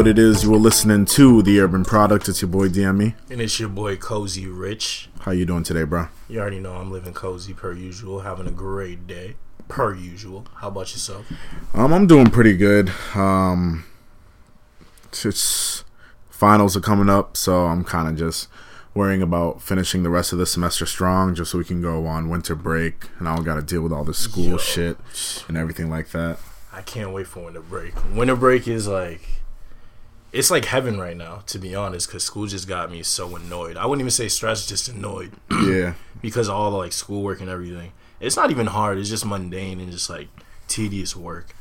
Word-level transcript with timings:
what 0.00 0.08
it 0.08 0.18
is. 0.18 0.44
You 0.44 0.54
are 0.54 0.58
listening 0.58 1.04
to 1.04 1.42
the 1.42 1.60
Urban 1.60 1.84
Product. 1.84 2.26
It's 2.26 2.40
your 2.40 2.48
boy 2.48 2.70
DME. 2.70 3.12
And 3.28 3.38
it's 3.38 3.60
your 3.60 3.68
boy 3.68 3.98
Cozy 3.98 4.46
Rich. 4.46 5.10
How 5.20 5.32
you 5.32 5.44
doing 5.44 5.62
today, 5.62 5.82
bro? 5.82 6.08
You 6.26 6.40
already 6.40 6.58
know 6.58 6.76
I'm 6.76 6.90
living 6.90 7.12
cozy 7.12 7.52
per 7.52 7.74
usual, 7.74 8.20
having 8.20 8.46
a 8.46 8.50
great 8.50 9.06
day 9.06 9.36
per 9.68 9.94
usual. 9.94 10.46
How 10.54 10.68
about 10.68 10.92
yourself? 10.92 11.30
Um, 11.74 11.92
I'm 11.92 12.06
doing 12.06 12.30
pretty 12.30 12.56
good. 12.56 12.90
Um, 13.14 13.84
it's 15.12 15.84
finals 16.30 16.78
are 16.78 16.80
coming 16.80 17.10
up, 17.10 17.36
so 17.36 17.66
I'm 17.66 17.84
kind 17.84 18.08
of 18.08 18.16
just 18.16 18.48
worrying 18.94 19.20
about 19.20 19.60
finishing 19.60 20.02
the 20.02 20.08
rest 20.08 20.32
of 20.32 20.38
the 20.38 20.46
semester 20.46 20.86
strong, 20.86 21.34
just 21.34 21.50
so 21.50 21.58
we 21.58 21.64
can 21.64 21.82
go 21.82 22.06
on 22.06 22.30
winter 22.30 22.54
break, 22.54 23.10
and 23.18 23.28
I 23.28 23.36
don't 23.36 23.44
got 23.44 23.56
to 23.56 23.62
deal 23.62 23.82
with 23.82 23.92
all 23.92 24.04
the 24.04 24.14
school 24.14 24.52
Yo. 24.52 24.56
shit 24.56 24.96
and 25.46 25.58
everything 25.58 25.90
like 25.90 26.08
that. 26.12 26.38
I 26.72 26.80
can't 26.80 27.12
wait 27.12 27.26
for 27.26 27.44
winter 27.44 27.60
break. 27.60 27.92
Winter 28.14 28.34
break 28.36 28.66
is 28.66 28.88
like, 28.88 29.40
it's 30.32 30.50
like 30.50 30.64
heaven 30.66 30.98
right 30.98 31.16
now, 31.16 31.42
to 31.46 31.58
be 31.58 31.74
honest, 31.74 32.08
because 32.08 32.24
school 32.24 32.46
just 32.46 32.68
got 32.68 32.90
me 32.90 33.02
so 33.02 33.34
annoyed. 33.36 33.76
I 33.76 33.86
wouldn't 33.86 34.00
even 34.02 34.10
say 34.10 34.28
stressed, 34.28 34.68
just 34.68 34.88
annoyed 34.88 35.32
yeah, 35.50 35.94
because 36.22 36.48
of 36.48 36.54
all 36.54 36.70
the 36.70 36.76
like 36.76 36.92
schoolwork 36.92 37.40
and 37.40 37.48
everything. 37.50 37.92
It's 38.20 38.36
not 38.36 38.50
even 38.50 38.66
hard. 38.66 38.98
It's 38.98 39.08
just 39.08 39.24
mundane 39.24 39.80
and 39.80 39.90
just 39.90 40.10
like 40.10 40.28
tedious 40.68 41.16
work. 41.16 41.54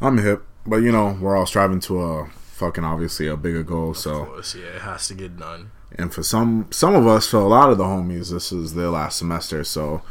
I'm 0.00 0.18
hip, 0.18 0.44
but 0.66 0.76
you 0.76 0.92
know 0.92 1.16
we're 1.20 1.36
all 1.36 1.46
striving 1.46 1.80
to 1.80 2.00
a 2.02 2.26
fucking 2.52 2.84
obviously 2.84 3.26
a 3.26 3.36
bigger 3.36 3.62
goal. 3.62 3.90
Of 3.90 3.98
So, 3.98 4.24
course, 4.24 4.54
yeah, 4.54 4.66
it 4.76 4.82
has 4.82 5.08
to 5.08 5.14
get 5.14 5.38
done. 5.38 5.70
and 5.98 6.12
for 6.14 6.22
some 6.22 6.68
some 6.70 6.94
of 6.94 7.06
us, 7.06 7.28
for 7.28 7.38
a 7.38 7.48
lot 7.48 7.70
of 7.70 7.78
the 7.78 7.84
homies, 7.84 8.30
this 8.30 8.52
is 8.52 8.74
their 8.74 8.88
last 8.88 9.18
semester. 9.18 9.62
So, 9.64 10.02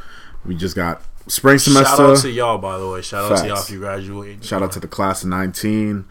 we 0.45 0.55
just 0.55 0.75
got 0.75 1.01
spring 1.27 1.57
semester. 1.57 1.95
Shout 1.95 2.09
out 2.09 2.17
to 2.17 2.29
y'all, 2.29 2.57
by 2.59 2.77
the 2.77 2.87
way. 2.89 3.01
Shout 3.01 3.31
out 3.31 3.37
to 3.39 3.47
y'all 3.47 3.55
Facts. 3.55 3.69
if 3.69 3.73
you 3.73 3.79
graduate. 3.79 4.43
Shout 4.43 4.61
out 4.61 4.71
to 4.73 4.79
the 4.79 4.87
class 4.87 5.23
of 5.23 5.29
19. 5.29 6.05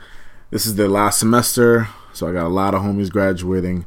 This 0.55 0.67
is 0.67 0.77
their 0.77 0.87
last 0.87 1.19
semester, 1.19 1.89
so 2.13 2.29
I 2.29 2.33
got 2.33 2.47
a 2.47 2.49
lot 2.49 2.75
of 2.75 2.83
homies 2.83 3.11
graduating, 3.11 3.87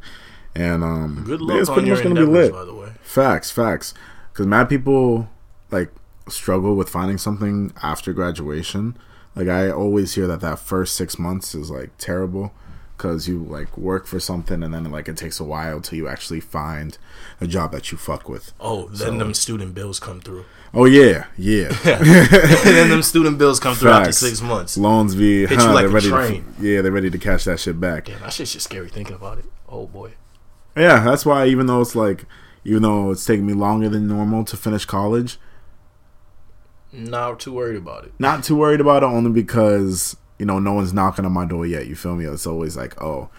and 0.54 0.84
um, 0.84 1.24
Good 1.26 1.40
luck 1.40 1.62
it's 1.62 1.70
on 1.70 1.76
pretty 1.76 1.88
your 1.88 1.96
much 1.96 2.04
gonna 2.04 2.16
be 2.16 2.26
lit. 2.26 2.52
by 2.52 2.66
the 2.66 2.74
way. 2.74 2.92
Facts, 3.02 3.50
facts. 3.50 3.94
Because 4.34 4.48
mad 4.48 4.68
people 4.68 5.30
like 5.72 5.94
struggle 6.28 6.76
with 6.76 6.90
finding 6.90 7.18
something 7.18 7.72
after 7.82 8.12
graduation. 8.12 8.98
Like 9.34 9.48
I 9.48 9.70
always 9.72 10.16
hear 10.16 10.28
that 10.28 10.42
that 10.42 10.60
first 10.60 10.98
six 10.98 11.18
months 11.18 11.56
is 11.56 11.72
like 11.72 11.92
terrible 11.98 12.52
because 12.98 13.28
you 13.28 13.38
like 13.44 13.78
work 13.78 14.08
for 14.08 14.20
something 14.20 14.64
and 14.64 14.74
then 14.74 14.84
like 14.86 15.08
it 15.08 15.16
takes 15.18 15.40
a 15.40 15.44
while 15.44 15.80
till 15.80 15.98
you 15.98 16.08
actually 16.08 16.40
find 16.40 16.98
a 17.40 17.46
job 17.46 17.72
that 17.72 17.92
you 17.92 17.98
fuck 17.98 18.28
with. 18.28 18.54
Oh, 18.60 18.88
then 18.90 19.20
them 19.20 19.34
student 19.36 19.76
bills 19.76 20.00
come 20.00 20.20
through. 20.20 20.46
Oh 20.74 20.86
yeah, 20.86 21.28
yeah. 21.38 21.68
and 21.86 22.06
then 22.66 22.90
them 22.90 23.04
student 23.04 23.38
bills 23.38 23.60
come 23.60 23.76
through 23.76 23.92
after 23.92 24.12
six 24.12 24.42
months. 24.42 24.78
Loans 24.78 25.14
be 25.16 25.46
Hit 25.46 25.60
you 25.62 25.68
like 25.72 25.86
a 25.86 25.90
ready 25.90 26.10
train. 26.10 26.46
to 26.60 26.68
yeah 26.68 26.82
they're 26.82 26.92
ready 26.92 27.10
to 27.12 27.18
cash 27.20 27.44
that 27.46 27.60
shit 27.60 27.80
back. 27.80 28.06
Damn, 28.06 28.20
that 28.22 28.34
shit's 28.34 28.54
just 28.54 28.66
scary 28.66 28.90
thinking 28.90 29.16
about 29.16 29.38
it. 29.38 29.46
Oh 29.70 29.86
boy. 29.86 30.14
Yeah, 30.76 31.04
that's 31.04 31.26
why 31.26 31.46
even 31.48 31.68
though 31.68 31.82
it's 31.82 31.96
like 31.96 32.26
even 32.66 32.82
though 32.82 33.12
it's 33.12 33.24
taking 33.26 33.46
me 33.46 33.54
longer 33.54 33.90
than 33.90 34.08
normal 34.08 34.44
to 34.46 34.58
finish 34.58 34.86
college, 34.86 35.38
Not 36.92 37.40
too 37.40 37.54
worried 37.54 37.78
about 37.78 38.06
it. 38.06 38.14
not 38.20 38.44
too 38.44 38.56
worried 38.56 38.82
about 38.82 39.04
it 39.04 39.08
only 39.08 39.32
because 39.32 40.18
you 40.38 40.46
know 40.46 40.60
no 40.60 40.74
one's 40.74 40.94
knocking 40.94 41.26
on 41.26 41.32
my 41.32 41.46
door 41.46 41.66
yet. 41.66 41.88
You 41.88 41.96
feel 41.96 42.16
me? 42.16 42.26
It's 42.26 42.48
always 42.48 42.76
like 42.78 43.02
oh, 43.02 43.30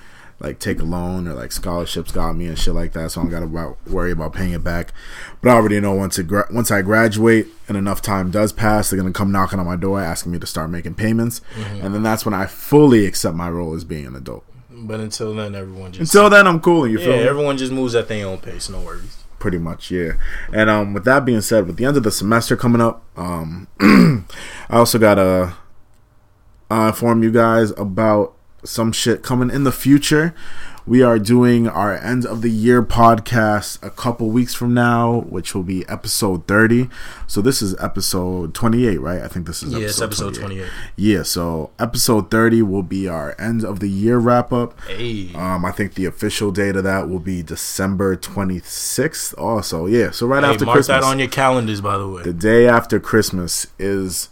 like 0.41 0.59
take 0.59 0.81
a 0.81 0.85
loan 0.85 1.27
or 1.27 1.35
like 1.35 1.51
scholarships 1.53 2.13
got 2.13 2.35
me 2.35 2.47
and 2.47 2.59
shit 2.59 2.75
like 2.75 2.93
that. 2.93 3.11
So 3.11 3.21
I 3.21 3.25
don't 3.25 3.31
got 3.31 3.41
to 3.41 3.77
worry 3.93 4.13
about 4.13 4.33
paying 4.35 4.53
it 4.53 4.63
back. 4.63 4.93
But 5.43 5.51
I 5.51 5.55
already 5.55 5.81
know 5.81 5.95
once 5.95 6.19
it 6.19 6.29
gra- 6.29 6.49
once 6.51 6.71
I 6.71 6.83
graduate 6.83 7.49
and 7.69 7.77
enough 7.77 8.01
time 8.03 8.31
does 8.31 8.53
pass, 8.53 8.91
they're 8.91 8.99
gonna 8.99 9.13
come 9.13 9.33
knocking 9.33 9.59
on 9.59 9.67
my 9.67 9.77
door 9.77 10.01
asking 10.01 10.33
me 10.33 10.39
to 10.39 10.47
start 10.47 10.71
making 10.71 10.95
payments, 10.95 11.41
and 11.83 11.95
then 11.95 12.03
that's 12.03 12.25
when 12.25 12.35
I 12.35 12.47
fully 12.47 13.07
accept 13.07 13.37
my 13.37 13.51
role 13.51 13.75
as 13.75 13.85
being 13.85 14.07
an 14.07 14.15
adult. 14.17 14.45
But 14.71 15.01
until 15.01 15.35
then, 15.35 15.57
everyone 15.57 15.91
just 15.91 16.15
Until 16.15 16.31
then, 16.31 16.47
I'm 16.47 16.61
cool. 16.61 16.87
You 16.87 16.99
yeah, 17.01 17.05
feel 17.05 17.17
me? 17.17 17.25
Yeah, 17.25 17.31
everyone 17.31 17.57
just 17.59 17.73
moves 17.73 17.97
at 17.97 18.07
their 18.07 18.25
own 18.27 18.39
pace. 18.39 18.69
No 18.69 18.81
worries. 18.81 19.25
pretty 19.41 19.59
much 19.59 19.89
yeah 19.93 20.13
and 20.53 20.69
um 20.69 20.93
with 20.93 21.05
that 21.05 21.25
being 21.25 21.41
said 21.41 21.65
with 21.65 21.77
the 21.77 21.85
end 21.85 21.97
of 21.97 22.03
the 22.03 22.11
semester 22.11 22.57
coming 22.57 22.81
up 22.81 23.05
um 23.17 23.69
i 23.81 24.77
also 24.77 24.99
gotta 24.99 25.55
uh, 26.71 26.89
inform 26.89 27.23
you 27.23 27.31
guys 27.31 27.71
about 27.73 28.35
some 28.65 28.91
shit 28.93 29.23
coming 29.23 29.51
in 29.51 29.65
the 29.65 29.73
future 29.73 30.35
we 30.85 31.03
are 31.03 31.19
doing 31.19 31.69
our 31.69 31.95
end 31.99 32.25
of 32.27 32.41
the 32.43 32.51
year 32.51 32.83
podcast 32.83 33.81
a 33.87 33.91
couple 33.91 34.31
weeks 34.31 34.53
from 34.55 34.73
now 34.75 35.21
which 35.29 35.55
will 35.55 35.63
be 35.63 35.87
episode 35.89 36.45
30 36.49 36.89
so 37.27 37.41
this 37.41 37.63
is 37.63 37.77
episode 37.79 38.53
28 38.55 38.99
right 38.99 39.23
i 39.23 39.29
think 39.29 39.47
this 39.47 39.63
is 39.63 39.73
Yeah, 39.75 39.81
episode, 39.81 40.05
episode 40.05 40.35
28. 40.35 40.59
28. 40.63 40.71
yeah 40.97 41.23
so 41.23 41.71
episode 41.79 42.31
30 42.33 42.63
will 42.63 42.83
be 42.83 43.07
our 43.07 43.37
end 43.39 43.65
of 43.65 43.79
the 43.81 43.89
year 43.89 44.19
wrap 44.19 44.53
up 44.53 44.79
Hey, 44.87 45.33
um, 45.35 45.65
I 45.65 45.71
think 45.71 45.95
the 45.95 46.07
official 46.07 46.51
date 46.51 46.75
of 46.75 46.83
that 46.85 47.09
will 47.09 47.21
be 47.21 47.43
December 47.43 48.17
26th. 48.17 49.35
Also, 49.39 49.87
yeah. 49.87 50.11
So 50.11 50.27
right 50.27 50.43
hey 50.43 50.51
after 50.51 50.65
mark 50.65 50.77
Christmas, 50.77 51.03
that 51.03 51.07
on 51.07 51.19
your 51.19 51.29
calendars, 51.29 51.81
by 51.81 51.97
the 51.99 52.09
way. 52.09 52.23
the 52.23 52.33
day 52.33 52.67
after 52.67 52.99
Christmas 52.99 53.67
is 53.79 54.31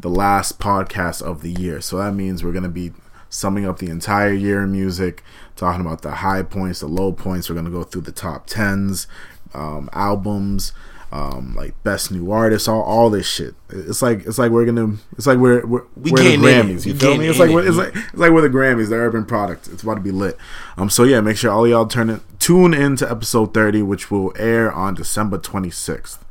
the 0.00 0.10
last 0.10 0.58
podcast 0.58 1.22
of 1.22 1.42
the 1.42 1.50
year. 1.50 1.80
So 1.80 1.98
that 1.98 2.12
means 2.12 2.42
we're 2.44 2.52
gonna 2.52 2.68
be 2.68 2.92
summing 3.30 3.66
up 3.66 3.78
the 3.78 3.90
entire 3.90 4.32
year 4.32 4.62
in 4.62 4.72
music, 4.72 5.22
talking 5.56 5.80
about 5.80 6.02
the 6.02 6.10
high 6.12 6.42
points, 6.42 6.80
the 6.80 6.86
low 6.86 7.12
points. 7.12 7.48
We're 7.48 7.56
gonna 7.56 7.70
go 7.70 7.82
through 7.84 8.02
the 8.02 8.12
top 8.12 8.46
tens, 8.46 9.06
um, 9.54 9.88
albums. 9.92 10.72
Um, 11.10 11.54
like 11.56 11.72
best 11.84 12.12
new 12.12 12.30
artists, 12.30 12.68
all, 12.68 12.82
all 12.82 13.08
this 13.08 13.26
shit. 13.26 13.54
It's 13.70 14.02
like 14.02 14.26
it's 14.26 14.36
like 14.36 14.50
we're 14.50 14.66
gonna 14.66 14.98
it's 15.16 15.26
like 15.26 15.38
we're 15.38 15.64
we're, 15.64 15.84
We 15.96 16.10
we're 16.10 16.18
the 16.18 16.22
getting 16.22 16.40
in 16.42 16.46
it. 16.46 16.64
Grammys. 16.66 16.84
You 16.84 16.92
We 16.92 16.98
feel 16.98 17.16
me? 17.16 17.28
It's 17.28 17.38
like 17.38 17.48
it. 17.48 17.66
it's 17.66 17.78
like 17.78 17.96
it's 17.96 18.12
like 18.14 18.30
we're 18.30 18.42
the 18.42 18.50
Grammys, 18.50 18.90
the 18.90 18.96
urban 18.96 19.24
product. 19.24 19.68
It's 19.72 19.82
about 19.82 19.94
to 19.94 20.00
be 20.02 20.10
lit. 20.10 20.36
Um, 20.76 20.90
so 20.90 21.04
yeah, 21.04 21.22
make 21.22 21.38
sure 21.38 21.50
all 21.50 21.66
y'all 21.66 21.86
turn 21.86 22.10
it 22.10 22.20
tune 22.38 22.74
in 22.74 22.96
to 22.96 23.10
episode 23.10 23.54
thirty, 23.54 23.80
which 23.80 24.10
will 24.10 24.34
air 24.36 24.70
on 24.70 24.96
December 24.96 25.38
twenty 25.38 25.70
sixth. 25.70 26.22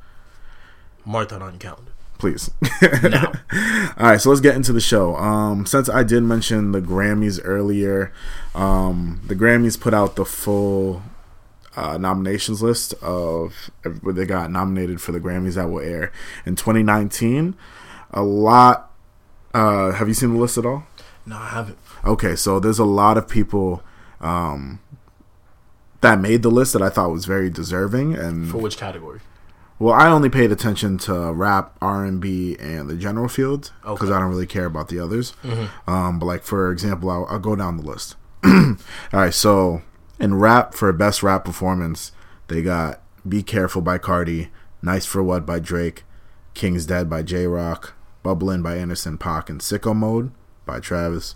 Mark 1.05 1.29
that 1.29 1.41
on 1.41 1.57
calendar. 1.57 1.86
Please. 2.17 2.49
Now. 3.03 3.31
all 3.97 4.07
right, 4.07 4.19
so 4.19 4.29
let's 4.29 4.41
get 4.41 4.55
into 4.55 4.73
the 4.73 4.81
show. 4.81 5.15
Um, 5.15 5.65
since 5.65 5.87
I 5.87 6.03
did 6.03 6.23
mention 6.23 6.71
the 6.71 6.81
Grammys 6.81 7.39
earlier, 7.43 8.11
um, 8.55 9.21
the 9.27 9.35
Grammys 9.35 9.79
put 9.79 9.93
out 9.93 10.15
the 10.15 10.25
full 10.25 11.03
uh, 11.75 11.97
nominations 11.97 12.61
list 12.63 12.93
of 13.03 13.69
what 14.01 14.15
they 14.15 14.25
got 14.25 14.51
nominated 14.51 14.99
for 14.99 15.11
the 15.11 15.19
Grammys 15.19 15.55
that 15.55 15.69
will 15.69 15.81
air 15.81 16.11
in 16.45 16.55
2019. 16.55 17.55
A 18.11 18.23
lot. 18.23 18.91
Uh, 19.53 19.91
have 19.91 20.07
you 20.07 20.13
seen 20.13 20.33
the 20.33 20.39
list 20.39 20.57
at 20.57 20.65
all? 20.65 20.87
No, 21.25 21.37
I 21.37 21.49
haven't. 21.49 21.77
Okay, 22.03 22.35
so 22.35 22.59
there's 22.59 22.79
a 22.79 22.85
lot 22.85 23.17
of 23.17 23.27
people 23.27 23.83
um, 24.21 24.79
that 26.01 26.19
made 26.19 26.41
the 26.41 26.49
list 26.49 26.73
that 26.73 26.81
I 26.81 26.89
thought 26.89 27.11
was 27.11 27.25
very 27.25 27.49
deserving, 27.49 28.15
and 28.15 28.49
For 28.49 28.57
which 28.57 28.77
category? 28.77 29.19
Well, 29.79 29.93
I 29.93 30.07
only 30.09 30.29
paid 30.29 30.51
attention 30.51 30.97
to 30.99 31.31
rap, 31.33 31.75
R 31.81 32.03
and 32.03 32.19
B, 32.19 32.55
and 32.59 32.89
the 32.89 32.95
general 32.95 33.27
field 33.27 33.71
because 33.81 34.09
Okay. 34.09 34.13
I 34.13 34.19
don't 34.19 34.29
really 34.29 34.47
care 34.47 34.65
about 34.65 34.87
the 34.87 34.99
others. 34.99 35.33
Um, 35.87 36.17
but 36.19 36.25
like 36.25 36.43
for 36.43 36.71
example, 36.71 37.09
I'll, 37.11 37.25
I'll 37.29 37.39
go 37.39 37.55
down 37.55 37.77
the 37.77 37.83
list. 37.83 38.15
All 38.43 38.75
right, 39.13 39.33
so 39.33 39.81
in 40.19 40.35
rap 40.35 40.73
for 40.73 40.91
best 40.93 41.21
rap 41.21 41.45
performance, 41.45 42.11
they 42.47 42.61
got 42.63 43.01
"Be 43.27 43.43
Careful" 43.43 43.81
by 43.83 43.97
Cardi, 43.99 44.49
"Nice 44.81 45.05
for 45.05 45.21
What" 45.21 45.45
by 45.45 45.59
Drake, 45.59 46.03
"King's 46.55 46.85
Dead" 46.87 47.07
by 47.09 47.21
J 47.21 47.45
Rock, 47.45 47.93
"Bubblin'" 48.25 48.63
by 48.63 48.77
Anderson 48.77 49.17
Paak, 49.19 49.47
and 49.49 49.61
"Sicko 49.61 49.95
Mode" 49.95 50.31
by 50.65 50.79
Travis. 50.79 51.35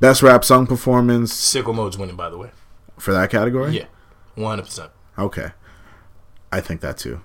Best 0.00 0.22
rap 0.22 0.44
song 0.44 0.66
performance 0.66 1.32
Sicko 1.32 1.74
mode's 1.74 1.96
winning, 1.96 2.16
by 2.16 2.28
the 2.28 2.36
way. 2.36 2.50
for 2.98 3.12
that 3.14 3.30
category. 3.30 3.78
Yeah, 3.78 3.86
one 4.34 4.50
hundred 4.50 4.64
percent. 4.66 4.90
Okay. 5.18 5.52
I 6.52 6.60
think 6.60 6.80
that 6.82 6.98
too. 6.98 7.20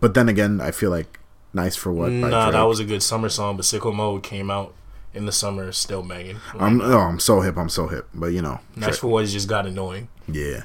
But 0.00 0.14
then 0.14 0.28
again, 0.28 0.60
I 0.60 0.70
feel 0.70 0.90
like 0.90 1.18
Nice 1.52 1.76
for 1.76 1.92
What 1.92 2.10
Nah, 2.12 2.28
Drake. 2.28 2.52
that 2.52 2.62
was 2.62 2.80
a 2.80 2.84
good 2.84 3.02
summer 3.02 3.28
song, 3.28 3.56
but 3.56 3.64
Sicko 3.64 3.94
Mode 3.94 4.22
came 4.22 4.50
out 4.50 4.72
in 5.12 5.26
the 5.26 5.32
summer, 5.32 5.72
still 5.72 6.02
banging. 6.02 6.38
I'm 6.58 6.80
oh, 6.80 6.98
I'm 6.98 7.18
so 7.18 7.40
hip, 7.40 7.56
I'm 7.56 7.68
so 7.68 7.88
hip. 7.88 8.08
But 8.14 8.28
you 8.28 8.42
know. 8.42 8.60
Nice 8.76 8.98
for 8.98 9.08
what 9.08 9.26
just 9.26 9.48
got 9.48 9.66
annoying. 9.66 10.08
Yeah. 10.28 10.64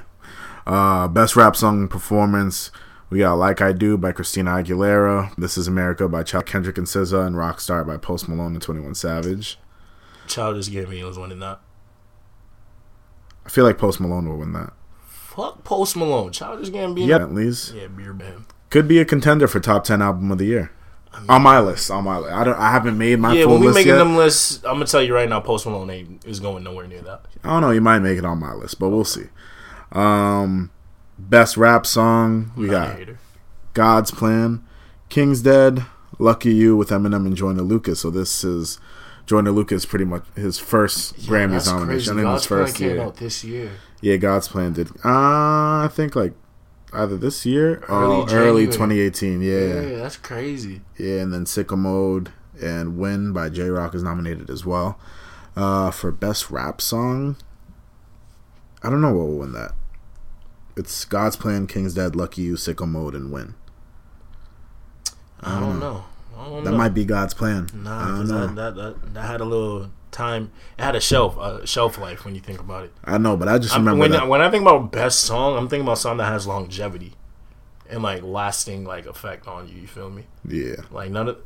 Uh 0.66 1.08
best 1.08 1.36
rap 1.36 1.56
song 1.56 1.88
performance. 1.88 2.70
We 3.10 3.20
got 3.20 3.34
Like 3.34 3.60
I 3.60 3.72
Do 3.72 3.96
by 3.96 4.12
Christina 4.12 4.50
Aguilera. 4.52 5.34
This 5.36 5.56
is 5.58 5.68
America 5.68 6.08
by 6.08 6.22
Child 6.22 6.46
Kendrick 6.46 6.78
and 6.78 6.86
SZA 6.86 7.26
and 7.26 7.36
Rockstar 7.36 7.86
by 7.86 7.96
Post 7.96 8.28
Malone 8.28 8.54
and 8.54 8.62
21 8.62 8.94
Savage. 8.94 9.58
Childish 10.26 10.68
Gambino 10.68 11.06
was 11.06 11.18
winning 11.18 11.38
that. 11.40 11.60
I 13.44 13.48
feel 13.48 13.64
like 13.64 13.78
Post 13.78 14.00
Malone 14.00 14.28
will 14.28 14.38
win 14.38 14.52
that. 14.54 14.72
Fuck 15.08 15.62
Post 15.62 15.96
Malone. 15.96 16.32
Childish 16.32 16.70
Gambino. 16.70 17.06
Yeah, 17.06 17.16
at 17.18 17.32
least 17.32 17.74
Yeah, 17.74 17.86
beer 17.88 18.12
band. 18.12 18.46
Could 18.70 18.86
be 18.88 18.98
a 18.98 19.04
contender 19.04 19.46
for 19.48 19.60
top 19.60 19.84
10 19.84 20.02
album 20.02 20.30
of 20.30 20.38
the 20.38 20.44
year. 20.46 20.70
on 21.28 21.42
my 21.42 21.58
list, 21.60 21.90
on 21.90 22.04
my 22.04 22.18
list. 22.18 22.32
I 22.34 22.44
don't 22.44 22.58
I 22.58 22.70
haven't 22.70 22.98
made 22.98 23.18
my 23.18 23.32
Yeah, 23.34 23.44
full 23.44 23.52
when 23.52 23.60
we 23.60 23.66
list 23.68 23.76
making 23.76 23.92
yet. 23.92 23.98
them 23.98 24.16
lists, 24.16 24.56
I'm 24.64 24.74
gonna 24.74 24.84
tell 24.86 25.02
you 25.02 25.14
right 25.14 25.28
now, 25.28 25.40
Post 25.40 25.64
Malone 25.66 25.88
ain't 25.90 26.24
is 26.26 26.40
going 26.40 26.62
nowhere 26.64 26.86
near 26.86 27.00
that. 27.02 27.24
I 27.42 27.48
don't 27.50 27.62
know. 27.62 27.70
You 27.70 27.80
might 27.80 28.00
make 28.00 28.18
it 28.18 28.24
on 28.24 28.38
my 28.38 28.52
list, 28.52 28.78
but 28.78 28.90
we'll 28.90 29.04
see. 29.04 29.26
Um, 29.92 30.70
best 31.18 31.56
rap 31.56 31.86
song 31.86 32.52
we 32.56 32.68
got. 32.68 32.98
God's 33.74 34.10
Plan, 34.10 34.64
King's 35.08 35.42
Dead, 35.42 35.84
Lucky 36.18 36.52
You 36.54 36.76
with 36.76 36.90
Eminem 36.90 37.26
and 37.26 37.36
Joyner 37.36 37.62
Lucas. 37.62 38.00
So 38.00 38.10
this 38.10 38.42
is 38.44 38.78
Joyner 39.26 39.50
Lucas 39.52 39.86
pretty 39.86 40.04
much 40.04 40.24
his 40.34 40.58
first 40.58 41.16
Grammys 41.20 41.50
That's 41.52 41.66
nomination 41.68 42.14
crazy. 42.14 42.26
in 42.26 42.32
his 42.32 42.46
God's 42.46 42.46
Plan 42.46 42.64
first 42.66 42.76
came 42.76 42.88
year. 42.90 43.02
out 43.02 43.16
this 43.16 43.44
year. 43.44 43.70
Yeah, 44.00 44.16
God's 44.16 44.48
Plan 44.48 44.72
did. 44.72 44.88
Uh, 45.04 45.84
I 45.84 45.88
think 45.92 46.14
like 46.16 46.34
either 46.96 47.16
this 47.16 47.44
year 47.46 47.82
Early 47.88 48.16
or 48.16 48.28
early 48.30 48.66
January. 48.66 49.10
2018. 49.10 49.42
Yeah, 49.42 49.52
Yeah. 49.90 49.96
that's 49.98 50.16
crazy. 50.16 50.82
Yeah, 50.98 51.20
and 51.20 51.32
then 51.32 51.44
Sicko 51.44 51.76
Mode 51.78 52.30
and 52.60 52.96
Win 52.98 53.32
by 53.32 53.48
J 53.50 53.68
Rock 53.68 53.94
is 53.94 54.02
nominated 54.02 54.48
as 54.50 54.64
well. 54.64 54.98
Uh, 55.54 55.90
for 55.90 56.10
Best 56.12 56.50
Rap 56.50 56.80
Song, 56.80 57.36
I 58.82 58.90
don't 58.90 59.00
know 59.00 59.12
what 59.12 59.26
will 59.28 59.38
win 59.38 59.52
that. 59.52 59.72
It's 60.76 61.04
God's 61.06 61.36
Plan, 61.36 61.66
King's 61.66 61.94
Dead, 61.94 62.14
Lucky 62.14 62.42
You, 62.42 62.54
Sicko 62.54 62.86
Mode, 62.86 63.14
and 63.14 63.32
Win. 63.32 63.54
I 65.40 65.60
don't 65.60 65.80
know. 65.80 66.04
I 66.36 66.44
don't 66.44 66.64
That 66.64 66.70
know. 66.72 66.76
might 66.76 66.90
be 66.94 67.04
God's 67.04 67.32
plan. 67.34 67.68
I 67.72 67.76
Nah, 67.76 68.06
don't 68.08 68.16
'cause 68.20 68.30
know. 68.30 68.46
that, 68.48 68.54
that, 68.56 68.74
that 68.76 69.14
that 69.14 69.26
had 69.26 69.40
a 69.40 69.44
little 69.44 69.90
time. 70.16 70.50
It 70.78 70.82
had 70.82 70.96
a 70.96 71.00
shelf, 71.00 71.36
a 71.36 71.66
shelf 71.66 71.98
life 71.98 72.24
when 72.24 72.34
you 72.34 72.40
think 72.40 72.60
about 72.60 72.84
it. 72.84 72.92
I 73.04 73.18
know, 73.18 73.36
but 73.36 73.48
I 73.48 73.58
just 73.58 73.76
remember 73.76 74.00
when 74.00 74.10
that. 74.12 74.28
when 74.28 74.40
I 74.40 74.50
think 74.50 74.62
about 74.62 74.90
best 74.92 75.20
song, 75.20 75.56
I'm 75.56 75.68
thinking 75.68 75.86
about 75.86 75.98
something 75.98 76.18
that 76.18 76.32
has 76.32 76.46
longevity 76.46 77.14
and 77.88 78.02
like 78.02 78.22
lasting 78.22 78.84
like 78.84 79.06
effect 79.06 79.46
on 79.46 79.68
you. 79.68 79.76
You 79.82 79.86
feel 79.86 80.10
me? 80.10 80.24
yeah, 80.48 80.76
Like 80.90 81.10
none 81.10 81.28
of. 81.28 81.38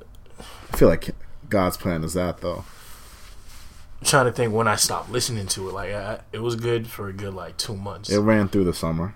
I 0.72 0.76
feel 0.76 0.88
like 0.88 1.10
God's 1.48 1.76
plan 1.76 2.04
is 2.04 2.14
that 2.14 2.40
though. 2.40 2.64
I'm 4.00 4.06
trying 4.06 4.24
to 4.26 4.32
think 4.32 4.54
when 4.54 4.66
I 4.66 4.76
stopped 4.76 5.10
listening 5.10 5.46
to 5.48 5.68
it. 5.68 5.72
Like 5.74 5.92
I, 5.92 6.20
it 6.32 6.40
was 6.40 6.56
good 6.56 6.86
for 6.86 7.08
a 7.08 7.12
good 7.12 7.34
like 7.34 7.56
two 7.58 7.76
months. 7.76 8.08
It 8.10 8.18
ran 8.20 8.48
through 8.48 8.64
the 8.64 8.72
summer. 8.74 9.14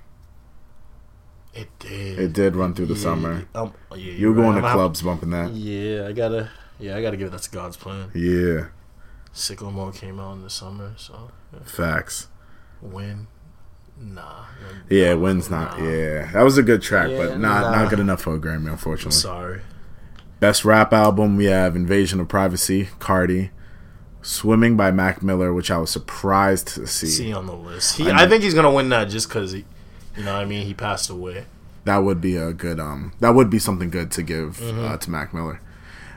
It 1.54 1.68
did. 1.78 2.18
It 2.18 2.32
did 2.32 2.56
run 2.56 2.74
through 2.74 2.86
the 2.86 2.94
Yeah, 2.94 3.00
summer. 3.00 3.46
Um, 3.54 3.72
yeah, 3.92 3.96
You 3.96 4.12
you're 4.12 4.32
were 4.32 4.42
going 4.42 4.56
right. 4.56 4.62
to 4.62 4.66
I'm 4.66 4.74
clubs 4.74 5.02
bumping 5.02 5.30
that. 5.30 5.52
Yeah, 5.52 6.08
I 6.08 6.12
gotta. 6.12 6.50
Yeah, 6.80 6.96
I 6.96 7.02
gotta 7.02 7.16
give 7.16 7.30
that 7.30 7.42
to 7.42 7.50
God's 7.50 7.76
plan. 7.76 8.10
Yeah, 8.12 8.66
Sicko 9.34 9.72
Mode 9.72 9.94
came 9.94 10.20
out 10.20 10.34
in 10.34 10.42
the 10.42 10.50
summer, 10.50 10.92
so 10.96 11.30
yeah. 11.52 11.58
facts. 11.64 12.28
win. 12.80 13.26
Nah. 14.00 14.44
Yeah, 14.90 15.14
Win's 15.14 15.50
not. 15.50 15.78
Yeah, 15.78 16.30
that 16.32 16.42
was 16.42 16.58
a 16.58 16.62
good 16.62 16.82
track, 16.82 17.10
Yeah, 17.10 17.16
but 17.18 17.38
not 17.38 17.70
nah. 17.70 17.82
not 17.82 17.90
good 17.90 18.00
enough 18.00 18.22
for 18.22 18.34
a 18.34 18.38
Grammy, 18.40 18.66
I'm 18.66 18.68
unfortunately. 18.68 19.12
sorry. 19.12 19.60
Best 20.40 20.64
rap 20.64 20.92
album, 20.92 21.36
we 21.36 21.44
have 21.46 21.76
Invasion 21.76 22.18
of 22.20 22.28
Privacy, 22.28 22.88
Cardi. 22.98 23.50
Swimming 24.22 24.76
by 24.76 24.90
Mac 24.90 25.22
Miller, 25.22 25.52
which 25.52 25.70
I 25.70 25.76
was 25.76 25.90
surprised 25.90 26.68
to 26.68 26.86
see. 26.86 27.06
See 27.08 27.32
on 27.32 27.46
the 27.46 27.54
list. 27.54 27.98
He, 27.98 28.10
I 28.10 28.22
I, 28.24 28.28
think 28.28 28.42
he's 28.42 28.54
gonna 28.54 28.72
win 28.72 28.88
that 28.88 29.04
just 29.10 29.28
because 29.28 29.52
he, 29.52 29.64
you 30.16 30.24
know, 30.24 30.32
what 30.32 30.40
I 30.40 30.44
mean, 30.46 30.64
he 30.66 30.72
passed 30.74 31.10
away. 31.10 31.44
That 31.84 31.98
would 31.98 32.20
be 32.22 32.34
a 32.36 32.54
good 32.54 32.80
um 32.80 33.12
that 33.20 33.34
would 33.34 33.50
be 33.50 33.58
something 33.58 33.90
good 33.90 34.10
to 34.12 34.22
give 34.22 34.56
Mm-hmm. 34.58 34.84
uh, 34.84 34.96
to 34.96 35.10
Mac 35.10 35.34
Miller. 35.34 35.60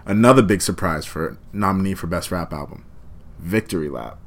Another 0.06 0.42
big 0.42 0.62
surprise 0.62 1.06
for 1.06 1.38
nominee 1.52 1.96
for 1.96 2.08
best 2.08 2.32
rap 2.32 2.54
album. 2.54 2.86
Victory 3.40 3.90
Lap 3.90 4.18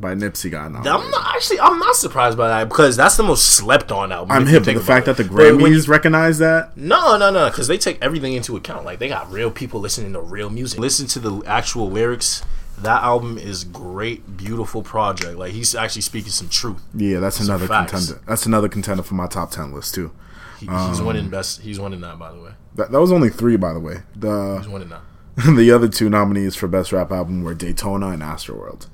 by 0.00 0.14
Nipsey 0.14 0.50
got 0.50 0.70
nominated. 0.70 1.00
I'm 1.04 1.10
not 1.10 1.34
actually. 1.34 1.60
I'm 1.60 1.78
not 1.78 1.96
surprised 1.96 2.38
by 2.38 2.48
that 2.48 2.68
because 2.68 2.96
that's 2.96 3.16
the 3.16 3.22
most 3.24 3.56
slept 3.56 3.90
on 3.90 4.12
album. 4.12 4.30
I'm 4.36 4.46
hip. 4.46 4.60
but 4.60 4.64
think 4.66 4.78
The 4.78 4.84
fact 4.84 5.08
about 5.08 5.16
that 5.16 5.28
the 5.28 5.46
it. 5.48 5.56
When 5.56 5.72
you- 5.72 5.78
Grammys 5.78 5.88
recognize 5.88 6.38
that, 6.38 6.76
No, 6.76 7.16
no, 7.16 7.30
no, 7.30 7.48
because 7.50 7.66
they 7.66 7.78
take 7.78 7.98
everything 8.00 8.34
into 8.34 8.56
account. 8.56 8.84
Like 8.84 9.00
they 9.00 9.08
got 9.08 9.30
real 9.30 9.50
people 9.50 9.80
listening 9.80 10.12
to 10.12 10.20
real 10.20 10.50
music. 10.50 10.78
Listen 10.78 11.06
to 11.08 11.18
the 11.18 11.42
actual 11.46 11.90
lyrics. 11.90 12.44
That 12.80 13.02
album 13.02 13.38
is 13.38 13.64
great, 13.64 14.36
beautiful 14.36 14.82
project. 14.84 15.36
Like 15.36 15.50
he's 15.52 15.74
actually 15.74 16.02
speaking 16.02 16.30
some 16.30 16.48
truth. 16.48 16.80
yeah, 16.94 17.18
that's 17.18 17.40
another 17.40 17.66
contender. 17.66 18.20
That's 18.28 18.46
another 18.46 18.68
contender 18.68 19.02
for 19.02 19.14
my 19.14 19.26
top 19.26 19.50
ten 19.50 19.72
list 19.72 19.94
too. 19.96 20.12
He, 20.60 20.68
Um, 20.68 20.88
he's 20.90 21.02
winning 21.02 21.28
best. 21.28 21.60
He's 21.62 21.80
winning 21.80 22.00
that, 22.02 22.18
by 22.20 22.32
the 22.32 22.40
way. 22.40 22.50
That, 22.76 22.92
that 22.92 23.00
was 23.00 23.10
only 23.10 23.30
three, 23.30 23.56
by 23.56 23.72
the 23.72 23.80
way. 23.80 24.02
The 24.14 24.58
He's 24.58 24.68
winning 24.68 24.88
that. 24.90 25.00
the 25.56 25.70
other 25.70 25.88
two 25.88 26.08
nominees 26.10 26.54
for 26.56 26.66
best 26.68 26.92
rap 26.92 27.10
album 27.12 27.42
were 27.42 27.54
Daytona 27.54 28.08
and 28.08 28.22
Astroworld. 28.22 28.86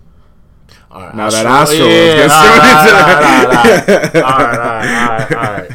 All 0.91 1.01
right, 1.03 1.15
Now 1.15 1.31
that 1.31 1.47
Astro- 1.47 1.77
Astro 1.77 1.87
yeah, 1.87 2.15
gets 2.17 2.35
all 2.35 2.45
right, 2.45 4.15
all 4.15 4.23
right, 4.23 4.23
all 4.23 4.39
right, 4.39 4.59
all 4.59 5.09
right, 5.19 5.33
all 5.33 5.53
right. 5.53 5.71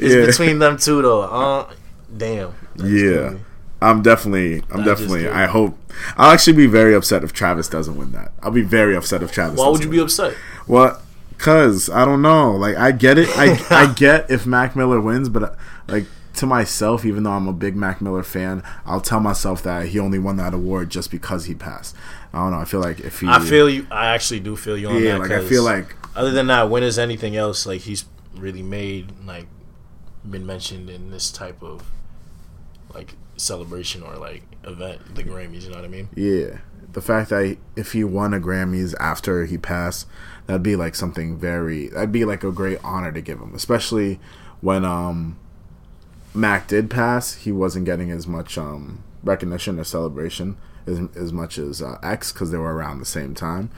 It's 0.00 0.14
Yeah. 0.14 0.26
between 0.26 0.58
them 0.60 0.76
two 0.78 1.02
though. 1.02 1.22
Uh, 1.22 1.70
damn. 2.16 2.52
Yeah. 2.76 3.34
I'm 3.82 4.00
definitely, 4.02 4.62
I'm 4.70 4.84
definitely. 4.84 5.28
I 5.28 5.46
hope. 5.46 5.76
I'll 6.16 6.30
actually 6.30 6.52
be 6.52 6.66
very 6.66 6.94
upset 6.94 7.24
if 7.24 7.32
Travis 7.32 7.68
doesn't 7.68 7.96
win 7.96 8.12
that. 8.12 8.30
I'll 8.42 8.52
be 8.52 8.62
very 8.62 8.94
upset 8.94 9.22
if 9.24 9.32
Travis. 9.32 9.58
Why 9.58 9.68
would 9.68 9.82
you 9.82 9.90
be 9.90 9.96
win. 9.96 10.04
upset? 10.04 10.34
Well, 10.68 11.02
cause 11.38 11.90
I 11.90 12.04
don't 12.04 12.22
know. 12.22 12.52
Like 12.52 12.76
I 12.76 12.92
get 12.92 13.18
it. 13.18 13.28
I 13.36 13.60
I 13.70 13.92
get 13.92 14.30
if 14.30 14.46
Mac 14.46 14.76
Miller 14.76 15.00
wins, 15.00 15.28
but 15.28 15.56
like 15.88 16.06
to 16.34 16.46
myself, 16.46 17.04
even 17.04 17.22
though 17.22 17.32
I'm 17.32 17.48
a 17.48 17.52
big 17.52 17.76
Mac 17.76 18.00
Miller 18.00 18.22
fan, 18.22 18.62
I'll 18.86 19.00
tell 19.00 19.20
myself 19.20 19.62
that 19.62 19.88
he 19.88 19.98
only 19.98 20.18
won 20.18 20.36
that 20.36 20.54
award 20.54 20.90
just 20.90 21.10
because 21.10 21.44
he 21.44 21.54
passed. 21.54 21.94
I 22.32 22.38
don't 22.38 22.52
know. 22.52 22.58
I 22.58 22.64
feel 22.64 22.80
like 22.80 23.00
if 23.00 23.20
he, 23.20 23.28
I 23.28 23.40
feel 23.40 23.68
you. 23.68 23.86
I 23.90 24.06
actually 24.06 24.40
do 24.40 24.56
feel 24.56 24.76
you 24.76 24.88
on 24.88 25.02
yeah, 25.02 25.12
that. 25.12 25.20
like 25.20 25.30
I 25.30 25.44
feel 25.44 25.62
like 25.62 25.94
other 26.16 26.30
than 26.30 26.46
that, 26.48 26.70
when 26.70 26.82
is 26.82 26.98
anything 26.98 27.36
else 27.36 27.66
like 27.66 27.82
he's 27.82 28.04
really 28.34 28.62
made 28.62 29.12
like 29.26 29.46
been 30.28 30.46
mentioned 30.46 30.88
in 30.88 31.10
this 31.10 31.30
type 31.30 31.62
of 31.62 31.82
like 32.94 33.14
celebration 33.36 34.02
or 34.02 34.16
like 34.16 34.42
event, 34.64 35.14
the 35.14 35.22
Grammys? 35.22 35.62
You 35.62 35.70
know 35.70 35.76
what 35.76 35.84
I 35.84 35.88
mean? 35.88 36.08
Yeah, 36.14 36.58
the 36.92 37.02
fact 37.02 37.30
that 37.30 37.58
if 37.76 37.92
he 37.92 38.04
won 38.04 38.32
a 38.32 38.40
Grammys 38.40 38.94
after 38.98 39.44
he 39.44 39.58
passed, 39.58 40.06
that'd 40.46 40.62
be 40.62 40.76
like 40.76 40.94
something 40.94 41.36
very. 41.36 41.88
That'd 41.88 42.12
be 42.12 42.24
like 42.24 42.42
a 42.42 42.52
great 42.52 42.78
honor 42.82 43.12
to 43.12 43.20
give 43.20 43.38
him, 43.38 43.54
especially 43.54 44.18
when 44.62 44.84
um 44.84 45.36
Mac 46.34 46.68
did 46.68 46.90
pass. 46.90 47.34
He 47.34 47.52
wasn't 47.52 47.84
getting 47.84 48.10
as 48.10 48.26
much 48.26 48.56
um 48.58 49.02
recognition 49.22 49.78
or 49.78 49.84
celebration 49.84 50.56
as 50.86 51.00
as 51.14 51.32
much 51.32 51.58
as 51.58 51.82
uh, 51.82 51.98
X 52.02 52.32
because 52.32 52.50
they 52.50 52.58
were 52.58 52.74
around 52.74 52.98
the 52.98 53.04
same 53.04 53.34
time. 53.34 53.70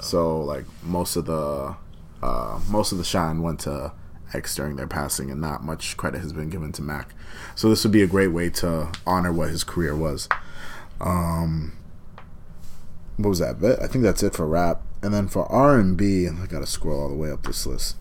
So 0.00 0.40
like 0.40 0.64
most 0.82 1.16
of 1.16 1.26
the 1.26 1.76
uh 2.22 2.60
most 2.68 2.92
of 2.92 2.98
the 2.98 3.04
shine 3.04 3.42
went 3.42 3.60
to 3.60 3.92
X 4.34 4.54
during 4.54 4.76
their 4.76 4.86
passing, 4.86 5.30
and 5.30 5.40
not 5.40 5.62
much 5.62 5.96
credit 5.96 6.20
has 6.20 6.32
been 6.32 6.50
given 6.50 6.72
to 6.72 6.82
Mac. 6.82 7.14
So 7.54 7.68
this 7.68 7.84
would 7.84 7.92
be 7.92 8.02
a 8.02 8.06
great 8.06 8.28
way 8.28 8.48
to 8.50 8.90
honor 9.06 9.32
what 9.32 9.50
his 9.50 9.64
career 9.64 9.94
was 9.94 10.28
what 13.16 13.28
was 13.28 13.38
that? 13.40 13.60
bit? 13.60 13.78
I 13.80 13.86
think 13.86 14.04
that's 14.04 14.22
it 14.22 14.34
for 14.34 14.46
rap. 14.46 14.82
And 15.02 15.12
then 15.12 15.28
for 15.28 15.50
R 15.50 15.78
and 15.78 15.96
B, 15.96 16.28
I 16.28 16.46
gotta 16.46 16.66
scroll 16.66 17.00
all 17.00 17.08
the 17.08 17.14
way 17.14 17.30
up 17.30 17.42
this 17.44 17.66
list. 17.66 17.96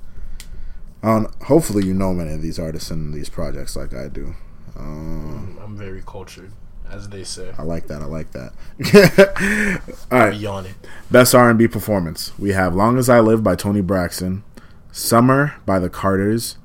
Um, 1.03 1.31
hopefully 1.43 1.85
you 1.85 1.93
know 1.93 2.13
many 2.13 2.33
of 2.33 2.41
these 2.41 2.59
artists 2.59 2.91
and 2.91 3.13
these 3.13 3.29
projects 3.29 3.75
like 3.75 3.93
I 3.93 4.07
do. 4.07 4.35
Um, 4.77 5.57
I'm 5.61 5.75
very 5.75 6.03
cultured, 6.05 6.51
as 6.89 7.09
they 7.09 7.23
say. 7.23 7.53
I 7.57 7.63
like 7.63 7.87
that. 7.87 8.01
I 8.01 8.05
like 8.05 8.31
that. 8.31 8.53
all 10.11 10.19
right, 10.19 10.65
it. 10.65 10.75
best 11.09 11.33
R 11.33 11.49
and 11.49 11.57
B 11.59 11.67
performance. 11.67 12.37
We 12.37 12.51
have 12.51 12.75
"Long 12.75 12.97
as 12.97 13.09
I 13.09 13.19
Live" 13.19 13.43
by 13.43 13.55
Toni 13.55 13.81
Braxton, 13.81 14.43
"Summer" 14.91 15.55
by 15.65 15.79
the 15.79 15.89
Carters, 15.89 16.57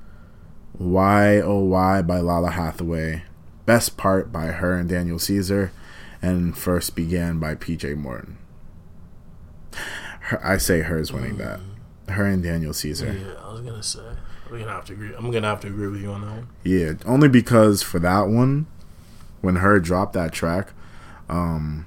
"Why 0.73 1.41
Oh 1.41 1.61
Why" 1.61 2.03
by 2.03 2.19
Lalah 2.19 2.53
Hathaway, 2.53 3.23
"Best 3.65 3.97
Part" 3.97 4.31
by 4.31 4.47
her 4.47 4.75
and 4.75 4.89
Daniel 4.89 5.19
Caesar, 5.19 5.73
and 6.21 6.57
"First 6.57 6.95
Began" 6.95 7.39
by 7.39 7.55
P.J. 7.55 7.95
Morton. 7.95 8.37
Her, 10.21 10.45
I 10.45 10.59
say 10.59 10.81
hers 10.81 11.13
winning 11.13 11.39
that. 11.39 11.61
Her 12.09 12.27
and 12.27 12.43
Daniel 12.43 12.73
Caesar. 12.73 13.13
Yeah, 13.13 13.35
I 13.43 13.53
was 13.53 13.61
gonna 13.63 13.83
say. 13.83 14.16
We're 14.51 14.61
gonna 14.61 14.73
have 14.73 14.85
to 14.87 14.93
agree. 14.93 15.13
I'm 15.15 15.31
gonna 15.31 15.49
have 15.49 15.61
to 15.61 15.69
agree 15.69 15.89
with 15.89 16.01
you 16.01 16.11
on 16.11 16.21
that 16.23 16.31
one. 16.31 16.49
Yeah, 16.63 16.93
only 17.05 17.29
because 17.29 17.83
for 17.83 17.99
that 17.99 18.29
one, 18.29 18.67
when 19.41 19.57
her 19.57 19.81
dropped 19.81 20.13
that 20.15 20.33
track, 20.33 20.73
um, 21.29 21.87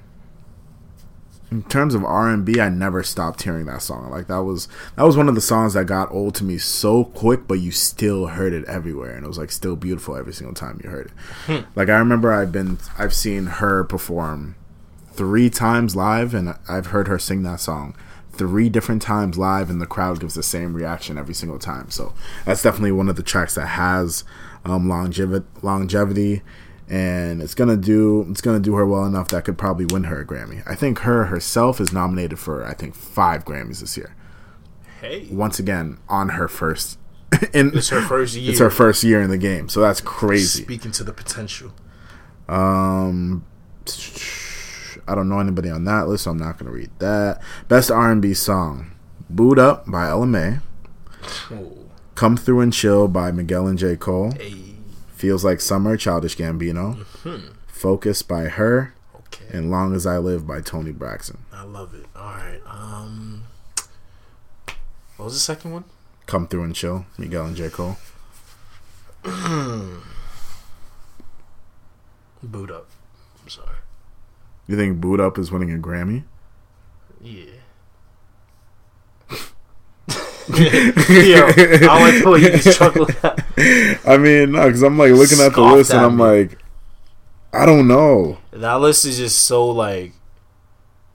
in 1.50 1.62
terms 1.64 1.94
of 1.94 2.04
R 2.04 2.28
and 2.28 2.44
B, 2.44 2.60
I 2.60 2.68
never 2.68 3.02
stopped 3.02 3.42
hearing 3.42 3.66
that 3.66 3.82
song. 3.82 4.10
Like 4.10 4.28
that 4.28 4.42
was 4.42 4.68
that 4.96 5.02
was 5.02 5.16
one 5.16 5.28
of 5.28 5.34
the 5.34 5.40
songs 5.40 5.74
that 5.74 5.86
got 5.86 6.10
old 6.12 6.34
to 6.36 6.44
me 6.44 6.58
so 6.58 7.04
quick, 7.04 7.48
but 7.48 7.54
you 7.54 7.70
still 7.70 8.28
heard 8.28 8.52
it 8.52 8.64
everywhere, 8.66 9.14
and 9.14 9.24
it 9.24 9.28
was 9.28 9.38
like 9.38 9.50
still 9.50 9.74
beautiful 9.76 10.16
every 10.16 10.32
single 10.32 10.54
time 10.54 10.80
you 10.84 10.90
heard 10.90 11.10
it. 11.48 11.64
like 11.74 11.88
I 11.88 11.98
remember 11.98 12.32
I've 12.32 12.52
been 12.52 12.78
I've 12.98 13.14
seen 13.14 13.46
her 13.46 13.84
perform 13.84 14.54
three 15.12 15.50
times 15.50 15.96
live, 15.96 16.34
and 16.34 16.54
I've 16.68 16.86
heard 16.86 17.08
her 17.08 17.18
sing 17.18 17.42
that 17.42 17.60
song 17.60 17.94
three 18.40 18.70
different 18.70 19.02
times 19.02 19.36
live, 19.36 19.68
and 19.68 19.82
the 19.82 19.86
crowd 19.86 20.18
gives 20.18 20.32
the 20.32 20.42
same 20.42 20.72
reaction 20.72 21.18
every 21.18 21.34
single 21.34 21.58
time. 21.58 21.90
So 21.90 22.14
that's 22.46 22.62
definitely 22.62 22.92
one 22.92 23.10
of 23.10 23.16
the 23.16 23.22
tracks 23.22 23.54
that 23.56 23.66
has 23.66 24.24
um, 24.64 24.88
longevity, 24.88 25.44
longevity, 25.60 26.40
and 26.88 27.42
it's 27.42 27.54
gonna 27.54 27.76
do 27.76 28.26
it's 28.30 28.40
gonna 28.40 28.58
do 28.58 28.74
her 28.76 28.86
well 28.86 29.04
enough 29.04 29.28
that 29.28 29.44
could 29.44 29.58
probably 29.58 29.84
win 29.84 30.04
her 30.04 30.22
a 30.22 30.26
Grammy. 30.26 30.62
I 30.66 30.74
think 30.74 31.00
her 31.00 31.26
herself 31.26 31.82
is 31.82 31.92
nominated 31.92 32.38
for 32.38 32.64
I 32.66 32.72
think 32.72 32.94
five 32.94 33.44
Grammys 33.44 33.80
this 33.80 33.98
year. 33.98 34.16
Hey, 35.02 35.28
Once 35.30 35.58
again, 35.58 35.98
on 36.08 36.30
her 36.30 36.48
first. 36.48 36.98
In, 37.52 37.76
it's 37.76 37.90
her 37.90 38.00
first 38.00 38.34
year. 38.36 38.50
it's 38.50 38.58
her 38.58 38.70
first 38.70 39.04
year 39.04 39.20
in 39.20 39.28
the 39.30 39.38
game, 39.38 39.68
so 39.68 39.80
that's 39.82 40.00
crazy. 40.00 40.62
Speaking 40.64 40.92
to 40.92 41.04
the 41.04 41.12
potential. 41.12 41.72
Um, 42.48 43.44
I 45.10 45.14
don't 45.16 45.28
know 45.28 45.40
anybody 45.40 45.68
on 45.70 45.84
that 45.86 46.06
list, 46.06 46.24
so 46.24 46.30
I'm 46.30 46.38
not 46.38 46.56
gonna 46.58 46.70
read 46.70 46.90
that. 47.00 47.42
Best 47.68 47.90
R&B 47.90 48.32
song: 48.34 48.92
"Boo'd 49.28 49.58
Up" 49.58 49.84
by 49.90 50.06
Ella 50.08 50.26
Mai, 50.26 50.60
Oh, 51.50 51.76
"Come 52.14 52.36
Through 52.36 52.60
and 52.60 52.72
Chill" 52.72 53.08
by 53.08 53.32
Miguel 53.32 53.66
and 53.66 53.76
J 53.78 53.96
Cole, 53.96 54.30
hey, 54.32 54.76
"Feels 55.12 55.44
Like 55.44 55.60
Summer" 55.60 55.96
Childish 55.96 56.36
Gambino, 56.36 56.94
Hmm. 57.24 57.48
"Focus" 57.66 58.22
by 58.22 58.44
Her, 58.48 58.94
okay. 59.16 59.46
and 59.52 59.68
"Long 59.70 59.94
as 59.96 60.06
I 60.06 60.18
Live" 60.18 60.46
by 60.46 60.60
Toni 60.60 60.92
Braxton. 60.92 61.38
I 61.52 61.64
love 61.64 61.92
it. 61.94 62.06
All 62.14 62.22
right. 62.30 62.60
Um, 62.66 63.42
what 65.16 65.24
was 65.24 65.34
the 65.34 65.40
second 65.40 65.72
one? 65.72 65.84
"Come 66.26 66.46
Through 66.46 66.62
and 66.62 66.74
Chill," 66.74 67.04
Miguel 67.18 67.46
and 67.46 67.56
J 67.56 67.68
Cole. 67.68 67.96
Boo'd 72.42 72.70
up. 72.70 72.86
You 74.70 74.76
think 74.76 75.00
"Boo'd 75.00 75.18
Up" 75.20 75.36
is 75.36 75.50
winning 75.50 75.72
a 75.74 75.78
Grammy? 75.78 76.22
Yeah. 77.20 77.44
Yo, 80.48 81.46
I 81.88 82.22
went 82.24 82.40
you. 82.40 83.98
I 84.06 84.16
mean, 84.16 84.52
no, 84.52 84.66
because 84.66 84.82
I'm 84.84 84.96
like 84.96 85.10
looking 85.10 85.40
at 85.40 85.54
the 85.54 85.60
list 85.60 85.90
and 85.92 86.00
I'm 86.04 86.16
me. 86.16 86.22
like, 86.22 86.58
I 87.52 87.66
don't 87.66 87.88
know. 87.88 88.38
That 88.52 88.74
list 88.80 89.04
is 89.06 89.16
just 89.18 89.40
so 89.44 89.66
like, 89.70 90.12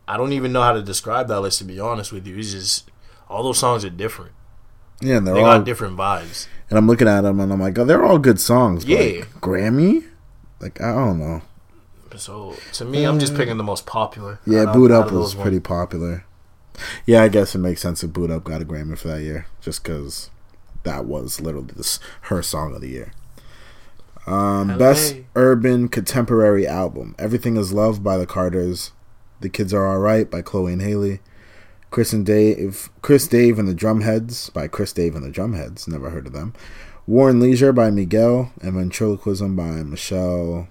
I 0.06 0.18
don't 0.18 0.34
even 0.34 0.52
know 0.52 0.62
how 0.62 0.74
to 0.74 0.82
describe 0.82 1.30
that 1.30 1.40
list. 1.40 1.60
To 1.60 1.64
be 1.64 1.80
honest 1.80 2.12
with 2.12 2.28
you, 2.28 2.38
it's 2.38 2.52
just 2.52 2.92
all 3.30 3.42
those 3.42 3.58
songs 3.60 3.86
are 3.86 3.90
different. 3.90 4.32
Yeah, 5.00 5.18
and 5.18 5.28
they're 5.28 5.34
They 5.36 5.40
all, 5.44 5.58
got 5.60 5.66
different 5.66 5.98
vibes. 5.98 6.48
and 6.70 6.78
I'm 6.78 6.88
looking 6.88 7.08
at 7.08 7.22
them 7.22 7.40
and 7.40 7.54
I'm 7.54 7.62
like, 7.62 7.80
oh, 7.80 7.86
they're 7.86 8.04
all 8.04 8.20
good 8.20 8.40
songs. 8.42 8.84
But 8.84 8.92
Yeah. 8.92 9.20
like, 9.20 9.32
Grammy? 9.40 10.06
Like, 10.60 10.82
I 10.82 10.94
don't 10.94 11.20
know. 11.20 11.42
So 12.18 12.56
to 12.74 12.86
me, 12.86 13.04
I'm 13.04 13.20
just 13.20 13.36
picking 13.36 13.58
the 13.58 13.64
most 13.64 13.86
popular. 13.86 14.40
Yeah, 14.46 14.72
Boo'd 14.72 14.92
Up 14.92 15.12
was 15.12 15.36
pretty 15.36 15.58
ones. 15.58 15.68
popular. 15.68 16.26
Yeah, 17.06 17.24
I 17.24 17.30
guess 17.30 17.56
it 17.56 17.60
makes 17.60 17.82
sense 17.82 18.02
that 18.02 18.14
Boo'd 18.14 18.32
Up 18.32 18.44
got 18.44 18.62
a 18.62 18.66
Grammy 18.66 18.98
for 18.98 19.08
that 19.10 19.22
year, 19.22 19.48
just 19.62 19.84
because 19.84 20.30
that 20.84 21.06
was 21.06 21.40
literally 21.42 21.74
this, 21.76 22.00
her 22.22 22.42
song 22.42 22.76
of 22.76 22.82
the 22.82 22.90
year. 22.90 23.14
Um, 24.28 24.70
LA. 24.70 24.78
best 24.78 25.16
urban 25.36 25.88
contemporary 25.88 26.68
album: 26.68 27.16
Everything 27.20 27.58
Is 27.58 27.72
Love 27.74 28.04
by 28.04 28.18
the 28.18 28.26
Carters, 28.26 28.92
The 29.40 29.50
Kids 29.50 29.74
Are 29.74 29.88
Alright 29.88 30.32
by 30.32 30.42
Chloe 30.42 30.74
and 30.74 30.82
Halle, 30.82 31.20
Chris 31.92 32.12
and 32.12 32.26
Dave, 32.26 32.90
Chris 33.02 33.28
Dave 33.28 33.60
and 33.60 33.68
the 33.68 33.76
Drumhedz 33.76 34.52
by 34.52 34.68
Chris 34.68 34.92
Dave 34.92 35.16
and 35.16 35.24
the 35.24 35.32
Drumhedz. 35.32 35.88
Never 35.88 36.10
heard 36.10 36.28
of 36.28 36.34
them. 36.34 36.54
War 37.08 37.30
and 37.30 37.40
Leisure 37.40 37.72
by 37.72 37.92
Miguel 37.92 38.52
and 38.62 38.74
Ventriloquism 38.74 39.56
by 39.56 39.84
Michelle 39.84 40.68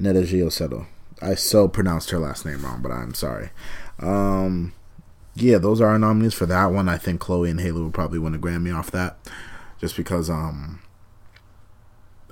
Ndegeocello. 0.00 0.86
I 1.22 1.34
so 1.34 1.68
pronounced 1.68 2.10
her 2.10 2.18
last 2.18 2.46
name 2.46 2.64
wrong, 2.64 2.80
but 2.82 2.90
I'm 2.90 3.14
sorry. 3.14 3.50
Um, 3.98 4.72
yeah, 5.34 5.58
those 5.58 5.80
are 5.80 5.88
our 5.88 5.98
nominees 5.98 6.34
for 6.34 6.46
that 6.46 6.66
one. 6.66 6.88
I 6.88 6.96
think 6.96 7.20
Chloe 7.20 7.50
and 7.50 7.60
Halle 7.60 7.80
will 7.80 7.90
probably 7.90 8.18
win 8.18 8.34
a 8.34 8.38
Grammy 8.38 8.74
off 8.74 8.90
that, 8.92 9.18
just 9.78 9.96
because 9.96 10.30
um, 10.30 10.80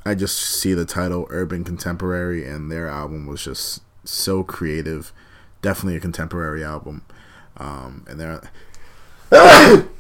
I 0.05 0.15
just 0.15 0.39
see 0.39 0.73
the 0.73 0.87
title 0.87 1.27
Urban 1.31 1.65
Contemporary, 1.65 2.47
and 2.47 2.73
their 2.73 2.89
album 2.89 3.27
was 3.27 3.45
just 3.45 3.83
so 4.05 4.43
creative. 4.43 5.13
Definitely 5.61 5.97
a 5.97 6.01
contemporary 6.01 6.65
album. 6.65 7.03
Um, 7.57 8.07
and 8.09 8.19
they're 8.19 8.51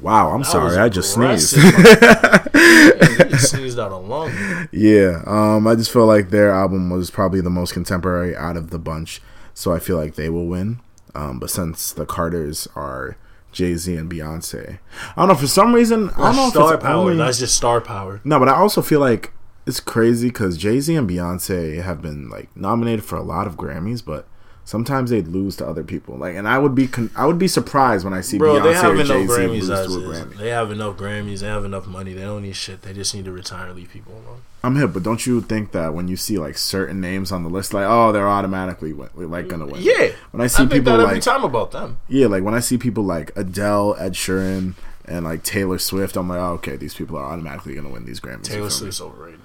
wow, 0.00 0.30
I'm 0.30 0.40
That 0.42 0.46
sorry, 0.46 0.76
I 0.76 0.88
just 0.88 1.12
sneezed. 1.12 1.56
Sneezed 3.38 3.78
out 3.78 3.92
a 3.92 3.96
lung. 3.96 4.32
Yeah, 4.72 5.22
um, 5.26 5.66
I 5.66 5.74
just 5.74 5.92
feel 5.92 6.06
like 6.06 6.30
their 6.30 6.50
album 6.50 6.90
was 6.90 7.10
probably 7.10 7.40
the 7.40 7.50
most 7.50 7.72
contemporary 7.72 8.36
out 8.36 8.56
of 8.56 8.70
the 8.70 8.78
bunch, 8.78 9.20
so 9.54 9.72
I 9.72 9.78
feel 9.78 9.96
like 9.96 10.14
they 10.14 10.28
will 10.28 10.46
win. 10.46 10.80
Um, 11.14 11.38
but 11.38 11.50
since 11.50 11.92
the 11.92 12.06
Carters 12.06 12.66
are 12.74 13.16
Jay 13.52 13.74
Z 13.76 13.94
and 13.96 14.10
Beyonce, 14.10 14.78
I 15.16 15.20
don't 15.20 15.28
know 15.28 15.34
for 15.34 15.46
some 15.46 15.74
reason 15.74 16.10
I 16.10 16.32
don't 16.32 16.36
know 16.36 16.50
star 16.50 16.78
power. 16.78 16.94
only 17.10 17.16
That's 17.16 17.38
just 17.38 17.56
star 17.56 17.80
power. 17.80 18.20
no, 18.24 18.38
but 18.38 18.48
I 18.48 18.54
also 18.54 18.82
feel 18.82 19.00
like 19.00 19.32
it's 19.66 19.80
crazy 19.80 20.28
because 20.28 20.56
Jay 20.58 20.80
Z 20.80 20.94
and 20.94 21.08
Beyonce 21.08 21.82
have 21.82 22.02
been 22.02 22.28
like 22.28 22.54
nominated 22.56 23.04
for 23.04 23.16
a 23.16 23.22
lot 23.22 23.46
of 23.46 23.56
Grammys, 23.56 24.04
but 24.04 24.26
sometimes 24.64 25.10
they'd 25.10 25.28
lose 25.28 25.56
to 25.56 25.66
other 25.66 25.84
people. 25.84 26.16
Like, 26.16 26.34
and 26.36 26.48
I 26.48 26.58
would 26.58 26.74
be 26.74 26.86
con- 26.86 27.10
I 27.16 27.26
would 27.26 27.38
be 27.38 27.48
surprised 27.48 28.04
when 28.04 28.14
I 28.14 28.20
see 28.20 28.38
Bro, 28.38 28.54
Beyonce 28.54 28.62
they 28.62 28.74
have 28.74 28.84
or 28.84 28.94
enough 28.94 29.06
Jay 29.08 29.26
Z 29.26 29.32
Grammys 29.32 29.68
lose 29.68 29.68
to 29.68 29.74
a. 29.74 30.24
Grammy. 30.24 30.36
They 30.38 30.48
have 30.50 30.70
enough 30.70 30.96
Grammys. 30.96 31.40
They 31.40 31.46
have 31.46 31.64
enough 31.64 31.86
money. 31.86 32.12
They 32.12 32.22
don't 32.22 32.42
need 32.42 32.56
shit. 32.56 32.82
They 32.82 32.92
just 32.92 33.14
need 33.14 33.24
to 33.26 33.32
retire 33.32 33.66
and 33.66 33.76
leave 33.76 33.90
people 33.90 34.12
alone. 34.14 34.42
I'm 34.62 34.76
hip, 34.76 34.94
but 34.94 35.02
don't 35.02 35.26
you 35.26 35.42
think 35.42 35.72
that 35.72 35.92
when 35.92 36.08
you 36.08 36.16
see 36.16 36.38
like 36.38 36.56
certain 36.56 36.98
names 37.00 37.30
on 37.30 37.42
the 37.42 37.50
list, 37.50 37.74
like 37.74 37.86
oh, 37.86 38.12
they're 38.12 38.28
automatically 38.28 38.92
win- 38.94 39.10
like 39.14 39.48
gonna 39.48 39.66
win? 39.66 39.82
Yeah. 39.82 40.12
When 40.30 40.40
I 40.40 40.46
see 40.46 40.62
I 40.62 40.66
think 40.66 40.70
people 40.84 40.92
that 40.92 41.00
every 41.00 41.14
like 41.16 41.22
time 41.22 41.44
about 41.44 41.70
them. 41.72 41.98
yeah, 42.08 42.26
like 42.28 42.42
when 42.42 42.54
I 42.54 42.60
see 42.60 42.78
people 42.78 43.04
like 43.04 43.30
Adele, 43.36 43.94
Ed 43.98 44.14
Sheeran, 44.14 44.74
and 45.04 45.26
like 45.26 45.42
Taylor 45.42 45.78
Swift, 45.78 46.16
I'm 46.16 46.28
like, 46.30 46.38
oh, 46.38 46.52
okay, 46.54 46.76
these 46.76 46.94
people 46.94 47.18
are 47.18 47.24
automatically 47.24 47.74
gonna 47.74 47.90
win 47.90 48.06
these 48.06 48.20
Grammys. 48.20 48.44
Taylor? 48.44 48.70
Swift's 48.70 49.02
overrated. 49.02 49.40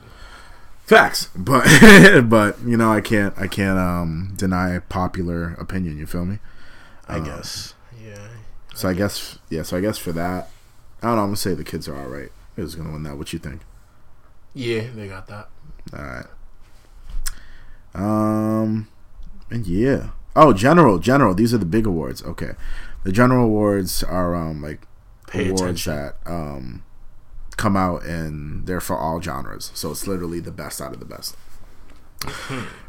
Facts, 0.89 1.29
but 1.35 1.65
but 2.27 2.59
you 2.65 2.75
know, 2.75 2.91
I 2.91 2.99
can't 2.99 3.37
I 3.37 3.45
can't 3.47 3.77
um 3.77 4.33
deny 4.35 4.79
popular 4.79 5.53
opinion. 5.59 5.99
You 5.99 6.07
feel 6.07 6.25
me? 6.25 6.39
I 7.07 7.17
Um, 7.17 7.25
guess. 7.25 7.75
Yeah. 8.03 8.27
So 8.73 8.89
I 8.89 8.93
guess 8.95 9.37
yeah. 9.51 9.61
So 9.61 9.77
I 9.77 9.81
guess 9.81 9.99
for 9.99 10.11
that, 10.13 10.49
I 11.03 11.05
don't 11.07 11.15
know. 11.17 11.21
I'm 11.21 11.27
gonna 11.27 11.35
say 11.37 11.53
the 11.53 11.63
kids 11.63 11.87
are 11.87 11.95
all 11.95 12.07
right. 12.07 12.31
Who's 12.55 12.73
gonna 12.73 12.91
win 12.91 13.03
that? 13.03 13.17
What 13.19 13.31
you 13.33 13.37
think? 13.37 13.61
Yeah, 14.55 14.85
they 14.95 15.07
got 15.07 15.27
that. 15.27 15.49
All 15.93 16.01
right. 16.03 16.25
Um, 17.93 18.87
and 19.51 19.67
yeah. 19.67 20.09
Oh, 20.35 20.53
general, 20.53 20.97
general. 20.99 21.35
These 21.35 21.53
are 21.53 21.57
the 21.59 21.65
big 21.65 21.85
awards. 21.85 22.23
Okay, 22.23 22.53
the 23.03 23.11
general 23.11 23.45
awards 23.45 24.01
are 24.03 24.33
um 24.35 24.61
like 24.61 24.87
Pay 25.27 25.49
awards 25.49 25.61
attention. 25.85 25.93
that 25.93 26.15
um 26.25 26.83
come 27.59 27.75
out 27.75 28.03
and 28.05 28.65
they're 28.65 28.79
for 28.79 28.97
all 28.97 29.21
genres. 29.21 29.71
So 29.75 29.91
it's 29.91 30.07
literally 30.07 30.39
the 30.39 30.51
best 30.51 30.79
out 30.81 30.93
of 30.93 30.99
the 30.99 31.05
best. 31.05 31.35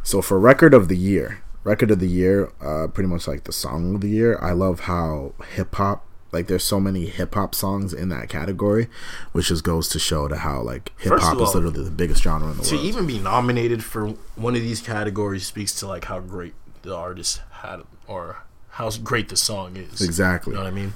so 0.02 0.22
for 0.22 0.38
record 0.38 0.72
of 0.74 0.88
the 0.88 0.96
year, 0.96 1.42
record 1.64 1.90
of 1.90 1.98
the 1.98 2.08
year, 2.08 2.50
uh, 2.60 2.86
pretty 2.86 3.08
much 3.08 3.26
like 3.26 3.44
the 3.44 3.52
song 3.52 3.96
of 3.96 4.00
the 4.00 4.08
year. 4.08 4.38
I 4.40 4.52
love 4.52 4.80
how 4.80 5.34
hip 5.54 5.74
hop. 5.74 6.06
Like 6.32 6.46
there's 6.46 6.62
so 6.62 6.78
many 6.78 7.06
hip 7.06 7.34
hop 7.34 7.56
songs 7.56 7.92
in 7.92 8.08
that 8.10 8.28
category, 8.28 8.86
which 9.32 9.48
just 9.48 9.64
goes 9.64 9.88
to 9.88 9.98
show 9.98 10.28
to 10.28 10.36
how 10.36 10.60
like 10.62 10.92
hip 11.00 11.18
hop 11.18 11.40
is 11.40 11.52
literally 11.56 11.82
the 11.82 11.90
biggest 11.90 12.22
genre 12.22 12.48
in 12.52 12.56
the 12.58 12.62
To 12.62 12.74
world. 12.76 12.82
To 12.84 12.88
even 12.88 13.06
be 13.08 13.18
nominated 13.18 13.82
for 13.82 14.10
one 14.36 14.54
of 14.54 14.62
these 14.62 14.80
categories 14.80 15.44
speaks 15.44 15.74
to 15.80 15.88
like 15.88 16.04
how 16.04 16.20
great 16.20 16.54
the 16.82 16.94
artist 16.94 17.40
had 17.50 17.80
or 18.06 18.44
how 18.70 18.88
great 18.90 19.28
the 19.28 19.36
song 19.36 19.76
is. 19.76 20.00
Exactly. 20.00 20.52
You 20.52 20.58
know 20.58 20.64
what 20.64 20.72
I 20.72 20.74
mean? 20.74 20.92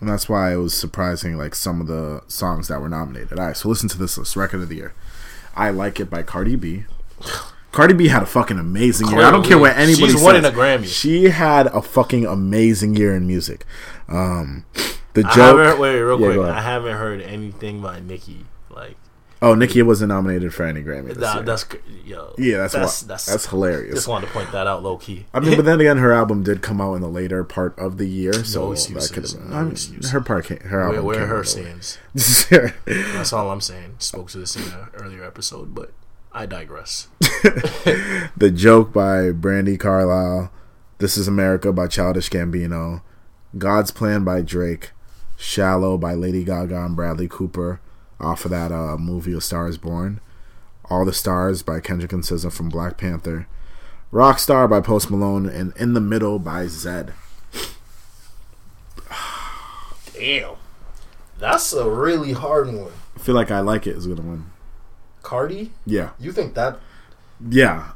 And 0.00 0.08
that's 0.08 0.28
why 0.28 0.52
it 0.52 0.56
was 0.56 0.74
surprising, 0.74 1.36
like 1.38 1.54
some 1.54 1.80
of 1.80 1.86
the 1.86 2.22
songs 2.28 2.68
that 2.68 2.80
were 2.80 2.88
nominated. 2.88 3.38
All 3.38 3.46
right, 3.46 3.56
so 3.56 3.68
listen 3.68 3.88
to 3.90 3.98
this 3.98 4.18
list: 4.18 4.36
record 4.36 4.60
of 4.62 4.68
the 4.68 4.76
year. 4.76 4.94
I 5.54 5.70
like 5.70 5.98
it 6.00 6.10
by 6.10 6.22
Cardi 6.22 6.54
B. 6.56 6.84
Cardi 7.72 7.94
B 7.94 8.08
had 8.08 8.22
a 8.22 8.26
fucking 8.26 8.58
amazing 8.58 9.08
year. 9.08 9.22
I 9.22 9.30
don't 9.30 9.42
care 9.44 9.58
what 9.58 9.72
Clearly. 9.74 9.92
anybody 9.92 10.12
She's 10.12 10.20
says. 10.20 10.26
winning 10.26 10.44
a 10.44 10.50
Grammy. 10.50 10.86
She 10.86 11.24
had 11.30 11.66
a 11.68 11.80
fucking 11.82 12.26
amazing 12.26 12.94
year 12.96 13.14
in 13.16 13.26
music. 13.26 13.64
Um, 14.08 14.64
the 15.14 15.24
I 15.26 15.34
joke. 15.34 15.58
haven't 15.58 15.80
wait 15.80 15.98
real 15.98 16.20
Yeah, 16.20 16.34
quick. 16.34 16.46
I 16.48 16.60
haven't 16.60 16.96
heard 16.96 17.20
anything 17.22 17.80
by 17.80 18.00
Nicki. 18.00 18.44
Like 18.70 18.96
oh, 19.46 19.54
Nicki 19.54 19.82
wasn't 19.82 20.08
nominated 20.08 20.52
for 20.52 20.64
any 20.64 20.82
Grammy. 20.82 21.14
That, 21.14 21.46
that's 21.46 21.66
yo. 22.04 22.34
yeah, 22.38 22.58
that's 22.58 22.72
that's 22.72 23.00
that's, 23.00 23.02
that's, 23.02 23.26
that's 23.26 23.46
hilarious. 23.46 23.94
Just 23.94 24.08
wanted 24.08 24.26
to 24.26 24.32
point 24.32 24.52
that 24.52 24.66
out, 24.66 24.82
low 24.82 24.96
key. 24.96 25.26
I 25.32 25.40
mean, 25.40 25.56
but 25.56 25.64
then 25.64 25.80
again, 25.80 25.98
her 25.98 26.12
album 26.12 26.42
did 26.42 26.62
come 26.62 26.80
out 26.80 26.94
in 26.94 27.02
the 27.02 27.08
later 27.08 27.44
part 27.44 27.78
of 27.78 27.98
the 27.98 28.06
year, 28.06 28.32
so 28.44 28.66
that 28.66 28.72
excuses, 28.72 29.10
could 29.10 29.22
have 29.24 29.32
been. 29.32 29.50
no 29.50 29.56
I 29.56 29.62
mean, 29.64 30.02
her 30.10 30.20
part, 30.20 30.46
came, 30.46 30.60
her 30.60 30.82
album, 30.82 31.04
where 31.04 31.18
came 31.20 31.28
her 31.28 31.44
stands. 31.44 31.98
That's 32.14 33.32
all 33.32 33.50
I'm 33.50 33.60
saying. 33.60 33.96
Spoke 33.98 34.30
to 34.30 34.38
this 34.38 34.56
in 34.56 34.62
an 34.62 34.88
earlier 34.94 35.24
episode, 35.24 35.74
but 35.74 35.92
I 36.32 36.46
digress. 36.46 37.08
The 38.38 38.52
Joke 38.54 38.92
by 38.92 39.30
Brandi 39.30 39.80
Carlile, 39.80 40.52
This 40.98 41.16
Is 41.16 41.26
America 41.26 41.72
by 41.72 41.86
Childish 41.86 42.28
Gambino, 42.28 43.00
God's 43.56 43.90
Plan 43.90 44.24
by 44.24 44.42
Drake, 44.42 44.90
Shallow 45.36 45.96
by 45.96 46.14
Lady 46.14 46.44
Gaga 46.44 46.84
and 46.84 46.96
Bradley 46.96 47.28
Cooper, 47.28 47.80
off 48.20 48.44
of 48.44 48.50
that 48.50 48.72
uh, 48.72 48.96
movie 48.96 49.32
A 49.32 49.40
Star 49.40 49.68
Is 49.68 49.78
Born, 49.78 50.20
All 50.90 51.04
the 51.04 51.12
Stars 51.12 51.62
by 51.62 51.80
Kendrick 51.80 52.12
and 52.12 52.22
SZA 52.22 52.52
from 52.52 52.68
Black 52.68 52.96
Panther, 52.96 53.46
Rockstar 54.12 54.68
by 54.70 54.80
Post 54.80 55.10
Malone, 55.10 55.46
and 55.48 55.72
In 55.76 55.92
the 55.94 56.00
Middle 56.00 56.38
by 56.38 56.64
Zedd. 56.66 57.12
Damn, 60.14 60.54
that's 61.38 61.72
a 61.72 61.88
really 61.90 62.32
hard 62.32 62.68
one. 62.68 62.92
I 63.16 63.18
feel 63.18 63.34
like 63.34 63.50
I 63.50 63.60
Like 63.60 63.86
it. 63.86 63.96
Is 63.96 64.06
going 64.06 64.16
to 64.18 64.22
win. 64.22 64.46
Cardi, 65.22 65.72
Yeah. 65.84 66.10
you 66.18 66.32
think 66.32 66.54
that? 66.54 66.78
Yeah. 67.46 67.90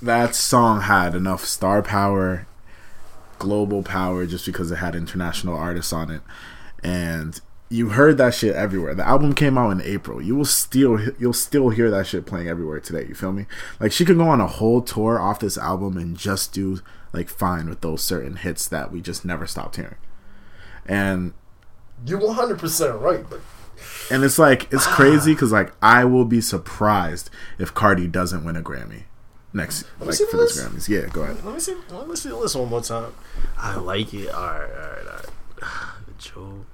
That 0.00 0.34
song 0.34 0.82
had 0.82 1.14
enough 1.14 1.44
star 1.44 1.82
power, 1.82 2.46
global 3.38 3.82
power, 3.82 4.26
just 4.26 4.46
because 4.46 4.70
it 4.70 4.76
had 4.76 4.94
international 4.94 5.56
artists 5.56 5.92
on 5.92 6.10
it. 6.10 6.22
And 6.82 7.40
you 7.72 7.88
heard 7.88 8.18
that 8.18 8.34
shit 8.34 8.54
everywhere. 8.54 8.94
The 8.94 9.06
album 9.06 9.34
came 9.34 9.56
out 9.56 9.70
in 9.70 9.80
April. 9.80 10.20
You 10.20 10.36
will 10.36 10.44
still 10.44 11.00
you'll 11.18 11.32
still 11.32 11.70
hear 11.70 11.90
that 11.90 12.06
shit 12.06 12.26
playing 12.26 12.46
everywhere 12.46 12.80
today. 12.80 13.06
You 13.08 13.14
feel 13.14 13.32
me? 13.32 13.46
Like 13.80 13.92
she 13.92 14.04
could 14.04 14.18
go 14.18 14.28
on 14.28 14.42
a 14.42 14.46
whole 14.46 14.82
tour 14.82 15.18
off 15.18 15.40
this 15.40 15.56
album 15.56 15.96
and 15.96 16.16
just 16.16 16.52
do 16.52 16.80
like 17.14 17.30
fine 17.30 17.70
with 17.70 17.80
those 17.80 18.04
certain 18.04 18.36
hits 18.36 18.68
that 18.68 18.92
we 18.92 19.00
just 19.00 19.24
never 19.24 19.46
stopped 19.46 19.76
hearing. 19.76 19.96
And 20.84 21.32
You're 22.06 22.20
100 22.20 22.58
percent 22.58 23.00
right, 23.00 23.24
but 23.28 23.40
and 24.10 24.22
it's 24.22 24.38
like 24.38 24.70
it's 24.70 24.86
ah. 24.86 24.94
crazy 24.94 25.32
because 25.32 25.50
like 25.50 25.72
I 25.80 26.04
will 26.04 26.26
be 26.26 26.42
surprised 26.42 27.30
if 27.58 27.72
Cardi 27.72 28.06
doesn't 28.06 28.44
win 28.44 28.54
a 28.54 28.62
Grammy. 28.62 29.04
next 29.54 29.84
me 29.98 30.06
like 30.06 30.14
see 30.14 30.26
for 30.26 30.36
this. 30.36 30.62
Grammys. 30.62 30.88
Yeah, 30.88 31.06
go 31.10 31.22
ahead. 31.22 31.42
Let 31.42 31.54
me 31.54 31.60
see. 31.60 31.74
Let 31.88 32.06
me 32.06 32.16
see 32.16 32.28
the 32.28 32.36
list 32.36 32.54
one 32.54 32.68
more 32.68 32.82
time. 32.82 33.14
I 33.56 33.76
like 33.76 34.12
it. 34.12 34.28
All 34.28 34.42
right, 34.42 34.60
all 34.60 34.90
right, 34.90 35.06
all 35.06 35.14
right. 35.14 35.26
The 36.06 36.12
Joe. 36.18 36.66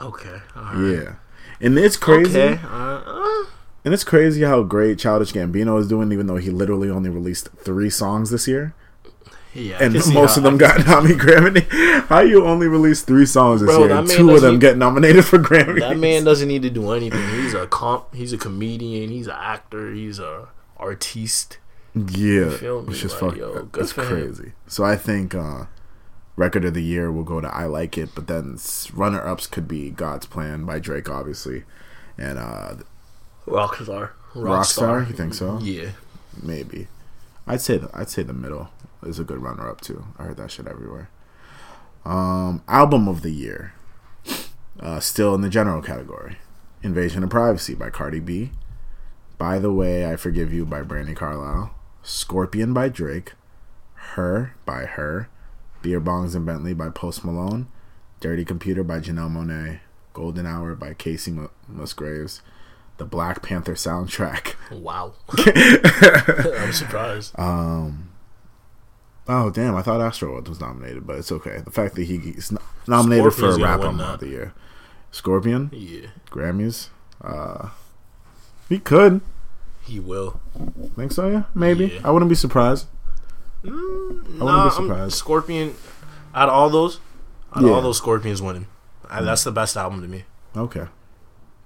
Okay. 0.00 0.40
All 0.56 0.62
right. 0.62 0.92
Yeah, 1.02 1.14
and 1.60 1.78
it's 1.78 1.96
crazy. 1.96 2.38
Okay. 2.40 2.60
Uh, 2.64 3.02
uh, 3.06 3.44
And 3.84 3.94
it's 3.94 4.04
crazy 4.04 4.42
how 4.42 4.62
great 4.62 4.98
Childish 4.98 5.32
Gambino 5.32 5.78
is 5.80 5.88
doing, 5.88 6.12
even 6.12 6.26
though 6.26 6.36
he 6.36 6.50
literally 6.50 6.90
only 6.90 7.08
released 7.10 7.48
three 7.56 7.88
songs 7.90 8.30
this 8.30 8.46
year, 8.46 8.74
yeah. 9.54 9.78
And 9.80 9.94
most 10.14 10.36
of 10.36 10.42
them 10.44 10.58
got 10.58 10.76
Grammy 10.80 11.18
Grammy. 11.18 11.66
How 12.06 12.20
you 12.20 12.44
only 12.46 12.68
released 12.68 13.06
three 13.06 13.26
songs 13.26 13.60
this 13.62 13.68
Bro, 13.68 13.86
year, 13.86 13.96
and 13.96 14.08
two 14.08 14.30
of 14.30 14.42
them 14.42 14.58
get 14.60 14.76
nominated 14.76 15.24
for 15.24 15.38
Grammy? 15.38 15.80
That 15.80 15.98
man 15.98 16.22
doesn't 16.24 16.46
need 16.46 16.62
to 16.62 16.70
do 16.70 16.90
anything. 16.92 17.26
He's 17.42 17.54
a 17.54 17.66
comp. 17.66 18.14
He's 18.14 18.32
a 18.32 18.38
comedian. 18.38 19.10
He's 19.10 19.26
an 19.26 19.36
actor. 19.38 19.92
He's 19.92 20.18
a 20.20 20.48
artiste. 20.78 21.58
yeah, 21.94 22.50
feel 22.50 22.82
me? 22.82 22.90
it's 22.92 23.00
just 23.00 23.20
Like, 23.20 23.32
fuck. 23.32 23.38
yo, 23.40 23.64
good 23.64 23.72
That's 23.82 23.92
him. 23.92 24.04
crazy. 24.04 24.52
So 24.68 24.84
I 24.84 24.94
think 24.94 25.34
uh, 25.34 25.64
record 26.40 26.64
of 26.64 26.72
the 26.72 26.82
year 26.82 27.12
will 27.12 27.22
go 27.22 27.40
to 27.40 27.54
"I 27.54 27.66
Like 27.66 27.98
It," 27.98 28.14
but 28.14 28.26
then 28.26 28.58
runner 28.94 29.24
ups 29.24 29.46
could 29.46 29.68
be 29.68 29.90
"God's 29.90 30.26
Plan" 30.26 30.64
by 30.64 30.78
Drake, 30.78 31.10
obviously, 31.10 31.64
and 32.16 32.38
uh, 32.38 32.76
Rockstar. 33.46 34.10
Rockstar. 34.32 35.06
You 35.06 35.14
think 35.14 35.34
so? 35.34 35.58
Yeah. 35.60 35.90
Maybe. 36.42 36.88
I'd 37.46 37.60
say 37.60 37.76
the, 37.76 37.90
I'd 37.92 38.08
say 38.08 38.22
the 38.22 38.32
middle 38.32 38.70
is 39.02 39.18
a 39.18 39.24
good 39.24 39.42
runner 39.42 39.68
up 39.68 39.80
too. 39.80 40.06
I 40.18 40.24
heard 40.24 40.36
that 40.38 40.50
shit 40.50 40.66
everywhere. 40.66 41.10
Um, 42.04 42.62
album 42.66 43.06
of 43.06 43.22
the 43.22 43.30
year. 43.30 43.74
Uh, 44.78 44.98
still 45.00 45.34
in 45.34 45.42
the 45.42 45.50
general 45.50 45.82
category. 45.82 46.38
Invasion 46.82 47.22
of 47.22 47.28
Privacy 47.28 47.74
by 47.74 47.90
Cardi 47.90 48.20
B. 48.20 48.50
By 49.36 49.58
the 49.58 49.72
Way, 49.72 50.10
I 50.10 50.16
Forgive 50.16 50.54
You 50.54 50.64
by 50.64 50.82
Brandi 50.82 51.14
Carlile. 51.14 51.74
Scorpion 52.02 52.72
by 52.72 52.88
Drake. 52.88 53.34
Her 54.14 54.54
by 54.64 54.86
Her. 54.86 55.28
Beer 55.82 56.00
Bongs 56.00 56.34
and 56.34 56.44
Bentley 56.46 56.74
by 56.74 56.90
Post 56.90 57.24
Malone. 57.24 57.68
Dirty 58.20 58.44
Computer 58.44 58.84
by 58.84 59.00
Janelle 59.00 59.30
Monáe. 59.30 59.80
Golden 60.12 60.46
Hour 60.46 60.74
by 60.74 60.94
Kacey 60.94 61.32
Mu- 61.32 61.48
Musgraves. 61.68 62.42
The 62.98 63.04
Black 63.04 63.42
Panther 63.42 63.74
soundtrack. 63.74 64.54
Wow. 64.70 65.14
I'm 66.62 66.72
surprised. 66.72 67.38
Um. 67.38 68.10
Oh 69.28 69.48
damn! 69.48 69.76
I 69.76 69.82
thought 69.82 70.00
Astroworld 70.00 70.48
was 70.48 70.60
nominated, 70.60 71.06
but 71.06 71.16
it's 71.16 71.30
okay. 71.30 71.62
The 71.64 71.70
fact 71.70 71.94
that 71.94 72.02
he's 72.04 72.52
nominated 72.86 73.32
Scorpion's 73.32 73.56
for 73.56 73.62
a 73.62 73.64
rap 73.64 73.80
album 73.80 74.00
of 74.00 74.20
the 74.20 74.28
year, 74.28 74.54
Scorpion 75.12 75.70
yeah. 75.72 76.08
Grammys. 76.30 76.88
Uh, 77.22 77.70
he 78.68 78.78
could. 78.78 79.20
He 79.82 80.00
will. 80.00 80.40
Think 80.96 81.12
so? 81.12 81.28
Yeah, 81.28 81.42
maybe. 81.54 81.86
Yeah. 81.86 82.00
I 82.04 82.10
wouldn't 82.10 82.28
be 82.28 82.34
surprised. 82.34 82.86
Mm, 83.64 83.70
I 83.70 83.72
wouldn't 83.74 84.38
nah, 84.38 84.68
be 84.68 84.74
I'm- 84.74 84.86
surprised. 84.88 85.12
Scorpion. 85.14 85.74
Out 86.34 86.48
of 86.48 86.54
all 86.54 86.70
those, 86.70 87.00
out 87.54 87.64
of 87.64 87.70
all 87.70 87.82
those, 87.82 87.96
Scorpions 87.98 88.40
winning. 88.40 88.66
I, 89.08 89.20
that's 89.22 89.42
the 89.42 89.50
best 89.50 89.76
album 89.76 90.00
to 90.02 90.08
me. 90.08 90.24
Okay. 90.56 90.86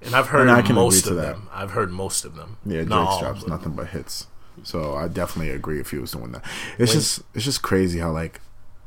And 0.00 0.14
I've 0.14 0.28
heard 0.28 0.42
And 0.48 0.50
I 0.50 0.62
can 0.62 0.74
most 0.74 1.06
agree 1.06 1.18
of 1.18 1.22
to 1.22 1.26
that. 1.26 1.34
them. 1.36 1.48
I've 1.52 1.70
heard 1.72 1.90
most 1.92 2.24
of 2.24 2.34
them. 2.36 2.56
Yeah, 2.64 2.84
Not 2.84 2.88
Drake's 3.04 3.10
all, 3.12 3.20
drops 3.20 3.46
nothing 3.46 3.72
but 3.72 3.88
hits. 3.88 4.26
So 4.62 4.94
I 4.94 5.08
definitely 5.08 5.52
agree 5.52 5.80
if 5.80 5.90
he 5.90 5.98
was 5.98 6.12
to 6.12 6.18
win 6.18 6.32
that. 6.32 6.44
It's 6.78 6.92
When- 6.92 7.00
just 7.00 7.22
it's 7.34 7.44
just 7.44 7.60
crazy 7.62 7.98
how 7.98 8.10
like 8.12 8.40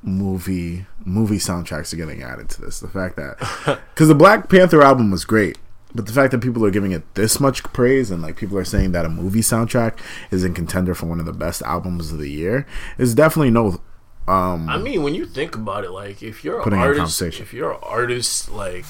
movie 0.04 0.86
movie 1.06 1.38
soundtracks 1.38 1.94
are 1.94 1.98
getting 1.98 2.24
added 2.24 2.50
to 2.50 2.62
this. 2.62 2.80
The 2.80 2.88
fact 2.88 3.16
that 3.18 3.38
because 3.94 4.08
the 4.08 4.16
Black 4.16 4.50
Panther 4.50 4.82
album 4.82 5.12
was 5.12 5.26
great, 5.26 5.58
but 5.98 6.06
the 6.06 6.14
fact 6.14 6.30
that 6.32 6.42
people 6.42 6.64
are 6.64 6.70
giving 6.70 6.92
it 6.92 7.16
this 7.16 7.40
much 7.40 7.64
praise 7.74 8.12
and 8.12 8.22
like 8.22 8.38
people 8.38 8.56
are 8.56 8.64
saying 8.64 8.92
that 8.92 9.04
a 9.04 9.10
movie 9.10 9.42
soundtrack 9.42 9.98
is 10.30 10.44
in 10.44 10.54
contender 10.54 10.94
for 10.94 11.08
one 11.08 11.20
of 11.20 11.26
the 11.26 11.34
best 11.34 11.64
albums 11.64 12.12
of 12.14 12.20
the 12.20 12.30
year 12.30 12.68
is 13.00 13.16
definitely 13.16 13.50
no. 13.50 13.82
Um, 14.28 14.70
I 14.70 14.78
mean, 14.78 15.02
when 15.02 15.16
you 15.16 15.26
think 15.26 15.56
about 15.56 15.84
it, 15.84 15.92
like 15.92 16.22
if 16.22 16.44
you're 16.44 16.62
an 16.62 16.74
artist, 16.74 17.22
if 17.22 17.52
you're 17.52 17.72
an 17.72 17.80
artist, 17.82 18.52
like, 18.52 18.86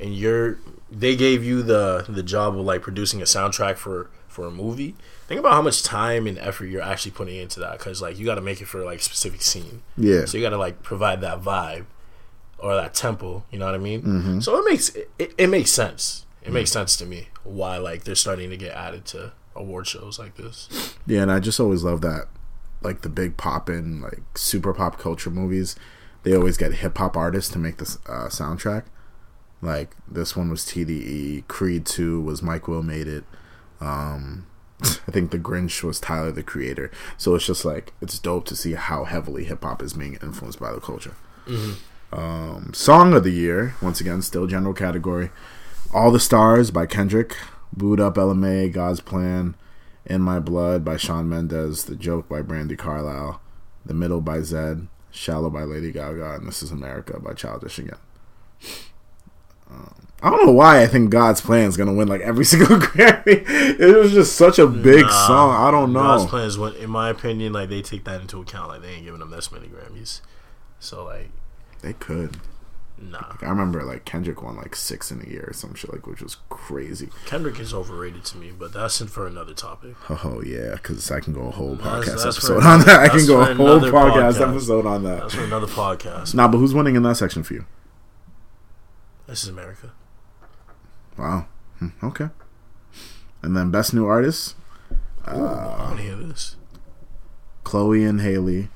and 0.00 0.14
you're, 0.14 0.58
they 0.90 1.16
gave 1.16 1.42
you 1.42 1.62
the 1.62 2.06
the 2.08 2.22
job 2.22 2.56
of 2.56 2.64
like 2.64 2.82
producing 2.82 3.20
a 3.20 3.24
soundtrack 3.24 3.76
for 3.76 4.10
for 4.28 4.46
a 4.46 4.50
movie. 4.50 4.94
Think 5.26 5.40
about 5.40 5.54
how 5.54 5.62
much 5.62 5.82
time 5.82 6.26
and 6.28 6.38
effort 6.38 6.66
you're 6.66 6.82
actually 6.82 7.12
putting 7.12 7.36
into 7.36 7.58
that, 7.60 7.78
because 7.78 8.00
like 8.00 8.18
you 8.18 8.24
got 8.24 8.34
to 8.36 8.42
make 8.42 8.60
it 8.60 8.66
for 8.66 8.84
like 8.84 9.00
a 9.00 9.02
specific 9.02 9.42
scene. 9.42 9.82
yeah, 9.96 10.26
So 10.26 10.36
you 10.36 10.44
got 10.44 10.50
to 10.50 10.58
like 10.58 10.82
provide 10.82 11.20
that 11.22 11.40
vibe 11.40 11.86
or 12.58 12.74
that 12.74 12.94
tempo. 12.94 13.44
You 13.50 13.58
know 13.58 13.66
what 13.66 13.74
I 13.74 13.78
mean? 13.78 14.02
Mm-hmm. 14.02 14.40
So 14.40 14.58
it 14.58 14.64
makes 14.68 14.90
it, 14.90 15.10
it, 15.18 15.34
it 15.38 15.46
makes 15.48 15.70
sense. 15.70 16.23
It 16.44 16.52
makes 16.52 16.70
sense 16.70 16.96
to 16.96 17.06
me 17.06 17.28
why 17.42 17.78
like 17.78 18.04
they're 18.04 18.14
starting 18.14 18.50
to 18.50 18.56
get 18.56 18.72
added 18.74 19.04
to 19.06 19.32
award 19.54 19.86
shows 19.86 20.18
like 20.18 20.36
this. 20.36 20.94
Yeah, 21.06 21.22
and 21.22 21.32
I 21.32 21.40
just 21.40 21.58
always 21.58 21.84
love 21.84 22.00
that, 22.02 22.28
like 22.82 23.02
the 23.02 23.08
big 23.08 23.36
pop 23.36 23.70
in 23.70 24.00
like 24.00 24.22
super 24.36 24.74
pop 24.74 24.98
culture 24.98 25.30
movies, 25.30 25.74
they 26.22 26.34
always 26.34 26.56
get 26.56 26.74
hip 26.74 26.98
hop 26.98 27.16
artists 27.16 27.50
to 27.52 27.58
make 27.58 27.78
this 27.78 27.98
uh, 28.06 28.28
soundtrack. 28.28 28.84
Like 29.62 29.96
this 30.06 30.36
one 30.36 30.50
was 30.50 30.62
TDE, 30.64 31.48
Creed 31.48 31.86
Two 31.86 32.20
was 32.20 32.42
Mike 32.42 32.68
Will 32.68 32.82
made 32.82 33.08
it. 33.08 33.24
Um, 33.80 34.46
I 34.82 35.10
think 35.10 35.30
The 35.30 35.38
Grinch 35.38 35.82
was 35.82 36.00
Tyler 36.00 36.32
the 36.32 36.42
Creator. 36.42 36.90
So 37.16 37.34
it's 37.34 37.46
just 37.46 37.64
like 37.64 37.92
it's 38.02 38.18
dope 38.18 38.44
to 38.46 38.56
see 38.56 38.74
how 38.74 39.04
heavily 39.04 39.44
hip 39.44 39.62
hop 39.62 39.82
is 39.82 39.94
being 39.94 40.18
influenced 40.22 40.60
by 40.60 40.72
the 40.72 40.80
culture. 40.80 41.14
Um, 42.12 42.72
song 42.74 43.12
of 43.14 43.24
the 43.24 43.30
year, 43.30 43.74
once 43.82 44.00
again, 44.00 44.22
still 44.22 44.46
general 44.46 44.74
category. 44.74 45.30
All 45.94 46.10
the 46.10 46.18
Stars 46.18 46.72
by 46.72 46.86
Kendrick, 46.86 47.36
Boo'd 47.72 48.00
Up 48.00 48.18
Ella 48.18 48.34
Mai, 48.34 48.66
God's 48.66 49.00
Plan, 49.00 49.54
In 50.04 50.20
My 50.22 50.40
Blood 50.40 50.84
by 50.84 50.96
Shawn 50.96 51.28
Mendes, 51.28 51.84
The 51.84 51.94
Joke 51.94 52.28
by 52.28 52.42
Brandi 52.42 52.76
Carlile, 52.76 53.40
The 53.86 53.94
Middle 53.94 54.20
by 54.20 54.38
Zedd, 54.38 54.88
Shallow 55.12 55.50
by 55.50 55.62
Lady 55.62 55.92
Gaga, 55.92 56.34
and 56.34 56.48
This 56.48 56.64
Is 56.64 56.72
America 56.72 57.20
by 57.20 57.32
Childish 57.34 57.78
again. 57.78 57.98
Um, 59.70 60.08
I 60.20 60.30
don't 60.30 60.46
know 60.46 60.52
why 60.52 60.82
I 60.82 60.86
think 60.88 61.10
God's 61.10 61.40
Plan 61.40 61.68
is 61.68 61.76
gonna 61.76 61.94
win 61.94 62.08
like 62.08 62.22
every 62.22 62.44
single 62.52 62.76
Grammy. 62.78 63.44
It 63.78 63.96
was 63.96 64.12
just 64.12 64.34
such 64.36 64.58
a 64.58 64.66
big 64.66 65.02
Nah, 65.04 65.26
song. 65.28 65.54
I 65.54 65.70
don't 65.70 65.92
know. 65.92 66.00
God's 66.00 66.26
plan 66.26 66.46
is 66.46 66.58
what, 66.58 66.74
in 66.76 66.90
my 66.90 67.08
opinion, 67.08 67.52
like 67.52 67.68
they 67.68 67.82
take 67.82 68.04
that 68.04 68.20
into 68.20 68.40
account. 68.40 68.68
Like 68.68 68.82
they 68.82 68.88
ain't 68.94 69.04
giving 69.04 69.20
them 69.20 69.30
this 69.30 69.52
many 69.52 69.68
Grammys. 69.68 70.20
So 70.80 71.04
like, 71.04 71.30
They 71.82 71.92
could. 71.92 72.38
Nah. 72.96 73.34
I 73.42 73.48
remember 73.48 73.82
like 73.82 74.04
Kendrick 74.04 74.40
won 74.42 74.56
like 74.56 74.76
six 74.76 75.10
in 75.10 75.20
a 75.20 75.28
year 75.28 75.46
or 75.48 75.52
some 75.52 75.74
shit 75.74 75.92
like, 75.92 76.06
which 76.06 76.22
was 76.22 76.36
crazy. 76.48 77.10
Kendrick 77.26 77.58
is 77.58 77.74
overrated 77.74 78.24
to 78.26 78.36
me, 78.38 78.52
but 78.56 78.72
that's 78.72 79.00
in 79.00 79.08
for 79.08 79.26
another 79.26 79.52
topic. 79.52 79.94
Oh 80.08 80.40
yeah, 80.46 80.74
because 80.74 81.10
I 81.10 81.20
can 81.20 81.32
go 81.32 81.48
a 81.48 81.50
whole 81.50 81.74
That's- 81.74 82.08
podcast 82.08 82.24
that's 82.24 82.36
episode 82.38 82.62
on 82.64 82.80
that. 82.80 83.00
I 83.00 83.08
can 83.08 83.26
go 83.26 83.40
a 83.40 83.54
whole 83.54 83.80
podcast, 83.80 84.32
podcast. 84.34 84.48
episode 84.50 84.86
on 84.86 85.02
that. 85.04 85.20
That's 85.22 85.34
for 85.34 85.42
another 85.44 85.66
podcast. 85.66 86.34
Nah, 86.34 86.46
but 86.48 86.58
who's 86.58 86.72
winning 86.72 86.94
in 86.96 87.02
that 87.02 87.16
section 87.16 87.42
for 87.42 87.54
you? 87.54 87.64
This 89.26 89.42
is 89.42 89.48
America. 89.48 89.92
Wow. 91.18 91.46
Hmm, 91.78 91.88
Okay. 92.02 92.28
And 93.42 93.56
then 93.56 93.70
best 93.70 93.92
new 93.92 94.06
artist, 94.06 94.54
I 95.26 95.34
want 95.36 95.96
to 95.98 96.02
hear 96.02 96.16
this. 96.16 96.56
Chloe 97.64 98.04
and 98.04 98.20
Halle, 98.20 98.68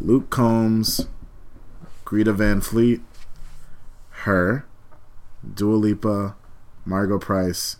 Luke 0.00 0.30
Combs, 0.30 1.06
Greta 2.04 2.32
Van 2.32 2.60
Fleet, 2.60 3.00
her, 4.22 4.64
Dua 5.54 5.74
Lipa, 5.76 6.34
Margo 6.84 7.18
Price, 7.18 7.76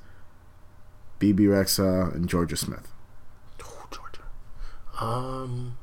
Bebe 1.19 1.45
Rexha, 1.45 2.15
and 2.15 2.29
Jorja 2.29 2.57
Smith. 2.59 2.89
Oh, 3.65 3.87
Jorja. 3.91 5.03
Um, 5.03 5.77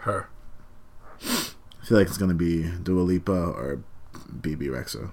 her. 0.00 0.28
I 1.20 1.84
feel 1.84 1.98
like 1.98 2.06
it's 2.08 2.18
gonna 2.18 2.34
be 2.34 2.68
Dua 2.82 3.02
Lipa 3.02 3.32
or 3.32 3.80
Bebe 4.40 4.66
Rexha. 4.66 5.10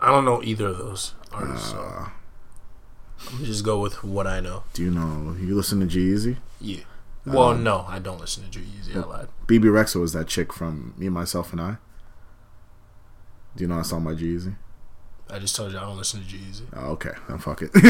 I 0.00 0.10
don't 0.10 0.24
know 0.24 0.42
either 0.42 0.68
of 0.68 0.78
those 0.78 1.14
artists. 1.32 1.70
so 1.70 1.78
Uh, 1.78 2.08
I'm 3.32 3.44
just 3.44 3.64
go 3.64 3.80
with 3.80 4.02
what 4.02 4.26
I 4.26 4.40
know. 4.40 4.64
do 4.72 4.82
you 4.82 4.90
know? 4.90 5.36
You 5.38 5.54
listen 5.54 5.80
to 5.80 5.86
G 5.86 6.00
Easy? 6.12 6.38
Yeah. 6.60 6.80
Well, 7.26 7.50
Um, 7.50 7.62
no, 7.62 7.84
I 7.88 7.98
don't 7.98 8.18
listen 8.20 8.44
to 8.44 8.50
G-Eazy. 8.50 8.96
I 8.96 9.06
lied. 9.06 9.28
Bebe 9.46 9.68
Rexha 9.68 10.00
was 10.00 10.12
that 10.14 10.26
chick 10.26 10.52
from 10.52 10.94
Me, 10.96 11.08
Myself, 11.08 11.52
and 11.52 11.60
I. 11.60 11.76
Do 13.56 13.64
you 13.64 13.68
know 13.68 13.78
I 13.78 13.82
saw 13.82 13.98
my 13.98 14.12
Easy? 14.12 14.54
I 15.32 15.38
just 15.38 15.54
told 15.54 15.70
you 15.70 15.78
I 15.78 15.82
don't 15.82 15.96
listen 15.96 16.20
to 16.22 16.26
G-Eazy. 16.26 16.62
Oh, 16.74 16.90
okay, 16.92 17.12
then 17.28 17.38
fuck 17.38 17.62
it. 17.62 17.70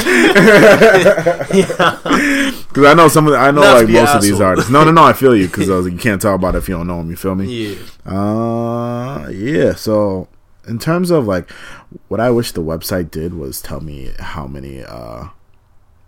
Because 1.51 2.85
I 2.87 2.95
know 2.95 3.09
some 3.09 3.27
of 3.27 3.33
the, 3.33 3.39
I 3.39 3.51
know 3.51 3.63
Not 3.63 3.75
like 3.83 3.89
most 3.89 4.15
of 4.15 4.23
these 4.23 4.41
artists. 4.41 4.71
No, 4.71 4.85
no, 4.85 4.91
no. 4.93 5.03
I 5.05 5.13
feel 5.13 5.35
you 5.35 5.47
because 5.47 5.69
like, 5.69 5.93
you 5.93 5.99
can't 5.99 6.21
talk 6.21 6.35
about 6.37 6.55
it 6.55 6.59
if 6.59 6.69
you 6.69 6.77
don't 6.77 6.87
know 6.87 6.99
them. 6.99 7.11
You 7.11 7.17
feel 7.17 7.35
me? 7.35 7.47
Yeah. 7.47 7.77
Uh, 8.05 9.29
yeah. 9.31 9.75
So 9.75 10.29
in 10.69 10.79
terms 10.79 11.11
of 11.11 11.27
like 11.27 11.51
what 12.09 12.21
I 12.21 12.31
wish 12.31 12.53
the 12.53 12.63
website 12.63 13.11
did 13.11 13.35
was 13.35 13.61
tell 13.61 13.81
me 13.81 14.11
how 14.19 14.47
many 14.47 14.85
uh 14.85 15.29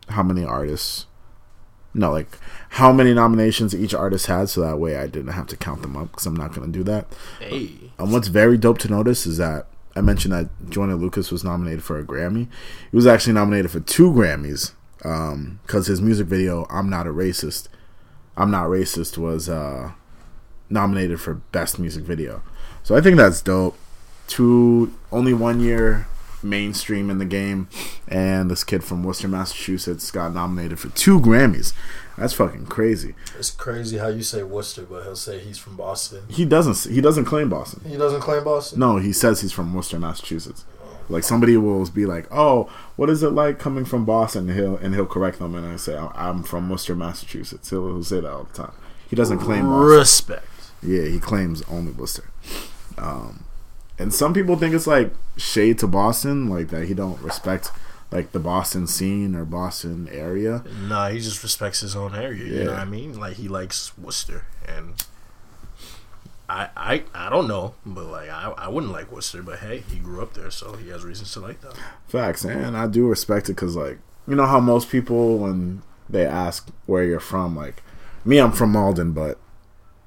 how 0.08 0.22
many 0.22 0.44
artists 0.44 1.06
no 1.94 2.10
like 2.12 2.38
how 2.72 2.90
many 2.90 3.12
nominations 3.12 3.74
each 3.74 3.92
artist 3.92 4.26
had 4.26 4.48
so 4.48 4.62
that 4.62 4.78
way 4.78 4.96
I 4.96 5.06
didn't 5.06 5.32
have 5.32 5.46
to 5.48 5.58
count 5.58 5.82
them 5.82 5.94
up 5.94 6.10
because 6.10 6.24
I'm 6.24 6.34
not 6.34 6.54
gonna 6.54 6.72
do 6.72 6.82
that. 6.84 7.06
Hey. 7.38 7.70
And 7.98 8.10
what's 8.10 8.28
very 8.28 8.56
dope 8.56 8.78
to 8.78 8.88
notice 8.88 9.26
is 9.26 9.36
that 9.36 9.66
I 9.94 10.00
mentioned 10.00 10.32
that 10.32 10.48
Joyner 10.70 10.94
Lucas 10.94 11.30
was 11.30 11.44
nominated 11.44 11.84
for 11.84 11.98
a 11.98 12.02
Grammy. 12.02 12.48
He 12.90 12.96
was 12.96 13.06
actually 13.06 13.34
nominated 13.34 13.70
for 13.70 13.80
two 13.80 14.10
Grammys 14.10 14.72
because 14.96 15.86
his 15.86 16.00
music 16.00 16.26
video 16.26 16.66
"I'm 16.70 16.88
Not 16.88 17.06
a 17.06 17.10
Racist," 17.10 17.68
"I'm 18.38 18.50
Not 18.50 18.68
Racist" 18.68 19.18
was 19.18 19.50
uh, 19.50 19.92
nominated 20.70 21.20
for 21.20 21.34
Best 21.34 21.78
Music 21.78 22.04
Video. 22.04 22.42
So 22.82 22.96
I 22.96 23.02
think 23.02 23.18
that's 23.18 23.42
dope. 23.42 23.76
Two 24.28 24.94
only 25.10 25.34
one 25.34 25.60
year 25.60 26.06
mainstream 26.42 27.10
in 27.10 27.18
the 27.18 27.24
game, 27.24 27.68
and 28.08 28.50
this 28.50 28.64
kid 28.64 28.82
from 28.84 29.02
Worcester, 29.02 29.28
Massachusetts, 29.28 30.10
got 30.10 30.34
nominated 30.34 30.78
for 30.78 30.88
two 30.90 31.20
Grammys. 31.20 31.72
That's 32.18 32.34
fucking 32.34 32.66
crazy. 32.66 33.14
It's 33.38 33.50
crazy 33.50 33.98
how 33.98 34.08
you 34.08 34.22
say 34.22 34.42
Worcester, 34.42 34.82
but 34.82 35.04
he'll 35.04 35.16
say 35.16 35.38
he's 35.38 35.58
from 35.58 35.76
Boston. 35.76 36.24
He 36.28 36.44
doesn't. 36.44 36.92
He 36.92 37.00
doesn't 37.00 37.24
claim 37.24 37.48
Boston. 37.48 37.82
He 37.88 37.96
doesn't 37.96 38.20
claim 38.20 38.44
Boston. 38.44 38.78
No, 38.78 38.98
he 38.98 39.12
says 39.12 39.40
he's 39.40 39.52
from 39.52 39.72
Worcester, 39.72 39.98
Massachusetts. 39.98 40.64
Like 41.08 41.24
somebody 41.24 41.56
will 41.56 41.84
be 41.90 42.06
like, 42.06 42.26
"Oh, 42.30 42.70
what 42.96 43.10
is 43.10 43.22
it 43.22 43.30
like 43.30 43.58
coming 43.58 43.84
from 43.84 44.04
Boston?" 44.04 44.48
And 44.48 44.58
he'll 44.58 44.76
and 44.76 44.94
he'll 44.94 45.06
correct 45.06 45.38
them, 45.38 45.54
and 45.54 45.66
I 45.66 45.76
say, 45.76 45.96
"I'm 45.96 46.42
from 46.42 46.68
Worcester, 46.70 46.94
Massachusetts." 46.94 47.70
He'll, 47.70 47.86
he'll 47.86 48.04
say 48.04 48.20
that 48.20 48.30
all 48.30 48.44
the 48.44 48.52
time. 48.54 48.72
He 49.08 49.16
doesn't 49.16 49.38
claim 49.38 49.64
Boston. 49.64 49.98
Respect. 49.98 50.46
Yeah, 50.82 51.04
he 51.04 51.18
claims 51.18 51.62
only 51.70 51.92
Worcester. 51.92 52.30
Um, 52.98 53.44
and 54.02 54.12
some 54.12 54.34
people 54.34 54.56
think 54.56 54.74
it's 54.74 54.86
like 54.86 55.12
shade 55.36 55.78
to 55.78 55.86
Boston, 55.86 56.48
like 56.48 56.68
that 56.68 56.86
he 56.86 56.94
don't 56.94 57.20
respect 57.20 57.70
like 58.10 58.32
the 58.32 58.38
Boston 58.38 58.86
scene 58.86 59.34
or 59.34 59.44
Boston 59.44 60.08
area. 60.10 60.62
Nah, 60.88 61.08
he 61.08 61.18
just 61.20 61.42
respects 61.42 61.80
his 61.80 61.96
own 61.96 62.14
area. 62.14 62.44
You 62.44 62.64
know 62.64 62.72
what 62.72 62.80
I 62.80 62.84
mean? 62.84 63.18
Like 63.18 63.36
he 63.36 63.48
likes 63.48 63.96
Worcester, 63.96 64.44
and 64.68 64.94
I 66.48 66.68
I 66.76 67.02
I 67.14 67.30
don't 67.30 67.48
know, 67.48 67.74
but 67.86 68.04
like 68.04 68.28
I 68.28 68.52
I 68.58 68.68
wouldn't 68.68 68.92
like 68.92 69.10
Worcester, 69.10 69.42
but 69.42 69.60
hey, 69.60 69.84
he 69.90 69.98
grew 69.98 70.20
up 70.20 70.34
there, 70.34 70.50
so 70.50 70.74
he 70.74 70.90
has 70.90 71.04
reasons 71.04 71.32
to 71.32 71.40
like 71.40 71.60
that. 71.62 71.74
Facts, 72.08 72.44
and 72.44 72.76
I 72.76 72.86
do 72.86 73.06
respect 73.08 73.48
it 73.48 73.54
because, 73.54 73.76
like, 73.76 73.98
you 74.26 74.34
know 74.34 74.46
how 74.46 74.60
most 74.60 74.90
people 74.90 75.38
when 75.38 75.82
they 76.10 76.26
ask 76.26 76.68
where 76.86 77.04
you're 77.04 77.20
from, 77.20 77.56
like, 77.56 77.82
me, 78.24 78.38
I'm 78.38 78.52
from 78.52 78.72
Malden, 78.72 79.12
but 79.12 79.38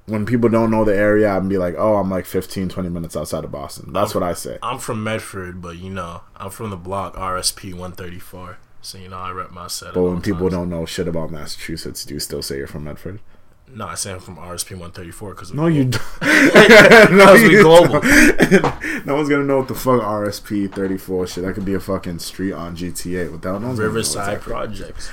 when 0.06 0.24
people 0.26 0.48
don't 0.48 0.70
know 0.70 0.84
the 0.84 0.96
area, 0.96 1.30
I'd 1.34 1.48
be 1.48 1.58
like, 1.58 1.74
oh, 1.76 1.96
I'm 1.96 2.10
like 2.10 2.26
15, 2.26 2.68
20 2.68 2.88
minutes 2.88 3.16
outside 3.16 3.44
of 3.44 3.50
Boston. 3.52 3.92
That's 3.92 4.14
what 4.14 4.22
I 4.22 4.34
say. 4.34 4.58
I'm 4.62 4.78
from 4.78 5.02
Medford, 5.02 5.60
but 5.60 5.76
you 5.78 5.90
know 5.90 6.22
I'm 6.36 6.50
from 6.50 6.70
the 6.70 6.76
block 6.76 7.14
RSP 7.16 7.72
134, 7.72 8.58
so 8.82 8.98
you 8.98 9.08
know 9.08 9.18
I 9.18 9.30
rep 9.32 9.50
my 9.50 9.66
set. 9.66 9.94
But 9.94 10.02
when 10.04 10.20
people 10.20 10.48
don't 10.48 10.70
know 10.70 10.86
shit 10.86 11.08
about 11.08 11.30
Massachusetts, 11.30 12.04
do 12.04 12.14
you 12.14 12.20
still 12.20 12.42
say 12.42 12.56
you're 12.58 12.66
from 12.66 12.84
Medford? 12.84 13.20
no, 13.68 13.84
I 13.88 13.96
say 13.96 14.12
I'm 14.12 14.20
from 14.20 14.36
RSP 14.36 14.70
134 14.78 15.30
because 15.34 15.52
No, 15.52 15.66
you 15.66 15.86
don't. 15.86 17.10
no, 17.10 17.34
you 17.34 17.62
global. 17.62 18.00
don't. 18.00 19.04
no 19.06 19.16
one's 19.16 19.28
gonna 19.28 19.42
know 19.42 19.58
what 19.58 19.66
the 19.68 19.74
fuck 19.74 20.00
RSP 20.02 20.72
34 20.72 21.26
shit. 21.26 21.44
That 21.44 21.54
could 21.54 21.64
be 21.64 21.74
a 21.74 21.80
fucking 21.80 22.20
street 22.20 22.52
on 22.52 22.76
GTA 22.76 23.32
without 23.32 23.60
no 23.60 23.66
one's 23.66 23.78
gonna 23.80 23.88
know 23.88 23.94
Riverside. 23.94 24.40
Projects. 24.40 25.10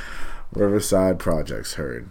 Riverside 0.53 1.17
Projects 1.17 1.73
heard. 1.73 2.09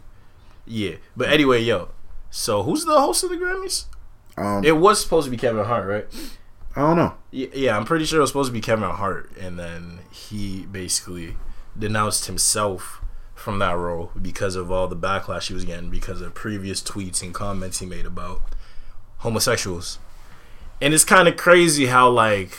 Yeah, 0.66 0.97
but 1.16 1.29
anyway, 1.29 1.62
yo. 1.62 1.90
So 2.33 2.62
who's 2.62 2.87
the 2.87 2.99
host 2.99 3.23
of 3.25 3.31
the 3.31 3.37
Grammys? 3.37 3.85
Um, 4.38 4.64
It 4.64 4.79
was 4.79 5.03
supposed 5.03 5.27
to 5.27 5.31
be 5.31 5.37
Kevin 5.37 5.66
Hart, 5.66 5.87
right? 5.87 6.07
I 6.75 6.81
don't 6.81 6.97
know. 6.97 7.14
Yeah, 7.31 7.77
I'm 7.77 7.85
pretty 7.85 8.07
sure 8.07 8.21
it 8.21 8.23
was 8.23 8.31
supposed 8.31 8.49
to 8.49 8.55
be 8.55 8.62
Kevin 8.62 8.88
Hart, 8.88 9.31
and 9.38 9.59
then 9.59 9.99
he 10.11 10.62
basically 10.62 11.37
denounced 11.79 12.25
himself 12.27 13.03
from 13.35 13.59
that 13.59 13.77
role 13.77 14.12
because 14.21 14.57
of 14.57 14.71
all 14.71 14.88
the 14.88 14.97
backlash 14.97 15.49
he 15.49 15.55
was 15.55 15.66
getting 15.66 15.90
because 15.90 16.23
of 16.23 16.33
previous 16.33 16.81
tweets 16.81 17.23
and 17.23 17.35
comments 17.35 17.81
he 17.81 17.87
made 17.87 18.07
about 18.07 18.40
homosexuals. 19.18 19.99
And 20.81 20.95
it's 20.95 21.05
kind 21.05 21.29
of 21.29 21.37
crazy 21.37 21.87
how 21.87 22.09
like 22.09 22.57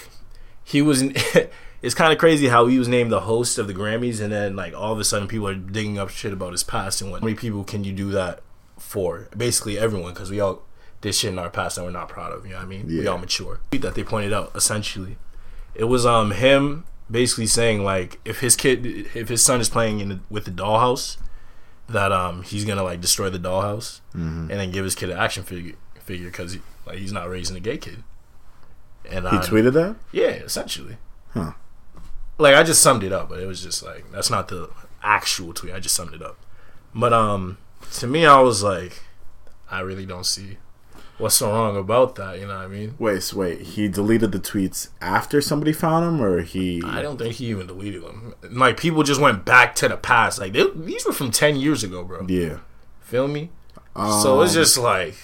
he 0.64 0.84
was. 0.84 1.02
it's 1.82 1.96
kind 1.96 2.14
of 2.14 2.20
crazy 2.20 2.48
how 2.48 2.68
he 2.68 2.78
was 2.78 2.88
named 2.88 3.12
the 3.12 3.22
host 3.22 3.58
of 3.58 3.66
the 3.66 3.74
Grammys, 3.74 4.22
and 4.22 4.32
then 4.32 4.56
like 4.56 4.76
all 4.76 4.94
of 4.94 5.00
a 5.00 5.04
sudden 5.04 5.28
people 5.28 5.48
are 5.48 5.56
digging 5.56 5.98
up 5.98 6.10
shit 6.10 6.32
about 6.32 6.52
his 6.52 6.64
past 6.64 7.02
and 7.02 7.10
what. 7.10 7.22
How 7.22 7.26
many 7.26 7.38
people 7.38 7.64
can 7.64 7.84
you 7.84 7.92
do 7.92 8.12
that 8.12 8.44
for? 8.94 9.28
Basically 9.36 9.78
everyone, 9.78 10.14
because 10.14 10.30
we 10.32 10.40
all 10.40 10.62
did 11.02 11.14
shit 11.16 11.32
in 11.34 11.40
our 11.40 11.50
past 11.50 11.76
that 11.76 11.84
we're 11.84 11.90
not 12.02 12.08
proud 12.08 12.32
of. 12.32 12.46
You 12.46 12.52
know 12.52 12.58
what 12.60 12.66
I 12.66 12.68
mean? 12.70 12.88
We 12.88 13.08
all 13.08 13.18
mature. 13.18 13.60
That 13.72 13.96
they 13.96 14.04
pointed 14.04 14.32
out 14.32 14.52
essentially, 14.56 15.18
it 15.76 15.86
was 15.86 16.06
um 16.06 16.32
him 16.32 16.86
basically 17.12 17.48
saying 17.48 17.84
like 17.84 18.20
if 18.24 18.40
his 18.40 18.56
kid, 18.56 18.86
if 19.14 19.28
his 19.30 19.44
son 19.44 19.60
is 19.60 19.68
playing 19.70 20.00
in 20.00 20.10
the, 20.10 20.20
with 20.30 20.46
the 20.46 20.52
dollhouse, 20.52 21.18
that 21.90 22.12
um 22.12 22.44
he's 22.44 22.64
gonna 22.66 22.84
like 22.84 23.02
destroy 23.02 23.30
the 23.30 23.40
dollhouse 23.40 24.00
and 24.14 24.50
then 24.50 24.72
give 24.72 24.86
his 24.86 24.96
kid 24.96 25.10
an 25.10 25.18
action 25.18 25.44
figure 25.44 25.76
figure 26.00 26.28
because 26.28 26.54
he, 26.54 26.62
like 26.86 26.98
he's 27.00 27.12
not 27.12 27.28
raising 27.30 27.58
a 27.58 27.60
gay 27.60 27.78
kid. 27.78 28.04
And 29.10 29.28
He 29.28 29.38
I, 29.38 29.42
tweeted 29.42 29.74
that. 29.74 29.96
yeah, 30.14 30.30
essentially. 30.50 30.98
Huh. 31.34 31.54
Like 32.38 32.56
I 32.56 32.64
just 32.64 32.82
summed 32.82 33.04
it 33.04 33.12
up, 33.12 33.28
but 33.30 33.40
it 33.40 33.48
was 33.48 33.62
just 33.62 33.84
like 33.84 34.06
that's 34.12 34.30
not 34.30 34.48
the 34.48 34.70
actual 35.02 35.54
tweet. 35.54 35.74
I 35.74 35.80
just 35.82 35.96
summed 35.96 36.14
it 36.14 36.22
up. 36.22 36.38
But 36.96 37.12
um, 37.12 37.58
to 37.94 38.08
me, 38.08 38.26
I 38.26 38.40
was 38.40 38.64
like, 38.64 39.02
I 39.70 39.80
really 39.82 40.06
don't 40.06 40.26
see 40.26 40.58
what's 41.18 41.36
so 41.36 41.50
wrong 41.52 41.78
about 41.78 42.16
that. 42.16 42.40
You 42.40 42.48
know 42.48 42.56
what 42.58 42.66
I 42.66 42.68
mean? 42.68 42.96
Wait, 43.00 43.24
so 43.24 43.38
wait. 43.38 43.62
He 43.62 43.88
deleted 43.88 44.32
the 44.32 44.40
tweets 44.40 44.90
after 45.02 45.42
somebody 45.42 45.74
found 45.74 46.06
him, 46.06 46.22
or 46.22 46.42
he? 46.42 46.82
I 46.86 47.02
don't 47.02 47.18
think 47.18 47.36
he 47.36 47.48
even 47.48 47.68
deleted 47.68 48.04
them. 48.04 48.34
Like 48.50 48.78
people 48.78 49.04
just 49.04 49.22
went 49.22 49.46
back 49.46 49.76
to 49.76 49.88
the 49.88 49.98
past. 49.98 50.40
Like 50.40 50.54
they, 50.54 50.66
these 50.76 51.06
were 51.06 51.14
from 51.14 51.32
ten 51.32 51.56
years 51.56 51.84
ago, 51.84 52.04
bro. 52.04 52.26
Yeah. 52.28 52.60
Feel 53.02 53.28
me? 53.28 53.50
so 53.96 54.42
it's 54.42 54.54
Um, 54.56 54.62
just 54.62 54.78
like, 54.78 55.16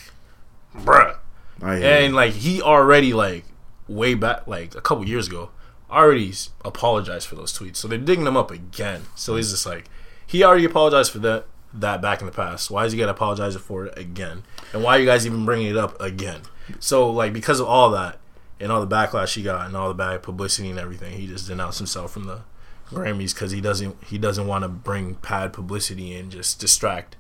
bruh. 0.76 1.18
I 1.62 1.78
hear 1.78 1.86
And 2.06 2.16
like 2.16 2.34
he 2.34 2.62
already 2.62 3.14
like 3.14 3.46
way 3.88 4.14
back 4.14 4.48
like 4.48 4.76
a 4.76 4.82
couple 4.82 5.08
years 5.08 5.28
ago 5.28 5.50
already 5.90 6.32
apologized 6.64 7.28
for 7.28 7.36
those 7.36 7.52
tweets. 7.58 7.78
So 7.78 7.88
they're 7.88 7.98
digging 7.98 8.26
them 8.26 8.38
up 8.38 8.52
again. 8.52 9.04
So 9.16 9.36
he's 9.36 9.50
just 9.52 9.66
like 9.66 9.90
he 10.26 10.44
already 10.44 10.66
apologized 10.66 11.12
for 11.12 11.20
that 11.20 11.46
that 11.74 12.02
back 12.02 12.20
in 12.20 12.26
the 12.26 12.32
past. 12.32 12.72
Why 12.72 12.86
is 12.86 12.94
he 12.94 13.00
gonna 13.00 13.12
apologize 13.12 13.56
for 13.56 13.86
it 13.86 13.98
again? 13.98 14.44
And 14.74 14.84
why 14.84 14.98
are 14.98 15.00
you 15.00 15.06
guys 15.06 15.26
even 15.26 15.46
bringing 15.46 15.68
it 15.68 15.78
up 15.78 16.00
again? 16.02 16.42
So 16.80 17.10
like 17.10 17.34
because 17.34 17.60
of 17.60 17.68
all 17.68 17.92
that 17.92 18.20
and 18.60 18.72
all 18.72 18.86
the 18.86 18.96
backlash 18.96 19.36
he 19.36 19.44
got 19.44 19.66
and 19.66 19.76
all 19.76 19.88
the 19.88 19.94
bad 19.94 20.24
publicity 20.24 20.70
and 20.70 20.80
everything, 20.80 21.18
he 21.18 21.28
just 21.28 21.48
denounced 21.48 21.80
himself 21.80 22.12
from 22.12 22.26
the 22.26 22.42
Grammys 22.90 23.34
because 23.34 23.52
he 23.52 23.62
doesn't 23.62 24.04
he 24.04 24.18
doesn't 24.18 24.48
want 24.48 24.64
to 24.64 24.68
bring 24.68 25.14
bad 25.14 25.54
publicity 25.54 26.16
and 26.16 26.32
just 26.32 26.60
distract 26.60 27.16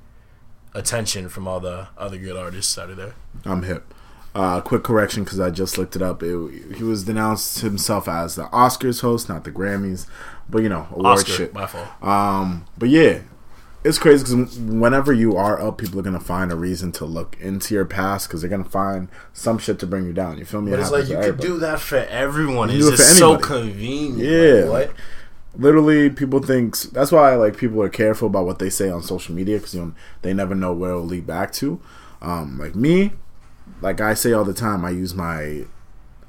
attention 0.74 1.30
from 1.30 1.48
all 1.48 1.60
the 1.60 1.88
other 1.98 2.18
good 2.18 2.36
artists 2.36 2.78
out 2.78 2.90
are 2.90 2.96
there. 2.96 3.14
I'm 3.46 3.64
hip. 3.64 3.94
Uh, 4.36 4.62
quick 4.62 4.84
correction 4.84 5.24
because 5.24 5.40
I 5.40 5.50
just 5.50 5.78
looked 5.78 5.96
it 5.96 6.02
up. 6.02 6.22
It, 6.22 6.76
he 6.76 6.84
was 6.84 7.04
denounced 7.04 7.60
himself 7.60 8.08
as 8.08 8.36
the 8.36 8.44
Oscars 8.46 9.02
host, 9.02 9.28
not 9.28 9.44
the 9.44 9.52
Grammys, 9.52 10.06
but 10.48 10.62
you 10.62 10.70
know, 10.70 10.88
award 10.92 11.20
Oscar, 11.20 11.32
shit. 11.32 11.54
my 11.54 11.66
fault. 11.66 11.88
Um, 12.02 12.66
but 12.78 12.90
yeah, 12.90 13.22
it's 13.84 13.98
crazy 13.98 14.24
because 14.24 14.60
whenever 14.60 15.13
you 15.13 15.36
are 15.38 15.60
up, 15.60 15.78
people 15.78 16.00
are 16.00 16.04
gonna 16.04 16.20
find 16.20 16.52
a 16.52 16.56
reason 16.56 16.92
to 16.94 17.06
look 17.06 17.38
into 17.39 17.74
your 17.74 17.86
past 17.86 18.28
because 18.28 18.42
they're 18.42 18.50
gonna 18.50 18.63
find 18.63 19.08
some 19.34 19.58
shit 19.58 19.80
to 19.80 19.88
bring 19.88 20.06
you 20.06 20.13
down. 20.13 20.38
You 20.38 20.46
feel 20.46 20.62
me? 20.62 20.72
But 20.72 20.80
It 20.80 20.82
it's 20.84 20.92
like 20.92 21.08
you 21.08 21.18
could 21.18 21.39
do 21.39 21.58
that 21.60 21.80
for 21.80 21.98
everyone. 21.98 22.70
You 22.70 22.89
It's 22.89 23.00
it 23.00 23.04
just 23.04 23.18
so 23.18 23.38
convenient. 23.38 24.18
Yeah. 24.18 24.70
Like, 24.70 24.89
what? 24.89 24.96
literally 25.58 26.10
people 26.10 26.39
think 26.42 26.78
that's 26.92 27.12
why 27.12 27.36
like 27.36 27.58
people 27.58 27.82
are 27.82 27.89
careful 27.89 28.28
about 28.28 28.46
what 28.46 28.60
they 28.60 28.70
say 28.70 28.89
on 28.89 29.02
social 29.02 29.34
media 29.34 29.58
because 29.58 29.74
you 29.74 29.82
know 29.82 29.94
they 30.22 30.34
never 30.34 30.54
know 30.54 30.72
where 30.72 30.92
it'll 30.92 31.04
lead 31.04 31.26
back 31.26 31.52
to 31.52 31.82
um 32.22 32.60
like 32.60 32.76
me 32.76 33.12
like 33.82 34.00
i 34.00 34.13
say 34.13 34.32
all 34.32 34.46
the 34.46 34.54
time 34.54 34.86
i 34.86 34.92
use 34.92 35.15
my 35.15 35.63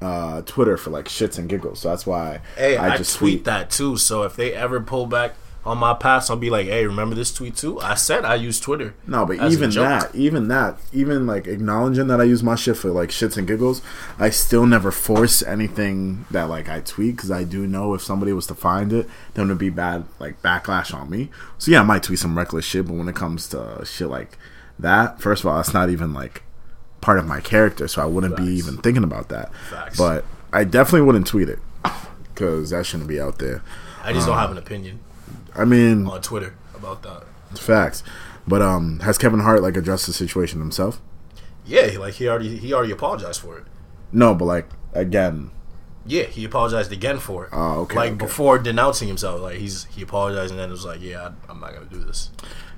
uh 0.01 0.41
twitter 0.41 0.75
for 0.75 0.89
like 0.89 1.05
shits 1.05 1.37
and 1.37 1.49
giggles 1.49 1.79
so 1.81 1.89
that's 1.89 2.07
why 2.07 2.41
Hey, 2.57 2.75
I, 2.77 2.97
just 2.97 3.15
tweet, 3.17 3.45
that 3.45 3.69
too. 3.69 3.95
So 3.97 4.23
if 4.23 4.35
they 4.35 4.53
ever 4.53 4.81
pull 4.81 5.05
back 5.05 5.35
on 5.65 5.77
my 5.77 5.93
past, 5.93 6.29
I'll 6.29 6.37
be 6.37 6.49
like, 6.49 6.67
"Hey, 6.67 6.85
remember 6.85 7.15
this 7.15 7.33
tweet 7.33 7.55
too? 7.55 7.79
I 7.79 7.95
said 7.95 8.25
I 8.25 8.35
use 8.35 8.59
Twitter." 8.59 8.93
no 9.11 9.25
but 9.25 9.51
even 9.51 9.69
that 9.71 10.13
even 10.15 10.47
that 10.47 10.79
even 10.93 11.27
like 11.27 11.47
acknowledging 11.47 12.07
that 12.07 12.21
i 12.21 12.23
use 12.23 12.41
my 12.41 12.55
shit 12.55 12.77
for 12.77 12.89
like 12.89 13.09
shits 13.09 13.37
and 13.37 13.47
giggles 13.47 13.81
i 14.17 14.29
still 14.29 14.65
never 14.65 14.91
force 14.91 15.43
anything 15.43 16.25
that 16.31 16.43
like 16.43 16.69
i 16.69 16.79
tweet 16.81 17.15
because 17.15 17.31
i 17.31 17.43
do 17.43 17.67
know 17.67 17.93
if 17.93 18.01
somebody 18.01 18.31
was 18.31 18.47
to 18.47 18.55
find 18.55 18.93
it 18.93 19.07
then 19.33 19.45
it'd 19.45 19.57
be 19.57 19.69
bad 19.69 20.05
like 20.19 20.41
backlash 20.41 20.93
on 20.93 21.09
me 21.09 21.29
so 21.57 21.71
yeah 21.71 21.81
i 21.81 21.83
might 21.83 22.03
tweet 22.03 22.19
some 22.19 22.37
reckless 22.37 22.65
shit 22.65 22.85
but 22.85 22.93
when 22.93 23.09
it 23.09 23.15
comes 23.15 23.47
to 23.47 23.83
shit 23.85 24.07
like 24.07 24.37
that 24.79 25.19
first 25.21 25.43
of 25.43 25.49
all 25.49 25.57
that's 25.57 25.73
not 25.73 25.89
even 25.89 26.13
like 26.13 26.43
part 27.01 27.17
of 27.19 27.25
my 27.25 27.41
character 27.41 27.87
so 27.87 28.01
i 28.01 28.05
wouldn't 28.05 28.37
be 28.37 28.43
even 28.45 28.77
thinking 28.77 29.03
about 29.03 29.29
that 29.29 29.53
Facts. 29.69 29.97
but 29.97 30.23
i 30.53 30.63
definitely 30.63 31.01
wouldn't 31.01 31.27
tweet 31.27 31.49
it 31.49 31.59
because 32.33 32.69
that 32.69 32.85
shouldn't 32.85 33.09
be 33.09 33.19
out 33.19 33.39
there 33.39 33.63
I 34.03 34.13
just 34.13 34.25
don't 34.25 34.35
um, 34.35 34.41
have 34.41 34.51
an 34.51 34.57
opinion 34.57 34.99
i 35.55 35.65
mean 35.65 36.07
on 36.07 36.21
Twitter 36.21 36.53
about 36.75 37.01
that. 37.03 37.23
facts 37.57 38.03
but 38.47 38.61
um 38.61 38.99
has 39.01 39.17
kevin 39.17 39.39
hart 39.41 39.61
like 39.61 39.77
addressed 39.77 40.05
the 40.07 40.13
situation 40.13 40.59
himself 40.59 41.01
Yeah, 41.65 41.97
like 41.99 42.15
he 42.15 42.27
already 42.27 42.57
he 42.57 42.73
already 42.73 42.91
apologized 42.91 43.41
for 43.41 43.57
it. 43.59 43.65
no 44.11 44.33
but 44.33 44.45
like 44.45 44.67
again 44.93 45.51
Yeah, 46.05 46.23
he 46.23 46.43
apologized 46.45 46.91
again 46.91 47.19
for 47.19 47.45
it. 47.45 47.49
Oh, 47.53 47.81
okay, 47.81 47.95
Like 47.95 48.11
okay. 48.13 48.25
before 48.25 48.57
denouncing 48.57 49.07
himself, 49.07 49.39
like 49.41 49.57
he's 49.59 49.85
he 49.95 50.01
apologized 50.01 50.49
and 50.51 50.59
then 50.59 50.69
it 50.69 50.71
was 50.71 50.83
like, 50.83 50.99
"Yeah, 50.99 51.21
I, 51.27 51.51
I'm 51.51 51.59
not 51.59 51.73
gonna 51.75 51.85
do 51.85 52.03
this." 52.03 52.31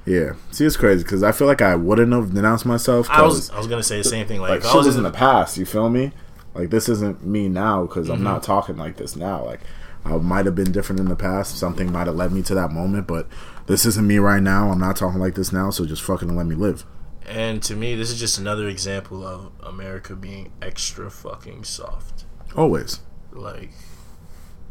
Yeah, 0.05 0.33
see, 0.51 0.65
it's 0.65 0.75
crazy 0.75 1.03
because 1.03 1.23
I 1.23 1.31
feel 1.31 1.47
like 1.47 1.61
I 1.61 1.75
wouldn't 1.77 2.11
have 2.11 2.33
denounced 2.33 2.65
myself. 2.65 3.07
I 3.09 3.21
was 3.21 3.49
I 3.51 3.57
was 3.57 3.67
gonna 3.67 3.81
say 3.91 3.97
the 3.97 4.03
same 4.03 4.27
thing. 4.27 4.41
Like, 4.41 4.51
like 4.61 4.63
shit 4.63 4.75
was 4.75 4.87
in 4.97 5.05
in 5.05 5.11
the 5.11 5.17
past. 5.17 5.57
You 5.57 5.65
feel 5.65 5.89
me? 5.89 6.11
Like 6.53 6.69
this 6.69 6.89
isn't 6.89 7.25
me 7.25 7.47
now 7.47 7.83
because 7.87 8.09
I'm 8.09 8.23
not 8.23 8.43
talking 8.43 8.75
like 8.75 8.97
this 8.97 9.15
now. 9.15 9.45
Like 9.45 9.61
I 10.05 10.17
might 10.17 10.45
have 10.45 10.55
been 10.55 10.71
different 10.71 10.99
in 10.99 11.07
the 11.07 11.15
past. 11.15 11.57
Something 11.57 11.91
might 11.91 12.07
have 12.07 12.15
led 12.15 12.31
me 12.31 12.41
to 12.43 12.55
that 12.55 12.71
moment, 12.71 13.07
but 13.07 13.27
this 13.67 13.85
isn't 13.85 14.05
me 14.05 14.17
right 14.17 14.43
now. 14.43 14.69
I'm 14.69 14.79
not 14.79 14.97
talking 14.97 15.19
like 15.19 15.35
this 15.35 15.53
now. 15.53 15.69
So 15.69 15.85
just 15.85 16.01
fucking 16.01 16.35
let 16.35 16.45
me 16.45 16.55
live. 16.55 16.85
And 17.25 17.63
to 17.63 17.75
me, 17.75 17.95
this 17.95 18.11
is 18.11 18.19
just 18.19 18.37
another 18.37 18.67
example 18.67 19.25
of 19.25 19.51
America 19.61 20.15
being 20.15 20.51
extra 20.61 21.09
fucking 21.09 21.63
soft. 21.63 22.25
Always. 22.55 22.99
Like, 23.31 23.71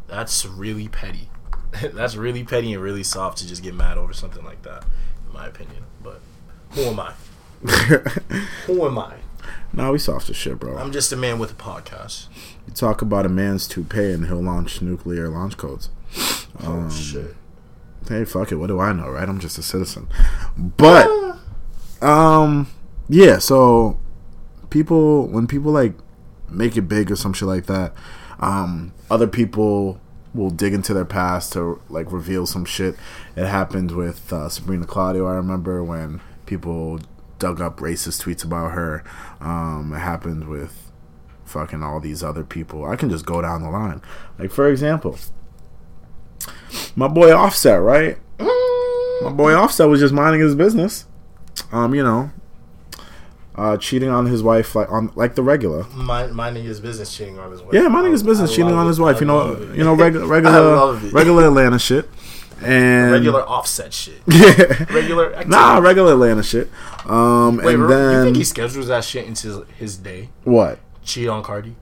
that's 0.06 0.44
really 0.44 0.88
petty. 0.88 1.30
that's 1.94 2.16
really 2.16 2.44
petty 2.44 2.74
and 2.74 2.82
really 2.82 3.02
soft 3.02 3.38
to 3.38 3.48
just 3.48 3.62
get 3.62 3.74
mad 3.74 3.96
over 3.96 4.12
something 4.12 4.44
like 4.44 4.62
that, 4.62 4.84
in 5.26 5.32
my 5.32 5.46
opinion. 5.46 5.84
But 6.02 6.20
who 6.72 6.82
am 6.82 7.00
I? 7.00 7.12
who 8.66 8.84
am 8.84 8.98
I? 8.98 9.14
Nah, 9.74 9.90
we 9.90 9.98
soft 9.98 10.28
as 10.28 10.36
shit, 10.36 10.58
bro. 10.58 10.76
I'm 10.76 10.92
just 10.92 11.12
a 11.12 11.16
man 11.16 11.38
with 11.38 11.52
a 11.52 11.54
podcast. 11.54 12.28
You 12.66 12.74
talk 12.74 13.00
about 13.00 13.24
a 13.24 13.30
man's 13.30 13.66
toupee 13.66 14.12
and 14.12 14.26
he'll 14.26 14.42
launch 14.42 14.82
nuclear 14.82 15.28
launch 15.28 15.56
codes. 15.56 15.88
Oh 16.62 16.90
shit. 16.90 17.34
Hey, 18.06 18.24
fuck 18.24 18.52
it. 18.52 18.56
What 18.56 18.66
do 18.66 18.80
I 18.80 18.92
know, 18.92 19.08
right? 19.08 19.28
I'm 19.28 19.40
just 19.40 19.56
a 19.58 19.62
citizen. 19.62 20.08
But, 20.56 21.08
um, 22.02 22.66
yeah. 23.08 23.38
So, 23.38 23.98
people 24.68 25.28
when 25.28 25.46
people 25.46 25.72
like 25.72 25.94
make 26.50 26.76
it 26.76 26.82
big 26.82 27.10
or 27.10 27.16
some 27.16 27.32
shit 27.32 27.48
like 27.48 27.66
that, 27.66 27.94
um, 28.40 28.92
other 29.10 29.26
people 29.26 30.00
will 30.34 30.50
dig 30.50 30.74
into 30.74 30.92
their 30.92 31.04
past 31.04 31.52
to 31.54 31.80
like 31.88 32.12
reveal 32.12 32.44
some 32.46 32.64
shit. 32.64 32.96
It 33.36 33.46
happened 33.46 33.92
with 33.92 34.32
uh, 34.32 34.48
Sabrina 34.48 34.86
Claudio. 34.86 35.26
I 35.26 35.34
remember 35.34 35.82
when 35.82 36.20
people 36.44 37.00
dug 37.42 37.60
up 37.60 37.78
racist 37.78 38.22
tweets 38.22 38.44
about 38.44 38.70
her. 38.70 39.02
Um, 39.40 39.92
it 39.92 39.98
happened 39.98 40.48
with 40.48 40.92
fucking 41.44 41.82
all 41.82 41.98
these 41.98 42.22
other 42.22 42.44
people. 42.44 42.84
I 42.84 42.94
can 42.94 43.10
just 43.10 43.26
go 43.26 43.42
down 43.42 43.62
the 43.62 43.68
line. 43.68 44.00
Like 44.38 44.52
for 44.52 44.68
example, 44.68 45.18
my 46.94 47.08
boy 47.08 47.34
Offset, 47.34 47.82
right? 47.82 48.16
My 48.38 49.32
boy 49.34 49.54
Offset 49.54 49.88
was 49.88 49.98
just 49.98 50.14
minding 50.14 50.40
his 50.40 50.54
business. 50.54 51.06
Um, 51.72 51.94
you 51.96 52.04
know, 52.04 52.30
uh, 53.56 53.76
cheating 53.76 54.08
on 54.08 54.26
his 54.26 54.40
wife 54.42 54.76
like 54.76 54.90
on 54.90 55.10
like 55.16 55.34
the 55.34 55.42
regular. 55.42 55.82
Mind, 55.88 56.34
minding 56.34 56.62
his 56.64 56.78
business, 56.78 57.14
cheating 57.14 57.40
on 57.40 57.50
his 57.50 57.60
wife. 57.60 57.74
Yeah, 57.74 57.88
minding 57.88 58.12
his 58.12 58.22
business, 58.22 58.52
I 58.52 58.54
cheating 58.54 58.72
on 58.72 58.86
his 58.86 59.00
wife. 59.00 59.20
You 59.20 59.26
know, 59.26 59.58
you 59.74 59.82
know, 59.82 59.94
reg- 60.04 60.16
I 60.16 60.24
regular, 60.24 60.94
regular 61.10 61.46
Atlanta 61.48 61.80
shit. 61.80 62.08
And 62.64 63.12
regular 63.12 63.42
offset 63.48 63.92
shit. 63.92 64.20
yeah, 64.26 64.84
Regular. 64.92 65.26
Activity. 65.34 65.50
nah, 65.50 65.78
regular 65.78 66.12
Atlanta 66.12 66.42
shit. 66.42 66.70
Um, 67.06 67.56
Wait, 67.58 67.74
and 67.74 67.82
you 67.82 67.88
then 67.88 68.24
think 68.24 68.36
he 68.36 68.44
schedules 68.44 68.88
that 68.88 69.04
shit 69.04 69.26
into 69.26 69.66
his 69.78 69.96
day? 69.96 70.30
what? 70.44 70.78
Cheat 71.04 71.28
on 71.28 71.42
Cardi? 71.42 71.74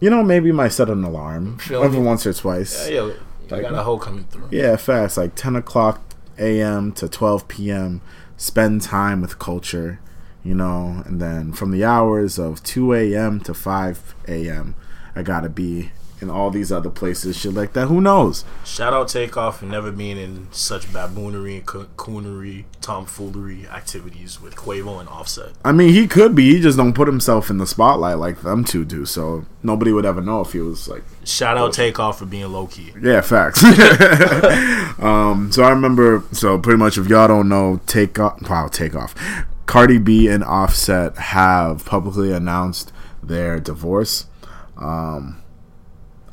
You 0.00 0.10
know, 0.10 0.22
maybe 0.22 0.52
might 0.52 0.68
set 0.68 0.88
an 0.90 1.02
alarm 1.02 1.58
Feel 1.58 1.82
every 1.82 1.98
me? 2.00 2.06
once 2.06 2.24
or 2.26 2.32
twice. 2.32 2.88
Yeah, 2.88 3.00
you 3.06 3.14
Like- 3.50 3.62
got 3.62 3.72
a 3.74 3.82
hoe 3.82 3.98
coming 3.98 4.24
through. 4.24 4.48
Yeah, 4.50 4.76
fast. 4.76 5.16
Like 5.16 5.34
10 5.34 5.56
o'clock 5.56 6.00
a.m. 6.38 6.92
to 6.92 7.08
12 7.08 7.48
p.m. 7.48 8.00
Spend 8.36 8.82
time 8.82 9.20
with 9.20 9.38
culture, 9.40 9.98
you 10.44 10.54
know, 10.54 11.02
and 11.06 11.20
then 11.20 11.52
from 11.52 11.72
the 11.72 11.82
hours 11.84 12.38
of 12.38 12.62
2 12.62 12.92
a.m. 12.94 13.40
to 13.40 13.52
5 13.54 14.14
a.m., 14.28 14.74
I 15.16 15.22
gotta 15.22 15.48
be 15.48 15.90
in 16.20 16.30
all 16.30 16.50
these 16.50 16.72
other 16.72 16.90
places, 16.90 17.36
shit 17.36 17.54
like 17.54 17.72
that. 17.74 17.86
Who 17.86 18.00
knows? 18.00 18.44
Shout 18.64 18.92
out 18.92 19.08
Takeoff 19.08 19.60
for 19.60 19.66
never 19.66 19.90
being 19.92 20.16
in 20.16 20.48
such 20.50 20.86
baboonery 20.86 21.56
and 21.58 21.66
coonery, 21.96 22.64
tomfoolery 22.80 23.66
activities 23.68 24.40
with 24.40 24.56
Quavo 24.56 25.00
and 25.00 25.08
Offset. 25.08 25.52
I 25.64 25.72
mean, 25.72 25.92
he 25.92 26.06
could 26.06 26.34
be. 26.34 26.54
He 26.54 26.60
just 26.60 26.76
don't 26.76 26.92
put 26.92 27.08
himself 27.08 27.50
in 27.50 27.58
the 27.58 27.66
spotlight 27.66 28.18
like 28.18 28.42
them 28.42 28.64
two 28.64 28.84
do. 28.84 29.04
So 29.06 29.44
nobody 29.62 29.92
would 29.92 30.06
ever 30.06 30.20
know 30.20 30.40
if 30.40 30.52
he 30.52 30.60
was 30.60 30.88
like 30.88 31.04
Shout 31.24 31.58
out 31.58 31.72
Takeoff 31.72 32.18
for 32.18 32.26
being 32.26 32.50
low 32.50 32.66
key. 32.66 32.92
Yeah, 33.00 33.20
facts. 33.20 33.62
um, 34.98 35.50
so 35.52 35.62
I 35.62 35.70
remember. 35.70 36.24
So 36.32 36.58
pretty 36.58 36.78
much, 36.78 36.96
if 36.96 37.08
y'all 37.08 37.28
don't 37.28 37.48
know, 37.48 37.80
take 37.86 38.18
off. 38.18 38.40
Wow, 38.48 38.68
take 38.68 38.94
off. 38.94 39.14
Cardi 39.66 39.98
B 39.98 40.28
and 40.28 40.42
Offset 40.42 41.16
have 41.18 41.84
publicly 41.84 42.32
announced 42.32 42.90
their 43.22 43.60
divorce. 43.60 44.26
Um, 44.78 45.42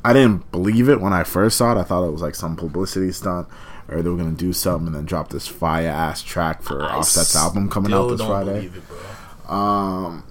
I 0.08 0.12
didn't 0.12 0.50
believe 0.52 0.88
it 0.88 1.00
when 1.00 1.12
I 1.12 1.24
first 1.24 1.56
saw 1.56 1.72
it. 1.76 1.80
I 1.80 1.82
thought 1.82 2.06
it 2.06 2.12
was 2.12 2.22
like 2.22 2.34
some 2.34 2.54
publicity 2.56 3.10
stunt, 3.12 3.48
or 3.88 4.02
they 4.02 4.08
were 4.08 4.16
gonna 4.16 4.32
do 4.32 4.52
something 4.52 4.86
and 4.86 4.94
then 4.96 5.04
drop 5.04 5.30
this 5.30 5.46
fire 5.48 5.88
ass 5.88 6.22
track 6.22 6.62
for 6.62 6.82
I 6.84 6.96
Offset's 6.96 7.34
album 7.34 7.68
coming 7.68 7.92
out 7.92 8.08
this 8.10 8.18
don't 8.20 8.28
Friday. 8.28 8.52
Believe 8.52 8.76
it, 8.76 8.82
bro. 8.88 9.54
Um, 9.56 10.24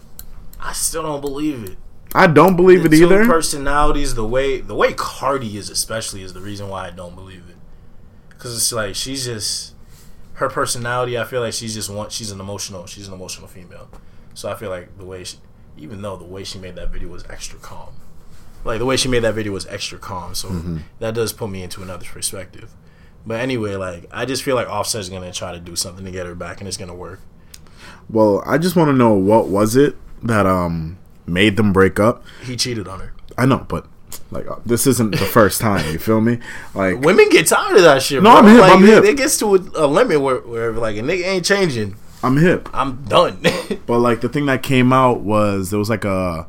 I 0.60 0.74
still 0.74 1.04
don't 1.04 1.22
believe 1.22 1.64
it. 1.64 1.78
I 2.14 2.28
don't 2.28 2.56
believe 2.56 2.84
The 2.84 2.88
it 2.88 2.98
two 3.00 3.06
either. 3.06 3.26
personalities, 3.26 4.16
the 4.16 4.26
way 4.26 4.62
the 4.62 4.76
way 4.76 4.94
Cardi 4.94 5.58
is, 5.58 5.70
especially, 5.70 6.22
is 6.22 6.34
the 6.34 6.40
reason 6.42 6.70
why 6.70 6.88
I 6.88 6.92
don't 6.92 7.14
believe 7.16 7.44
it. 7.50 7.58
Because 8.30 8.56
it's 8.56 8.72
like 8.72 8.96
she's 8.96 9.26
just 9.26 9.74
her 10.36 10.48
personality. 10.50 11.18
I 11.18 11.26
feel 11.26 11.42
like 11.42 11.54
she's 11.54 11.74
just 11.74 11.90
one. 11.90 12.10
She's 12.10 12.32
an 12.32 12.40
emotional. 12.40 12.86
She's 12.86 13.08
an 13.10 13.14
emotional 13.14 13.48
female. 13.48 13.90
So 14.34 14.50
I 14.50 14.56
feel 14.56 14.70
like 14.70 14.98
the 14.98 15.06
way 15.06 15.24
she, 15.26 15.38
even 15.78 16.02
though 16.02 16.16
the 16.16 16.24
way 16.26 16.44
she 16.46 16.60
made 16.60 16.76
that 16.76 16.92
video 16.92 17.10
was 17.10 17.26
extra 17.30 17.60
calm, 17.60 17.94
like 18.66 18.80
the 18.80 18.86
way 18.86 18.98
she 18.98 19.08
made 19.08 19.20
that 19.22 19.34
video 19.36 19.54
was 19.54 19.66
extra 19.68 19.98
calm. 19.98 20.36
So 20.36 20.50
Mm-hmm. 20.50 20.78
that 21.00 21.14
does 21.14 21.32
put 21.32 21.50
me 21.50 21.64
into 21.64 21.82
another 21.82 22.06
perspective. 22.06 22.72
But 23.26 23.40
anyway, 23.40 23.76
like 23.76 24.08
I 24.12 24.26
just 24.26 24.44
feel 24.44 24.56
like 24.56 24.68
Offset's 24.68 25.10
gonna 25.10 25.32
try 25.32 25.54
to 25.54 25.60
do 25.60 25.76
something 25.76 26.04
to 26.06 26.12
get 26.12 26.26
her 26.26 26.36
back, 26.36 26.60
and 26.60 26.68
it's 26.68 26.78
gonna 26.78 26.94
work. 26.96 27.22
well, 28.10 28.44
I 28.46 28.58
just 28.58 28.76
want 28.76 28.90
to 28.90 28.94
know 28.94 29.14
what 29.14 29.48
was 29.48 29.76
it 29.76 29.96
that 30.24 30.46
um 30.46 30.98
made 31.26 31.58
them 31.58 31.74
break 31.74 32.00
up. 32.00 32.24
He 32.44 32.56
cheated 32.56 32.88
on 32.88 33.00
her. 33.00 33.14
I 33.38 33.46
know, 33.46 33.66
but 33.68 33.88
like 34.32 34.48
uh, 34.48 34.58
this 34.66 34.86
isn't 34.88 35.12
the 35.12 35.26
first 35.26 35.60
time. 35.60 35.92
You 35.92 35.98
feel 36.00 36.22
me? 36.22 36.40
Like 36.74 37.00
Women 37.02 37.30
get 37.30 37.48
tired 37.48 37.78
of 37.78 37.84
that 37.84 38.02
shit. 38.02 38.22
No, 38.24 38.30
bro. 38.30 38.40
I'm 38.40 38.46
hip, 38.48 38.62
Like, 38.62 38.72
I'm 38.74 38.84
it, 38.84 38.88
hip. 38.90 39.04
it 39.06 39.18
gets 39.18 39.38
to 39.40 39.56
a, 39.56 39.60
a 39.76 39.88
limit 39.88 40.22
where, 40.22 40.38
where 40.40 40.72
like 40.74 40.96
a 40.98 41.02
nigga 41.02 41.26
ain't 41.26 41.46
changing. 41.46 41.96
I'm 42.24 42.38
hip, 42.38 42.70
I'm 42.74 43.04
done. 43.06 43.40
but 43.86 44.00
like 44.00 44.22
the 44.22 44.30
thing 44.30 44.46
that 44.48 44.64
came 44.64 44.94
out 44.94 45.22
was 45.22 45.70
there 45.72 45.80
was 45.80 45.90
like 45.90 46.06
a 46.06 46.48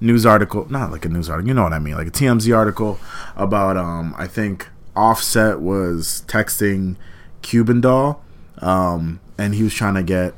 news 0.00 0.24
article, 0.24 0.70
not 0.70 0.90
like 0.90 1.04
a 1.04 1.08
news 1.08 1.28
article, 1.28 1.48
you 1.48 1.54
know 1.54 1.64
what 1.64 1.72
I 1.72 1.78
mean, 1.78 1.94
like 1.94 2.06
a 2.06 2.10
TMZ 2.10 2.56
article 2.56 2.98
about 3.36 3.76
um 3.76 4.14
I 4.16 4.26
think 4.26 4.68
Offset 4.96 5.60
was 5.60 6.24
texting 6.26 6.96
Cuban 7.42 7.80
Doll, 7.80 8.22
um, 8.58 9.20
and 9.38 9.54
he 9.54 9.62
was 9.62 9.72
trying 9.72 9.94
to 9.94 10.02
get 10.02 10.34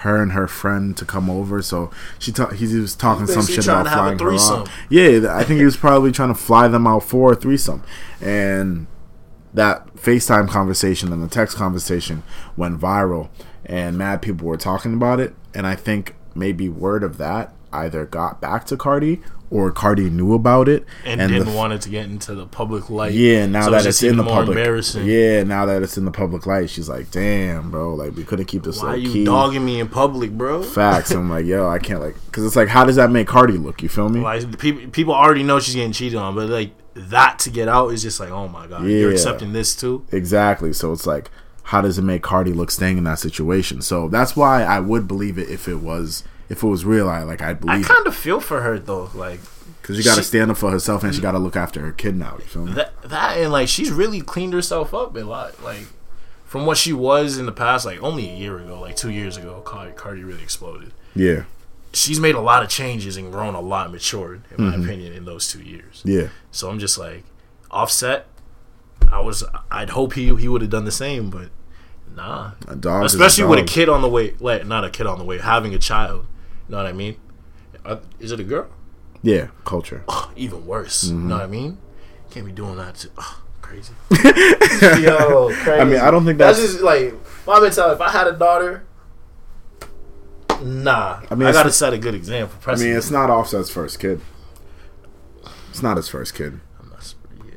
her 0.00 0.20
and 0.22 0.32
her 0.32 0.48
friend 0.48 0.96
to 0.96 1.04
come 1.04 1.30
over. 1.30 1.62
So 1.62 1.90
she 2.18 2.32
ta- 2.32 2.50
he 2.50 2.66
was 2.78 2.96
talking 2.96 3.26
some 3.26 3.46
shit 3.46 3.64
about 3.64 3.84
to 3.84 3.90
have 3.90 3.98
a 3.98 4.02
flying 4.02 4.18
her 4.18 4.18
threesome. 4.18 4.60
out. 4.62 4.68
Yeah, 4.88 5.36
I 5.36 5.44
think 5.44 5.58
he 5.58 5.64
was 5.64 5.76
probably 5.76 6.10
trying 6.10 6.30
to 6.30 6.34
fly 6.34 6.68
them 6.68 6.86
out 6.86 7.04
for 7.04 7.32
a 7.32 7.36
threesome, 7.36 7.84
and 8.20 8.86
that 9.54 9.94
FaceTime 9.94 10.48
conversation 10.48 11.12
and 11.12 11.22
the 11.22 11.28
text 11.28 11.56
conversation 11.56 12.22
went 12.56 12.80
viral, 12.80 13.28
and 13.64 13.96
mad 13.96 14.22
people 14.22 14.46
were 14.46 14.56
talking 14.56 14.94
about 14.94 15.20
it. 15.20 15.34
And 15.54 15.66
I 15.66 15.74
think 15.74 16.14
maybe 16.34 16.68
word 16.68 17.02
of 17.02 17.18
that 17.18 17.52
either 17.72 18.04
got 18.06 18.40
back 18.40 18.64
to 18.66 18.76
Cardi 18.76 19.20
or 19.50 19.72
Cardi 19.72 20.08
knew 20.08 20.32
about 20.32 20.68
it 20.68 20.86
and, 21.04 21.20
the 21.20 21.26
didn't 21.26 21.48
f- 21.48 21.54
want 21.56 21.72
it 21.72 21.80
to 21.82 21.88
get 21.88 22.04
into 22.04 22.34
the 22.36 22.46
public 22.46 22.88
light. 22.88 23.12
yeah, 23.12 23.46
now 23.46 23.64
So 23.64 23.70
that 23.72 23.84
it's 23.86 24.00
in 24.02 24.16
the 24.16 24.22
more 24.22 24.34
public, 24.36 24.56
embarrassing. 24.58 25.06
yeah, 25.06 25.42
now 25.42 25.66
that 25.66 25.82
it's 25.82 25.98
in 25.98 26.04
the 26.04 26.12
public 26.12 26.46
light, 26.46 26.70
she's 26.70 26.88
like, 26.88 27.10
"Damn, 27.10 27.70
bro, 27.72 27.94
like 27.94 28.14
we 28.14 28.22
couldn't 28.22 28.44
keep 28.46 28.62
this 28.62 28.80
Why 28.80 28.94
you 28.94 29.10
key." 29.12 29.24
dogging 29.24 29.64
me 29.64 29.80
in 29.80 29.88
public, 29.88 30.30
bro? 30.30 30.62
Facts. 30.62 31.10
I'm 31.10 31.28
like, 31.28 31.46
yo, 31.46 31.68
I 31.68 31.80
can't 31.80 32.00
like, 32.00 32.14
because 32.26 32.44
it's 32.46 32.54
like, 32.54 32.68
how 32.68 32.84
does 32.84 32.94
that 32.96 33.10
make 33.10 33.26
Cardi 33.26 33.54
look? 33.58 33.82
You 33.82 33.88
feel 33.88 34.08
me? 34.08 34.20
Like 34.20 34.56
people, 34.58 34.88
people 34.90 35.14
already 35.14 35.42
know 35.42 35.58
she's 35.58 35.74
getting 35.74 35.92
cheated 35.92 36.18
on, 36.18 36.36
but 36.36 36.48
like 36.48 36.70
that 36.94 37.38
to 37.40 37.50
get 37.50 37.66
out 37.68 37.88
is 37.92 38.02
just 38.02 38.20
like, 38.20 38.30
oh 38.30 38.46
my 38.46 38.68
god, 38.68 38.84
you're 38.86 39.10
accepting 39.10 39.52
this 39.52 39.74
too. 39.74 40.04
Exactly. 40.12 40.72
So 40.72 40.92
it's 40.92 41.06
like, 41.08 41.28
how 41.64 41.80
does 41.80 41.98
it 41.98 42.02
make 42.02 42.22
Cardi 42.22 42.52
look 42.52 42.70
staying 42.70 42.98
in 42.98 43.04
that 43.04 43.18
situation? 43.18 43.82
So 43.82 44.08
that's 44.08 44.36
why 44.36 44.62
I 44.62 44.78
would 44.78 45.08
believe 45.08 45.38
it 45.38 45.48
if 45.48 45.66
it 45.66 45.76
was 45.80 46.22
if 46.50 46.62
it 46.62 46.66
was 46.66 46.84
real. 46.84 47.08
I 47.08 47.22
like 47.22 47.40
I'd 47.40 47.48
I 47.50 47.52
believe 47.54 47.86
kind 47.88 48.06
of 48.06 48.14
feel 48.14 48.40
for 48.40 48.60
her 48.60 48.78
though, 48.78 49.08
like 49.14 49.40
because 49.80 49.96
you 49.96 50.04
got 50.04 50.16
to 50.16 50.22
stand 50.22 50.50
up 50.50 50.58
for 50.58 50.70
herself 50.70 51.02
and 51.02 51.14
she 51.14 51.22
got 51.22 51.32
to 51.32 51.38
look 51.38 51.56
after 51.56 51.80
her 51.80 51.92
kid 51.92 52.14
now. 52.16 52.36
You 52.54 52.66
that 52.74 53.00
that 53.02 53.38
and 53.38 53.50
like 53.50 53.68
she's 53.68 53.90
really 53.90 54.20
cleaned 54.20 54.52
herself 54.52 54.92
up 54.92 55.16
a 55.16 55.20
lot 55.20 55.62
like 55.64 55.86
from 56.44 56.66
what 56.66 56.76
she 56.76 56.92
was 56.92 57.38
in 57.38 57.46
the 57.46 57.52
past 57.52 57.86
like 57.86 58.02
only 58.02 58.28
a 58.28 58.34
year 58.36 58.58
ago 58.58 58.78
like 58.80 58.96
two 58.96 59.10
years 59.10 59.36
ago 59.38 59.62
cardi, 59.64 59.92
cardi 59.92 60.22
really 60.24 60.42
exploded 60.42 60.92
Yeah. 61.14 61.44
she's 61.92 62.18
made 62.18 62.34
a 62.34 62.40
lot 62.40 62.62
of 62.64 62.68
changes 62.68 63.16
and 63.16 63.30
grown 63.32 63.54
a 63.54 63.60
lot 63.60 63.90
matured 63.92 64.42
in 64.50 64.56
Mm-hmm. 64.56 64.80
my 64.80 64.84
opinion 64.84 65.12
in 65.12 65.24
those 65.26 65.46
two 65.48 65.62
years 65.62 66.02
Yeah. 66.04 66.28
so 66.50 66.68
i'm 66.68 66.80
just 66.80 66.98
like 66.98 67.22
offset 67.70 68.26
i 69.12 69.20
was 69.20 69.44
i'd 69.70 69.90
hope 69.90 70.14
he 70.14 70.34
he 70.36 70.48
would 70.48 70.60
have 70.60 70.70
done 70.72 70.84
the 70.84 70.90
same 70.92 71.30
but 71.30 71.50
nah 72.16 72.52
A 72.66 72.74
dog, 72.74 73.04
is 73.04 73.14
especially 73.14 73.44
with 73.44 73.60
a 73.60 73.64
kid 73.64 73.88
on 73.88 74.02
the 74.02 74.08
way 74.08 74.34
like 74.40 74.66
not 74.66 74.84
a 74.84 74.90
kid 74.90 75.06
on 75.06 75.18
the 75.18 75.24
way 75.24 75.38
having 75.38 75.72
a 75.72 75.78
child 75.78 76.26
know 76.70 76.76
what 76.78 76.86
i 76.86 76.92
mean 76.92 77.16
uh, 77.84 77.96
is 78.18 78.32
it 78.32 78.40
a 78.40 78.44
girl 78.44 78.68
Yeah, 79.22 79.48
culture. 79.64 80.04
even 80.36 80.66
worse. 80.66 81.04
Mm-hmm. 81.04 81.22
You 81.22 81.28
know 81.28 81.34
what 81.36 81.44
I 81.44 81.46
mean? 81.46 81.78
Can't 82.30 82.46
be 82.46 82.52
doing 82.52 82.76
that. 82.76 82.94
To, 82.96 83.10
ugh, 83.18 83.36
crazy. 83.62 83.92
Yo, 85.02 85.48
crazy. 85.62 85.70
I 85.80 85.84
mean, 85.84 85.98
I 86.00 86.10
don't 86.10 86.24
think 86.24 86.38
that's, 86.38 86.58
that's- 86.58 86.72
just 86.72 86.82
like 86.82 87.14
my 87.46 87.58
mentality. 87.60 87.94
If 87.94 88.00
I 88.00 88.10
had 88.10 88.26
a 88.28 88.32
daughter, 88.32 88.84
nah. 90.62 90.92
I 90.92 91.26
I 91.30 91.34
mean, 91.34 91.38
mean, 91.40 91.48
I 91.48 91.52
gotta 91.52 91.72
set 91.72 91.92
a 91.92 91.98
good 91.98 92.14
example. 92.14 92.58
I 92.66 92.76
mean, 92.76 92.96
it's 92.96 93.10
not 93.10 93.30
Offset's 93.30 93.70
first 93.70 93.98
kid. 93.98 94.20
It's 95.70 95.82
not 95.82 95.96
his 95.96 96.08
first 96.08 96.34
kid. 96.34 96.60
Not. 96.90 97.14
Yeah, 97.46 97.52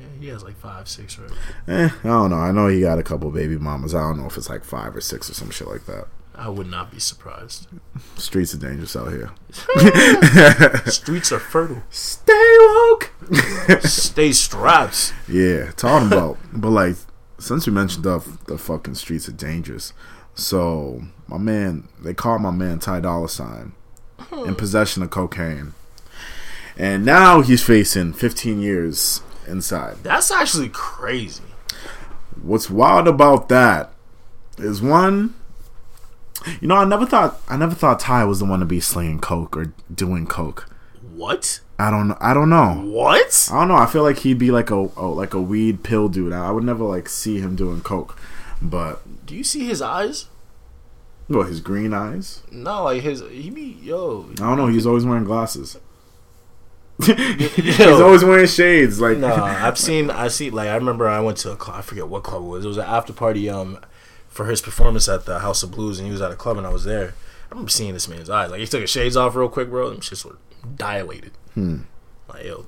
yeah. 0.00 0.06
He 0.20 0.26
has 0.28 0.42
like 0.44 0.56
five, 0.56 0.88
six, 0.88 1.18
right? 1.18 1.30
Eh, 1.68 1.88
I 2.04 2.06
don't 2.08 2.30
know. 2.30 2.36
I 2.36 2.52
know 2.52 2.68
he 2.68 2.80
got 2.80 2.98
a 2.98 3.02
couple 3.02 3.30
baby 3.30 3.56
mamas. 3.58 3.94
I 3.94 4.00
don't 4.00 4.18
know 4.18 4.26
if 4.26 4.36
it's 4.36 4.48
like 4.50 4.64
five 4.64 4.94
or 4.94 5.00
six 5.00 5.28
or 5.30 5.34
some 5.34 5.50
shit 5.50 5.66
like 5.68 5.86
that. 5.86 6.06
I 6.36 6.48
would 6.48 6.68
not 6.68 6.90
be 6.90 6.98
surprised. 6.98 7.68
Streets 8.16 8.54
are 8.54 8.58
dangerous 8.58 8.96
out 8.96 9.12
here. 9.12 9.30
Streets 10.90 11.30
are 11.30 11.38
fertile. 11.38 11.82
Stay 11.90 12.56
woke. 12.58 13.12
Stay 13.82 14.32
strapped. 14.32 15.14
Yeah, 15.28 15.70
talking 15.72 16.08
about. 16.08 16.38
But 16.52 16.70
like, 16.70 16.96
since 17.38 17.66
we 17.66 17.72
mentioned 17.72 18.04
the 18.04 18.18
the 18.46 18.58
fucking 18.58 18.94
streets 18.94 19.28
are 19.28 19.32
dangerous, 19.32 19.92
so 20.34 21.02
my 21.28 21.38
man, 21.38 21.88
they 22.02 22.14
caught 22.14 22.40
my 22.40 22.50
man 22.50 22.80
Ty 22.80 23.00
Dolla 23.00 23.28
Sign 23.28 23.72
in 24.32 24.56
possession 24.56 25.02
of 25.04 25.10
cocaine, 25.10 25.74
and 26.76 27.04
now 27.04 27.42
he's 27.42 27.62
facing 27.62 28.12
15 28.12 28.60
years 28.60 29.22
inside. 29.46 29.98
That's 30.02 30.32
actually 30.32 30.68
crazy. 30.70 31.44
What's 32.42 32.68
wild 32.68 33.06
about 33.06 33.48
that 33.50 33.92
is 34.58 34.82
one. 34.82 35.34
You 36.60 36.68
know, 36.68 36.76
I 36.76 36.84
never 36.84 37.06
thought 37.06 37.40
I 37.48 37.56
never 37.56 37.74
thought 37.74 38.00
Ty 38.00 38.24
was 38.24 38.38
the 38.38 38.44
one 38.44 38.60
to 38.60 38.66
be 38.66 38.80
slinging 38.80 39.20
coke 39.20 39.56
or 39.56 39.72
doing 39.92 40.26
coke. 40.26 40.68
What? 41.14 41.60
I 41.78 41.90
don't 41.90 42.08
know. 42.08 42.16
I 42.20 42.34
don't 42.34 42.50
know. 42.50 42.82
What? 42.86 43.48
I 43.52 43.58
don't 43.60 43.68
know. 43.68 43.76
I 43.76 43.86
feel 43.86 44.02
like 44.02 44.18
he'd 44.18 44.38
be 44.38 44.50
like 44.50 44.70
a, 44.70 44.88
a 44.96 45.06
like 45.06 45.34
a 45.34 45.40
weed 45.40 45.82
pill 45.82 46.08
dude. 46.08 46.32
I 46.32 46.50
would 46.50 46.64
never 46.64 46.84
like 46.84 47.08
see 47.08 47.38
him 47.40 47.56
doing 47.56 47.80
coke, 47.80 48.18
but 48.60 49.26
Do 49.26 49.34
you 49.34 49.44
see 49.44 49.66
his 49.66 49.80
eyes? 49.82 50.26
well, 51.28 51.44
his 51.44 51.60
green 51.60 51.94
eyes. 51.94 52.42
No, 52.52 52.84
like 52.84 53.02
his. 53.02 53.22
He 53.30 53.50
be 53.50 53.78
yo. 53.82 54.26
I 54.32 54.34
don't 54.34 54.58
know. 54.58 54.66
He's 54.68 54.86
always 54.86 55.04
wearing 55.04 55.24
glasses. 55.24 55.78
he's 57.04 57.80
always 57.80 58.22
wearing 58.22 58.46
shades. 58.46 59.00
Like 59.00 59.18
No, 59.18 59.34
I've 59.34 59.78
seen. 59.78 60.10
I 60.10 60.28
see. 60.28 60.50
Like 60.50 60.68
I 60.68 60.74
remember, 60.76 61.08
I 61.08 61.20
went 61.20 61.38
to 61.38 61.50
a 61.52 61.56
club. 61.56 61.78
I 61.78 61.82
forget 61.82 62.08
what 62.08 62.22
club 62.22 62.42
it 62.42 62.46
was. 62.46 62.64
It 62.64 62.68
was 62.68 62.76
an 62.76 62.84
after 62.84 63.12
party. 63.12 63.48
Um, 63.48 63.78
for 64.34 64.46
his 64.46 64.60
performance 64.60 65.08
at 65.08 65.24
the 65.24 65.38
House 65.38 65.62
of 65.62 65.70
Blues, 65.70 65.98
and 65.98 66.06
he 66.06 66.12
was 66.12 66.20
at 66.20 66.30
a 66.32 66.36
club, 66.36 66.58
and 66.58 66.66
I 66.66 66.70
was 66.70 66.84
there. 66.84 67.14
I 67.46 67.50
remember 67.54 67.70
seeing 67.70 67.94
this 67.94 68.08
man's 68.08 68.28
eyes. 68.28 68.50
Like 68.50 68.60
he 68.60 68.66
took 68.66 68.80
his 68.80 68.90
shades 68.90 69.16
off 69.16 69.34
real 69.36 69.48
quick, 69.48 69.70
bro. 69.70 69.88
Them 69.90 70.00
shits 70.00 70.24
were 70.24 70.36
dilated. 70.76 71.32
Hmm. 71.54 71.82
Like 72.28 72.44
yo, 72.44 72.66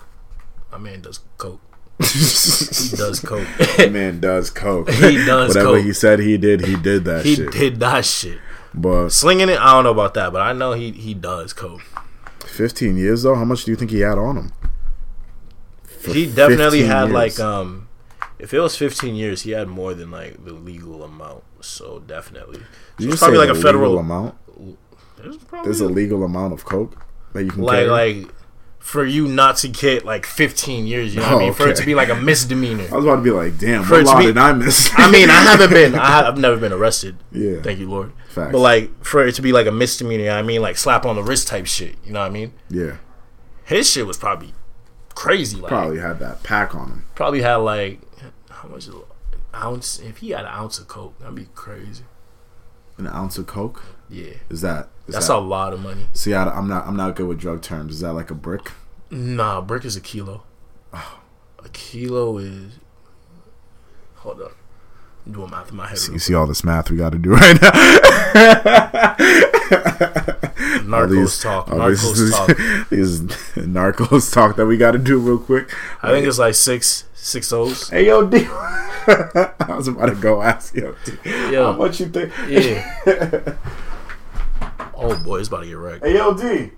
my 0.72 0.78
man 0.78 1.02
does 1.02 1.20
coke. 1.38 1.60
He 2.02 2.96
does 2.96 3.20
coke. 3.20 3.48
man 3.90 4.20
does 4.20 4.50
coke. 4.50 4.90
He 4.90 5.16
does 5.24 5.48
Whatever 5.54 5.76
coke. 5.76 5.84
he 5.84 5.92
said 5.92 6.18
he 6.20 6.36
did, 6.36 6.64
he 6.66 6.76
did 6.76 7.04
that 7.06 7.24
he 7.24 7.34
shit. 7.36 7.50
did 7.52 7.80
that 7.80 8.04
shit. 8.04 8.38
But 8.74 9.08
Slinging 9.08 9.48
it, 9.48 9.58
I 9.58 9.72
don't 9.72 9.84
know 9.84 9.90
about 9.92 10.12
that, 10.14 10.32
but 10.32 10.42
I 10.42 10.52
know 10.52 10.72
he 10.74 10.92
he 10.92 11.14
does 11.14 11.52
coke. 11.52 11.80
15 12.44 12.96
years 12.96 13.22
though, 13.22 13.34
how 13.34 13.44
much 13.44 13.64
do 13.64 13.70
you 13.70 13.76
think 13.76 13.90
he 13.90 14.00
had 14.00 14.18
on 14.18 14.36
him? 14.36 14.52
For 15.84 16.12
he 16.12 16.26
definitely 16.26 16.84
had 16.84 17.04
years. 17.08 17.12
like 17.14 17.40
um 17.40 17.88
if 18.38 18.52
it 18.54 18.60
was 18.60 18.76
15 18.76 19.14
years 19.14 19.42
he 19.42 19.52
had 19.52 19.66
more 19.66 19.94
than 19.94 20.10
like 20.10 20.44
the 20.44 20.52
legal 20.52 21.02
amount 21.02 21.42
so 21.66 21.98
definitely 22.00 22.58
so 22.60 22.64
you 22.98 23.10
it's 23.10 23.18
probably 23.18 23.38
like 23.38 23.48
a 23.48 23.54
federal 23.54 23.98
amount. 23.98 24.34
there's 25.18 25.38
There's 25.64 25.80
a 25.80 25.88
legal 25.88 26.22
amount 26.24 26.52
of 26.52 26.64
coke 26.64 27.04
that 27.32 27.44
you 27.44 27.50
can 27.50 27.62
like 27.62 27.86
carry. 27.86 27.88
like 27.90 28.34
for 28.78 29.04
you 29.04 29.26
not 29.26 29.56
to 29.56 29.68
get 29.68 30.04
like 30.04 30.24
15 30.24 30.86
years 30.86 31.12
you 31.14 31.20
know 31.20 31.26
what 31.26 31.32
Oh, 31.34 31.38
i 31.38 31.40
mean 31.46 31.52
for 31.54 31.66
it 31.68 31.76
to 31.76 31.84
be 31.84 31.96
like 31.96 32.08
a 32.08 32.14
misdemeanor 32.14 32.84
I 32.92 32.96
was 32.96 33.04
about 33.04 33.16
to 33.16 33.22
be 33.22 33.30
like, 33.32 33.58
damn, 33.58 33.82
For 33.82 33.94
what 33.96 34.04
law 34.06 34.18
be- 34.20 34.26
did 34.26 34.38
I 34.38 34.52
miss? 34.52 34.90
i 34.96 35.10
mean 35.10 35.28
i 35.28 35.34
haven't 35.42 35.70
been 35.70 35.94
I 35.96 36.06
have, 36.16 36.24
i've 36.26 36.38
never 36.38 36.56
been 36.56 36.72
arrested 36.72 37.16
yeah, 37.32 37.60
thank 37.62 37.80
you 37.80 37.90
lord 37.90 38.12
Facts. 38.28 38.52
but 38.52 38.58
like 38.60 39.04
for 39.04 39.26
it 39.26 39.34
to 39.34 39.42
be 39.42 39.50
like 39.52 39.66
a 39.66 39.72
misdemeanor 39.72 40.22
you 40.22 40.28
know 40.28 40.36
what 40.36 40.44
i 40.44 40.46
mean 40.46 40.62
like 40.62 40.76
slap 40.76 41.04
on 41.04 41.16
the 41.16 41.22
wrist 41.24 41.48
type 41.48 41.66
shit 41.66 41.96
you 42.04 42.12
know 42.12 42.20
what 42.20 42.26
i 42.26 42.30
mean 42.30 42.52
yeah, 42.70 42.98
his 43.64 43.90
shit 43.90 44.06
was 44.06 44.16
probably 44.18 44.52
crazy 45.16 45.56
like 45.58 45.68
probably 45.70 45.98
had 45.98 46.18
that 46.20 46.42
pack 46.44 46.74
on 46.74 46.88
him. 46.88 47.04
probably 47.16 47.42
had 47.42 47.56
like 47.56 48.00
how 48.50 48.68
much 48.68 48.86
is 48.86 48.88
it? 48.94 48.94
Ounce 49.56 49.98
if 49.98 50.18
he 50.18 50.30
had 50.30 50.40
an 50.44 50.52
ounce 50.52 50.78
of 50.78 50.86
coke 50.88 51.18
that'd 51.18 51.34
be 51.34 51.48
crazy 51.54 52.04
An 52.98 53.06
ounce 53.06 53.38
of 53.38 53.46
coke 53.46 53.82
yeah 54.08 54.34
is 54.48 54.60
that? 54.60 54.88
Is 55.08 55.14
That's 55.14 55.28
that, 55.28 55.36
a 55.36 55.38
lot 55.38 55.72
of 55.72 55.80
money. 55.80 56.06
See, 56.14 56.34
I, 56.34 56.48
I'm 56.48 56.68
not. 56.68 56.84
I'm 56.86 56.96
not 56.96 57.14
good 57.14 57.28
with 57.28 57.38
drug 57.38 57.62
terms. 57.62 57.94
Is 57.94 58.00
that 58.00 58.12
like 58.12 58.30
a 58.30 58.34
brick? 58.34 58.72
Nah, 59.10 59.60
brick 59.60 59.84
is 59.84 59.94
a 59.96 60.00
kilo. 60.00 60.42
Oh. 60.92 61.20
A 61.64 61.68
kilo 61.68 62.38
is. 62.38 62.78
Hold 64.16 64.42
on. 64.42 64.50
I'm 65.26 65.32
doing 65.32 65.50
math 65.50 65.70
in 65.70 65.76
my 65.76 65.86
head. 65.88 65.98
You 66.10 66.18
see 66.18 66.34
all 66.34 66.46
this 66.48 66.64
math 66.64 66.90
we 66.90 66.96
got 66.96 67.10
to 67.12 67.18
do 67.18 67.30
right 67.30 67.60
now. 67.60 67.70
Narcos 70.86 71.10
these- 71.10 71.38
talk. 71.42 71.66
Narcos 71.68 72.16
these, 72.18 72.30
talk. 72.32 72.56
these 72.90 73.20
narcos 73.66 74.32
talk 74.32 74.56
that 74.56 74.66
we 74.66 74.76
got 74.76 74.92
to 74.92 74.98
do 74.98 75.18
real 75.18 75.38
quick. 75.38 75.72
I 76.02 76.10
think 76.10 76.26
it's 76.26 76.38
like 76.38 76.54
six 76.54 77.04
six 77.14 77.52
O's. 77.52 77.88
Hey 77.90 78.06
yo, 78.06 78.26
D. 78.26 78.46
I 79.60 79.74
was 79.76 79.88
about 79.88 80.06
to 80.06 80.14
go 80.14 80.42
ask 80.42 80.74
yo, 80.74 80.94
D. 81.04 81.12
How 81.54 81.72
much 81.72 82.00
you 82.00 82.06
think? 82.08 82.32
yeah. 82.48 83.54
Oh 84.98 85.14
boy, 85.18 85.40
it's 85.40 85.48
about 85.48 85.60
to 85.60 85.66
get 85.66 85.74
wrecked. 85.76 86.04
Hey 86.06 86.14
yo, 86.14 86.32
D. 86.34 86.70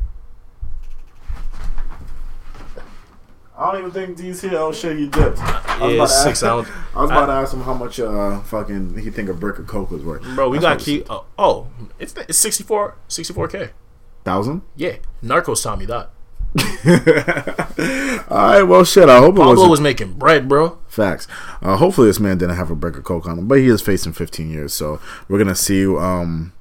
I 3.57 3.73
don't 3.73 3.81
even 3.81 3.91
think 3.91 4.17
D's 4.17 4.41
here. 4.41 4.53
Oh 4.57 4.73
shit, 4.73 4.97
he 4.97 5.09
dipped. 5.09 5.39
Yeah, 5.39 6.05
six 6.07 6.43
ask- 6.43 6.45
ounce. 6.45 6.69
I 6.95 7.03
was 7.03 7.11
about 7.11 7.27
to 7.27 7.33
ask 7.33 7.53
him 7.55 7.63
how 7.63 7.75
much 7.75 7.99
uh 8.01 8.41
fucking 8.41 8.99
he 8.99 9.11
think 9.11 9.29
a 9.29 9.35
brick 9.35 9.59
of 9.59 9.67
coke 9.67 9.91
was 9.91 10.03
worth. 10.05 10.23
Bro, 10.35 10.49
we 10.51 10.59
got 10.59 10.79
key. 10.81 11.05
Oh, 11.09 11.25
oh, 11.39 11.67
it's 11.99 12.15
it's 12.29 12.39
64 12.39 12.97
64k. 13.09 13.71
thousand. 14.25 14.63
Yeah, 14.77 14.97
Narcos 15.23 15.63
taught 15.63 15.79
me 15.79 15.87
that. 15.87 16.11
All 18.31 18.37
right, 18.49 18.63
well, 18.63 18.85
shit. 18.85 19.09
I 19.09 19.19
hope 19.19 19.35
it 19.35 19.39
Pablo 19.39 19.53
wasn't 19.55 19.71
was 19.71 19.81
making 19.81 20.13
bread, 20.15 20.49
bro. 20.49 20.79
facts. 20.89 21.29
Uh, 21.63 21.77
hopefully, 21.77 22.07
this 22.09 22.21
man 22.21 22.39
didn't 22.39 22.57
have 22.57 22.71
a 22.71 22.75
brick 22.75 22.97
of 22.97 23.05
coke 23.05 23.27
on 23.27 23.39
him, 23.39 23.49
but 23.49 23.59
he 23.59 23.67
is 23.69 23.81
facing 23.83 24.13
15 24.13 24.51
years. 24.51 24.73
So 24.73 25.01
we're 25.29 25.39
gonna 25.39 25.55
see. 25.55 25.87
Um, 25.87 26.53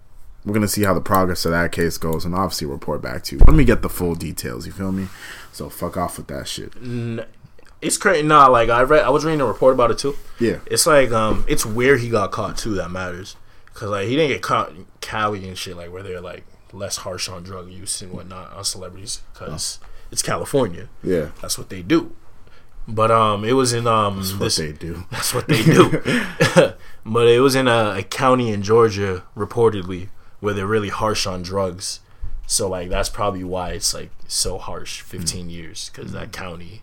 we're 0.45 0.53
gonna 0.53 0.67
see 0.67 0.83
how 0.83 0.93
the 0.93 1.01
progress 1.01 1.43
of 1.45 1.51
that 1.51 1.71
case 1.71 1.97
goes, 1.97 2.23
and 2.25 2.33
obviously 2.35 2.67
report 2.67 3.01
back 3.01 3.23
to 3.25 3.35
you. 3.35 3.41
Let 3.47 3.55
me 3.55 3.63
get 3.65 3.81
the 3.81 3.89
full 3.89 4.15
details. 4.15 4.65
You 4.65 4.71
feel 4.71 4.91
me? 4.91 5.07
So 5.51 5.69
fuck 5.69 5.97
off 5.97 6.17
with 6.17 6.27
that 6.27 6.47
shit. 6.47 6.73
N- 6.81 7.25
It's 7.81 7.97
crazy. 7.97 8.25
Nah, 8.25 8.47
like 8.47 8.69
I 8.69 8.81
read, 8.83 9.03
I 9.03 9.09
was 9.09 9.25
reading 9.25 9.41
a 9.41 9.45
report 9.45 9.73
about 9.73 9.91
it 9.91 9.97
too. 9.97 10.15
Yeah, 10.39 10.59
It's 10.67 10.85
like 10.87 11.11
um, 11.11 11.43
it's 11.47 11.65
where 11.65 11.97
he 11.97 12.09
got 12.09 12.31
caught 12.31 12.57
too 12.57 12.75
that 12.75 12.91
matters, 12.91 13.35
cause 13.73 13.89
like 13.89 14.07
he 14.07 14.15
didn't 14.15 14.29
get 14.31 14.41
caught 14.41 14.69
in 14.69 14.85
Cali 15.01 15.47
and 15.47 15.57
shit 15.57 15.75
like 15.75 15.91
where 15.91 16.03
they're 16.03 16.21
like 16.21 16.43
less 16.73 16.97
harsh 16.97 17.29
on 17.29 17.43
drug 17.43 17.69
use 17.69 18.01
and 18.01 18.11
whatnot 18.11 18.53
on 18.53 18.63
celebrities, 18.63 19.21
cause 19.33 19.79
it's 20.11 20.21
California. 20.21 20.89
yeah. 21.03 21.29
That's 21.41 21.57
what 21.57 21.69
they 21.69 21.81
do. 21.81 22.15
But 22.87 23.11
um, 23.11 23.43
it 23.43 23.51
was 23.53 23.73
in 23.73 23.85
um, 23.85 24.17
That's 24.17 24.31
what 24.31 24.39
this, 24.39 24.55
they 24.55 24.71
do. 24.71 25.03
that's 25.11 25.33
what 25.33 25.47
they 25.47 25.61
do. 25.61 26.01
but 27.05 27.27
it 27.27 27.41
was 27.41 27.53
in 27.55 27.67
a, 27.67 27.95
a 27.97 28.03
county 28.03 28.49
in 28.51 28.61
Georgia, 28.61 29.23
reportedly, 29.35 30.07
where 30.39 30.53
they're 30.53 30.65
really 30.65 30.89
harsh 30.89 31.27
on 31.27 31.41
drugs. 31.41 31.99
So 32.45 32.69
like 32.69 32.87
that's 32.89 33.09
probably 33.09 33.43
why 33.43 33.71
it's 33.71 33.93
like 33.93 34.09
so 34.27 34.57
harsh, 34.57 35.01
fifteen 35.01 35.49
years, 35.49 35.91
because 35.93 36.13
that 36.13 36.31
county 36.31 36.81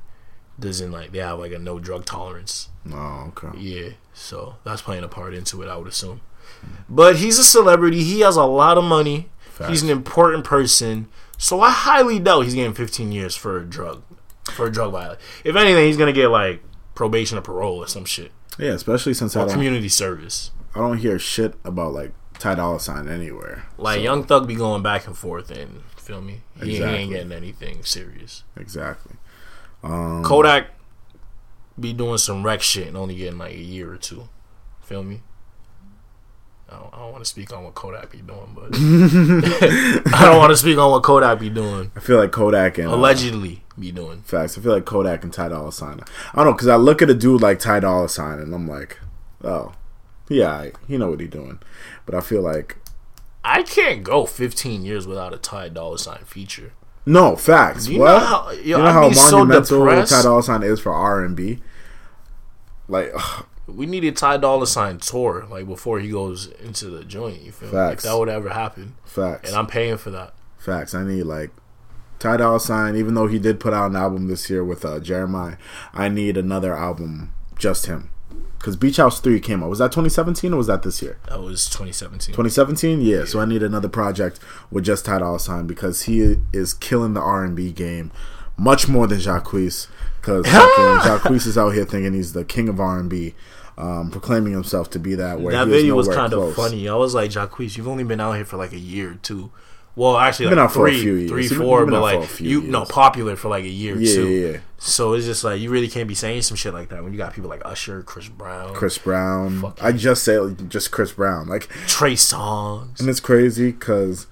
doesn't 0.60 0.92
like 0.92 1.12
they 1.12 1.20
have 1.20 1.38
like 1.38 1.52
a 1.52 1.58
no 1.58 1.78
drug 1.78 2.04
tolerance. 2.04 2.68
Oh, 2.92 3.32
okay. 3.34 3.58
Yeah, 3.58 3.88
so 4.12 4.56
that's 4.62 4.82
playing 4.82 5.04
a 5.04 5.08
part 5.08 5.32
into 5.32 5.62
it, 5.62 5.68
I 5.68 5.78
would 5.78 5.88
assume. 5.88 6.20
But 6.88 7.16
he's 7.16 7.38
a 7.38 7.44
celebrity. 7.44 8.04
He 8.04 8.20
has 8.20 8.36
a 8.36 8.44
lot 8.44 8.76
of 8.76 8.84
money. 8.84 9.30
He's 9.68 9.82
an 9.82 9.90
important 9.90 10.44
person. 10.44 11.08
So 11.38 11.60
I 11.60 11.70
highly 11.70 12.18
doubt 12.18 12.42
he's 12.42 12.54
getting 12.54 12.74
15 12.74 13.12
years 13.12 13.36
for 13.36 13.58
a 13.58 13.64
drug, 13.64 14.02
for 14.52 14.66
a 14.66 14.72
drug 14.72 14.92
violation. 14.92 15.20
If 15.44 15.56
anything, 15.56 15.86
he's 15.86 15.96
gonna 15.96 16.12
get 16.12 16.28
like 16.28 16.62
probation 16.94 17.38
or 17.38 17.40
parole 17.40 17.78
or 17.78 17.86
some 17.88 18.04
shit, 18.04 18.30
Yeah, 18.58 18.70
especially 18.72 19.14
since 19.14 19.36
I 19.36 19.40
or 19.42 19.46
don't, 19.46 19.54
community 19.54 19.88
service. 19.88 20.50
I 20.74 20.78
don't 20.78 20.98
hear 20.98 21.18
shit 21.18 21.54
about 21.64 21.92
like 21.92 22.12
Ty 22.38 22.56
Dolla 22.56 22.78
Sign 22.80 23.08
anywhere. 23.08 23.66
Like 23.78 23.96
So, 23.98 24.02
Young 24.02 24.24
Thug 24.24 24.46
be 24.46 24.54
going 24.54 24.82
back 24.82 25.06
and 25.06 25.16
forth, 25.16 25.50
and 25.50 25.82
feel 25.96 26.20
me, 26.20 26.42
he, 26.60 26.66
he 26.66 26.70
Exactly. 26.76 26.98
ain't 26.98 27.10
getting 27.12 27.32
anything 27.32 27.84
serious. 27.84 28.44
exactly. 28.56 29.16
Um, 29.82 30.22
Kodak 30.24 30.68
be 31.78 31.92
doing 31.92 32.18
some 32.18 32.42
wreck 32.44 32.62
shit 32.62 32.86
and 32.88 32.96
only 32.96 33.16
getting 33.16 33.38
like 33.38 33.52
a 33.54 33.60
year 33.60 33.92
or 33.92 33.96
two. 33.96 34.28
Feel 34.82 35.02
me? 35.02 35.22
I 36.68 36.76
don't, 36.78 36.92
don't 36.92 37.12
want 37.12 37.24
to 37.24 37.28
speak 37.28 37.52
on 37.52 37.62
what 37.64 37.74
Kodak 37.74 38.10
be 38.10 38.18
doing, 38.22 38.52
but 38.54 38.70
I 40.14 40.24
don't 40.24 40.38
want 40.38 40.50
to 40.50 40.56
speak 40.56 40.78
on 40.78 40.90
what 40.90 41.02
Kodak 41.02 41.38
be 41.38 41.50
doing. 41.50 41.90
I 41.94 42.00
feel 42.00 42.18
like 42.18 42.32
Kodak 42.32 42.78
and 42.78 42.88
uh, 42.88 42.94
Allegedly 42.94 43.62
be 43.78 43.92
doing. 43.92 44.22
Facts. 44.22 44.56
I 44.58 44.60
feel 44.62 44.72
like 44.72 44.84
Kodak 44.84 45.22
and 45.24 45.32
Ty 45.32 45.48
Dolla 45.48 45.72
Sign. 45.72 46.00
I 46.32 46.36
don't 46.36 46.46
know 46.46 46.52
because 46.52 46.68
I 46.68 46.76
look 46.76 47.02
at 47.02 47.10
a 47.10 47.14
dude 47.14 47.42
like 47.42 47.58
Ty 47.58 47.80
Dolla 47.80 48.08
Sign 48.08 48.38
and 48.38 48.54
I'm 48.54 48.66
like, 48.66 48.98
oh, 49.42 49.72
yeah, 50.28 50.70
he 50.88 50.96
know 50.96 51.10
what 51.10 51.20
he 51.20 51.26
doing. 51.26 51.60
But 52.06 52.14
I 52.14 52.20
feel 52.20 52.40
like 52.42 52.76
I 53.44 53.62
can't 53.62 54.02
go 54.02 54.24
15 54.24 54.84
years 54.84 55.06
without 55.06 55.34
a 55.34 55.36
Ty 55.38 55.68
Dolla 55.68 55.98
Sign 55.98 56.24
feature. 56.24 56.72
no 57.04 57.36
facts. 57.36 57.86
You 57.88 58.00
what? 58.00 58.12
know 58.18 58.18
how- 58.26 58.50
yo, 58.52 58.60
you 58.62 58.78
know 58.78 58.84
I'd 58.86 58.92
how 58.92 59.12
so 59.12 59.36
monumental 59.38 59.78
depressed. 59.84 60.12
Ty 60.12 60.22
Dolla 60.22 60.42
Sign 60.42 60.62
is 60.62 60.80
for 60.80 60.92
R 60.94 61.22
and 61.22 61.36
B. 61.36 61.58
Like, 62.88 63.12
ugh, 63.14 63.46
We 63.66 63.86
needed 63.86 64.16
Ty 64.16 64.38
Dolla 64.38 64.66
Sign 64.66 64.98
tour 64.98 65.46
like 65.50 65.66
before 65.66 65.98
he 66.00 66.10
goes 66.10 66.48
into 66.62 66.86
the 66.90 67.04
joint. 67.04 67.42
You 67.42 67.52
feel 67.52 67.68
me? 67.68 67.78
If 67.78 67.88
Facts. 67.90 68.04
that 68.04 68.18
would 68.18 68.28
ever 68.28 68.50
happen, 68.50 68.94
facts. 69.04 69.48
and 69.48 69.58
I'm 69.58 69.66
paying 69.66 69.96
for 69.96 70.10
that. 70.10 70.34
facts. 70.58 70.94
I 70.94 71.02
need 71.04 71.22
like 71.24 71.50
Ty 72.18 72.38
Dolla 72.38 72.60
Sign, 72.60 72.96
even 72.96 73.14
though 73.14 73.26
he 73.26 73.38
did 73.38 73.60
put 73.60 73.72
out 73.74 73.90
an 73.90 73.96
album 73.96 74.28
this 74.28 74.48
year 74.50 74.64
with 74.64 74.84
uh, 74.84 75.00
Jeremih, 75.00 75.56
I 75.92 76.08
need 76.08 76.36
another 76.36 76.74
album 76.74 77.32
just 77.58 77.86
him. 77.86 78.10
Because 78.58 78.76
Beach 78.76 78.96
House 78.96 79.20
Three 79.20 79.40
came 79.40 79.62
out. 79.62 79.68
Was 79.68 79.78
that 79.80 79.92
2017 79.92 80.54
or 80.54 80.56
was 80.56 80.68
that 80.68 80.82
this 80.82 81.02
year? 81.02 81.18
That 81.28 81.42
was 81.42 81.66
2017. 81.66 82.34
2017. 82.34 83.02
Yeah. 83.02 83.26
So 83.26 83.40
I 83.40 83.44
need 83.44 83.62
another 83.62 83.90
project 83.90 84.40
with 84.70 84.84
just 84.84 85.04
Ty 85.04 85.18
Dolla 85.18 85.38
Sign 85.38 85.66
because 85.66 86.02
he 86.02 86.36
is 86.52 86.72
killing 86.72 87.12
the 87.12 87.20
R 87.20 87.44
and 87.44 87.54
B 87.54 87.72
game 87.72 88.10
much 88.56 88.88
more 88.88 89.06
than 89.06 89.18
Jacquees. 89.18 89.88
Because 90.24 90.46
Jacquees 91.04 91.46
is 91.46 91.58
out 91.58 91.70
here 91.70 91.84
thinking 91.84 92.14
he's 92.14 92.32
the 92.32 92.44
king 92.44 92.68
of 92.68 92.80
R 92.80 92.98
and 92.98 93.10
B. 93.10 93.34
Um, 93.76 94.10
proclaiming 94.12 94.52
himself 94.52 94.88
to 94.90 95.00
be 95.00 95.16
that. 95.16 95.40
Where 95.40 95.52
that 95.52 95.66
video 95.68 95.96
was 95.96 96.06
kind 96.08 96.32
of 96.32 96.54
funny. 96.54 96.88
I 96.88 96.94
was 96.94 97.12
like, 97.14 97.30
Jacquees, 97.32 97.76
you've 97.76 97.88
only 97.88 98.04
been 98.04 98.20
out 98.20 98.32
here 98.34 98.44
for 98.44 98.56
like 98.56 98.72
a 98.72 98.78
year 98.78 99.10
or 99.12 99.14
two. 99.16 99.50
Well, 99.96 100.16
actually, 100.16 100.48
Been 100.48 100.58
like 100.58 100.64
out 100.66 100.72
for 100.72 100.86
a 100.88 100.90
three, 100.92 101.00
few 101.02 101.14
years. 101.14 101.30
three, 101.30 101.48
been- 101.48 101.58
four, 101.58 101.84
been 101.84 101.90
but 101.94 102.00
like 102.00 102.40
you 102.40 102.62
no 102.62 102.84
popular 102.84 103.34
for 103.36 103.48
like 103.48 103.64
a 103.64 103.68
year 103.68 103.94
or 103.96 104.00
Yeah, 104.00 104.14
two. 104.14 104.28
yeah, 104.28 104.50
yeah. 104.52 104.58
So 104.78 105.12
it's 105.14 105.24
just 105.26 105.44
like 105.44 105.60
you 105.60 105.70
really 105.70 105.88
can't 105.88 106.08
be 106.08 106.14
saying 106.14 106.42
some 106.42 106.56
shit 106.56 106.72
like 106.74 106.88
that 106.90 107.02
when 107.04 107.12
you 107.12 107.18
got 107.18 107.32
people 107.34 107.48
like 107.50 107.62
Usher, 107.64 108.02
Chris 108.02 108.28
Brown, 108.28 108.74
Chris 108.74 108.96
Brown. 108.98 109.72
I 109.80 109.92
just 109.92 110.24
say 110.24 110.36
just 110.68 110.90
Chris 110.90 111.12
Brown. 111.12 111.46
Like, 111.48 111.68
Trey 111.86 112.14
Songz. 112.14 112.98
and 113.00 113.08
it's 113.08 113.20
crazy 113.20 113.70
because 113.72 114.26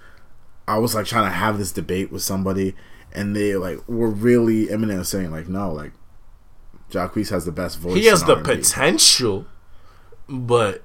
I 0.68 0.78
was 0.78 0.94
like 0.96 1.06
trying 1.06 1.24
to 1.30 1.34
have 1.36 1.58
this 1.58 1.70
debate 1.72 2.10
with 2.12 2.22
somebody, 2.22 2.74
and 3.14 3.34
they 3.36 3.56
like 3.56 3.86
were 3.88 4.10
really 4.10 4.66
Eminem 4.66 5.04
saying 5.04 5.30
like, 5.30 5.48
no, 5.48 5.72
like 5.72 5.92
Jacquees 6.90 7.30
has 7.30 7.44
the 7.44 7.52
best 7.52 7.78
voice. 7.78 7.94
He 7.94 8.06
has 8.06 8.24
the 8.24 8.36
R&B. 8.36 8.56
potential, 8.56 9.46
but 10.28 10.82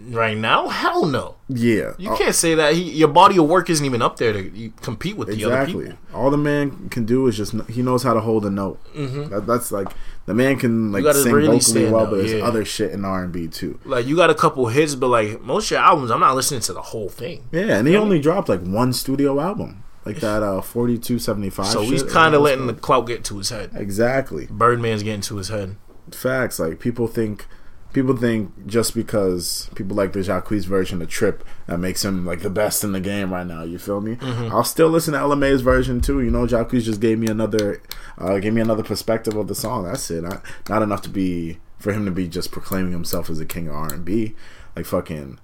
right 0.00 0.36
now, 0.36 0.68
hell 0.68 1.04
no. 1.06 1.36
Yeah, 1.48 1.92
You 1.98 2.10
Uh, 2.12 2.16
can't 2.16 2.34
say 2.34 2.54
that. 2.54 2.74
He, 2.74 2.82
your 2.90 3.08
body 3.08 3.36
of 3.38 3.46
work 3.46 3.68
isn't 3.70 3.84
even 3.84 4.02
up 4.02 4.16
there 4.16 4.32
to 4.32 4.72
compete 4.80 5.16
with 5.16 5.28
the 5.28 5.44
other 5.44 5.66
people. 5.66 5.92
All 6.14 6.30
the 6.30 6.38
man 6.38 6.88
can 6.88 7.04
do 7.04 7.26
is 7.26 7.36
just 7.36 7.54
he 7.68 7.82
knows 7.82 8.02
how 8.02 8.14
to 8.14 8.20
hold 8.20 8.44
a 8.46 8.50
note. 8.50 8.80
That, 8.94 9.44
that's 9.46 9.70
like 9.70 9.88
the 10.26 10.34
man 10.34 10.58
can 10.58 10.92
like 10.92 11.04
sing 11.14 11.32
really 11.32 11.58
vocally 11.58 11.90
well, 11.90 12.02
out, 12.04 12.10
but 12.10 12.16
there's 12.16 12.32
yeah. 12.32 12.44
other 12.44 12.64
shit 12.64 12.92
in 12.92 13.04
R 13.04 13.24
and 13.24 13.32
B 13.32 13.48
too. 13.48 13.78
Like 13.84 14.06
you 14.06 14.16
got 14.16 14.30
a 14.30 14.34
couple 14.34 14.66
hits, 14.68 14.94
but 14.94 15.08
like 15.08 15.40
most 15.42 15.66
of 15.66 15.72
your 15.72 15.80
albums, 15.80 16.10
I'm 16.10 16.20
not 16.20 16.34
listening 16.34 16.60
to 16.62 16.72
the 16.72 16.82
whole 16.82 17.08
thing. 17.08 17.44
Yeah, 17.52 17.76
and 17.76 17.86
he 17.86 17.96
only 17.96 18.18
dropped 18.20 18.48
like 18.48 18.62
one 18.62 18.92
studio 18.92 19.40
album, 19.40 19.81
like 20.04 20.16
that 20.20 20.42
uh 20.42 20.60
forty 20.60 20.98
two 20.98 21.18
seventy 21.18 21.50
five. 21.50 21.66
So 21.66 21.82
he's 21.82 22.02
kind 22.02 22.34
of 22.34 22.42
letting 22.42 22.66
the 22.66 22.74
clout 22.74 23.06
get 23.06 23.24
to 23.24 23.38
his 23.38 23.50
head. 23.50 23.70
exactly 23.74 24.46
Birdman's 24.46 25.02
getting 25.02 25.20
to 25.22 25.36
his 25.36 25.48
head. 25.48 25.76
facts. 26.10 26.58
Like 26.58 26.80
people 26.80 27.06
think, 27.06 27.46
people 27.92 28.16
think 28.16 28.66
just 28.66 28.94
because 28.94 29.70
people 29.74 29.96
like 29.96 30.12
the 30.12 30.20
Jacquees 30.20 30.64
version 30.64 31.00
of 31.02 31.08
Trip 31.08 31.44
that 31.66 31.78
makes 31.78 32.04
him 32.04 32.26
like 32.26 32.40
the 32.40 32.50
best 32.50 32.82
in 32.84 32.92
the 32.92 33.00
game 33.00 33.32
right 33.32 33.46
now. 33.46 33.62
You 33.62 33.78
feel 33.78 34.00
me? 34.00 34.16
Mm-hmm. 34.16 34.52
I'll 34.52 34.64
still 34.64 34.88
listen 34.88 35.12
to 35.14 35.20
Ella 35.20 35.36
Mai's 35.36 35.60
version 35.62 36.00
too. 36.00 36.20
You 36.20 36.30
know, 36.30 36.46
Jacquees 36.46 36.82
just 36.84 37.00
gave 37.00 37.18
me 37.18 37.28
another, 37.28 37.80
uh, 38.18 38.38
gave 38.38 38.54
me 38.54 38.60
another 38.60 38.82
perspective 38.82 39.36
of 39.36 39.46
the 39.48 39.54
song. 39.54 39.84
That's 39.84 40.10
it. 40.10 40.24
I, 40.24 40.40
not 40.68 40.82
enough 40.82 41.02
to 41.02 41.08
be 41.10 41.58
for 41.78 41.92
him 41.92 42.04
to 42.04 42.10
be 42.10 42.28
just 42.28 42.50
proclaiming 42.50 42.92
himself 42.92 43.28
as 43.30 43.40
a 43.40 43.46
king 43.46 43.68
of 43.68 43.74
R 43.74 43.92
and 43.92 44.04
B. 44.04 44.34
Like 44.74 44.86
fucking. 44.86 45.38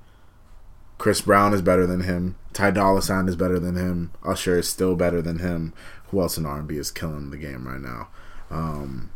Chris 0.98 1.20
Brown 1.20 1.54
is 1.54 1.62
better 1.62 1.86
than 1.86 2.02
him. 2.02 2.36
Ty 2.52 2.72
Dolla 2.72 3.00
Sign 3.02 3.28
is 3.28 3.36
better 3.36 3.58
than 3.58 3.76
him. 3.76 4.10
Usher 4.24 4.58
is 4.58 4.68
still 4.68 4.96
better 4.96 5.22
than 5.22 5.38
him. 5.38 5.72
Who 6.08 6.20
else 6.20 6.36
in 6.36 6.44
R 6.46 6.58
and 6.58 6.68
B 6.68 6.76
is 6.76 6.90
killing 6.90 7.30
the 7.30 7.36
game 7.36 7.66
right 7.68 7.80
now? 7.80 8.08
Um, 8.50 9.10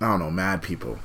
I 0.00 0.08
don't 0.08 0.20
know. 0.20 0.30
Mad 0.30 0.62
people. 0.62 0.98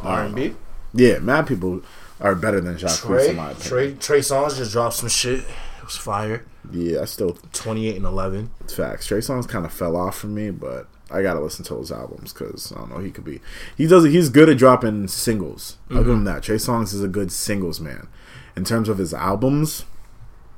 R 0.00 0.24
and 0.24 0.34
B. 0.34 0.54
Yeah, 0.92 1.18
mad 1.20 1.46
people 1.46 1.82
are 2.20 2.34
better 2.34 2.60
than 2.60 2.76
Jacquees 2.76 3.06
Trey, 3.06 3.28
in 3.30 3.36
my 3.36 3.52
opinion. 3.52 3.68
Trey, 3.68 3.94
Trey 3.94 4.18
Songz 4.20 4.56
just 4.56 4.72
dropped 4.72 4.96
some 4.96 5.08
shit. 5.08 5.40
It 5.40 5.84
was 5.84 5.96
fire. 5.96 6.44
Yeah, 6.72 7.02
I 7.02 7.04
still 7.04 7.38
28 7.52 7.96
and 7.96 8.04
11. 8.04 8.50
facts. 8.74 9.06
Trey 9.06 9.18
Songz 9.18 9.48
kind 9.48 9.64
of 9.64 9.72
fell 9.72 9.96
off 9.96 10.18
for 10.18 10.26
me, 10.26 10.50
but 10.50 10.88
I 11.10 11.22
gotta 11.22 11.40
listen 11.40 11.64
to 11.66 11.78
his 11.78 11.92
albums 11.92 12.32
because 12.32 12.72
I 12.72 12.80
don't 12.80 12.90
know. 12.90 12.98
He 12.98 13.10
could 13.10 13.24
be. 13.24 13.40
He 13.76 13.86
does. 13.86 14.04
He's 14.04 14.28
good 14.30 14.48
at 14.48 14.58
dropping 14.58 15.08
singles. 15.08 15.78
I'll 15.90 15.98
give 15.98 16.08
him 16.08 16.24
that. 16.24 16.42
Trey 16.42 16.56
Songz 16.56 16.92
is 16.92 17.02
a 17.02 17.08
good 17.08 17.30
singles 17.30 17.80
man. 17.80 18.08
In 18.56 18.64
terms 18.64 18.88
of 18.88 18.98
his 18.98 19.14
albums, 19.14 19.84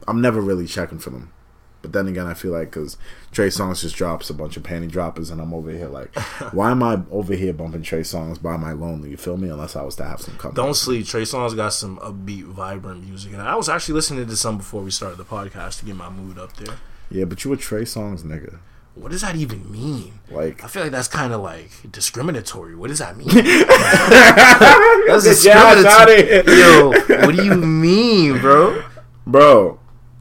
I'm 0.08 0.20
never 0.20 0.40
really 0.40 0.66
checking 0.66 0.98
for 0.98 1.10
them. 1.10 1.32
But 1.82 1.92
then 1.92 2.06
again, 2.06 2.26
I 2.26 2.34
feel 2.34 2.52
like 2.52 2.70
because 2.70 2.96
Trey 3.32 3.48
Songz 3.48 3.80
just 3.80 3.96
drops 3.96 4.30
a 4.30 4.34
bunch 4.34 4.56
of 4.56 4.62
panty 4.62 4.88
droppers, 4.88 5.30
and 5.30 5.40
I'm 5.40 5.52
over 5.52 5.70
here 5.70 5.88
like, 5.88 6.16
why 6.52 6.70
am 6.70 6.82
I 6.82 7.00
over 7.10 7.34
here 7.34 7.52
bumping 7.52 7.82
Trey 7.82 8.02
Songz 8.02 8.40
by 8.40 8.56
my 8.56 8.72
lonely? 8.72 9.10
You 9.10 9.16
feel 9.16 9.36
me? 9.36 9.48
Unless 9.48 9.74
I 9.74 9.82
was 9.82 9.96
to 9.96 10.04
have 10.04 10.20
some 10.20 10.36
company. 10.36 10.64
Don't 10.64 10.74
sleep. 10.74 11.06
Trey 11.06 11.22
Songz 11.22 11.56
got 11.56 11.72
some 11.72 11.98
upbeat, 11.98 12.44
vibrant 12.44 13.04
music. 13.04 13.32
And 13.32 13.42
I 13.42 13.56
was 13.56 13.68
actually 13.68 13.94
listening 13.94 14.26
to 14.26 14.36
some 14.36 14.58
before 14.58 14.82
we 14.82 14.92
started 14.92 15.18
the 15.18 15.24
podcast 15.24 15.80
to 15.80 15.84
get 15.84 15.96
my 15.96 16.08
mood 16.08 16.38
up 16.38 16.56
there. 16.56 16.76
Yeah, 17.10 17.24
but 17.24 17.44
you 17.44 17.52
a 17.52 17.56
Trey 17.56 17.82
Songz 17.82 18.22
nigga. 18.22 18.60
What 18.94 19.10
does 19.10 19.22
that 19.22 19.36
even 19.36 19.70
mean? 19.72 20.20
Like 20.30 20.62
I 20.62 20.66
feel 20.66 20.82
like 20.82 20.92
that's 20.92 21.08
kind 21.08 21.32
of 21.32 21.40
like 21.40 21.70
discriminatory. 21.90 22.74
What 22.74 22.88
does 22.88 22.98
that 22.98 23.16
mean? 23.16 23.28
that's 25.06 25.24
discriminatory. 25.24 26.44
Yo, 26.58 26.90
what 27.26 27.34
do 27.34 27.44
you 27.44 27.54
mean, 27.54 28.38
bro? 28.38 28.84
bro. 29.26 29.78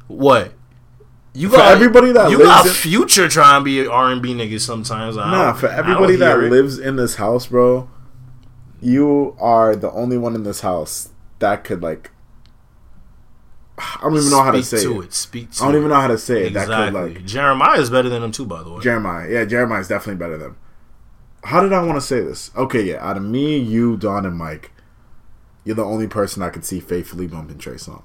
What? 0.07 0.53
You 1.33 1.49
For 1.49 1.61
everybody 1.61 2.11
that 2.11 2.29
you 2.29 2.39
got 2.39 2.65
in- 2.65 2.73
future 2.73 3.29
trying 3.29 3.61
to 3.61 3.63
be 3.63 3.87
R 3.87 4.11
and 4.11 4.21
B 4.21 4.33
niggas 4.33 4.61
sometimes. 4.61 5.17
I 5.17 5.31
Nah, 5.31 5.53
for 5.53 5.67
everybody 5.67 6.17
that 6.17 6.37
lives 6.39 6.77
in 6.77 6.97
this 6.97 7.15
house, 7.15 7.47
bro, 7.47 7.89
you 8.81 9.35
are 9.39 9.75
the 9.75 9.89
only 9.91 10.17
one 10.17 10.35
in 10.35 10.43
this 10.43 10.59
house 10.61 11.09
that 11.39 11.63
could 11.63 11.81
like. 11.81 12.11
I 13.77 13.99
don't 14.01 14.15
even 14.17 14.29
know 14.29 14.43
how 14.43 14.51
to 14.51 14.61
say 14.63 14.83
to 14.83 15.01
it. 15.01 15.05
it. 15.05 15.13
Speak 15.13 15.51
to 15.51 15.63
I 15.63 15.67
don't 15.67 15.77
even 15.77 15.89
know 15.89 15.95
how 15.99 16.07
to 16.07 16.17
say 16.17 16.47
it. 16.47 16.53
That 16.53 16.67
could 16.67 16.73
Exactly. 16.89 17.13
like 17.15 17.23
Jeremih 17.25 17.77
is 17.79 17.89
better 17.89 18.09
than 18.09 18.21
him 18.23 18.31
too, 18.31 18.45
by 18.45 18.61
the 18.63 18.69
way. 18.71 18.81
Jeremih. 18.81 19.29
Yeah, 19.31 19.45
Jeremih 19.45 19.79
is 19.79 19.87
definitely 19.87 20.19
better 20.19 20.37
than. 20.37 20.47
him. 20.49 20.57
How 21.45 21.61
did 21.61 21.73
I 21.73 21.81
want 21.83 21.95
to 21.97 22.01
say 22.01 22.19
this? 22.21 22.51
Okay, 22.55 22.83
yeah. 22.83 23.03
Out 23.03 23.17
of 23.17 23.23
me, 23.23 23.57
you, 23.57 23.97
Don, 23.97 24.25
and 24.27 24.37
Mike, 24.37 24.71
you're 25.63 25.75
the 25.75 25.83
only 25.83 26.07
person 26.07 26.43
I 26.43 26.49
could 26.49 26.63
see 26.65 26.79
faithfully 26.79 27.25
bumping 27.25 27.57
Trey 27.57 27.75
Songz. 27.75 28.03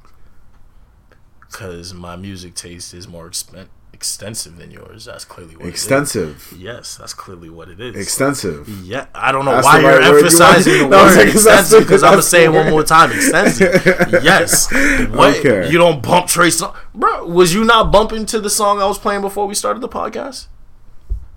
Because 1.41 1.93
my 1.95 2.17
music 2.17 2.55
taste 2.55 2.93
is 2.95 3.07
more 3.07 3.29
expen- 3.29 3.69
extensive 3.97 4.59
than 4.59 4.71
yours. 4.71 5.07
That's 5.07 5.25
clearly 5.25 5.57
what 5.57 5.65
It 5.67 5.71
Extensive. 5.71 6.55
Yes, 6.57 6.97
that's 6.99 7.15
clearly 7.15 7.49
what 7.49 7.69
it 7.71 7.81
is. 7.81 7.97
extensive. 7.97 8.69
yeah, 8.85 9.07
I 9.15 9.33
don't 9.33 9.47
know 9.47 9.53
That's 9.53 9.65
why 9.65 9.81
you're 9.81 9.91
right 9.91 10.01
word 10.01 10.11
you 10.11 10.17
emphasizing 10.19 10.91
the 10.91 10.97
word 10.97 11.17
like, 11.17 11.29
extensive 11.35 11.81
because 11.85 12.03
I'm 12.03 12.13
gonna 12.13 12.23
say 12.23 12.45
it 12.45 12.53
one 12.53 12.69
more 12.71 12.83
time. 12.85 13.11
Extensive. 13.11 13.73
yes. 14.23 14.71
What? 15.11 15.39
Okay. 15.39 15.71
You 15.71 15.79
don't 15.79 16.03
bump 16.03 16.27
Trey 16.29 16.51
song, 16.51 16.77
bro? 16.95 17.27
Was 17.27 17.55
you 17.55 17.65
not 17.65 17.91
bumping 17.91 18.27
to 18.27 18.39
the 18.39 18.51
song 18.51 18.81
I 18.83 18.87
was 18.87 18.99
playing 18.99 19.23
before 19.23 19.47
we 19.47 19.55
started 19.55 19.81
the 19.81 19.89
podcast? 19.89 20.49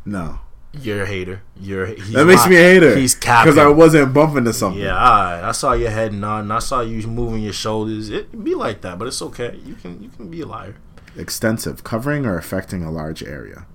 No, 0.05 0.39
You're 0.73 1.03
a 1.03 1.05
hater. 1.05 1.41
You're 1.59 1.85
he's 1.87 2.11
that 2.11 2.25
makes 2.25 2.43
li- 2.45 2.51
me 2.51 2.55
a 2.57 2.59
hater. 2.61 2.95
He's 2.95 3.15
capping. 3.15 3.53
because 3.53 3.57
I 3.63 3.67
wasn't 3.69 4.13
bumping 4.13 4.43
to 4.45 4.53
something. 4.53 4.81
Yeah, 4.81 4.95
alright. 4.95 5.43
I 5.43 5.51
saw 5.51 5.73
your 5.73 5.91
head 5.91 6.13
nodding. 6.13 6.51
I 6.51 6.59
saw 6.59 6.81
you 6.81 7.05
moving 7.07 7.41
your 7.41 7.53
shoulders. 7.53 8.09
It 8.09 8.43
be 8.43 8.53
like 8.55 8.81
that, 8.81 8.99
but 8.99 9.07
it's 9.07 9.21
okay. 9.21 9.59
You 9.65 9.75
can 9.75 10.01
you 10.03 10.09
can 10.09 10.29
be 10.29 10.41
a 10.41 10.45
liar. 10.45 10.75
Extensive, 11.17 11.83
covering 11.83 12.25
or 12.25 12.37
affecting 12.37 12.83
a 12.83 12.91
large 12.91 13.23
area. 13.23 13.65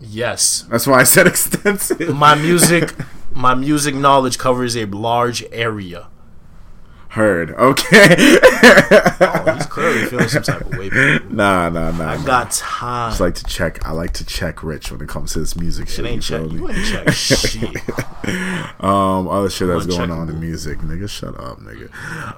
Yes, 0.00 0.66
That's 0.70 0.86
why 0.86 1.00
I 1.00 1.04
said 1.04 1.26
extensive. 1.34 2.14
my 2.14 2.34
music, 2.34 2.94
my 3.32 3.54
music 3.54 3.94
knowledge 3.94 4.38
covers 4.38 4.76
a 4.76 4.84
large 4.86 5.44
area. 5.50 6.08
Heard. 7.10 7.52
Okay. 7.52 8.16
Oh, 9.20 9.54
he's 9.54 9.66
clearly 9.66 10.04
feeling 10.06 10.28
some 10.28 10.42
type 10.42 10.62
of 10.62 10.70
way. 10.76 10.90
baby. 10.90 11.24
nah, 11.30 11.68
nah, 11.68 11.92
nah. 11.92 12.10
I 12.10 12.16
nah. 12.16 12.24
got 12.24 12.50
time. 12.50 13.10
just 13.10 13.20
like 13.20 13.34
to 13.36 13.44
check. 13.44 13.86
I 13.86 13.92
like 13.92 14.12
to 14.14 14.24
check 14.26 14.64
Rich 14.64 14.90
when 14.90 15.00
it 15.00 15.08
comes 15.08 15.32
to 15.34 15.38
this 15.38 15.54
music 15.54 15.88
shit. 15.88 16.04
it 16.04 16.08
ain't 16.08 16.28
you 16.28 16.38
check. 16.38 16.50
You 16.52 16.68
ain't 16.70 16.86
check 16.86 17.12
shit. 17.12 17.76
Um, 18.80 19.28
other 19.28 19.48
shit 19.50 19.68
that's 19.68 19.86
going 19.86 20.10
on 20.10 20.28
in 20.28 20.40
music, 20.40 20.78
nigga. 20.78 21.08
Shut 21.08 21.38
up, 21.38 21.60
nigga. 21.60 21.90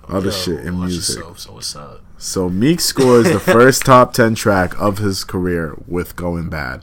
Other 0.09 0.27
Yo, 0.27 0.31
shit 0.33 0.61
in 0.67 0.79
music. 0.79 1.17
yourself, 1.17 1.39
so 1.39 1.53
what's 1.55 1.75
up? 1.75 2.03
So 2.19 2.49
Meek 2.49 2.81
scores 2.81 3.31
the 3.31 3.41
first 3.41 3.85
top 3.85 4.13
ten 4.13 4.35
track 4.35 4.79
of 4.81 4.99
his 4.99 5.25
career 5.25 5.75
with 5.87 6.17
"Going 6.17 6.49
Bad." 6.49 6.83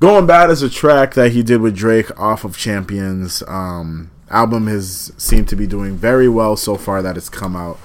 "Going 0.00 0.26
Bad" 0.26 0.50
is 0.50 0.62
a 0.62 0.68
track 0.68 1.14
that 1.14 1.32
he 1.32 1.42
did 1.42 1.60
with 1.60 1.76
Drake 1.76 2.18
off 2.20 2.44
of 2.44 2.56
Champions. 2.56 3.42
Um, 3.46 4.10
album 4.30 4.66
has 4.66 5.12
seemed 5.16 5.48
to 5.48 5.56
be 5.56 5.66
doing 5.66 5.96
very 5.96 6.28
well 6.28 6.56
so 6.56 6.76
far 6.76 7.00
that 7.02 7.16
it's 7.16 7.28
come 7.28 7.56
out. 7.56 7.78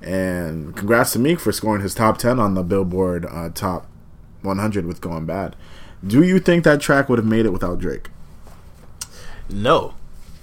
And 0.00 0.76
congrats 0.76 1.12
to 1.14 1.18
Meek 1.18 1.40
for 1.40 1.50
scoring 1.50 1.82
his 1.82 1.94
top 1.94 2.18
ten 2.18 2.38
on 2.38 2.54
the 2.54 2.62
Billboard 2.62 3.26
uh, 3.26 3.48
Top 3.48 3.86
100 4.42 4.86
with 4.86 5.00
"Going 5.00 5.26
Bad." 5.26 5.56
Do 6.06 6.22
you 6.22 6.38
think 6.38 6.64
that 6.64 6.80
track 6.80 7.08
would 7.08 7.18
have 7.18 7.26
made 7.26 7.46
it 7.46 7.52
without 7.52 7.78
Drake? 7.78 8.10
No, 9.48 9.94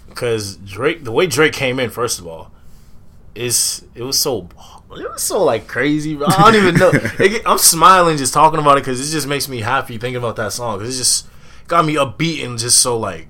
because 0.10 0.58
Drake, 0.58 1.04
the 1.04 1.12
way 1.12 1.28
Drake 1.28 1.54
came 1.54 1.80
in, 1.80 1.90
first 1.90 2.20
of 2.20 2.28
all, 2.28 2.52
is 3.36 3.86
it 3.96 4.04
was 4.04 4.20
so 4.20 4.50
it 5.00 5.12
was 5.12 5.22
so 5.24 5.44
like 5.44 5.68
crazy. 5.68 6.16
Bro. 6.16 6.28
I 6.28 6.52
don't 6.52 6.56
even 6.62 6.76
know. 6.76 6.92
It- 7.20 7.42
I'm 7.46 7.58
smiling 7.58 8.18
just 8.18 8.34
talking 8.34 8.60
about 8.60 8.78
it 8.78 8.82
because 8.82 9.00
it 9.08 9.12
just 9.12 9.28
makes 9.28 9.48
me 9.48 9.62
happy 9.62 9.98
thinking 9.98 10.18
about 10.18 10.36
that 10.38 10.52
song 10.54 10.80
because 10.80 10.96
it 10.96 10.98
just 10.98 11.28
got 11.68 11.86
me 11.86 11.96
upbeat 11.96 12.44
and 12.46 12.58
just 12.60 12.78
so 12.80 12.98
like 12.98 13.30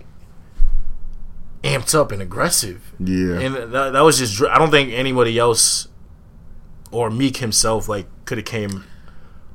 amped 1.64 1.94
up 1.94 2.12
and 2.12 2.22
aggressive. 2.22 2.94
Yeah. 3.00 3.40
And 3.40 3.56
that, 3.74 3.94
that 3.94 4.02
was 4.02 4.18
just 4.18 4.42
I 4.44 4.58
don't 4.58 4.72
think 4.72 4.92
anybody 4.94 5.38
else 5.38 5.88
or 6.92 7.10
Meek 7.10 7.38
himself 7.38 7.88
like 7.88 8.08
could 8.26 8.38
have 8.38 8.46
came 8.46 8.86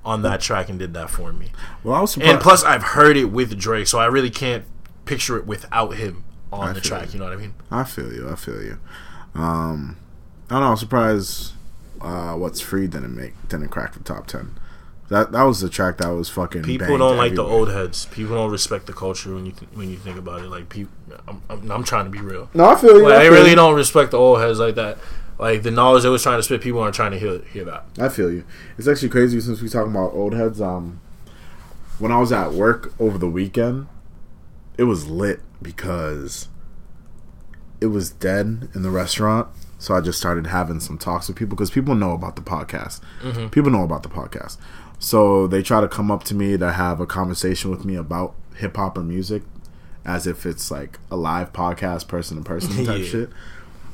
on 0.05 0.23
that 0.23 0.41
track 0.41 0.69
and 0.69 0.79
did 0.79 0.95
that 0.95 1.11
for 1.11 1.33
me. 1.33 1.51
Well, 1.83 1.95
I 1.97 2.01
was 2.01 2.13
surprised. 2.13 2.33
And 2.33 2.41
plus, 2.41 2.63
I've 2.63 2.83
heard 2.83 3.17
it 3.17 3.25
with 3.27 3.59
Drake, 3.59 3.89
so 3.89 3.99
I 3.99 4.07
really 4.07 4.31
can't 4.31 4.65
picture 5.05 5.37
it 5.37 5.47
without 5.47 5.97
him 5.97 6.23
on 6.53 6.69
I 6.69 6.73
the 6.73 6.81
track. 6.81 7.07
you. 7.09 7.15
You 7.15 7.19
know 7.19 7.25
what 7.25 7.33
I 7.35 7.37
mean? 7.37 7.55
I 7.73 7.83
feel 7.83 8.13
you. 8.13 8.29
I 8.31 8.37
feel 8.37 8.63
you. 8.63 8.79
Um, 9.35 9.97
I 10.49 10.55
don't 10.55 10.61
know. 10.63 10.71
I'm 10.71 10.77
surprised. 10.77 11.55
Uh, 12.01 12.35
what's 12.35 12.61
free 12.61 12.87
didn't 12.87 13.17
make 13.17 13.35
didn't 13.49 13.69
crack 13.69 13.95
the 13.95 14.01
top 14.01 14.27
ten. 14.27 14.59
That 15.09 15.33
that 15.33 15.45
was 15.45 15.61
the 15.61 15.69
track 15.69 15.99
that 15.99 16.09
was 16.09 16.29
fucking. 16.29 16.65
People 16.65 16.99
don't 16.99 17.17
like 17.17 17.35
the 17.35 17.45
old 17.45 17.71
heads. 17.71 18.07
People 18.07 18.35
don't 18.35 18.51
respect 18.51 18.87
the 18.87 18.93
culture 18.93 19.35
when 19.35 19.47
you 19.47 19.53
th- 19.53 19.71
when 19.73 19.89
you 19.89 19.97
think 19.97 20.19
about 20.19 20.43
it. 20.43 20.49
Like 20.49 20.69
people, 20.69 20.93
I'm, 21.29 21.43
I'm, 21.49 21.71
I'm 21.71 21.85
trying 21.85 22.07
to 22.07 22.11
be 22.11 22.21
real. 22.21 22.51
No, 22.55 22.65
I 22.65 22.75
feel 22.77 22.97
you. 22.99 23.05
Like, 23.05 23.13
I 23.13 23.19
they 23.19 23.25
feel 23.25 23.33
really 23.35 23.51
you. 23.51 23.57
don't 23.57 23.75
respect 23.75 24.11
the 24.11 24.19
old 24.19 24.41
heads 24.41 24.59
like 24.59 24.75
that. 24.75 24.99
Like 25.39 25.63
the 25.63 25.71
knowledge 25.71 26.03
they 26.03 26.09
was 26.09 26.23
trying 26.23 26.39
to 26.39 26.43
spit, 26.43 26.61
people 26.61 26.81
aren't 26.81 26.95
trying 26.95 27.13
to 27.13 27.19
hear 27.19 27.39
hear 27.53 27.65
that. 27.67 27.85
I 27.99 28.09
feel 28.09 28.33
you. 28.33 28.45
It's 28.79 28.89
actually 28.89 29.11
crazy 29.11 29.41
since 29.41 29.61
we 29.63 29.69
talking 29.69 29.93
about 29.93 30.13
old 30.13 30.35
heads. 30.35 30.61
Um, 30.61 31.01
when 31.99 32.11
I 32.11 32.19
was 32.19 32.33
at 32.33 32.53
work 32.53 32.93
over 32.99 33.17
the 33.17 33.29
weekend, 33.29 33.87
it 34.77 34.85
was 34.85 35.07
lit 35.07 35.41
because 35.63 36.49
it 37.81 37.87
was 37.87 38.11
dead 38.11 38.71
in 38.75 38.83
the 38.83 38.91
restaurant. 38.91 39.49
So 39.79 39.95
I 39.95 40.01
just 40.01 40.19
started 40.19 40.47
having 40.47 40.81
some 40.81 40.97
talks 40.99 41.29
with 41.29 41.37
people 41.37 41.57
because 41.57 41.71
people 41.71 41.95
know 41.95 42.13
about 42.13 42.37
the 42.37 42.43
podcast. 42.43 43.01
People 43.51 43.71
know 43.71 43.83
about 43.85 44.03
the 44.03 44.09
podcast. 44.09 44.57
So 44.99 45.47
they 45.47 45.63
try 45.63 45.81
to 45.83 45.89
come 45.89 46.11
up 46.11 46.25
to 46.25 46.35
me 46.35 46.57
to 46.57 46.73
have 46.73 47.01
a 47.01 47.07
conversation 47.07 47.71
with 47.71 47.85
me 47.85 47.95
about 47.97 48.35
hip 48.57 48.77
hop 48.77 48.97
or 48.97 49.03
music, 49.03 49.43
as 50.05 50.27
if 50.27 50.47
it's 50.47 50.71
like 50.71 50.99
a 51.11 51.17
live 51.17 51.53
podcast, 51.53 52.09
person 52.09 52.39
to 52.39 52.43
person 52.43 52.85
type 52.87 53.01
Yeah. 53.01 53.05
shit. 53.05 53.31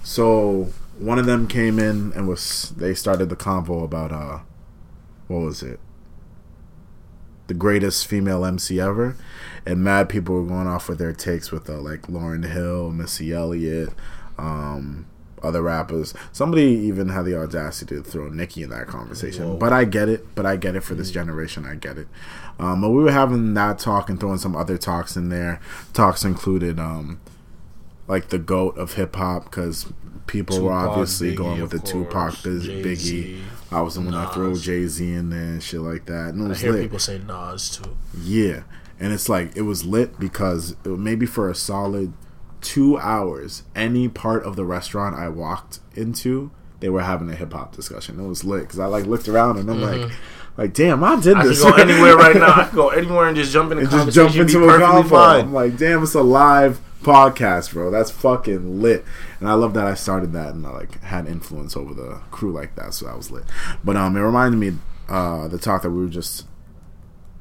So 0.05 0.69
one 0.99 1.19
of 1.19 1.27
them 1.27 1.49
came 1.49 1.79
in 1.81 2.13
and 2.15 2.29
was 2.29 2.73
they 2.77 2.95
started 2.95 3.29
the 3.29 3.37
convo 3.37 3.83
about 3.83 4.13
uh 4.13 4.39
what 5.27 5.41
was 5.41 5.63
it? 5.63 5.81
The 7.49 7.55
greatest 7.55 8.07
female 8.07 8.45
MC 8.45 8.81
ever. 8.81 9.17
And 9.67 9.83
mad 9.83 10.09
people 10.09 10.35
were 10.37 10.47
going 10.49 10.67
off 10.67 10.89
with 10.89 10.99
their 10.99 11.13
takes 11.13 11.51
with 11.51 11.69
uh, 11.69 11.79
like 11.81 12.03
Lauryn 12.03 12.49
Hill, 12.51 12.91
Missy 12.91 13.33
Elliott, 13.33 13.91
um, 14.39 15.07
other 15.43 15.63
rappers. 15.63 16.15
Somebody 16.33 16.65
even 16.65 17.09
had 17.11 17.25
the 17.25 17.39
audacity 17.39 17.97
to 17.97 18.03
throw 18.03 18.29
Nicki 18.29 18.63
in 18.63 18.71
that 18.71 18.87
conversation. 18.87 19.49
Whoa. 19.49 19.57
But 19.57 19.73
I 19.73 19.85
get 19.85 20.09
it. 20.09 20.35
But 20.35 20.47
I 20.47 20.57
get 20.57 20.77
it 20.77 20.83
for 20.83 20.95
this 20.95 21.11
generation. 21.11 21.65
I 21.67 21.75
get 21.75 21.99
it. 21.99 22.09
Um, 22.59 22.81
but 22.81 22.91
we 22.91 23.03
were 23.03 23.13
having 23.13 23.55
that 23.55 23.79
talk 23.79 24.09
and 24.09 24.21
throwing 24.21 24.39
some 24.39 24.55
other 24.55 24.79
talks 24.79 25.17
in 25.17 25.29
there. 25.29 25.61
Talks 25.93 26.25
included 26.25 26.79
um, 26.79 27.21
like 28.07 28.29
the 28.29 28.39
goat 28.39 28.77
of 28.77 28.95
hip 28.95 29.17
hop 29.17 29.45
because 29.45 29.93
people 30.27 30.63
were 30.63 30.73
obviously 30.73 31.33
Biggie, 31.33 31.37
going 31.37 31.61
with 31.61 31.71
the 31.71 31.79
of 31.79 31.85
Tupac, 31.85 32.43
Biz, 32.43 32.69
Biggie. 32.69 33.43
I 33.71 33.81
was 33.81 33.95
the 33.95 34.03
one 34.03 34.13
that 34.13 34.35
threw 34.35 34.59
Jay 34.59 34.87
Z 34.87 35.13
in 35.13 35.31
there 35.31 35.41
and 35.41 35.63
shit 35.63 35.81
like 35.81 36.07
that. 36.07 36.35
And 36.35 36.51
it 36.51 36.55
I 36.55 36.59
hear 36.59 36.73
lit. 36.73 36.83
people 36.83 36.99
say 36.99 37.19
Nas 37.19 37.71
too. 37.71 37.97
Yeah, 38.23 38.63
and 39.01 39.13
it's 39.13 39.29
like 39.29 39.57
it 39.57 39.63
was 39.63 39.85
lit 39.85 40.19
because 40.19 40.77
it, 40.85 40.89
maybe 40.89 41.27
for 41.27 41.51
a 41.51 41.55
solid 41.55 42.13
two 42.63 42.99
hours, 42.99 43.65
any 43.77 44.09
part 44.09 44.45
of 44.45 44.57
the 44.57 44.65
restaurant 44.65 45.15
I 45.17 45.29
walked 45.29 45.81
into, 45.95 46.51
they 46.81 46.89
were 46.89 47.03
having 47.03 47.29
a 47.31 47.35
hip 47.35 47.53
hop 47.53 47.75
discussion. 47.77 48.19
It 48.19 48.27
was 48.27 48.45
lit 48.45 48.63
because 48.63 48.79
I 48.79 48.87
like 48.87 49.05
looked 49.07 49.29
around 49.29 49.59
and 49.59 49.71
I'm 49.71 49.81
like, 49.83 50.11
like 50.57 50.73
damn, 50.75 51.05
I 51.05 51.17
did 51.21 51.37
Mm-hmm. 51.37 51.41
I 51.41 51.47
this. 51.47 51.63
can 51.63 51.71
go 51.73 51.77
anywhere 51.83 52.17
right 52.17 52.37
now. 52.37 52.53
I 52.55 52.65
can 52.65 52.75
go 52.77 52.89
anywhere 52.89 53.27
and 53.29 53.37
just 53.37 53.53
jump 53.53 53.71
in 53.73 53.79
a 53.79 53.81
and 53.83 53.91
just 53.91 54.13
jump 54.13 54.35
into 54.35 54.65
a 54.65 54.79
convo. 54.79 55.41
I'm 55.43 55.53
like, 55.53 55.77
damn, 55.77 56.03
it's 56.03 56.15
a 56.15 56.23
live 56.23 56.81
podcast, 57.03 57.73
bro. 57.73 57.91
That's 57.91 58.11
fucking 58.11 58.81
lit. 58.81 59.05
And 59.41 59.49
I 59.49 59.55
love 59.55 59.75
that 59.75 59.87
I 59.87 59.95
started 59.95 60.33
that 60.35 60.55
and 60.55 60.67
I 60.67 60.71
like 60.71 61.01
had 61.03 61.27
influence 61.27 61.77
over 61.77 61.93
the 61.95 62.21
crew 62.31 62.53
like 62.53 62.75
that, 62.77 62.95
so 62.95 63.07
that 63.07 63.17
was 63.17 63.31
lit. 63.31 63.45
But 63.85 63.97
um, 63.97 64.17
it 64.17 64.21
reminded 64.21 64.59
me 64.59 64.79
uh 65.09 65.49
the 65.49 65.59
talk 65.59 65.83
that 65.83 65.91
we 65.91 66.01
were 66.03 66.09
just 66.09 66.47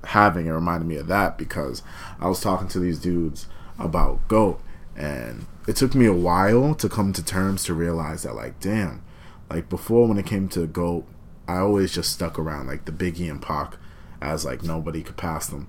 having. 0.06 0.46
It 0.48 0.52
reminded 0.52 0.88
me 0.88 0.96
of 0.96 1.08
that 1.08 1.38
because 1.38 1.84
I 2.20 2.28
was 2.28 2.42
talking 2.42 2.68
to 2.70 2.80
these 2.80 3.00
dudes 3.00 3.48
about 3.80 4.28
Goat, 4.28 4.60
and 4.96 5.46
it 5.68 5.76
took 5.76 5.96
me 5.96 6.06
a 6.06 6.14
while 6.14 6.76
to 6.76 6.90
come 6.90 7.14
to 7.14 7.24
terms 7.24 7.64
to 7.66 7.74
realize 7.74 8.24
that 8.24 8.36
like, 8.36 8.60
damn, 8.60 9.04
like 9.50 9.70
before 9.70 10.08
when 10.08 10.18
it 10.18 10.26
came 10.26 10.48
to 10.50 10.68
Goat, 10.68 11.06
I 11.48 11.58
always 11.58 11.94
just 11.94 12.12
stuck 12.12 12.38
around 12.40 12.68
like 12.68 12.86
the 12.86 12.92
Biggie 12.92 13.30
and 13.30 13.42
Pac 13.42 13.78
as 14.22 14.46
like 14.46 14.64
nobody 14.64 15.04
could 15.04 15.18
pass 15.18 15.48
them. 15.48 15.68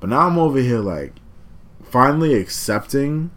But 0.00 0.10
now 0.10 0.26
I'm 0.26 0.38
over 0.38 0.58
here 0.58 0.80
like 0.80 1.14
finally 1.82 2.34
accepting 2.34 3.30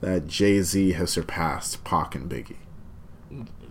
that 0.00 0.26
Jay 0.26 0.62
Z 0.62 0.92
has 0.92 1.10
surpassed 1.10 1.84
Pac 1.84 2.14
and 2.14 2.30
Biggie. 2.30 2.56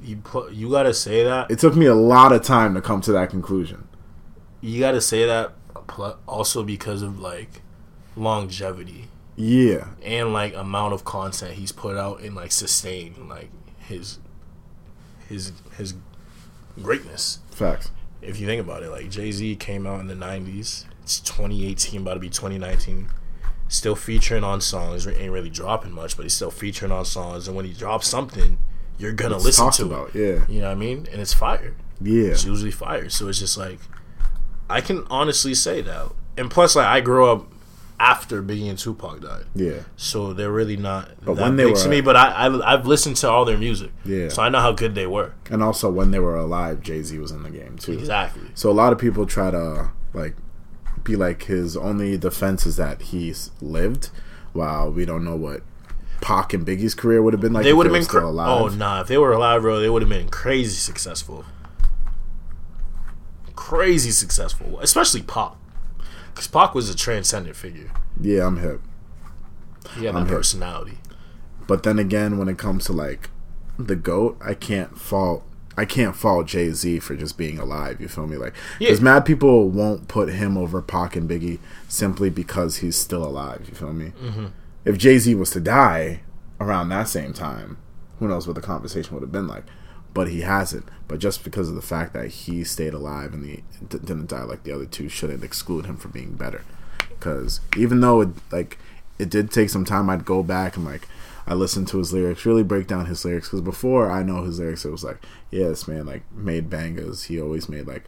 You 0.03 0.21
you 0.51 0.69
gotta 0.69 0.93
say 0.93 1.23
that. 1.23 1.51
It 1.51 1.59
took 1.59 1.75
me 1.75 1.85
a 1.85 1.95
lot 1.95 2.31
of 2.31 2.43
time 2.43 2.73
to 2.75 2.81
come 2.81 3.01
to 3.01 3.11
that 3.13 3.29
conclusion. 3.29 3.87
You 4.61 4.79
gotta 4.79 5.01
say 5.01 5.25
that. 5.25 5.53
Also 6.27 6.63
because 6.63 7.01
of 7.01 7.19
like 7.19 7.61
longevity 8.15 9.07
Yeah, 9.41 9.87
and 10.03 10.33
like 10.33 10.53
amount 10.53 10.93
of 10.93 11.05
content 11.05 11.53
he's 11.53 11.71
put 11.71 11.95
out 11.95 12.19
and 12.21 12.35
like 12.35 12.51
sustain 12.51 13.29
like 13.29 13.49
his 13.77 14.19
his 15.29 15.53
his 15.77 15.93
greatness. 16.81 17.39
facts. 17.51 17.89
If 18.21 18.37
you 18.39 18.45
think 18.45 18.59
about 18.61 18.83
it, 18.83 18.89
like 18.89 19.09
Jay 19.09 19.31
Z 19.31 19.55
came 19.55 19.87
out 19.87 20.01
in 20.01 20.07
the 20.07 20.13
'90s. 20.13 20.83
It's 21.03 21.21
2018, 21.21 22.01
about 22.01 22.15
to 22.15 22.19
be 22.19 22.29
2019. 22.29 23.07
Still 23.69 23.95
featuring 23.95 24.43
on 24.43 24.59
songs. 24.59 25.07
Ain't 25.07 25.31
really 25.31 25.49
dropping 25.49 25.93
much, 25.93 26.17
but 26.17 26.23
he's 26.23 26.33
still 26.33 26.51
featuring 26.51 26.91
on 26.91 27.05
songs. 27.05 27.47
And 27.47 27.55
when 27.55 27.65
he 27.65 27.71
drops 27.71 28.07
something, 28.07 28.57
you're 28.97 29.13
gonna 29.13 29.35
It's 29.37 29.45
listen 29.45 29.71
to 29.71 29.85
about, 29.85 30.15
it. 30.15 30.19
yeah. 30.19 30.45
You 30.53 30.59
know 30.61 30.67
what 30.67 30.73
I 30.73 30.75
mean? 30.75 31.07
And 31.11 31.21
it's 31.21 31.33
fire. 31.33 31.75
Yeah, 32.01 32.31
It's 32.31 32.43
usually 32.43 32.71
fire. 32.71 33.09
So 33.09 33.29
it's 33.29 33.39
just 33.39 33.57
like 33.57 33.79
I 34.69 34.81
can 34.81 35.05
honestly 35.09 35.53
say 35.55 35.81
that. 35.81 36.11
And 36.37 36.51
plus, 36.51 36.75
like 36.75 36.87
I 36.87 36.99
grew 36.99 37.25
up 37.25 37.47
after 37.99 38.41
Biggie 38.41 38.69
and 38.69 38.79
Tupac 38.79 39.21
died, 39.21 39.45
yeah, 39.53 39.81
so 39.97 40.31
they're 40.33 40.51
really 40.51 40.77
not 40.77 41.09
But 41.23 41.35
when 41.37 41.57
they 41.57 41.65
were- 41.65 41.75
to 41.75 41.89
me. 41.89 41.99
But 42.01 42.15
I, 42.15 42.47
I 42.47 42.73
I've 42.73 42.87
listened 42.87 43.17
to 43.17 43.29
all 43.29 43.43
their 43.45 43.57
music, 43.57 43.91
Yeah. 44.05 44.29
So 44.29 44.41
I 44.41 44.49
know 44.49 44.59
how 44.61 44.71
good 44.71 44.95
they 44.95 45.05
were. 45.07 45.33
and 45.51 45.61
also 45.61 45.89
when 45.91 46.11
they 46.11 46.19
were 46.19 46.35
alive, 46.37 46.81
Jay 46.81 47.03
Z 47.03 47.17
was 47.19 47.31
in 47.31 47.43
the 47.43 47.49
game 47.49 47.77
too. 47.77 47.93
Exactly. 47.93 48.43
So 48.55 48.69
a 48.69 48.73
lot 48.73 48.93
of 48.93 48.99
people 48.99 49.25
try 49.25 49.51
to 49.51 49.91
like 50.13 50.35
be 51.03 51.15
like 51.15 51.43
his 51.43 51.75
only 51.75 52.17
defense 52.17 52.65
is 52.65 52.75
that 52.77 53.01
he's 53.01 53.51
lived, 53.61 54.09
while 54.53 54.91
we 54.91 55.05
don't 55.05 55.23
know 55.25 55.35
what 55.35 55.61
Pac 56.21 56.53
and 56.53 56.65
Biggie's 56.65 56.93
career 56.95 57.21
would 57.21 57.33
have 57.33 57.41
been 57.41 57.53
like. 57.53 57.63
they 57.63 57.73
would 57.73 57.85
have 57.85 57.93
been 57.93 58.03
still 58.03 58.29
alive. 58.29 58.61
oh 58.61 58.67
nah 58.75 59.01
if 59.01 59.07
they 59.07 59.17
were 59.17 59.31
alive 59.31 59.61
bro 59.61 59.79
they 59.79 59.89
would 59.89 60.01
have 60.01 60.09
been 60.09 60.27
crazy 60.29 60.75
successful 60.75 61.45
crazy 63.55 64.11
successful 64.11 64.79
especially 64.81 65.21
Pac 65.21 65.53
because 66.33 66.47
Pac 66.47 66.73
was 66.75 66.89
a 66.89 66.95
transcendent 66.95 67.55
figure 67.55 67.91
Yeah, 68.19 68.45
I'm 68.47 68.57
hip. 68.57 68.81
he 69.95 70.05
had 70.05 70.15
I'm 70.15 70.23
that 70.23 70.29
hip. 70.29 70.37
personality 70.37 70.97
But 71.67 71.83
then 71.83 71.99
again, 71.99 72.37
when 72.37 72.47
it 72.47 72.57
comes 72.57 72.85
to 72.85 72.93
like 72.93 73.29
the 73.77 73.95
goat, 73.95 74.37
I 74.43 74.53
can't 74.55 74.97
fault. 74.99 75.43
I 75.77 75.85
can't 75.85 76.13
fault 76.15 76.47
Jay 76.47 76.71
Z 76.71 76.99
for 76.99 77.15
just 77.15 77.37
being 77.37 77.57
alive. 77.57 78.01
You 78.01 78.09
feel 78.09 78.27
me? 78.27 78.35
Like, 78.35 78.53
because 78.79 78.99
Yeah. 78.99 79.03
mad 79.05 79.25
people 79.25 79.69
won't 79.69 80.09
put 80.09 80.27
him 80.29 80.57
over 80.57 80.81
Pac 80.81 81.15
and 81.15 81.29
Biggie 81.29 81.59
simply 81.87 82.29
because 82.29 82.77
he's 82.77 82.97
still 82.97 83.23
alive. 83.23 83.61
You 83.69 83.75
feel 83.75 83.93
me? 83.93 84.11
Mm-hmm. 84.21 84.45
If 84.83 84.97
Jay 84.97 85.17
Z 85.19 85.33
was 85.35 85.51
to 85.51 85.61
die 85.61 86.21
around 86.59 86.89
that 86.89 87.07
same 87.07 87.31
time, 87.31 87.77
who 88.19 88.27
knows 88.27 88.45
what 88.47 88.55
the 88.55 88.61
conversation 88.61 89.13
would 89.13 89.21
have 89.23 89.31
been 89.31 89.47
like? 89.47 89.63
But 90.19 90.31
he 90.31 90.41
hasn't. 90.41 90.83
But 91.07 91.19
just 91.19 91.45
because 91.45 91.69
of 91.69 91.75
the 91.75 91.81
fact 91.81 92.11
that 92.11 92.27
he 92.27 92.65
stayed 92.65 92.93
alive 92.93 93.33
and 93.33 93.45
he 93.45 93.63
d- 93.87 93.99
didn't 93.99 94.27
die 94.27 94.43
like 94.43 94.63
the 94.63 94.73
other 94.73 94.85
two, 94.85 95.07
shouldn't 95.07 95.45
exclude 95.45 95.85
him 95.85 95.95
from 95.95 96.11
being 96.11 96.33
better. 96.33 96.65
Because 97.07 97.61
even 97.77 98.01
though 98.01 98.19
it 98.19 98.29
like 98.51 98.77
it 99.17 99.29
did 99.29 99.49
take 99.49 99.69
some 99.69 99.85
time, 99.85 100.09
I'd 100.09 100.25
go 100.25 100.43
back 100.43 100.75
and 100.75 100.83
like 100.83 101.07
I 101.47 101.53
listened 101.53 101.87
to 101.87 101.99
his 101.99 102.11
lyrics, 102.11 102.45
really 102.45 102.63
break 102.63 102.85
down 102.85 103.05
his 103.05 103.23
lyrics. 103.23 103.47
Because 103.47 103.61
before 103.61 104.11
I 104.11 104.23
know 104.23 104.43
his 104.43 104.59
lyrics, 104.59 104.83
it 104.83 104.91
was 104.91 105.05
like, 105.05 105.23
yeah, 105.51 105.69
this 105.69 105.87
man 105.87 106.05
like 106.05 106.23
made 106.33 106.69
bangers. 106.69 107.23
He 107.23 107.39
always 107.39 107.69
made 107.69 107.87
like 107.87 108.03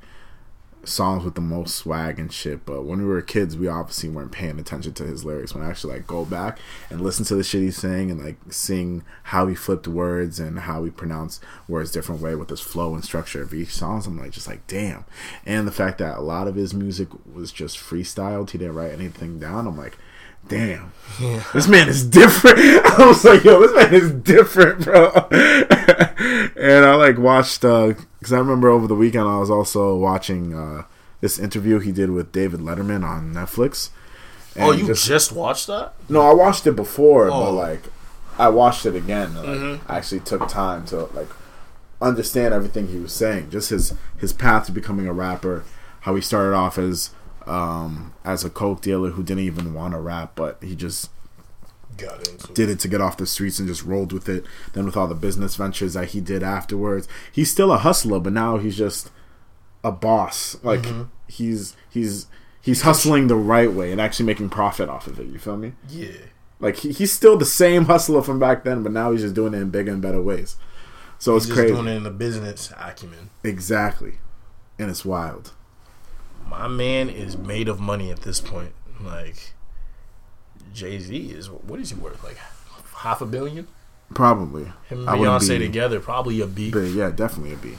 songs 0.83 1.23
with 1.23 1.35
the 1.35 1.41
most 1.41 1.75
swag 1.75 2.19
and 2.19 2.31
shit. 2.31 2.65
But 2.65 2.83
when 2.83 2.99
we 2.99 3.05
were 3.05 3.21
kids, 3.21 3.57
we 3.57 3.67
obviously 3.67 4.09
weren't 4.09 4.31
paying 4.31 4.59
attention 4.59 4.93
to 4.93 5.03
his 5.03 5.23
lyrics. 5.23 5.53
When 5.53 5.63
I 5.63 5.69
actually 5.69 5.93
like 5.93 6.07
go 6.07 6.25
back 6.25 6.59
and 6.89 7.01
listen 7.01 7.25
to 7.25 7.35
the 7.35 7.43
shit 7.43 7.61
he's 7.61 7.77
saying 7.77 8.11
and 8.11 8.23
like 8.23 8.37
seeing 8.49 9.03
how 9.23 9.47
he 9.47 9.55
flipped 9.55 9.87
words 9.87 10.39
and 10.39 10.59
how 10.59 10.83
he 10.83 10.91
pronounced 10.91 11.43
words 11.67 11.91
different 11.91 12.21
way 12.21 12.35
with 12.35 12.49
his 12.49 12.61
flow 12.61 12.93
and 12.93 13.03
structure 13.03 13.41
of 13.41 13.53
each 13.53 13.73
song, 13.73 14.01
I'm 14.05 14.17
like 14.17 14.31
just 14.31 14.47
like 14.47 14.65
damn. 14.67 15.05
And 15.45 15.67
the 15.67 15.71
fact 15.71 15.97
that 15.99 16.17
a 16.17 16.21
lot 16.21 16.47
of 16.47 16.55
his 16.55 16.73
music 16.73 17.09
was 17.31 17.51
just 17.51 17.77
freestyled, 17.77 18.51
he 18.51 18.57
didn't 18.57 18.75
write 18.75 18.91
anything 18.91 19.39
down. 19.39 19.67
I'm 19.67 19.77
like. 19.77 19.97
Damn, 20.51 20.91
this 21.53 21.67
man 21.67 21.87
is 21.89 22.05
different. 22.05 22.57
I 22.85 23.05
was 23.07 23.23
like, 23.23 23.43
yo, 23.43 23.59
this 23.61 23.73
man 23.73 23.93
is 23.93 24.11
different, 24.11 24.83
bro. 24.83 25.11
and 25.31 26.85
I 26.85 26.95
like 26.95 27.17
watched 27.17 27.61
because 27.61 28.31
I 28.33 28.37
remember 28.37 28.69
over 28.69 28.87
the 28.87 28.95
weekend 28.95 29.27
I 29.27 29.37
was 29.39 29.49
also 29.49 29.95
watching 29.95 30.53
uh, 30.53 30.83
this 31.21 31.39
interview 31.39 31.79
he 31.79 31.91
did 31.91 32.11
with 32.11 32.31
David 32.31 32.59
Letterman 32.59 33.03
on 33.03 33.33
Netflix. 33.33 33.89
oh 34.59 34.71
you 34.71 34.85
just, 34.85 35.31
watched 35.31 35.67
that 35.67 35.93
no, 36.09 36.21
I 36.21 36.33
watched 36.33 36.67
it 36.67 36.75
before, 36.75 37.27
but 37.29 37.47
Oh. 37.49 37.53
like 37.53 37.83
I 38.37 38.49
watched 38.49 38.85
it 38.85 38.95
again. 38.95 39.35
Like, 39.35 39.45
Mm-hmm. 39.45 39.91
I 39.91 39.97
actually 39.97 40.21
took 40.21 40.47
time 40.47 40.85
to 40.87 41.05
like 41.13 41.29
understand 42.01 42.53
everything 42.53 42.87
he 42.87 42.97
was 42.99 43.13
saying, 43.13 43.49
just 43.51 43.69
his 43.69 43.93
his 44.17 44.33
path 44.33 44.65
to 44.65 44.71
becoming 44.71 45.07
a 45.07 45.13
rapper, 45.13 45.63
how 46.01 46.15
he 46.15 46.21
started 46.21 46.53
off 46.55 46.77
as 46.77 47.11
um, 47.47 48.13
as 48.23 48.43
a 48.45 48.49
coke 48.49 48.81
dealer 48.81 49.11
who 49.11 49.23
didn't 49.23 49.43
even 49.43 49.73
want 49.73 49.93
to 49.93 49.99
rap, 49.99 50.33
but 50.35 50.57
he 50.61 50.75
just 50.75 51.09
Got 51.97 52.27
into 52.27 52.53
did 52.53 52.69
it 52.69 52.79
to 52.79 52.87
get 52.87 53.01
off 53.01 53.17
the 53.17 53.25
streets 53.27 53.59
and 53.59 53.67
just 53.67 53.83
rolled 53.83 54.13
with 54.13 54.29
it. 54.29 54.45
Then 54.73 54.85
with 54.85 54.95
all 54.95 55.07
the 55.07 55.13
business 55.15 55.55
ventures 55.55 55.93
that 55.93 56.09
he 56.09 56.21
did 56.21 56.41
afterwards, 56.41 57.07
he's 57.31 57.51
still 57.51 57.71
a 57.71 57.77
hustler, 57.77 58.19
but 58.19 58.33
now 58.33 58.57
he's 58.57 58.77
just 58.77 59.11
a 59.83 59.91
boss. 59.91 60.57
Like 60.63 60.85
he's 61.27 61.75
he's 61.89 62.27
he's 62.61 62.83
hustling 62.83 63.27
the 63.27 63.35
right 63.35 63.71
way 63.71 63.91
and 63.91 63.99
actually 63.99 64.25
making 64.25 64.49
profit 64.49 64.87
off 64.89 65.05
of 65.07 65.19
it. 65.19 65.27
You 65.27 65.37
feel 65.37 65.57
me? 65.57 65.73
Yeah. 65.89 66.11
Like 66.59 66.77
he, 66.77 66.91
he's 66.91 67.11
still 67.11 67.37
the 67.37 67.45
same 67.45 67.85
hustler 67.85 68.21
from 68.21 68.39
back 68.39 68.63
then, 68.63 68.83
but 68.83 68.91
now 68.93 69.11
he's 69.11 69.21
just 69.21 69.35
doing 69.35 69.53
it 69.53 69.57
in 69.57 69.69
bigger 69.69 69.91
and 69.91 70.01
better 70.01 70.21
ways. 70.21 70.55
So 71.19 71.33
He's 71.33 71.43
it's 71.43 71.47
just 71.47 71.59
crazy. 71.59 71.73
doing 71.73 71.87
it 71.87 71.97
in 71.97 72.03
the 72.03 72.09
business 72.09 72.71
acumen. 72.79 73.29
Exactly, 73.43 74.13
and 74.79 74.89
it's 74.89 75.03
wild. 75.03 75.51
My 76.51 76.67
man 76.67 77.09
is 77.09 77.37
made 77.37 77.69
of 77.69 77.79
money 77.79 78.11
at 78.11 78.23
this 78.23 78.41
point. 78.41 78.73
Like 79.01 79.53
Jay 80.73 80.99
Z 80.99 81.31
is 81.31 81.49
what 81.49 81.79
is 81.79 81.91
he 81.91 81.95
worth? 81.95 82.21
Like 82.25 82.37
half 82.93 83.21
a 83.21 83.25
billion? 83.25 83.69
Probably. 84.13 84.65
Him 84.89 84.99
and 84.99 85.09
I 85.09 85.17
Beyonce 85.17 85.57
be- 85.57 85.65
together, 85.65 86.01
probably 86.01 86.41
a 86.41 86.47
B. 86.47 86.69
But 86.69 86.87
yeah, 86.89 87.09
definitely 87.09 87.53
a 87.53 87.57
B. 87.57 87.77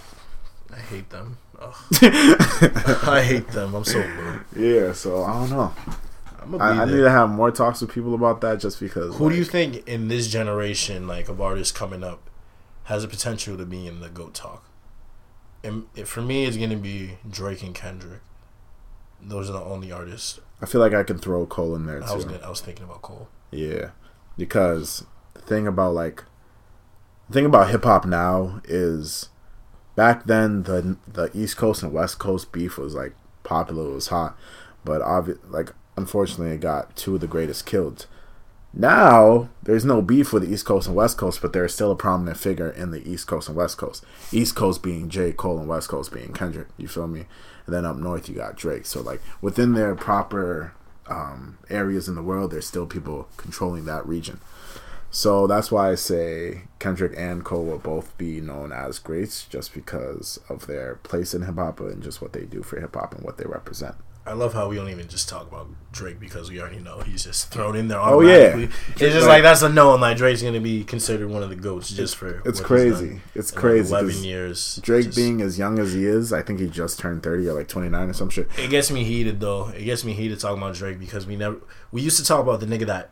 I 0.73 0.79
hate 0.79 1.11
them. 1.11 1.37
I 1.61 3.23
hate 3.25 3.49
them. 3.49 3.75
I'm 3.75 3.85
so 3.85 4.03
blue. 4.03 4.41
Yeah, 4.57 4.93
so 4.95 5.23
I 5.23 5.33
don't 5.35 5.51
know. 5.51 5.75
I'm 6.41 6.55
a 6.55 6.59
B 6.59 6.65
I, 6.65 6.83
I 6.83 6.85
need 6.87 6.97
to 6.97 7.11
have 7.11 7.29
more 7.29 7.51
talks 7.51 7.83
with 7.83 7.93
people 7.93 8.15
about 8.15 8.41
that 8.41 8.59
just 8.59 8.81
because. 8.81 9.15
Who 9.17 9.29
do 9.29 9.37
you 9.37 9.45
think 9.45 9.87
in 9.87 10.09
this 10.09 10.29
generation, 10.29 11.07
like 11.07 11.29
of 11.29 11.43
artists 11.43 11.77
coming 11.77 12.03
up, 12.03 12.31
has 12.85 13.03
the 13.03 13.09
potential 13.09 13.59
to 13.59 13.67
be 13.67 13.87
in 13.87 14.01
the 14.01 14.09
GOAT 14.09 14.33
talk? 14.33 14.65
And 15.63 15.85
for 16.05 16.23
me, 16.23 16.47
it's 16.47 16.57
gonna 16.57 16.77
be 16.77 17.19
Drake 17.29 17.63
and 17.63 17.75
Kendrick. 17.75 18.23
Those 19.23 19.49
are 19.49 19.55
the 19.55 19.63
only 19.63 19.93
artists. 19.93 20.41
I 20.61 20.67
feel 20.67 20.81
like 20.81 20.95
I 20.95 21.03
can 21.03 21.19
throw 21.19 21.47
Cole 21.47 21.75
in 21.75 21.87
there 21.87 22.03
I 22.03 22.15
was 22.15 22.25
too. 22.25 22.39
I 22.43 22.49
was 22.49 22.61
thinking 22.61 22.85
about 22.85 23.03
Cole. 23.03 23.29
Yeah, 23.51 23.91
because 24.37 25.05
the 25.35 25.41
thing 25.41 25.67
about 25.67 25.95
like 25.95 26.25
the 27.29 27.35
thing 27.35 27.47
about 27.47 27.71
hip 27.71 27.85
hop 27.85 28.05
now 28.05 28.61
is 28.65 29.29
back 29.97 30.25
then 30.25 30.65
the 30.65 30.97
the 31.07 31.31
East 31.35 31.57
Coast 31.57 31.83
and 31.83 31.93
West 31.93 32.19
Coast 32.19 32.53
beef 32.53 32.79
was 32.79 32.95
like 32.95 33.15
popular, 33.43 33.91
it 33.91 33.95
was 33.95 34.09
hot, 34.09 34.37
but 34.85 35.03
obvi- 35.03 35.39
like 35.49 35.73
unfortunately 35.97 36.55
it 36.55 36.61
got 36.61 36.97
two 36.97 37.15
of 37.17 37.21
the 37.21 37.27
greatest 37.27 37.67
killed. 37.67 38.07
Now 38.75 39.51
there's 39.63 39.85
no 39.85 40.01
beef 40.01 40.33
with 40.33 40.45
the 40.45 40.53
East 40.53 40.65
Coast 40.65 40.87
and 40.87 40.97
West 40.97 41.19
Coast, 41.19 41.43
but 41.43 41.53
there's 41.53 41.75
still 41.75 41.91
a 41.91 41.97
prominent 41.97 42.39
figure 42.39 42.71
in 42.71 42.91
the 42.91 43.07
East 43.09 43.27
Coast 43.27 43.49
and 43.49 43.57
West 43.57 43.77
Coast. 43.77 44.05
East 44.33 44.55
Coast 44.55 44.83
being 44.83 45.09
J. 45.11 45.33
Cole 45.33 45.59
and 45.59 45.69
West 45.69 45.89
Coast 45.89 46.13
being 46.13 46.33
Kendrick. 46.33 46.69
You 46.79 46.89
feel 46.89 47.07
me? 47.07 47.27
And 47.67 47.75
then 47.75 47.85
up 47.85 47.97
north 47.97 48.29
you 48.29 48.35
got 48.35 48.57
Drake. 48.57 48.87
So 48.87 49.01
like 49.01 49.21
within 49.41 49.73
their 49.73 49.95
proper 49.95 50.73
um, 51.09 51.59
areas 51.71 52.09
in 52.09 52.15
the 52.15 52.23
world, 52.23 52.51
there's 52.51 52.67
still 52.67 52.87
people 52.87 53.29
controlling 53.37 53.85
that 53.87 54.07
region. 54.07 54.41
So 55.11 55.47
that's 55.47 55.71
why 55.71 55.91
I 55.91 55.95
say 55.95 56.63
Kendrick 56.79 57.13
and 57.19 57.45
Cole 57.45 57.65
will 57.65 57.79
both 57.79 58.17
be 58.17 58.41
known 58.41 58.73
as 58.73 58.99
greats 58.99 59.45
just 59.45 59.75
because 59.75 60.41
of 60.49 60.67
their 60.67 60.95
place 61.03 61.35
in 61.35 61.43
hip 61.43 61.57
hop 61.57 61.81
and 61.81 62.03
just 62.03 62.23
what 62.23 62.33
they 62.33 62.45
do 62.45 62.63
for 62.63 62.81
hip 62.81 62.95
hop 62.95 63.15
and 63.15 63.23
what 63.23 63.37
they 63.37 63.45
represent. 63.45 63.97
I 64.25 64.35
love 64.35 64.53
how 64.55 64.69
we 64.69 64.77
don't 64.77 64.89
even 64.89 65.09
just 65.09 65.29
talk 65.29 65.49
about 65.49 65.67
Drake 65.91 66.21
because 66.21 66.49
we 66.49 66.61
already 66.61 66.79
know 66.79 67.01
he's 67.01 67.25
just 67.25 67.51
thrown 67.51 67.75
in 67.75 67.89
there 67.89 67.99
Oh, 67.99 68.21
yeah. 68.21 68.35
automatically. 68.51 68.65
It's 68.91 68.99
just 69.01 69.17
Like- 69.27 69.29
like 69.29 69.43
that's 69.43 69.63
a 69.63 69.69
known. 69.69 70.01
Like 70.01 70.17
Drake's 70.17 70.43
gonna 70.43 70.61
be 70.61 70.85
considered 70.85 71.29
one 71.29 71.43
of 71.43 71.49
the 71.49 71.57
goats 71.57 71.91
just 71.91 72.15
for. 72.17 72.41
It's 72.45 72.61
crazy. 72.61 73.21
It's 73.35 73.51
in, 73.53 73.61
like, 73.61 73.87
Eleven 73.89 74.23
years. 74.23 74.79
Drake 74.83 75.07
just- 75.07 75.17
being 75.17 75.41
as 75.43 75.59
young 75.59 75.79
as 75.81 75.93
he 75.93 76.07
is, 76.07 76.33
I 76.33 76.43
think 76.43 76.61
he 76.61 76.69
just 76.69 77.01
turned 77.01 77.23
30 77.25 77.49
or 77.49 77.55
like 77.55 77.67
29 77.69 78.09
or 78.11 78.13
some 78.13 78.31
shit. 78.31 78.49
It 78.57 78.71
gets 78.71 78.91
me 78.93 79.03
heated 79.03 79.41
though. 79.41 79.69
It 79.77 79.85
gets 79.85 80.05
me 80.05 80.13
heated 80.13 80.39
talking 80.39 80.63
about 80.63 80.75
Drake 80.77 81.01
because 81.01 81.27
we 81.27 81.35
never 81.37 81.57
we 81.91 82.01
used 82.01 82.19
to 82.19 82.25
talk 82.25 82.41
about 82.41 82.61
the 82.61 82.67
nigga 82.67 82.87
that 82.87 83.11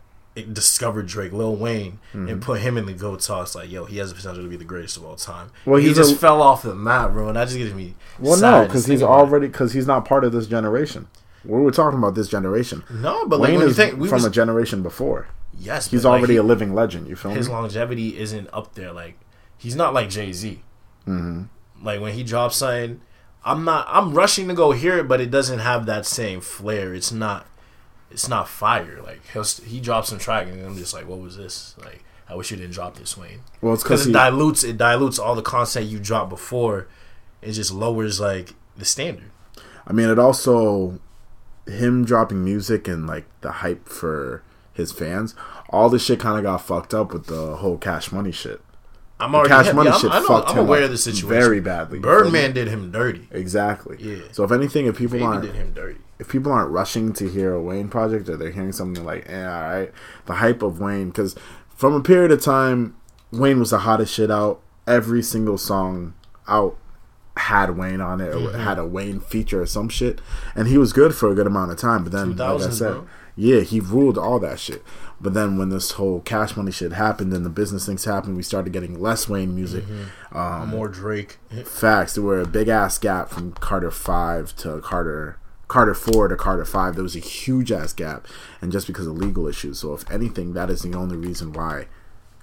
discovered 0.52 1.06
Drake, 1.06 1.32
Lil 1.32 1.56
Wayne, 1.56 1.98
Mm-hmm. 2.12 2.28
and 2.28 2.42
put 2.42 2.60
him 2.60 2.76
in 2.78 2.86
the 2.86 2.92
GOAT 2.92 3.20
talks. 3.20 3.54
Like, 3.54 3.70
yo, 3.70 3.84
he 3.84 3.98
has 3.98 4.10
the 4.10 4.16
potential 4.16 4.42
to 4.42 4.48
be 4.48 4.56
the 4.56 4.64
greatest 4.64 4.96
of 4.96 5.04
all 5.04 5.16
time. 5.16 5.50
Well, 5.66 5.80
he 5.80 5.92
just 5.92 6.14
a- 6.14 6.16
fell 6.16 6.40
off 6.42 6.62
the 6.62 6.74
map, 6.74 7.12
bro, 7.12 7.28
and 7.28 7.36
that 7.36 7.46
just 7.46 7.58
gives 7.58 7.74
me. 7.74 7.94
Well, 8.18 8.40
no, 8.40 8.62
because 8.66 8.86
he's 8.86 9.00
thinking 9.00 9.04
about 9.06 9.14
it. 9.14 9.20
already 9.20 9.46
because 9.48 9.72
he's 9.72 9.86
not 9.86 10.04
part 10.04 10.24
of 10.24 10.32
this 10.32 10.46
generation. 10.46 11.08
We 11.44 11.58
were 11.60 11.70
talking 11.70 11.98
about 11.98 12.14
this 12.14 12.28
generation. 12.28 12.84
no, 12.90 13.26
but 13.26 13.40
Wayne 13.40 13.52
when 13.54 13.60
you 13.62 13.68
is 13.68 13.76
think 13.76 13.92
from 13.94 14.00
was, 14.10 14.24
a 14.24 14.30
generation 14.30 14.82
before. 14.82 15.28
yes, 15.58 15.90
He's 15.90 16.04
like, 16.04 16.18
already 16.18 16.34
he- 16.34 16.38
a 16.38 16.42
living 16.42 16.74
legend. 16.74 17.08
You 17.08 17.16
feel 17.16 17.30
me? 17.30 17.36
his 17.38 17.48
me? 17.48 17.54
longevity 17.54 18.18
isn't 18.18 18.48
up 18.52 18.74
there. 18.74 18.92
Like 18.92 19.18
he's 19.56 19.74
not 19.74 19.94
like 19.94 20.08
Jay 20.10 20.32
Z. 20.32 20.62
Mm-hmm. 21.08 21.84
Like 21.84 22.00
when 22.00 22.12
he 22.14 22.22
drops 22.22 22.56
something, 22.56 23.00
I'm 23.44 23.64
not. 23.64 23.86
I'm 23.88 24.12
rushing 24.12 24.48
to 24.48 24.54
go 24.54 24.72
hear 24.72 24.98
it, 24.98 25.08
but 25.08 25.20
it 25.20 25.30
doesn't 25.30 25.60
have 25.60 25.86
that 25.86 26.04
same 26.06 26.40
flair. 26.42 26.92
It's 26.94 27.10
not. 27.10 27.46
It's 28.10 28.28
not 28.28 28.48
fire. 28.48 29.00
Like 29.02 29.20
he'll, 29.32 29.44
he 29.44 29.80
drops 29.80 30.08
some 30.08 30.18
track, 30.18 30.46
and 30.48 30.64
I'm 30.64 30.76
just 30.76 30.92
like, 30.94 31.06
what 31.08 31.20
was 31.20 31.36
this? 31.36 31.74
Like 31.78 32.04
I 32.28 32.34
wish 32.34 32.50
you 32.50 32.56
didn't 32.56 32.72
drop 32.72 32.96
this, 32.96 33.16
Wayne. 33.16 33.40
Well, 33.60 33.74
it's 33.74 33.82
Because 33.82 34.02
it 34.06 34.08
he, 34.08 34.12
dilutes. 34.12 34.62
It 34.64 34.76
dilutes 34.78 35.18
all 35.18 35.34
the 35.34 35.42
content 35.42 35.86
you 35.86 35.98
dropped 35.98 36.30
before. 36.30 36.88
It 37.42 37.52
just 37.52 37.72
lowers 37.72 38.20
like 38.20 38.54
the 38.76 38.84
standard. 38.84 39.30
I 39.86 39.92
mean, 39.92 40.08
it 40.08 40.18
also 40.18 41.00
him 41.66 42.04
dropping 42.04 42.44
music 42.44 42.86
and 42.88 43.06
like 43.06 43.26
the 43.40 43.50
hype 43.50 43.88
for 43.88 44.42
his 44.72 44.92
fans. 44.92 45.34
All 45.70 45.88
this 45.88 46.04
shit 46.04 46.20
kind 46.20 46.36
of 46.38 46.44
got 46.44 46.58
fucked 46.62 46.94
up 46.94 47.12
with 47.12 47.26
the 47.26 47.56
whole 47.56 47.78
Cash 47.78 48.12
Money 48.12 48.32
shit. 48.32 48.60
I'm 49.18 49.34
already 49.34 49.50
Cash 49.50 49.66
yeah, 49.66 49.72
Money 49.72 49.90
I'm, 49.90 50.00
shit 50.00 50.10
I 50.10 50.20
know, 50.20 50.26
fucked 50.26 50.50
I'm 50.50 50.58
him 50.58 50.64
aware 50.66 50.82
of 50.84 50.90
the 50.90 50.98
situation. 50.98 51.28
very 51.28 51.60
badly. 51.60 51.98
you 51.98 52.02
feel 52.02 52.12
me? 52.12 52.22
Birdman 52.22 52.52
did 52.54 52.68
him 52.68 52.90
dirty. 52.90 53.28
Exactly. 53.30 53.96
Yeah. 54.00 54.22
So 54.32 54.44
if 54.44 54.52
anything, 54.52 54.86
if 54.86 54.96
people 54.96 55.18
Baby 55.18 55.24
aren't 55.24 55.42
did 55.42 55.54
him 55.54 55.72
dirty. 55.72 56.00
If 56.20 56.28
people 56.28 56.52
aren't 56.52 56.70
rushing 56.70 57.12
to 57.14 57.28
hear 57.28 57.52
a 57.54 57.62
Wayne 57.62 57.88
project 57.88 58.28
or 58.28 58.36
they're 58.36 58.50
hearing 58.50 58.72
something 58.72 59.04
like, 59.04 59.28
eh, 59.28 59.44
all 59.44 59.62
right, 59.62 59.92
the 60.26 60.34
hype 60.34 60.62
of 60.62 60.78
Wayne, 60.80 61.08
because 61.08 61.34
from 61.74 61.94
a 61.94 62.00
period 62.02 62.30
of 62.30 62.42
time, 62.42 62.94
Wayne 63.32 63.58
was 63.58 63.70
the 63.70 63.78
hottest 63.80 64.12
shit 64.14 64.30
out. 64.30 64.60
Every 64.86 65.22
single 65.22 65.56
song 65.58 66.14
out 66.48 66.76
had 67.36 67.76
Wayne 67.76 68.00
on 68.00 68.20
it 68.20 68.34
or 68.34 68.38
Mm-hmm. 68.40 68.60
had 68.60 68.78
a 68.78 68.84
Wayne 68.86 69.20
feature 69.20 69.62
or 69.62 69.66
some 69.66 69.88
shit, 69.88 70.20
and 70.54 70.68
he 70.68 70.76
was 70.78 70.92
good 70.92 71.14
for 71.14 71.30
a 71.30 71.34
good 71.34 71.46
amount 71.46 71.70
of 71.70 71.78
time. 71.78 72.02
But 72.02 72.12
then, 72.12 72.36
like 72.36 72.62
I 72.62 72.70
said, 72.70 72.92
bro. 72.92 73.06
yeah, 73.36 73.60
he 73.60 73.78
ruled 73.80 74.18
all 74.18 74.38
that 74.40 74.58
shit. 74.58 74.82
But 75.22 75.34
then 75.34 75.56
when 75.58 75.68
this 75.68 75.92
whole 75.92 76.20
Cash 76.20 76.56
Money 76.56 76.72
shit 76.72 76.92
happened 76.92 77.32
and 77.34 77.44
the 77.44 77.50
business 77.50 77.86
things 77.86 78.04
happened, 78.06 78.36
we 78.36 78.42
started 78.42 78.72
getting 78.72 78.98
less 79.00 79.28
Wayne 79.28 79.54
music. 79.54 79.84
Um, 80.32 80.68
More 80.70 80.88
Drake. 80.88 81.38
Facts. 81.64 82.14
There 82.14 82.24
were 82.24 82.40
a 82.40 82.46
big 82.46 82.68
ass 82.68 82.98
gap 82.98 83.28
from 83.30 83.52
Carter 83.52 83.90
five 83.90 84.56
to 84.56 84.80
Carter 84.80 85.38
Carter 85.70 85.94
four 85.94 86.26
to 86.26 86.34
Carter 86.34 86.64
five. 86.64 86.96
There 86.96 87.04
was 87.04 87.14
a 87.14 87.20
huge 87.20 87.70
ass 87.70 87.92
gap, 87.92 88.26
and 88.60 88.72
just 88.72 88.88
because 88.88 89.06
of 89.06 89.16
legal 89.16 89.46
issues. 89.46 89.78
So 89.78 89.94
if 89.94 90.10
anything, 90.10 90.52
that 90.54 90.68
is 90.68 90.82
the 90.82 90.94
only 90.94 91.16
reason 91.16 91.52
why. 91.52 91.86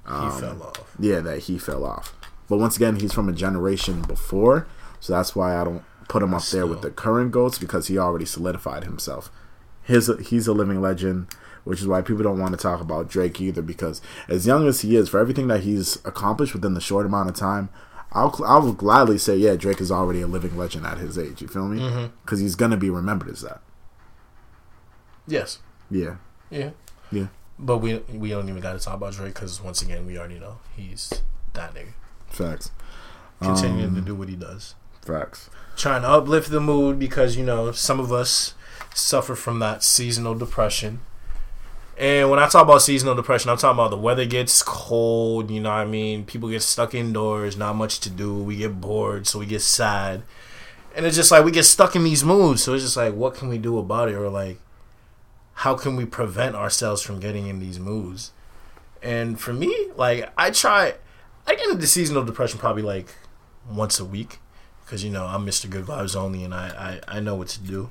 Um, 0.05 0.31
he 0.31 0.39
fell 0.39 0.63
off. 0.63 0.95
Yeah, 0.97 1.19
that 1.19 1.39
he 1.39 1.57
fell 1.57 1.83
off. 1.83 2.15
But 2.47 2.57
once 2.57 2.77
again, 2.77 3.01
he's 3.01 3.11
from 3.11 3.27
a 3.27 3.33
generation 3.33 4.01
before, 4.03 4.65
so 5.01 5.11
that's 5.11 5.35
why 5.35 5.59
I 5.59 5.65
don't 5.65 5.83
put 6.07 6.23
him 6.23 6.33
up 6.33 6.45
there 6.45 6.65
with 6.65 6.81
the 6.81 6.89
current 6.89 7.33
goats 7.33 7.59
because 7.59 7.87
he 7.87 7.97
already 7.97 8.23
solidified 8.23 8.85
himself. 8.85 9.29
His 9.83 10.09
he's 10.29 10.47
a 10.47 10.53
living 10.53 10.79
legend, 10.79 11.27
which 11.65 11.81
is 11.81 11.87
why 11.87 12.01
people 12.01 12.23
don't 12.23 12.39
want 12.39 12.53
to 12.53 12.57
talk 12.57 12.79
about 12.79 13.09
Drake 13.09 13.41
either. 13.41 13.61
Because 13.61 14.01
as 14.29 14.47
young 14.47 14.69
as 14.69 14.81
he 14.81 14.95
is, 14.95 15.09
for 15.09 15.19
everything 15.19 15.49
that 15.49 15.63
he's 15.63 15.97
accomplished 16.05 16.53
within 16.53 16.75
the 16.75 16.79
short 16.79 17.05
amount 17.05 17.27
of 17.27 17.35
time, 17.35 17.67
I'll 18.13 18.33
I 18.45 18.57
will 18.57 18.73
gladly 18.73 19.17
say, 19.17 19.35
yeah, 19.37 19.55
Drake 19.55 19.81
is 19.81 19.91
already 19.91 20.21
a 20.21 20.27
living 20.27 20.57
legend 20.57 20.85
at 20.85 20.97
his 20.97 21.17
age. 21.17 21.41
You 21.41 21.47
feel 21.47 21.67
me? 21.67 22.09
Because 22.23 22.39
he's 22.39 22.55
gonna 22.55 22.77
be 22.77 22.89
remembered 22.89 23.29
as 23.29 23.41
that. 23.41 23.61
Yes. 25.27 25.59
Yeah, 25.89 26.15
Yeah. 26.49 26.71
yeah, 27.11 27.27
But 27.59 27.77
we 27.79 27.97
we 28.13 28.29
don't 28.29 28.47
even 28.49 28.61
got 28.61 28.73
to 28.73 28.79
talk 28.79 28.95
about 28.95 29.13
Drake 29.13 29.33
because 29.33 29.61
once 29.61 29.81
again 29.81 30.05
we 30.05 30.17
already 30.17 30.39
know 30.39 30.59
he's 30.75 31.09
that 31.53 31.73
nigga 31.73 31.91
facts, 32.27 32.71
continuing 33.41 33.89
Um, 33.89 33.95
to 33.95 34.01
do 34.01 34.15
what 34.15 34.29
he 34.29 34.35
does, 34.35 34.75
facts. 35.01 35.49
trying 35.75 36.01
to 36.03 36.09
uplift 36.09 36.49
the 36.51 36.59
mood 36.61 36.99
because 36.99 37.35
you 37.37 37.45
know 37.45 37.71
some 37.71 37.99
of 37.99 38.11
us 38.11 38.53
suffer 38.93 39.35
from 39.35 39.59
that 39.59 39.83
seasonal 39.83 40.35
depression. 40.35 40.99
And 41.97 42.29
when 42.29 42.37
I 42.37 42.47
talk 42.47 42.63
about 42.63 42.83
seasonal 42.83 43.15
depression, 43.15 43.49
I'm 43.49 43.57
talking 43.57 43.79
about 43.79 43.89
the 43.89 43.97
weather 43.97 44.25
gets 44.25 44.61
cold. 44.61 45.49
You 45.49 45.61
know 45.61 45.69
what 45.69 45.77
I 45.77 45.85
mean? 45.85 46.25
People 46.25 46.49
get 46.49 46.61
stuck 46.61 46.93
indoors, 46.93 47.57
not 47.57 47.75
much 47.75 47.99
to 48.01 48.09
do. 48.09 48.35
We 48.35 48.57
get 48.57 48.79
bored, 48.79 49.25
so 49.25 49.39
we 49.39 49.47
get 49.47 49.61
sad, 49.61 50.21
and 50.95 51.05
it's 51.05 51.15
just 51.15 51.31
like 51.31 51.43
we 51.43 51.51
get 51.51 51.63
stuck 51.63 51.95
in 51.95 52.03
these 52.03 52.23
moods. 52.23 52.63
So 52.63 52.73
it's 52.73 52.83
just 52.83 52.97
like, 52.97 53.15
what 53.15 53.33
can 53.33 53.49
we 53.49 53.57
do 53.57 53.79
about 53.79 54.09
it, 54.09 54.15
or 54.15 54.29
like, 54.29 54.59
how 55.53 55.73
can 55.73 55.95
we 55.95 56.05
prevent 56.05 56.55
ourselves 56.55 57.01
from 57.01 57.19
getting 57.19 57.47
in 57.47 57.59
these 57.59 57.79
moods? 57.79 58.31
And 59.01 59.39
for 59.39 59.53
me, 59.53 59.89
like 59.95 60.31
I 60.37 60.51
try, 60.51 60.93
I 61.47 61.55
get 61.55 61.67
into 61.69 61.87
seasonal 61.87 62.23
depression 62.25 62.59
probably 62.59 62.83
like 62.83 63.07
once 63.71 63.99
a 63.99 64.05
week 64.05 64.39
because 64.85 65.03
you 65.03 65.09
know 65.09 65.25
I'm 65.25 65.45
Mr. 65.47 65.67
Good 65.67 65.85
Vibes 65.85 66.15
only, 66.15 66.43
and 66.43 66.53
I, 66.53 67.01
I 67.09 67.17
I 67.17 67.19
know 67.21 67.33
what 67.33 67.47
to 67.49 67.59
do. 67.59 67.89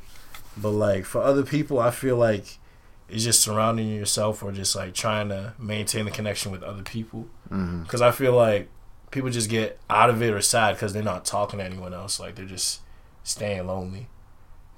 But 0.57 0.70
like 0.70 1.04
for 1.04 1.22
other 1.22 1.42
people, 1.42 1.80
I 1.80 1.90
feel 1.90 2.16
like 2.16 2.59
it's 3.09 3.24
just 3.24 3.40
surrounding 3.40 3.88
yourself 3.88 4.42
or 4.42 4.52
just 4.52 4.74
like 4.74 4.94
trying 4.94 5.28
to 5.28 5.52
maintain 5.59 6.04
the 6.04 6.11
connection 6.11 6.50
with 6.52 6.62
other 6.62 6.82
people. 6.82 7.26
Because 7.48 8.02
I 8.02 8.11
feel 8.11 8.32
like 8.34 8.68
people 9.11 9.30
just 9.30 9.48
get 9.48 9.78
out 9.88 10.11
of 10.11 10.20
it 10.22 10.32
or 10.34 10.40
sad 10.40 10.74
because 10.74 10.92
they're 10.92 11.02
not 11.02 11.24
talking 11.24 11.59
to 11.61 11.64
anyone 11.64 11.94
else. 11.94 12.18
Like 12.18 12.34
they're 12.34 12.44
just 12.44 12.80
staying 13.22 13.66
lonely. 13.66 14.09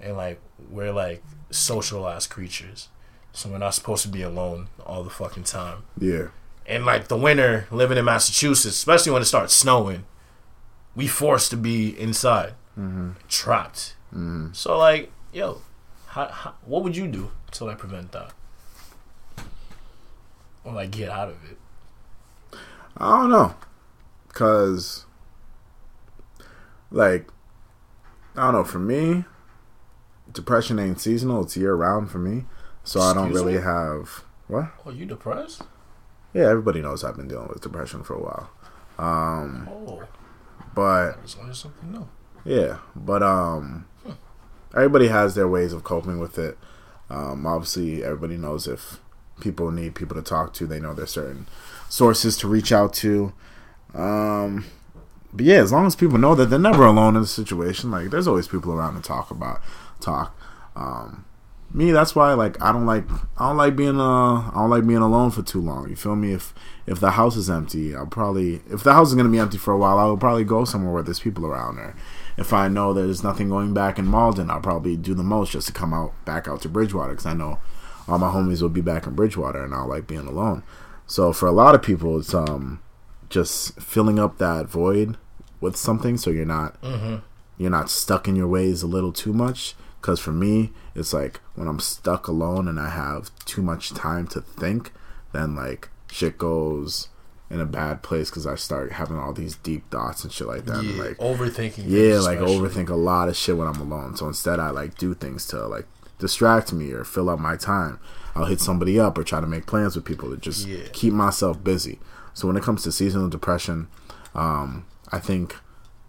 and 0.00 0.16
like 0.16 0.40
we're 0.70 0.92
like 0.92 1.22
socialized 1.50 2.30
creatures, 2.30 2.88
so 3.32 3.48
we're 3.48 3.58
not 3.58 3.74
supposed 3.74 4.02
to 4.02 4.08
be 4.08 4.22
alone 4.22 4.68
all 4.84 5.02
the 5.02 5.10
fucking 5.10 5.44
time. 5.44 5.82
Yeah. 5.98 6.28
And 6.66 6.84
like 6.84 7.08
the 7.08 7.16
winter, 7.16 7.66
living 7.70 7.96
in 7.98 8.04
Massachusetts, 8.04 8.76
especially 8.76 9.12
when 9.12 9.22
it 9.22 9.26
starts 9.26 9.54
snowing, 9.54 10.04
we 10.94 11.06
forced 11.08 11.50
to 11.50 11.56
be 11.56 11.98
inside, 11.98 12.52
Mm-hmm. 12.78 13.10
trapped. 13.28 13.94
Mm-hmm. 14.14 14.52
So 14.52 14.78
like, 14.78 15.10
yo, 15.32 15.62
how, 16.08 16.26
how, 16.28 16.54
what 16.64 16.84
would 16.84 16.96
you 16.96 17.06
do 17.08 17.30
to 17.52 17.68
I 17.68 17.74
prevent 17.74 18.12
that, 18.12 18.32
or 20.64 20.72
like 20.72 20.90
get 20.90 21.10
out 21.10 21.28
of 21.28 21.36
it? 21.44 21.58
I 22.96 23.20
don't 23.20 23.30
know, 23.30 23.54
cause 24.32 25.06
like 26.90 27.28
I 28.36 28.42
don't 28.46 28.54
know. 28.54 28.64
For 28.64 28.78
me, 28.78 29.24
depression 30.32 30.78
ain't 30.78 31.00
seasonal; 31.00 31.42
it's 31.42 31.56
year 31.56 31.74
round 31.74 32.10
for 32.10 32.18
me. 32.18 32.44
So 32.84 33.00
I 33.00 33.12
don't 33.14 33.32
really 33.32 33.54
me? 33.54 33.62
have 33.62 34.24
what. 34.46 34.70
Are 34.86 34.92
you 34.92 35.06
depressed? 35.06 35.62
Yeah, 36.34 36.48
everybody 36.48 36.80
knows 36.80 37.04
I've 37.04 37.16
been 37.16 37.28
dealing 37.28 37.48
with 37.48 37.60
depression 37.60 38.02
for 38.02 38.14
a 38.14 38.20
while. 38.20 38.50
Um, 38.98 39.68
Oh, 39.70 40.02
but 40.74 41.18
I 41.18 41.22
just 41.22 41.60
something 41.60 41.92
new. 41.92 42.08
Yeah, 42.44 42.78
but 42.96 43.22
um, 43.22 43.86
everybody 44.74 45.08
has 45.08 45.34
their 45.34 45.48
ways 45.48 45.72
of 45.72 45.84
coping 45.84 46.18
with 46.18 46.38
it. 46.38 46.58
Um, 47.10 47.46
obviously, 47.46 48.04
everybody 48.04 48.36
knows 48.36 48.66
if 48.66 49.00
people 49.40 49.70
need 49.70 49.94
people 49.94 50.16
to 50.16 50.22
talk 50.22 50.52
to, 50.54 50.66
they 50.66 50.80
know 50.80 50.94
there's 50.94 51.10
certain 51.10 51.46
sources 51.88 52.36
to 52.38 52.48
reach 52.48 52.72
out 52.72 52.92
to. 52.94 53.32
Um, 53.94 54.66
but 55.32 55.44
yeah, 55.44 55.56
as 55.56 55.72
long 55.72 55.86
as 55.86 55.96
people 55.96 56.18
know 56.18 56.34
that 56.34 56.46
they're 56.46 56.58
never 56.58 56.84
alone 56.84 57.16
in 57.16 57.22
a 57.22 57.26
situation, 57.26 57.90
like 57.90 58.10
there's 58.10 58.28
always 58.28 58.48
people 58.48 58.72
around 58.72 58.94
to 58.94 59.02
talk 59.02 59.30
about 59.30 59.60
talk. 60.00 60.36
Um, 60.76 61.24
me, 61.72 61.90
that's 61.90 62.14
why 62.14 62.32
like 62.32 62.60
I 62.62 62.72
don't 62.72 62.86
like 62.86 63.04
I 63.36 63.48
don't 63.48 63.56
like 63.56 63.76
being 63.76 64.00
uh 64.00 64.50
I 64.50 64.52
don't 64.54 64.70
like 64.70 64.86
being 64.86 65.00
alone 65.00 65.30
for 65.30 65.42
too 65.42 65.60
long. 65.60 65.88
You 65.88 65.96
feel 65.96 66.16
me? 66.16 66.32
If 66.32 66.54
if 66.86 67.00
the 67.00 67.12
house 67.12 67.36
is 67.36 67.50
empty, 67.50 67.94
I'll 67.94 68.06
probably 68.06 68.62
if 68.70 68.82
the 68.82 68.94
house 68.94 69.08
is 69.08 69.14
gonna 69.14 69.28
be 69.28 69.38
empty 69.38 69.58
for 69.58 69.72
a 69.72 69.78
while, 69.78 69.98
I 69.98 70.04
will 70.06 70.16
probably 70.16 70.44
go 70.44 70.64
somewhere 70.64 70.92
where 70.92 71.02
there's 71.02 71.20
people 71.20 71.46
around. 71.46 71.78
Or 71.78 71.94
if 72.38 72.52
I 72.52 72.68
know 72.68 72.92
there's 72.92 73.24
nothing 73.24 73.48
going 73.48 73.74
back 73.74 73.98
in 73.98 74.06
Malden, 74.06 74.50
I'll 74.50 74.60
probably 74.60 74.96
do 74.96 75.14
the 75.14 75.22
most 75.22 75.52
just 75.52 75.66
to 75.66 75.72
come 75.72 75.92
out 75.92 76.12
back 76.24 76.46
out 76.48 76.62
to 76.62 76.68
Bridgewater 76.68 77.12
because 77.12 77.26
I 77.26 77.34
know 77.34 77.58
all 78.06 78.18
my 78.18 78.30
homies 78.30 78.62
will 78.62 78.68
be 78.68 78.80
back 78.80 79.06
in 79.06 79.14
Bridgewater, 79.14 79.62
and 79.62 79.74
I 79.74 79.82
will 79.82 79.88
like 79.88 80.06
being 80.06 80.26
alone. 80.26 80.62
So 81.06 81.32
for 81.32 81.46
a 81.46 81.52
lot 81.52 81.74
of 81.74 81.82
people, 81.82 82.18
it's 82.18 82.32
um 82.34 82.80
just 83.28 83.78
filling 83.80 84.18
up 84.18 84.38
that 84.38 84.66
void 84.66 85.16
with 85.60 85.76
something, 85.76 86.16
so 86.16 86.30
you're 86.30 86.44
not 86.46 86.80
Mm-hmm. 86.80 87.16
you're 87.58 87.70
not 87.70 87.90
stuck 87.90 88.28
in 88.28 88.36
your 88.36 88.48
ways 88.48 88.82
a 88.82 88.86
little 88.86 89.12
too 89.12 89.32
much. 89.32 89.74
Because 90.00 90.20
for 90.20 90.32
me, 90.32 90.70
it's 90.94 91.12
like 91.12 91.40
when 91.56 91.66
I'm 91.66 91.80
stuck 91.80 92.28
alone 92.28 92.68
and 92.68 92.78
I 92.78 92.88
have 92.90 93.30
too 93.44 93.62
much 93.62 93.90
time 93.92 94.28
to 94.28 94.40
think, 94.40 94.92
then 95.32 95.56
like 95.56 95.88
shit 96.10 96.38
goes 96.38 97.08
in 97.50 97.60
a 97.60 97.66
bad 97.66 98.02
place 98.02 98.28
because 98.30 98.46
I 98.46 98.56
start 98.56 98.92
having 98.92 99.16
all 99.18 99.32
these 99.32 99.56
deep 99.56 99.90
thoughts 99.90 100.22
and 100.22 100.32
shit 100.32 100.46
like 100.46 100.64
that. 100.66 100.78
and, 100.80 100.90
Yeah, 100.96 101.02
like 101.02 101.16
overthinking. 101.18 101.84
yeah, 101.86 102.18
like 102.20 102.38
overthink 102.40 102.90
a 102.90 102.94
lot 102.94 103.28
of 103.28 103.36
shit 103.36 103.56
when 103.56 103.66
I'm 103.68 103.80
alone. 103.80 104.16
So 104.16 104.26
instead, 104.28 104.60
I 104.60 104.70
like 104.70 104.98
do 104.98 105.14
things 105.14 105.46
to 105.48 105.66
like 105.66 105.86
distract 106.18 106.72
me 106.72 106.92
or 106.92 107.04
fill 107.04 107.30
up 107.30 107.38
my 107.38 107.56
time. 107.56 107.98
I'll 108.34 108.44
hit 108.44 108.60
somebody 108.60 109.00
up 109.00 109.16
or 109.16 109.24
try 109.24 109.40
to 109.40 109.46
make 109.46 109.66
plans 109.66 109.96
with 109.96 110.04
people 110.04 110.30
to 110.30 110.36
just 110.36 110.66
Yeah. 110.66 110.84
keep 110.92 111.12
myself 111.14 111.62
busy. 111.64 111.98
So 112.34 112.46
when 112.46 112.56
it 112.56 112.62
comes 112.62 112.82
to 112.84 112.92
seasonal 112.92 113.28
depression, 113.28 113.88
um, 114.34 114.84
I 115.10 115.18
think 115.18 115.56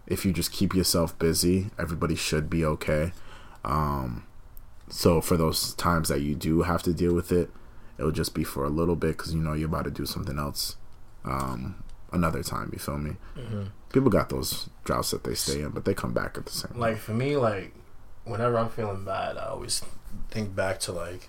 if 0.06 0.24
you 0.26 0.32
just 0.32 0.52
keep 0.52 0.74
yourself 0.74 1.18
busy, 1.18 1.70
everybody 1.78 2.14
should 2.16 2.50
be 2.50 2.64
okay. 2.64 3.12
Um, 3.64 4.24
so 4.88 5.20
for 5.20 5.36
those 5.36 5.74
times 5.74 6.08
that 6.08 6.20
you 6.20 6.34
do 6.34 6.62
have 6.62 6.82
to 6.82 6.92
deal 6.92 7.14
with 7.14 7.32
it, 7.32 7.50
it'll 7.98 8.10
just 8.12 8.34
be 8.34 8.44
for 8.44 8.64
a 8.64 8.68
little 8.70 8.96
bit 8.96 9.16
because 9.16 9.32
you 9.34 9.40
know 9.40 9.52
you're 9.54 9.68
about 9.68 9.84
to 9.84 9.90
do 9.90 10.06
something 10.06 10.38
else 10.38 10.76
um, 11.24 11.82
another 12.12 12.42
time. 12.42 12.70
You 12.72 12.78
feel 12.78 12.98
me? 12.98 13.16
Mhm. 13.36 13.68
People 13.92 14.10
got 14.10 14.28
those 14.28 14.68
droughts 14.84 15.10
that 15.10 15.24
they 15.24 15.34
stay 15.34 15.62
in, 15.62 15.70
but 15.70 15.84
they 15.84 15.94
come 15.94 16.12
back 16.12 16.36
at 16.38 16.46
the 16.46 16.52
same. 16.52 16.72
Like 16.78 16.98
for 16.98 17.12
me, 17.12 17.36
like 17.36 17.74
whenever 18.24 18.58
I'm 18.58 18.68
feeling 18.68 19.04
bad, 19.04 19.36
I 19.36 19.46
always 19.46 19.82
think 20.30 20.54
back 20.54 20.78
to 20.80 20.92
like 20.92 21.28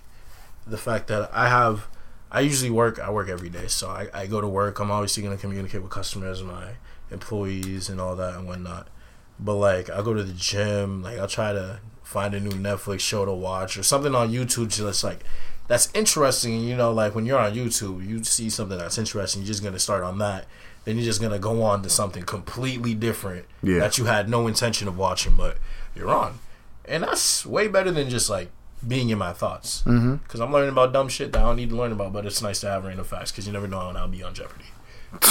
the 0.66 0.78
fact 0.78 1.08
that 1.08 1.30
I 1.32 1.48
have. 1.48 1.88
I 2.30 2.40
usually 2.40 2.70
work. 2.70 2.98
I 2.98 3.10
work 3.10 3.28
every 3.28 3.50
day, 3.50 3.66
so 3.66 3.88
I, 3.90 4.08
I 4.14 4.26
go 4.26 4.40
to 4.40 4.48
work. 4.48 4.78
I'm 4.80 4.90
obviously 4.90 5.22
gonna 5.22 5.36
communicate 5.36 5.82
with 5.82 5.90
customers, 5.90 6.42
my 6.42 6.70
employees, 7.10 7.88
and 7.90 8.00
all 8.00 8.16
that 8.16 8.34
and 8.36 8.46
whatnot. 8.48 8.88
But 9.38 9.54
like, 9.56 9.90
I 9.90 10.00
go 10.02 10.14
to 10.14 10.22
the 10.22 10.32
gym. 10.32 11.02
Like, 11.02 11.18
I'll 11.18 11.28
try 11.28 11.52
to 11.52 11.80
find 12.02 12.32
a 12.34 12.40
new 12.40 12.50
Netflix 12.50 13.00
show 13.00 13.24
to 13.24 13.32
watch 13.32 13.76
or 13.76 13.82
something 13.82 14.14
on 14.14 14.30
YouTube. 14.30 14.68
Just 14.74 15.04
like 15.04 15.24
that's 15.68 15.88
interesting. 15.94 16.60
You 16.60 16.76
know, 16.76 16.92
like 16.92 17.14
when 17.14 17.26
you're 17.26 17.38
on 17.38 17.54
YouTube, 17.54 18.06
you 18.06 18.22
see 18.24 18.50
something 18.50 18.78
that's 18.78 18.98
interesting. 18.98 19.42
You're 19.42 19.48
just 19.48 19.62
gonna 19.62 19.78
start 19.78 20.02
on 20.04 20.18
that. 20.18 20.46
Then 20.84 20.96
you're 20.96 21.04
just 21.04 21.20
gonna 21.20 21.38
go 21.38 21.62
on 21.62 21.82
to 21.82 21.88
something 21.90 22.24
completely 22.24 22.94
different 22.94 23.44
Yeah. 23.62 23.78
that 23.78 23.98
you 23.98 24.06
had 24.06 24.28
no 24.28 24.46
intention 24.46 24.88
of 24.88 24.98
watching, 24.98 25.34
but 25.36 25.58
you're 25.94 26.10
on, 26.10 26.40
and 26.84 27.02
that's 27.04 27.46
way 27.46 27.68
better 27.68 27.90
than 27.92 28.08
just 28.10 28.28
like 28.28 28.50
being 28.86 29.10
in 29.10 29.18
my 29.18 29.32
thoughts. 29.32 29.82
Mm-hmm. 29.86 30.14
Because 30.16 30.40
I'm 30.40 30.52
learning 30.52 30.70
about 30.70 30.92
dumb 30.92 31.08
shit 31.08 31.30
that 31.32 31.38
I 31.38 31.42
don't 31.42 31.56
need 31.56 31.70
to 31.70 31.76
learn 31.76 31.92
about, 31.92 32.12
but 32.12 32.26
it's 32.26 32.42
nice 32.42 32.60
to 32.62 32.68
have 32.68 32.84
random 32.84 33.04
facts 33.04 33.30
because 33.30 33.46
you 33.46 33.52
never 33.52 33.68
know 33.68 33.86
when 33.86 33.96
I'll 33.96 34.08
be 34.08 34.22
on 34.24 34.34
Jeopardy. 34.34 34.64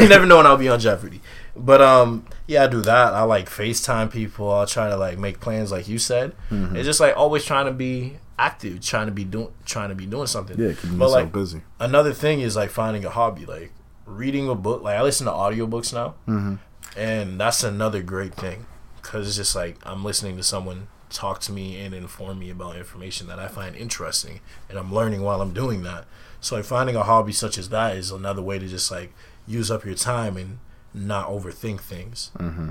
You 0.00 0.08
never 0.08 0.26
know 0.26 0.38
when 0.38 0.46
I'll 0.46 0.56
be 0.56 0.68
on 0.68 0.80
Jeopardy. 0.80 1.20
But 1.58 1.82
um, 1.82 2.24
yeah, 2.46 2.64
I 2.64 2.66
do 2.68 2.80
that. 2.82 3.12
I 3.14 3.22
like 3.22 3.48
FaceTime 3.50 4.10
people. 4.12 4.50
I'll 4.50 4.66
try 4.66 4.88
to 4.88 4.96
like 4.96 5.18
make 5.18 5.40
plans, 5.40 5.70
like 5.72 5.88
you 5.88 5.98
said. 5.98 6.34
Mm-hmm. 6.50 6.76
It's 6.76 6.86
just 6.86 7.00
like 7.00 7.16
always 7.16 7.44
trying 7.44 7.66
to 7.66 7.72
be 7.72 8.18
active, 8.38 8.80
trying 8.80 9.06
to 9.06 9.12
be 9.12 9.24
doing, 9.24 9.52
trying 9.64 9.88
to 9.88 9.94
be 9.94 10.06
doing 10.06 10.26
something. 10.28 10.58
Yeah, 10.58 10.72
keeping 10.72 10.98
But, 10.98 11.10
like, 11.10 11.32
busy. 11.32 11.62
Another 11.80 12.12
thing 12.12 12.40
is 12.40 12.54
like 12.56 12.70
finding 12.70 13.04
a 13.04 13.10
hobby, 13.10 13.44
like 13.46 13.72
reading 14.06 14.48
a 14.48 14.54
book. 14.54 14.82
Like 14.82 14.96
I 14.96 15.02
listen 15.02 15.26
to 15.26 15.32
audiobooks 15.32 15.92
now 15.92 16.14
Mm-hmm. 16.28 16.54
and 16.98 17.40
that's 17.40 17.62
another 17.64 18.02
great 18.02 18.34
thing 18.34 18.66
because 19.02 19.26
it's 19.26 19.36
just 19.36 19.54
like 19.54 19.76
i'm 19.84 20.04
listening 20.04 20.36
to 20.36 20.42
someone 20.42 20.86
talk 21.10 21.40
to 21.40 21.52
me 21.52 21.78
and 21.80 21.94
inform 21.94 22.38
me 22.38 22.50
about 22.50 22.76
information 22.76 23.26
that 23.26 23.38
i 23.38 23.46
find 23.48 23.74
interesting 23.76 24.40
and 24.68 24.78
i'm 24.78 24.92
learning 24.92 25.22
while 25.22 25.40
i'm 25.40 25.52
doing 25.54 25.82
that 25.82 26.04
so 26.40 26.56
like 26.56 26.64
finding 26.64 26.96
a 26.96 27.02
hobby 27.02 27.32
such 27.32 27.56
as 27.58 27.68
that 27.70 27.96
is 27.96 28.10
another 28.10 28.42
way 28.42 28.58
to 28.58 28.66
just 28.68 28.90
like 28.90 29.12
use 29.46 29.70
up 29.70 29.84
your 29.84 29.94
time 29.94 30.36
and 30.36 30.58
not 30.94 31.28
overthink 31.28 31.80
things 31.80 32.30
Mm-hmm. 32.38 32.70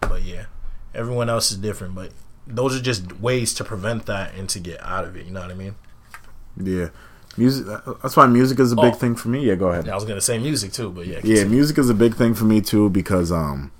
but 0.00 0.22
yeah 0.22 0.46
everyone 0.94 1.28
else 1.28 1.50
is 1.50 1.56
different 1.58 1.94
but 1.94 2.10
those 2.46 2.74
are 2.78 2.82
just 2.82 3.20
ways 3.20 3.52
to 3.54 3.64
prevent 3.64 4.06
that 4.06 4.34
and 4.34 4.48
to 4.48 4.58
get 4.58 4.82
out 4.82 5.04
of 5.04 5.16
it 5.16 5.26
you 5.26 5.32
know 5.32 5.40
what 5.40 5.50
i 5.50 5.54
mean 5.54 5.74
Yeah, 6.56 6.88
music. 7.36 7.66
That's 8.02 8.16
why 8.16 8.26
music 8.26 8.58
is 8.58 8.72
a 8.72 8.76
big 8.76 8.94
Oh. 8.94 8.96
thing 8.96 9.14
for 9.14 9.28
me. 9.28 9.44
Yeah, 9.44 9.54
go 9.54 9.68
ahead. 9.68 9.88
i 9.88 9.94
was 9.94 10.04
gonna 10.04 10.20
say 10.20 10.38
music 10.38 10.72
too 10.72 10.90
but 10.90 11.06
yeah 11.06 11.20
Yeah, 11.22 11.44
music 11.44 11.78
is 11.78 11.88
a 11.90 11.94
big 11.94 12.14
thing 12.14 12.34
for 12.34 12.44
me 12.44 12.60
too 12.60 12.90
because 12.90 13.30
um, 13.30 13.70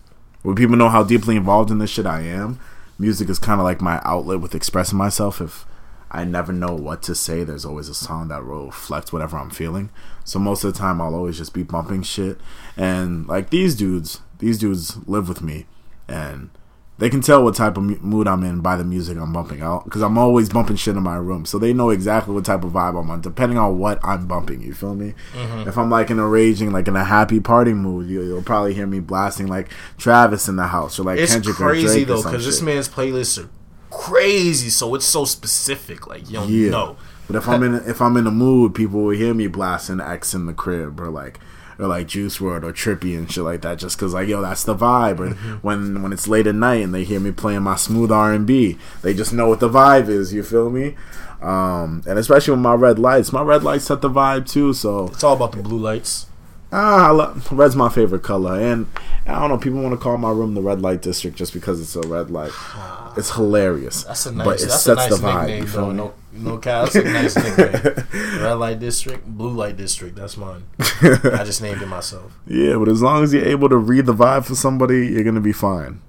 when 0.43 0.55
people 0.55 0.77
know 0.77 0.89
how 0.89 1.03
deeply 1.03 1.35
involved 1.37 1.71
in 1.71 1.79
this 1.79 1.91
shit 1.91 2.07
I 2.07 2.21
am, 2.21 2.61
music 2.99 3.29
is 3.29 3.39
kind 3.39 3.61
of 3.61 3.65
like 3.65 3.81
my 3.81 4.01
outlet 4.05 4.41
with 4.41 4.55
expressing 4.55 4.97
myself. 4.99 5.41
If 5.41 5.67
I 6.11 6.25
never 6.25 6.53
know 6.53 6.75
what 6.75 7.03
to 7.03 7.15
say, 7.15 7.45
there's 7.45 7.65
always 7.65 7.89
a 7.89 7.95
song 7.95 8.29
that 8.29 8.45
will 8.45 8.67
reflect 8.67 9.13
whatever 9.13 9.37
I'm 9.37 9.51
feeling. 9.51 9.91
So 10.25 10.39
most 10.39 10.65
of 10.65 10.73
the 10.73 10.79
time, 10.79 11.01
I'll 11.01 11.15
always 11.15 11.37
just 11.37 11.53
be 11.53 11.63
bumping 11.63 12.03
shit. 12.03 12.39
And 12.77 13.27
like 13.27 13.51
these 13.51 13.75
dudes, 13.75 14.21
these 14.39 14.59
dudes 14.59 14.97
live 15.07 15.29
with 15.29 15.43
me, 15.43 15.67
and 16.09 16.51
they 16.99 17.09
can 17.09 17.21
tell 17.21 17.45
what 17.45 17.55
type 17.55 17.77
of 17.77 17.85
mood 18.03 18.27
I'm 18.27 18.43
in 18.43 18.61
by 18.61 18.77
the 18.77 18.85
music 18.85 19.17
I'm 19.19 19.33
bumping 19.33 19.61
out 19.61 19.85
because 19.85 20.03
I'm 20.03 20.19
always 20.19 20.49
bumping 20.49 20.75
shit 20.75 20.97
in 20.97 21.03
my 21.03 21.17
room. 21.17 21.47
So 21.47 21.59
they 21.59 21.73
know 21.73 21.91
exactly 21.91 22.35
what 22.35 22.45
type 22.45 22.65
of 22.65 22.73
vibe 22.73 23.01
I'm 23.01 23.09
on, 23.11 23.21
depending 23.21 23.57
on 23.57 23.79
what 23.79 24.01
I'm 24.03 24.27
bumping. 24.27 24.63
You 24.63 24.75
feel 24.75 24.97
me? 24.97 25.15
Mm-hmm. 25.33 25.69
If 25.69 25.79
I'm 25.79 25.91
like 25.91 26.11
in 26.11 26.19
a 26.19 26.27
raging, 26.27 26.73
like 26.73 26.89
in 26.89 26.97
a 26.97 27.05
happy 27.05 27.39
party 27.39 27.73
mood, 27.73 28.09
you, 28.09 28.23
you'll 28.23 28.43
probably 28.43 28.75
hear 28.75 28.87
me 28.87 28.99
blasting 28.99 29.47
like 29.47 29.71
Travis 29.97 30.49
in 30.49 30.57
the 30.57 30.67
house 30.67 30.99
or 30.99 31.05
like 31.05 31.21
it's 31.21 31.33
Kendrick 31.33 31.61
or 31.61 31.69
crazy 31.69 31.87
Drake 31.87 32.03
or 32.03 32.07
though 32.07 32.23
because 32.23 32.45
this 32.45 32.63
man's 32.63 32.89
playlists 32.89 33.45
are 33.45 33.49
crazy 33.91 34.70
so 34.70 34.95
it's 34.95 35.05
so 35.07 35.24
specific 35.24 36.07
like 36.07 36.26
you 36.28 36.34
don't 36.34 36.49
Yeah. 36.49 36.70
know 36.70 36.97
But 37.26 37.36
if 37.36 37.49
I'm 37.49 37.62
in 37.62 37.74
if 37.74 38.01
I'm 38.01 38.16
in 38.16 38.26
a 38.26 38.30
mood, 38.30 38.74
people 38.74 39.01
will 39.03 39.16
hear 39.16 39.34
me 39.34 39.47
blasting 39.49 40.01
X 40.01 40.34
in 40.34 40.47
the 40.47 40.55
crib 40.55 41.01
or 41.01 41.11
like 41.11 41.39
or 41.78 41.86
like 41.86 42.09
Juice 42.09 42.39
WRLD 42.39 42.64
or 42.64 42.72
Trippy 42.72 43.16
and 43.16 43.30
shit 43.30 43.45
like 43.45 43.61
that, 43.62 43.78
just 43.78 43.97
because 43.97 44.12
like 44.14 44.26
yo, 44.28 44.41
that's 44.41 44.64
the 44.64 44.74
vibe. 44.74 45.20
Or 45.20 45.28
Mm-hmm. 45.28 45.55
when 45.66 46.03
when 46.03 46.12
it's 46.12 46.26
late 46.26 46.47
at 46.47 46.55
night 46.57 46.82
and 46.82 46.93
they 46.95 47.05
hear 47.05 47.20
me 47.20 47.30
playing 47.30 47.62
my 47.62 47.76
smooth 47.76 48.11
R 48.11 48.32
and 48.32 48.47
B, 48.47 48.78
they 49.03 49.14
just 49.14 49.32
know 49.32 49.47
what 49.49 49.61
the 49.61 49.68
vibe 49.68 50.09
is. 50.09 50.32
You 50.34 50.43
feel 50.43 50.70
me? 50.70 50.97
Um, 51.41 52.03
and 52.07 52.18
especially 52.18 52.53
with 52.53 52.61
my 52.61 52.74
red 52.74 52.99
lights, 52.99 53.32
my 53.32 53.43
red 53.43 53.62
lights 53.62 53.84
set 53.84 54.01
the 54.01 54.11
vibe 54.11 54.49
too. 54.51 54.72
So 54.72 55.07
It's 55.09 55.22
all 55.22 55.34
about 55.36 55.53
the 55.53 55.59
blue 55.62 55.78
lights. 55.78 56.26
Ah, 56.71 57.09
I 57.09 57.11
love, 57.12 57.51
red's 57.51 57.75
my 57.75 57.89
favorite 57.89 58.23
color, 58.23 58.61
and 58.61 58.87
I 59.27 59.39
don't 59.41 59.49
know. 59.49 59.57
People 59.57 59.81
want 59.81 59.95
to 59.95 59.97
call 59.97 60.19
my 60.19 60.31
room 60.31 60.55
the 60.55 60.61
red 60.61 60.83
light 60.83 61.01
district 61.01 61.37
just 61.39 61.55
because 61.55 61.81
it's 61.81 61.97
a 61.97 62.07
red 62.09 62.31
light. 62.31 62.53
It's 63.16 63.35
hilarious. 63.35 64.05
That's 64.05 64.27
a 64.27 64.33
but 64.33 64.45
nice. 64.45 64.62
it 64.62 64.69
That's 64.69 64.87
a 64.87 64.95
sets 64.97 65.11
nice 65.11 65.21
the 65.21 65.27
vibe. 65.27 65.41
nickname, 65.41 65.62
you 65.62 65.69
feel 65.69 65.87
though. 65.87 65.93
No, 65.93 66.14
no. 66.33 66.57
That's 66.59 66.95
a 66.95 67.03
nice 67.03 67.35
nickname. 67.35 68.07
Red 68.43 68.53
light 68.55 68.79
district, 68.79 69.27
blue 69.27 69.51
light 69.51 69.77
district. 69.77 70.14
That's 70.14 70.37
mine. 70.37 70.62
I 70.79 71.43
just 71.45 71.61
named 71.61 71.83
it 71.83 71.87
myself. 71.89 72.31
yeah, 72.47 72.77
but 72.77 72.87
as 72.89 73.03
long 73.03 73.25
as 73.25 73.35
you're 73.35 73.45
able 73.47 73.69
to 73.71 73.77
read 73.77 74.07
the 74.07 74.14
vibe 74.14 74.45
for 74.45 74.55
somebody, 74.55 75.09
you're 75.09 75.25
gonna 75.25 75.41
be 75.41 75.53
fine. 75.53 76.01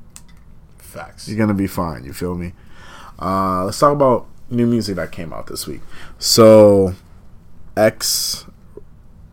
Facts. 0.78 1.28
You're 1.28 1.38
gonna 1.38 1.55
be 1.55 1.66
fine. 1.66 2.03
You 2.03 2.14
feel 2.14 2.36
me? 2.36 2.53
Uh, 3.20 3.64
let's 3.66 3.80
talk 3.80 3.93
about 3.93 4.28
new 4.51 4.68
music 4.68 4.97
that 4.97 5.12
came 5.12 5.34
out 5.34 5.47
this 5.47 5.66
week. 5.66 5.82
So, 6.20 6.93
X, 7.76 8.45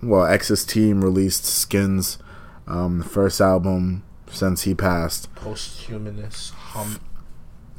well, 0.07 0.27
X's 0.27 0.65
team 0.65 1.03
released 1.03 1.45
Skins, 1.45 2.19
um, 2.67 2.99
the 2.99 3.05
first 3.05 3.41
album 3.41 4.03
since 4.31 4.63
he 4.63 4.75
passed. 4.75 5.33
Posthumanous. 5.35 6.51
Hum, 6.51 7.01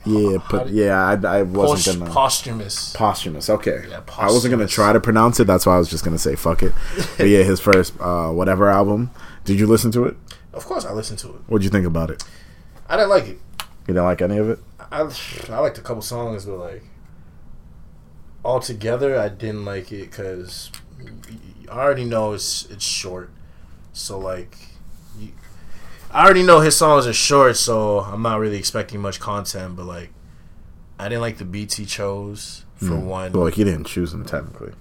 Yeah, 0.06 0.38
but 0.50 0.70
yeah, 0.70 1.06
I, 1.06 1.40
I 1.40 1.44
wasn't 1.44 2.00
gonna 2.00 2.12
posthumous. 2.12 2.94
posthumous. 2.94 3.50
Okay, 3.50 3.86
Yeah, 3.90 4.02
I 4.18 4.28
wasn't 4.28 4.52
gonna 4.52 4.68
try 4.68 4.94
to 4.94 5.00
pronounce 5.00 5.40
it. 5.40 5.48
That's 5.48 5.66
why 5.66 5.76
I 5.76 5.80
was 5.80 5.90
just 5.90 6.04
gonna 6.06 6.18
say 6.18 6.36
fuck 6.36 6.64
it. 6.64 6.74
but 7.18 7.28
yeah, 7.28 7.44
his 7.44 7.60
first 7.60 7.94
uh, 8.00 8.30
whatever 8.30 8.70
album. 8.70 9.12
Did 9.44 9.60
you 9.60 9.68
listen 9.68 9.92
to 9.92 10.06
it? 10.06 10.16
Of 10.54 10.66
course, 10.66 10.86
I 10.86 10.92
listened 10.94 11.20
to 11.20 11.28
it. 11.30 11.42
What'd 11.48 11.64
you 11.64 11.70
think 11.70 11.86
about 11.86 12.10
it? 12.10 12.24
I 12.90 12.96
didn't 12.96 13.10
like 13.10 13.26
it. 13.26 13.40
You 13.88 13.94
didn't 13.94 14.06
like 14.06 14.22
any 14.22 14.38
of 14.38 14.50
it? 14.50 14.60
I 14.92 15.02
I 15.50 15.60
liked 15.60 15.78
a 15.78 15.82
couple 15.82 16.02
songs, 16.02 16.46
but 16.46 16.58
like 16.58 16.84
altogether, 18.44 19.20
I 19.20 19.30
didn't 19.30 19.66
like 19.66 19.92
it 19.92 20.10
because 20.10 20.72
I 21.70 21.80
already 21.80 22.06
know 22.06 22.34
it's 22.34 22.66
it's 22.70 22.84
short. 22.86 23.30
So 23.94 24.20
like, 24.20 24.56
you, 25.20 25.30
I 26.12 26.24
already 26.26 26.44
know 26.44 26.60
his 26.60 26.76
songs 26.78 27.08
are 27.08 27.14
short, 27.14 27.58
so 27.58 28.00
I'm 28.00 28.22
not 28.22 28.40
really 28.40 28.58
expecting 28.58 29.02
much 29.02 29.20
content. 29.20 29.76
But 29.76 29.86
like, 29.86 30.12
I 31.00 31.10
didn't 31.10 31.22
like 31.22 31.38
the 31.38 31.46
beats 31.46 31.76
he 31.76 31.86
chose 31.86 32.64
for 32.76 32.96
one. 32.96 33.32
Well, 33.34 33.48
he 33.48 33.64
didn't 33.64 33.86
choose 33.86 34.12
them 34.12 34.24
technically. 34.26 34.74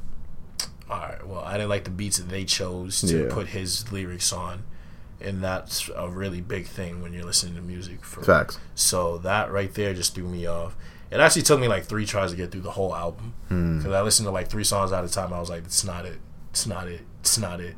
All 0.91 0.99
right. 1.01 1.27
Well, 1.27 1.41
I 1.41 1.55
didn't 1.55 1.71
like 1.71 1.85
the 1.85 1.91
beats 1.91 2.19
that 2.19 2.29
they 2.29 2.45
chose 2.45 3.01
to 3.01 3.25
Yeah. 3.25 3.35
put 3.35 3.49
his 3.49 3.91
lyrics 3.91 4.33
on, 4.33 4.63
and 5.21 5.43
that's 5.43 5.91
a 5.97 6.09
really 6.09 6.41
big 6.41 6.67
thing 6.67 7.03
when 7.03 7.13
you're 7.13 7.25
listening 7.25 7.55
to 7.57 7.63
music. 7.63 8.05
For 8.05 8.23
Facts. 8.23 8.59
so 8.75 9.19
that 9.19 9.51
right 9.51 9.73
there 9.75 9.95
just 9.95 10.15
threw 10.15 10.29
me 10.29 10.47
off. 10.47 10.77
It 11.11 11.21
actually 11.21 11.43
took 11.43 11.59
me 11.61 11.69
like 11.69 11.85
three 11.87 12.05
tries 12.05 12.33
to 12.33 12.37
get 12.37 12.51
through 12.53 12.61
the 12.63 12.73
whole 12.73 12.95
album 12.95 13.33
Hmm. 13.49 13.79
because 13.79 13.93
I 13.93 14.03
listened 14.03 14.27
to 14.27 14.31
like 14.31 14.49
three 14.49 14.65
songs 14.65 14.93
at 14.93 15.05
a 15.05 15.09
time. 15.09 15.33
I 15.33 15.41
was 15.41 15.49
like, 15.51 15.65
"It's 15.65 15.85
not 15.85 16.05
it. 16.05 16.19
It's 16.57 16.67
not 16.67 16.89
it. 16.89 17.03
It's 17.21 17.37
not 17.37 17.61
it." 17.61 17.77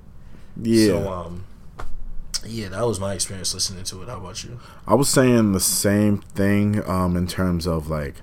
Yeah, 0.63 0.87
So 0.87 1.13
um, 1.13 1.45
yeah, 2.47 2.69
that 2.69 2.87
was 2.87 3.01
my 3.01 3.13
experience 3.15 3.53
listening 3.53 3.83
to 3.85 4.03
it. 4.03 4.09
How 4.09 4.19
about 4.19 4.45
you? 4.45 4.61
I 4.87 4.95
was 4.95 5.09
saying 5.09 5.51
the 5.53 5.59
same 5.61 6.19
thing 6.19 6.89
um, 6.89 7.17
in 7.17 7.27
terms 7.27 7.67
of 7.67 7.89
like, 7.91 8.17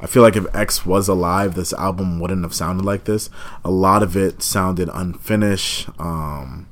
I 0.00 0.06
feel 0.06 0.22
like 0.24 0.34
if 0.34 0.44
X 0.54 0.84
was 0.84 1.06
alive, 1.08 1.54
this 1.54 1.72
album 1.74 2.18
wouldn't 2.18 2.42
have 2.42 2.52
sounded 2.54 2.84
like 2.84 3.04
this. 3.04 3.30
A 3.64 3.70
lot 3.70 4.02
of 4.02 4.16
it 4.16 4.42
sounded 4.42 4.88
unfinished. 4.92 5.88
Um, 6.00 6.68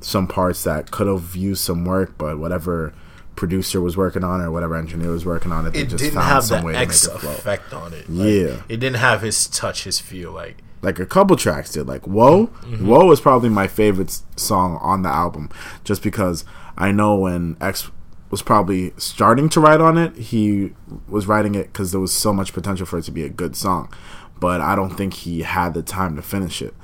some 0.00 0.26
parts 0.28 0.64
that 0.64 0.90
could 0.90 1.06
have 1.08 1.36
used 1.36 1.62
some 1.62 1.84
work, 1.84 2.16
but 2.16 2.38
whatever 2.38 2.94
producer 3.36 3.80
was 3.82 3.96
working 3.98 4.24
on 4.24 4.40
it 4.40 4.44
or 4.44 4.50
whatever 4.50 4.76
engineer 4.76 5.10
was 5.10 5.26
working 5.26 5.52
on 5.52 5.66
it, 5.66 5.72
they 5.74 5.80
It 5.82 5.88
just 5.90 5.98
didn't 6.04 6.14
found 6.14 6.26
have 6.28 6.44
some 6.44 6.60
the 6.60 6.66
way 6.68 6.74
X 6.76 7.02
to 7.02 7.08
make 7.08 7.16
it 7.16 7.20
flow. 7.20 7.32
effect 7.32 7.72
on 7.74 7.92
it. 7.92 8.08
Like, 8.08 8.28
Yeah. 8.28 8.62
it 8.68 8.78
didn't 8.80 8.96
have 8.96 9.20
his 9.22 9.46
touch, 9.46 9.84
his 9.84 10.00
feel. 10.00 10.32
Like 10.32 10.56
like 10.82 10.98
a 10.98 11.06
couple 11.06 11.36
tracks 11.36 11.72
did. 11.72 11.86
Like 11.86 12.06
whoa 12.06 12.46
Mm-hmm. 12.46 12.86
whoa 12.88 13.10
is 13.10 13.20
probably 13.20 13.48
my 13.48 13.66
favorite 13.66 14.20
song 14.36 14.78
on 14.80 15.02
the 15.02 15.08
album 15.08 15.50
just 15.84 16.02
because 16.02 16.44
i 16.76 16.92
know 16.92 17.16
when 17.16 17.56
x 17.60 17.90
was 18.30 18.42
probably 18.42 18.92
starting 18.98 19.48
to 19.48 19.58
write 19.60 19.80
on 19.80 19.96
it 19.98 20.14
he 20.16 20.72
was 21.08 21.26
writing 21.26 21.54
it 21.54 21.72
because 21.72 21.90
there 21.92 22.00
was 22.00 22.12
so 22.12 22.32
much 22.32 22.52
potential 22.52 22.84
for 22.86 22.98
it 22.98 23.02
to 23.04 23.10
be 23.10 23.24
a 23.24 23.28
good 23.28 23.56
song. 23.56 23.92
But 24.38 24.60
i 24.60 24.76
don't 24.76 24.94
think 24.96 25.14
he 25.14 25.42
had 25.42 25.74
the 25.74 25.82
time 25.82 26.14
to 26.16 26.22
finish 26.22 26.60
it. 26.62 26.74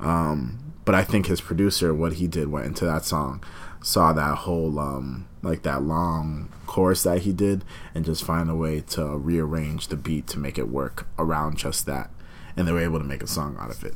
Um, 0.00 0.58
but 0.84 0.94
i 0.94 1.02
think 1.04 1.26
his 1.26 1.40
producer 1.40 1.94
what 1.94 2.14
he 2.14 2.26
did 2.26 2.48
went 2.48 2.66
into 2.66 2.84
that 2.84 3.04
song 3.04 3.42
saw 3.82 4.12
that 4.14 4.38
whole 4.38 4.78
um, 4.78 5.26
like 5.42 5.62
that 5.62 5.82
long 5.82 6.48
chorus 6.66 7.02
that 7.02 7.18
he 7.20 7.32
did 7.32 7.62
and 7.94 8.04
just 8.04 8.24
find 8.24 8.48
a 8.50 8.54
way 8.54 8.80
to 8.80 9.04
rearrange 9.18 9.88
the 9.88 9.96
beat 9.96 10.26
to 10.26 10.38
make 10.38 10.58
it 10.58 10.68
work 10.68 11.06
around 11.18 11.58
just 11.58 11.84
that 11.86 12.10
and 12.56 12.66
they 12.66 12.72
were 12.72 12.80
able 12.80 12.98
to 12.98 13.04
make 13.04 13.22
a 13.22 13.26
song 13.26 13.56
out 13.60 13.70
of 13.70 13.82
it. 13.84 13.94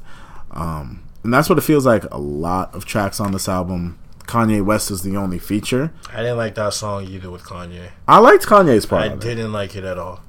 Um, 0.51 1.03
and 1.23 1.33
that's 1.33 1.49
what 1.49 1.59
it 1.59 1.63
feels 1.63 1.87
like. 1.87 2.05
A 2.11 2.19
lot 2.19 2.75
of 2.75 2.85
tracks 2.85 3.21
on 3.21 3.33
this 3.33 3.49
album. 3.49 3.99
Kanye 4.21 4.63
West 4.65 4.91
is 4.91 5.03
the 5.03 5.17
only 5.17 5.39
feature. 5.39 5.93
I 6.13 6.19
didn't 6.19 6.37
like 6.37 6.55
that 6.57 6.75
song 6.75 7.05
either 7.07 7.31
with 7.31 7.45
Kanye. 7.45 7.91
I 8.07 8.19
liked 8.19 8.45
Kanye's 8.47 8.85
part. 8.87 9.11
I 9.11 9.17
didn't 9.17 9.53
like 9.53 9.75
it 9.75 9.85
at 9.85 9.99
all. 9.99 10.21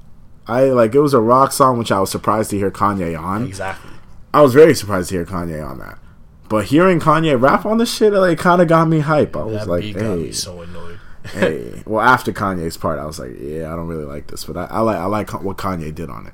I 0.47 0.63
like 0.65 0.95
it 0.95 0.99
was 0.99 1.13
a 1.13 1.19
rock 1.19 1.51
song, 1.51 1.77
which 1.77 1.91
I 1.91 1.99
was 1.99 2.09
surprised 2.09 2.49
to 2.51 2.57
hear 2.57 2.71
Kanye 2.71 3.19
on. 3.19 3.45
Exactly. 3.45 3.91
I 4.34 4.41
was 4.41 4.53
very 4.53 4.73
surprised 4.73 5.09
to 5.09 5.15
hear 5.15 5.25
Kanye 5.25 5.65
on 5.67 5.80
that. 5.80 5.99
But 6.47 6.65
hearing 6.65 6.99
Kanye 6.99 7.39
rap 7.39 7.65
on 7.65 7.77
this 7.77 7.93
shit, 7.93 8.13
it 8.13 8.19
like 8.19 8.39
kind 8.39 8.61
of 8.61 8.67
got 8.67 8.88
me 8.88 9.01
hype. 9.01 9.36
I 9.36 9.43
was 9.43 9.65
That 9.65 9.67
like, 9.69 9.84
hey, 9.84 10.32
so 10.32 10.61
annoyed. 10.61 10.99
hey. 11.34 11.84
Well, 11.86 12.01
after 12.01 12.32
Kanye's 12.32 12.77
part, 12.77 12.97
I 12.99 13.05
was 13.05 13.19
like, 13.19 13.34
yeah, 13.39 13.71
I 13.71 13.75
don't 13.75 13.88
really 13.88 14.05
like 14.05 14.27
this, 14.27 14.45
but 14.45 14.57
I, 14.57 14.65
I 14.65 14.80
like 14.80 14.97
I 14.97 15.05
like 15.05 15.43
what 15.43 15.57
Kanye 15.57 15.93
did 15.93 16.09
on 16.09 16.25
it. 16.25 16.34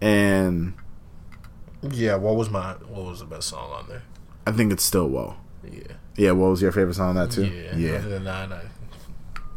And 0.00 0.74
Yeah, 1.90 2.16
what 2.16 2.36
was 2.36 2.50
my 2.50 2.72
what 2.74 3.06
was 3.06 3.20
the 3.20 3.26
best 3.26 3.48
song 3.48 3.70
on 3.72 3.88
there? 3.88 4.02
I 4.46 4.52
think 4.52 4.72
it's 4.72 4.84
still 4.84 5.08
whoa. 5.08 5.36
Yeah. 5.64 5.94
Yeah, 6.16 6.30
what 6.32 6.50
was 6.50 6.62
your 6.62 6.72
favorite 6.72 6.94
song 6.94 7.10
on 7.10 7.14
that 7.16 7.30
too? 7.30 7.46
Yeah. 7.46 7.76
yeah. 7.76 7.98
Other 7.98 8.08
than 8.08 8.24
that, 8.24 8.52
I, 8.52 8.62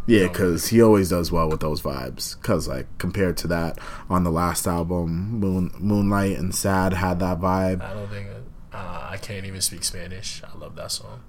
Yeah, 0.08 0.28
because 0.28 0.68
he 0.70 0.82
always 0.82 1.10
does 1.10 1.32
well 1.32 1.50
with 1.50 1.60
those 1.62 1.82
vibes. 1.82 2.40
Because 2.42 2.68
like 2.68 2.88
compared 2.98 3.38
to 3.38 3.48
that 3.48 3.78
on 4.10 4.24
the 4.24 4.32
last 4.32 4.68
album, 4.68 5.40
Moon, 5.40 5.72
Moonlight 5.78 6.38
and 6.38 6.54
Sad 6.54 6.94
had 6.94 7.20
that 7.20 7.40
vibe. 7.40 7.82
I 7.82 7.94
don't 7.94 8.10
think 8.10 8.28
uh, 8.74 9.08
I 9.12 9.18
can't 9.18 9.46
even 9.46 9.62
speak 9.62 9.84
Spanish. 9.84 10.42
I 10.44 10.58
love 10.58 10.76
that 10.76 10.92
song. 10.92 11.22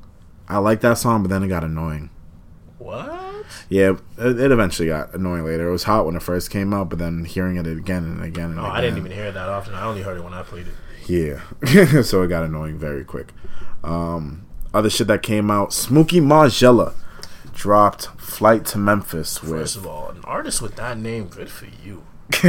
I 0.48 0.58
like 0.58 0.80
that 0.80 0.98
song, 0.98 1.22
but 1.22 1.28
then 1.28 1.42
it 1.42 1.48
got 1.48 1.62
annoying. 1.62 2.11
What? 2.81 3.45
Yeah, 3.68 3.93
it, 4.18 4.41
it 4.41 4.51
eventually 4.51 4.89
got 4.89 5.14
annoying 5.14 5.45
later. 5.45 5.68
It 5.68 5.72
was 5.72 5.83
hot 5.85 6.07
when 6.07 6.16
it 6.16 6.22
first 6.22 6.51
came 6.51 6.72
out, 6.74 6.89
but 6.89 6.99
then 6.99 7.24
hearing 7.24 7.57
it 7.57 7.66
again 7.66 8.05
and 8.05 8.22
again 8.24 8.47
and 8.47 8.57
No, 8.57 8.62
again. 8.62 8.72
Oh, 8.72 8.74
I 8.74 8.81
didn't 8.81 8.99
even 8.99 9.12
hear 9.12 9.26
it 9.26 9.35
that 9.35 9.49
often. 9.49 9.74
I 9.74 9.85
only 9.85 10.03
heard 10.03 10.16
it 10.16 10.24
when 10.24 10.33
I 10.33 10.43
played 10.43 10.66
it. 10.66 10.74
Yeah, 11.07 12.03
so 12.03 12.22
it 12.22 12.28
got 12.28 12.45
annoying 12.45 12.78
very 12.78 13.05
quick. 13.05 13.33
Um, 13.85 14.47
other 14.72 14.89
shit 14.91 15.07
that 15.09 15.22
came 15.22 15.51
out: 15.51 15.70
Smooky 15.70 16.20
MarGielaa 16.20 16.95
dropped 17.55 18.07
"Flight 18.18 18.64
to 18.66 18.78
Memphis" 18.78 19.39
First 19.39 19.76
with 19.76 19.85
of 19.85 19.91
all, 19.91 20.09
an 20.11 20.20
artist 20.24 20.62
with 20.62 20.76
that 20.76 20.97
name, 20.99 21.26
good 21.28 21.51
for 21.51 21.66
you. 21.85 22.05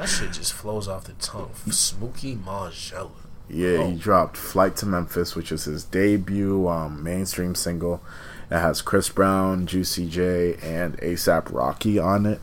That 0.00 0.08
shit 0.08 0.32
just 0.32 0.54
flows 0.54 0.88
off 0.88 1.04
the 1.04 1.12
tongue. 1.14 1.50
Smooky 1.70 2.36
MarGielaa. 2.36 3.10
Yeah, 3.48 3.78
Oh. 3.78 3.90
he 3.90 3.96
dropped 3.96 4.36
"Flight 4.36 4.76
to 4.76 4.86
Memphis," 4.86 5.34
which 5.34 5.50
is 5.52 5.64
his 5.64 5.84
debut 5.84 6.68
um, 6.68 7.02
mainstream 7.02 7.54
single. 7.54 8.00
It 8.50 8.58
has 8.58 8.82
Chris 8.82 9.08
Brown, 9.08 9.66
Juicy 9.66 10.08
J, 10.08 10.56
and 10.62 10.98
A$AP 11.02 11.50
Rocky 11.50 11.98
on 11.98 12.26
it. 12.26 12.40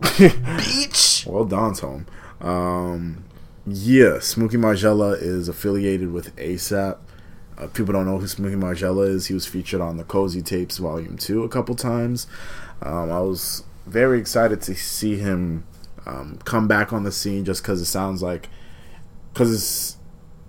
Beach. 0.00 1.26
well, 1.28 1.44
Don's 1.44 1.80
home. 1.80 2.06
Um, 2.40 3.24
yeah, 3.66 4.18
Smooky 4.18 4.56
MarGielaa 4.56 5.20
is 5.20 5.48
affiliated 5.48 6.12
with 6.12 6.34
ASAP. 6.36 6.98
Uh, 7.58 7.66
people 7.68 7.92
don't 7.92 8.06
know 8.06 8.18
who 8.18 8.26
Smooky 8.26 8.56
MarGielaa 8.56 9.08
is. 9.08 9.26
He 9.26 9.34
was 9.34 9.46
featured 9.46 9.82
on 9.82 9.98
the 9.98 10.04
Cozy 10.04 10.40
Tapes 10.40 10.78
Volume 10.78 11.18
Two 11.18 11.44
a 11.44 11.48
couple 11.48 11.74
times. 11.74 12.26
Um, 12.80 13.12
I 13.12 13.20
was 13.20 13.64
very 13.86 14.18
excited 14.18 14.62
to 14.62 14.74
see 14.74 15.18
him 15.18 15.66
um, 16.06 16.38
come 16.44 16.66
back 16.66 16.92
on 16.92 17.04
the 17.04 17.12
scene, 17.12 17.44
just 17.44 17.62
because 17.62 17.82
it 17.82 17.86
sounds 17.86 18.22
like 18.22 18.48
because 19.34 19.52
it's 19.52 19.96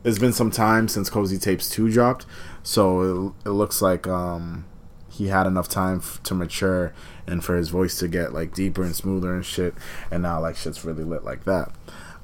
it's 0.04 0.20
been 0.20 0.34
some 0.34 0.50
time 0.50 0.88
since 0.88 1.10
Cozy 1.10 1.38
Tapes 1.38 1.70
Two 1.70 1.92
dropped, 1.92 2.26
so 2.64 3.34
it, 3.44 3.50
it 3.50 3.52
looks 3.52 3.82
like 3.82 4.08
um, 4.08 4.66
he 5.10 5.28
had 5.28 5.48
enough 5.48 5.68
time 5.68 5.98
f- 5.98 6.22
to 6.24 6.34
mature 6.34 6.94
and 7.28 7.44
for 7.44 7.56
his 7.56 7.70
voice 7.70 7.98
to 8.00 8.08
get 8.08 8.34
like 8.34 8.54
deeper 8.54 8.84
and 8.84 8.96
smoother 8.96 9.34
and 9.34 9.46
shit. 9.46 9.74
And 10.10 10.24
now 10.24 10.42
like 10.42 10.56
shit's 10.56 10.86
really 10.86 11.04
lit 11.04 11.24
like 11.24 11.44
that. 11.46 11.72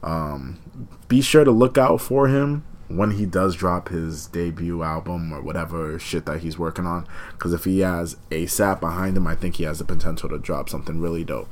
Um, 0.03 0.59
be 1.07 1.21
sure 1.21 1.43
to 1.43 1.51
look 1.51 1.77
out 1.77 2.01
for 2.01 2.27
him 2.27 2.63
when 2.87 3.11
he 3.11 3.25
does 3.25 3.55
drop 3.55 3.89
his 3.89 4.27
debut 4.27 4.81
album 4.81 5.33
or 5.33 5.41
whatever 5.41 5.99
shit 5.99 6.25
that 6.25 6.39
he's 6.39 6.57
working 6.57 6.85
on. 6.85 7.05
Because 7.31 7.53
if 7.53 7.65
he 7.65 7.79
has 7.79 8.15
ASAP 8.31 8.79
behind 8.79 9.17
him, 9.17 9.27
I 9.27 9.35
think 9.35 9.55
he 9.55 9.63
has 9.63 9.79
the 9.79 9.85
potential 9.85 10.29
to 10.29 10.37
drop 10.37 10.69
something 10.69 11.01
really 11.01 11.23
dope. 11.23 11.49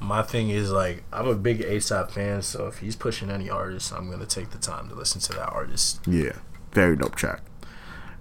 My 0.00 0.22
thing 0.22 0.50
is 0.50 0.70
like 0.70 1.04
I'm 1.12 1.26
a 1.26 1.34
big 1.34 1.60
ASAP 1.60 2.10
fan, 2.10 2.42
so 2.42 2.66
if 2.66 2.78
he's 2.78 2.96
pushing 2.96 3.30
any 3.30 3.48
artist, 3.48 3.92
I'm 3.92 4.10
gonna 4.10 4.26
take 4.26 4.50
the 4.50 4.58
time 4.58 4.88
to 4.88 4.94
listen 4.94 5.20
to 5.22 5.32
that 5.32 5.50
artist. 5.50 6.00
Yeah, 6.06 6.32
very 6.72 6.96
dope 6.96 7.14
track. 7.14 7.40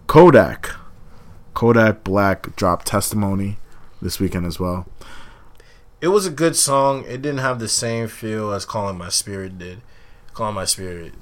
Kodak, 0.08 0.72
Kodak 1.54 2.04
Black 2.04 2.56
dropped 2.56 2.88
Testimony 2.88 3.58
this 4.02 4.20
weekend 4.20 4.46
as 4.46 4.60
well. 4.60 4.86
It 6.02 6.10
was 6.10 6.26
a 6.26 6.32
good 6.32 6.56
song. 6.56 7.06
It 7.08 7.22
didn't 7.22 7.40
have 7.40 7.60
the 7.60 7.70
same 7.70 8.08
feel 8.08 8.52
as 8.52 8.66
Calling 8.66 8.98
My 8.98 9.10
Spirit 9.10 9.58
did. 9.58 9.82
Calling 10.34 10.56
My 10.56 10.66
Spirit, 10.66 11.14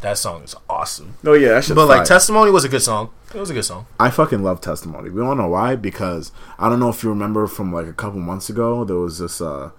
that 0.00 0.18
song 0.18 0.42
is 0.42 0.54
awesome. 0.68 1.16
Oh 1.24 1.34
yeah, 1.34 1.60
But 1.74 1.86
like. 1.86 2.04
Testimony 2.04 2.50
was 2.50 2.64
a 2.64 2.68
good 2.68 2.82
song. 2.82 3.10
It 3.34 3.38
was 3.40 3.50
a 3.50 3.54
good 3.54 3.64
song. 3.64 3.86
I 3.98 4.10
fucking 4.10 4.42
love 4.42 4.60
testimony. 4.60 5.10
We 5.10 5.20
don't 5.20 5.36
know 5.36 5.48
why 5.48 5.76
because 5.76 6.30
I 6.58 6.68
don't 6.68 6.78
know 6.80 6.88
if 6.88 7.02
you 7.02 7.08
remember 7.10 7.46
from 7.46 7.72
like 7.72 7.86
a 7.86 7.92
couple 7.92 8.20
months 8.20 8.48
ago 8.48 8.84
there 8.84 8.96
was 8.96 9.18
this 9.18 9.40
uh 9.40 9.70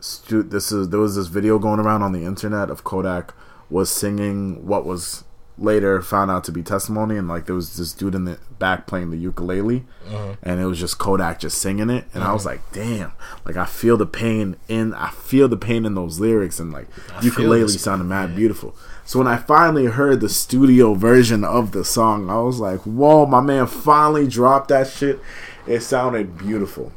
stu- 0.00 0.42
this 0.42 0.72
is 0.72 0.88
there 0.88 1.00
was 1.00 1.16
this 1.16 1.28
video 1.28 1.58
going 1.58 1.80
around 1.80 2.02
on 2.02 2.12
the 2.12 2.24
internet 2.24 2.70
of 2.70 2.82
Kodak 2.82 3.34
was 3.70 3.88
singing 3.88 4.66
what 4.66 4.84
was 4.84 5.24
later 5.58 6.00
found 6.02 6.30
out 6.30 6.44
to 6.44 6.52
be 6.52 6.62
testimony, 6.62 7.16
and 7.16 7.28
like 7.28 7.46
there 7.46 7.54
was 7.54 7.76
this 7.76 7.92
dude 7.92 8.14
in 8.14 8.24
the 8.24 8.38
back 8.58 8.86
playing 8.86 9.10
the 9.10 9.16
ukulele, 9.18 9.84
Mhm. 10.10 10.36
and 10.42 10.60
it 10.60 10.64
was 10.66 10.78
just 10.80 10.98
Kodak 10.98 11.38
just 11.40 11.58
singing 11.58 11.90
it, 11.90 12.04
and. 12.14 12.22
I 12.24 12.32
was 12.32 12.46
like, 12.46 12.60
damn, 12.72 13.12
like 13.44 13.56
I 13.56 13.66
feel 13.66 13.96
the 13.96 14.06
pain 14.06 14.56
in 14.68 14.94
I 14.94 15.10
feel 15.10 15.48
the 15.48 15.56
pain 15.56 15.84
in 15.84 15.94
those 15.94 16.18
lyrics, 16.20 16.58
and 16.58 16.72
like 16.72 16.88
I 17.14 17.22
ukulele 17.22 17.68
sounded 17.68 18.04
mad 18.04 18.34
beautiful. 18.34 18.74
So 19.04 19.18
when 19.18 19.28
I 19.28 19.36
finally 19.36 19.86
heard 19.86 20.20
the 20.20 20.28
studio 20.28 20.94
version 20.94 21.42
of 21.44 21.72
the 21.72 21.84
song, 21.84 22.30
I 22.30 22.38
was 22.40 22.60
like, 22.60 22.80
whoa, 22.80 23.26
my 23.26 23.40
man 23.40 23.66
finally 23.66 24.26
dropped 24.28 24.68
that 24.68 24.88
shit. 24.88 25.20
It 25.66 25.80
sounded 25.80 26.38
beautiful. 26.38 26.92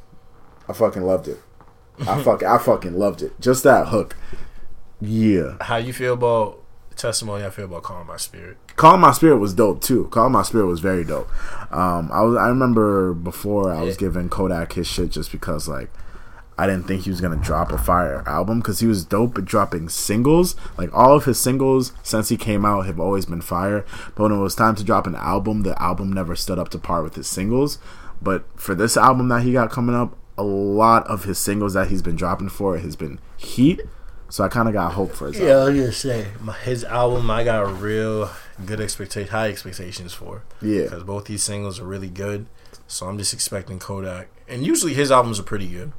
I 0.70 0.74
fucking 0.74 1.01
loved 1.03 1.28
it. 1.28 1.41
I 2.08 2.22
fuck 2.24 2.43
I 2.43 2.58
fucking 2.60 2.97
loved 2.97 3.22
it. 3.24 3.39
Just 3.41 3.64
that 3.64 3.88
hook. 3.88 4.16
Yeah. 5.01 5.56
How 5.62 5.78
you 5.78 5.91
feel 5.93 6.14
about 6.14 6.60
testimony? 6.96 7.43
I 7.46 7.50
feel 7.50 7.66
about 7.66 7.84
calm 7.84 8.08
my 8.08 8.18
spirit. 8.18 8.58
Calling 8.76 9.02
My 9.02 9.12
Spirit 9.12 9.38
was 9.38 9.54
dope 9.54 9.82
too. 9.82 10.06
Calling 10.12 10.32
My 10.34 10.43
Spirit 10.43 10.66
was 10.68 10.80
very 10.80 11.04
dope. 11.04 11.30
Um, 11.74 12.10
I 12.12 12.22
was 12.22 12.38
I 12.38 12.48
remember 12.50 13.14
before 13.14 13.72
I 13.74 13.82
was 13.82 13.96
Yeah. 13.96 14.00
giving 14.02 14.30
Kodak 14.30 14.74
his 14.74 14.88
shit 14.88 15.12
just 15.12 15.32
because 15.32 15.68
like 15.68 15.89
I 16.58 16.68
didn't 16.68 16.88
think 16.88 17.02
he 17.04 17.10
was 17.10 17.20
gonna 17.22 17.36
drop 17.36 17.72
a 17.72 17.78
fire 17.78 18.24
album 18.26 18.60
because 18.60 18.80
he 18.80 18.88
was 18.88 19.04
dope 19.04 19.38
at 19.38 19.46
dropping 19.46 19.89
singles. 19.89 20.56
Like 20.78 20.89
all 20.93 21.16
of 21.16 21.26
his 21.26 21.39
singles 21.39 21.91
since 22.04 22.30
he 22.30 22.38
came 22.38 22.66
out 22.66 22.86
have 22.86 23.00
always 23.00 23.26
been 23.26 23.41
fire. 23.41 23.86
But 24.16 24.24
when 24.24 24.32
it 24.32 24.41
was 24.41 24.56
time 24.56 24.76
to 24.76 24.84
drop 24.84 25.06
an 25.08 25.16
album, 25.16 25.64
the 25.64 25.82
album 25.82 26.12
never 26.14 26.36
stood 26.36 26.58
up 26.60 26.70
to 26.70 26.78
par 26.80 27.04
with 27.04 27.16
his 27.16 27.28
singles. 27.28 27.78
But 28.22 28.46
for 28.56 28.74
this 28.74 28.96
album 28.96 29.28
that 29.30 29.43
he 29.43 29.52
got 29.54 29.70
coming 29.70 29.96
up, 29.96 30.16
a 30.38 30.43
lot 30.43 31.06
of 31.08 31.24
his 31.26 31.38
singles 31.38 31.74
that 31.76 31.88
he's 31.89 32.02
been 32.02 32.16
dropping 32.16 32.50
for 32.50 32.76
it 32.78 32.82
has 32.82 32.96
been 32.96 33.20
heat. 33.38 33.82
So 34.30 34.44
I 34.44 34.48
kind 34.48 34.68
of 34.68 34.74
got 34.74 34.94
hope 34.94 35.12
for 35.14 35.28
his 35.28 35.36
album. 35.36 35.48
Yeah, 35.48 35.56
I 35.58 35.66
was 35.66 35.80
gonna 35.80 35.92
say 35.92 36.28
his 36.64 36.84
album. 36.84 37.30
I 37.30 37.44
got 37.44 37.80
real 37.82 38.30
good 38.66 38.82
expectation, 38.82 39.30
high 39.32 39.50
expectations 39.50 40.14
for. 40.14 40.44
Yeah. 40.62 40.84
because 40.84 41.04
both 41.04 41.26
these 41.26 41.44
singles 41.44 41.80
are 41.80 41.86
really 41.86 42.10
good. 42.10 42.48
So 42.88 43.08
I'm 43.08 43.18
just 43.18 43.34
expecting 43.34 43.80
Kodak, 43.80 44.28
and 44.48 44.66
usually 44.66 44.94
his 44.94 45.12
albums 45.12 45.40
are 45.40 45.44
pretty 45.44 45.68
good. 45.68 45.92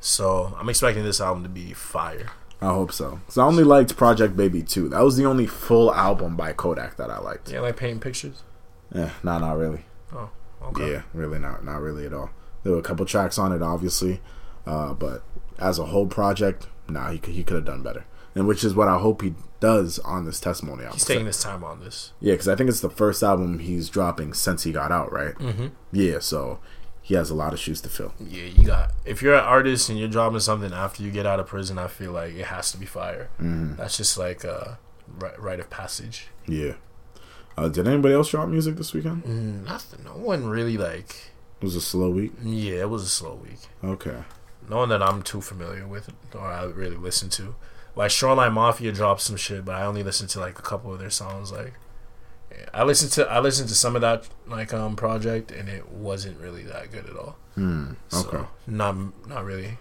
So 0.00 0.54
I'm 0.58 0.68
expecting 0.68 1.04
this 1.04 1.20
album 1.20 1.42
to 1.44 1.48
be 1.48 1.72
fire. 1.72 2.30
I 2.60 2.68
hope 2.68 2.92
so. 2.92 3.20
So 3.28 3.42
I 3.42 3.46
only 3.46 3.64
liked 3.64 3.96
Project 3.96 4.36
Baby 4.36 4.62
2. 4.62 4.88
That 4.90 5.00
was 5.02 5.16
the 5.16 5.24
only 5.26 5.46
full 5.46 5.92
album 5.94 6.36
by 6.36 6.52
Kodak 6.52 6.96
that 6.96 7.10
I 7.10 7.18
liked. 7.18 7.50
Yeah, 7.50 7.60
like 7.60 7.76
painting 7.76 8.00
pictures. 8.00 8.42
Yeah, 8.94 9.10
nah, 9.22 9.38
not 9.38 9.58
really. 9.58 9.84
Oh, 10.14 10.30
okay. 10.62 10.92
Yeah, 10.92 11.02
really 11.12 11.38
not, 11.38 11.64
not 11.64 11.80
really 11.80 12.06
at 12.06 12.12
all. 12.14 12.30
There 12.62 12.72
were 12.72 12.78
a 12.78 12.82
couple 12.82 13.04
tracks 13.04 13.38
on 13.38 13.52
it, 13.52 13.60
obviously, 13.62 14.20
uh, 14.66 14.94
but 14.94 15.22
as 15.58 15.78
a 15.78 15.86
whole 15.86 16.06
project, 16.06 16.68
nah, 16.88 17.10
he 17.10 17.18
could, 17.18 17.34
he 17.34 17.44
could 17.44 17.56
have 17.56 17.64
done 17.64 17.82
better. 17.82 18.04
And 18.34 18.48
which 18.48 18.64
is 18.64 18.74
what 18.74 18.88
I 18.88 18.98
hope 18.98 19.22
he 19.22 19.34
does 19.60 19.98
on 20.00 20.24
this 20.24 20.40
testimony 20.40 20.82
album. 20.82 20.94
He's 20.94 21.04
taking 21.04 21.26
his 21.26 21.40
time 21.40 21.62
on 21.62 21.78
this. 21.80 22.12
yeah, 22.20 22.34
because 22.34 22.48
I 22.48 22.56
think 22.56 22.68
it's 22.68 22.80
the 22.80 22.90
first 22.90 23.22
album 23.22 23.60
he's 23.60 23.88
dropping 23.88 24.34
since 24.34 24.64
he 24.64 24.72
got 24.72 24.90
out, 24.90 25.12
right? 25.12 25.34
Mm-hmm. 25.36 25.68
Yeah, 25.92 26.18
so 26.18 26.58
he 27.00 27.14
has 27.14 27.30
a 27.30 27.34
lot 27.34 27.52
of 27.52 27.60
shoes 27.60 27.80
to 27.82 27.88
fill. 27.88 28.12
Yeah, 28.18 28.44
you 28.46 28.66
got. 28.66 28.90
If 29.04 29.22
you're 29.22 29.34
an 29.34 29.44
artist 29.44 29.88
and 29.88 29.98
you're 29.98 30.08
dropping 30.08 30.40
something 30.40 30.72
after 30.72 31.02
you 31.04 31.12
get 31.12 31.26
out 31.26 31.38
of 31.38 31.46
prison, 31.46 31.78
I 31.78 31.86
feel 31.86 32.10
like 32.10 32.34
it 32.34 32.46
has 32.46 32.72
to 32.72 32.76
be 32.78 32.86
fire. 32.86 33.30
Mm, 33.40 33.76
That's 33.76 33.96
just 33.96 34.18
like 34.18 34.42
a 34.42 34.78
ri- 35.20 35.30
rite 35.38 35.60
of 35.60 35.70
passage. 35.70 36.28
yeah. 36.46 36.72
Uh, 37.56 37.68
did 37.68 37.86
anybody 37.86 38.12
else 38.14 38.30
drop 38.30 38.48
music 38.48 38.74
this 38.74 38.92
weekend? 38.92 39.22
Mm, 39.22 39.64
nothing. 39.64 40.02
No 40.04 40.16
one 40.16 40.44
really 40.48 40.76
like. 40.76 41.30
It 41.60 41.64
was 41.64 41.76
a 41.76 41.80
slow 41.80 42.10
week. 42.10 42.32
Yeah, 42.42 42.80
it 42.80 42.90
was 42.90 43.04
a 43.04 43.08
slow 43.08 43.34
week. 43.36 43.60
Okay. 43.84 44.24
No 44.68 44.76
one 44.78 44.88
that 44.88 45.02
I'm 45.02 45.22
too 45.22 45.40
familiar 45.40 45.86
with 45.86 46.10
or 46.34 46.40
I 46.46 46.64
really 46.64 46.96
listen 46.96 47.28
to. 47.30 47.54
Like 47.96 48.10
Shoreline 48.10 48.52
Mafia 48.54 48.92
dropped 48.92 49.20
some 49.20 49.36
shit, 49.36 49.64
but 49.64 49.74
I 49.76 49.84
only 49.84 50.02
listened 50.02 50.30
to 50.30 50.40
like 50.40 50.58
a 50.58 50.62
couple 50.62 50.92
of 50.92 50.98
their 50.98 51.10
songs. 51.10 51.52
Like, 51.52 51.74
I 52.72 52.82
listened 52.84 53.12
to 53.12 53.30
I 53.30 53.40
listened 53.40 53.68
to 53.68 53.74
some 53.74 53.94
of 53.94 54.00
that 54.02 54.28
like 54.46 54.72
um 54.74 54.96
project, 54.96 55.50
and 55.52 55.68
it 55.68 55.88
wasn't 55.90 56.40
really 56.40 56.62
that 56.64 56.90
good 56.90 57.06
at 57.08 57.16
all. 57.16 57.36
Hmm. 57.54 57.92
So, 58.08 58.18
Okay. 58.28 58.44
not 58.66 58.96
not 59.28 59.44
really 59.44 59.78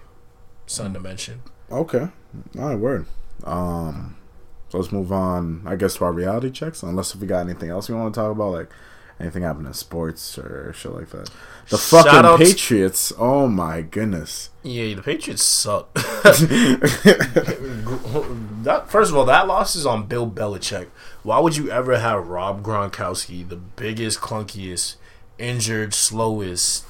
something 0.68 0.94
to 0.94 1.00
mention. 1.00 1.42
Okay. 1.72 2.08
All 2.60 2.68
right, 2.70 2.76
word. 2.80 3.06
Um, 3.46 4.18
so 4.70 4.78
let's 4.80 4.92
move 4.92 5.12
on, 5.12 5.64
I 5.66 5.76
guess, 5.76 5.96
to 5.96 6.06
our 6.06 6.14
reality 6.14 6.52
checks. 6.52 6.84
Unless 6.84 7.16
if 7.16 7.22
we 7.22 7.28
got 7.28 7.40
anything 7.42 7.70
else 7.70 7.90
we 7.90 7.96
want 7.96 8.14
to 8.14 8.20
talk 8.20 8.32
about, 8.32 8.52
like 8.52 8.70
anything 9.24 9.44
happening 9.44 9.68
in 9.68 9.74
sports 9.74 10.38
or 10.38 10.74
shit 10.74 10.94
like 10.94 11.10
that. 11.10 11.30
The 11.70 11.78
Shout 11.78 12.06
fucking 12.06 12.26
out 12.26 12.38
to- 12.38 12.46
Patriots. 12.46 13.12
Oh 13.18 13.48
my 13.48 13.82
goodness. 13.82 14.50
Yeah, 14.64 14.94
the 14.96 15.02
Patriots 15.02 15.44
suck. 15.44 15.92
that 18.64 18.86
first 18.90 19.12
of 19.12 19.18
all, 19.18 19.26
that 19.26 19.48
loss 19.48 19.76
is 19.76 19.86
on 19.86 20.06
Bill 20.08 20.30
Belichick. 20.30 20.88
Why 21.24 21.40
would 21.40 21.58
you 21.58 21.72
ever 21.72 21.98
have 21.98 22.28
Rob 22.28 22.64
Gronkowski, 22.64 23.48
the 23.48 23.56
biggest, 23.56 24.20
clunkiest, 24.20 24.96
injured, 25.38 25.94
slowest, 25.94 26.86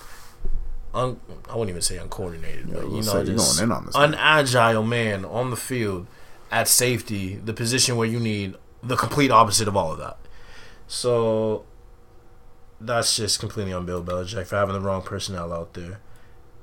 un, 0.93 1.19
I 1.49 1.53
wouldn't 1.53 1.69
even 1.69 1.81
say 1.81 1.97
uncoordinated, 1.97 2.67
Yeah, 2.67 2.75
but 2.75 2.85
you 2.89 3.01
know, 3.03 3.23
just 3.23 3.59
going 3.59 3.69
in 3.69 3.71
on 3.71 3.85
this 3.85 3.95
unagile 3.95 4.87
man 4.87 5.25
on 5.25 5.49
the 5.49 5.55
field 5.55 6.07
at 6.51 6.67
safety, 6.67 7.35
the 7.35 7.53
position 7.53 7.95
where 7.95 8.07
you 8.07 8.19
need 8.19 8.55
the 8.81 8.95
complete 8.95 9.31
opposite 9.31 9.67
of 9.67 9.75
all 9.77 9.91
of 9.91 9.97
that. 9.99 10.17
So 10.87 11.65
that's 12.85 13.15
just 13.15 13.39
completely 13.39 13.73
on 13.73 13.85
Bill 13.85 14.03
Belichick 14.03 14.47
for 14.47 14.55
having 14.55 14.73
the 14.73 14.81
wrong 14.81 15.01
personnel 15.01 15.53
out 15.53 15.73
there. 15.73 15.99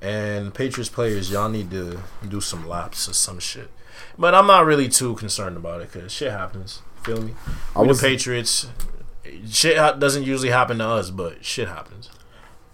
And 0.01 0.53
Patriots 0.53 0.89
players, 0.89 1.31
y'all 1.31 1.49
need 1.49 1.69
to 1.71 1.99
do 2.27 2.41
some 2.41 2.67
laps 2.67 3.07
or 3.07 3.13
some 3.13 3.39
shit. 3.39 3.69
But 4.17 4.33
I'm 4.33 4.47
not 4.47 4.65
really 4.65 4.89
too 4.89 5.15
concerned 5.15 5.57
about 5.57 5.81
it 5.81 5.91
because 5.91 6.11
shit 6.11 6.31
happens. 6.31 6.81
Feel 7.03 7.21
me? 7.21 7.33
I 7.75 7.81
We 7.81 7.89
was 7.89 8.01
the 8.01 8.07
Patriots. 8.07 8.67
Shit 9.47 9.77
ha- 9.77 9.93
doesn't 9.93 10.23
usually 10.23 10.49
happen 10.49 10.79
to 10.79 10.87
us, 10.87 11.09
but 11.11 11.45
shit 11.45 11.67
happens. 11.67 12.09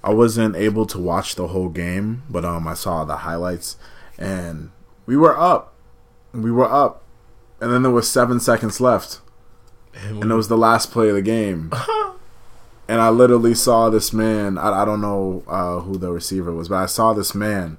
I 0.04 0.14
wasn't 0.14 0.56
able 0.56 0.86
to 0.86 1.00
watch 1.00 1.36
the 1.36 1.48
whole 1.48 1.70
game, 1.70 2.24
but 2.30 2.46
um, 2.46 2.68
I 2.68 2.76
saw 2.76 3.04
the 3.04 3.18
highlights, 3.18 3.78
and 4.18 4.72
we 5.06 5.18
were 5.18 5.38
up. 5.38 5.74
We 6.34 6.52
were 6.52 6.72
up, 6.72 7.04
and 7.60 7.72
then 7.72 7.82
there 7.82 7.92
was 7.92 8.10
seven 8.10 8.40
seconds 8.40 8.80
left. 8.80 9.20
And, 9.94 10.24
and 10.24 10.32
it 10.32 10.36
was 10.36 10.48
the 10.48 10.58
last 10.58 10.92
play 10.92 11.10
of 11.10 11.16
the 11.16 11.22
game. 11.22 11.72
and 12.88 13.02
I 13.02 13.10
literally 13.10 13.54
saw 13.54 13.90
this 13.90 14.14
man. 14.14 14.58
I, 14.58 14.82
I 14.82 14.86
don't 14.86 15.02
know 15.02 15.44
uh, 15.48 15.80
who 15.82 15.98
the 15.98 16.12
receiver 16.12 16.54
was, 16.54 16.70
but 16.70 16.76
I 16.78 16.86
saw 16.86 17.14
this 17.14 17.34
man 17.36 17.78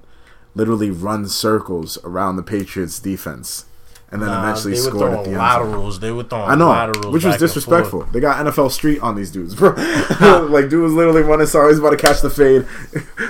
literally 0.55 0.89
run 0.91 1.27
circles 1.27 1.97
around 2.03 2.35
the 2.35 2.43
Patriots 2.43 2.99
defense, 2.99 3.65
and 4.11 4.21
then 4.21 4.29
Nah, 4.29 4.41
eventually 4.43 4.73
they 4.73 4.81
were 4.81 4.87
scored 4.89 5.11
at 5.11 5.23
throwing 5.23 5.31
the 5.33 5.39
end. 5.39 5.51
zone. 5.51 5.71
laterals. 5.71 5.99
They 5.99 6.11
were 6.11 6.23
throwing 6.23 6.49
I 6.49 6.55
know, 6.55 6.69
laterals, 6.69 7.13
which 7.13 7.23
was 7.25 7.37
disrespectful. 7.37 8.03
They 8.05 8.19
got 8.19 8.43
NFL 8.45 8.71
Street 8.71 8.99
on 9.01 9.15
these 9.15 9.31
dudes, 9.31 9.55
bro. 9.55 9.69
like, 10.49 10.69
dude 10.69 10.83
was 10.83 10.93
literally 10.93 11.21
running, 11.21 11.47
sorry, 11.47 11.71
he's 11.71 11.79
about 11.79 11.91
to 11.91 11.97
catch 11.97 12.21
the 12.21 12.29
fade. 12.29 12.65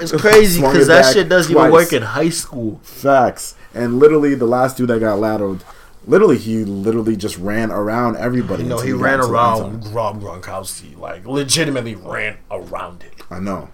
It's 0.01 0.11
crazy 0.13 0.61
because 0.65 0.88
it 0.88 0.91
that 0.91 1.13
shit 1.13 1.30
doesn't 1.30 1.51
twice. 1.53 1.63
even 1.65 1.73
work 1.73 1.93
in 1.93 2.01
high 2.03 2.30
school. 2.30 2.80
Facts. 2.84 3.55
And 3.73 3.99
literally, 3.99 4.34
the 4.36 4.45
last 4.47 4.77
dude 4.77 4.89
that 4.89 4.99
got 4.99 5.19
lateraled, 5.19 5.61
literally, 6.06 6.38
he 6.38 6.64
literally 6.66 7.16
just 7.16 7.38
ran 7.38 7.72
around 7.72 8.18
everybody. 8.18 8.64
You 8.64 8.70
know, 8.70 8.80
he 8.80 8.91
ran 8.93 9.16
into 9.20 9.28
the 9.32 9.38
end 9.39 9.84
zone. 9.84 9.93
around 9.93 9.93
Rob 9.93 10.22
Gronkowski, 10.22 10.97
like 10.97 11.26
legitimately 11.26 11.95
ran 11.95 12.38
around 12.52 13.04
it. 13.04 13.14
I 13.30 13.39
know. 13.39 13.70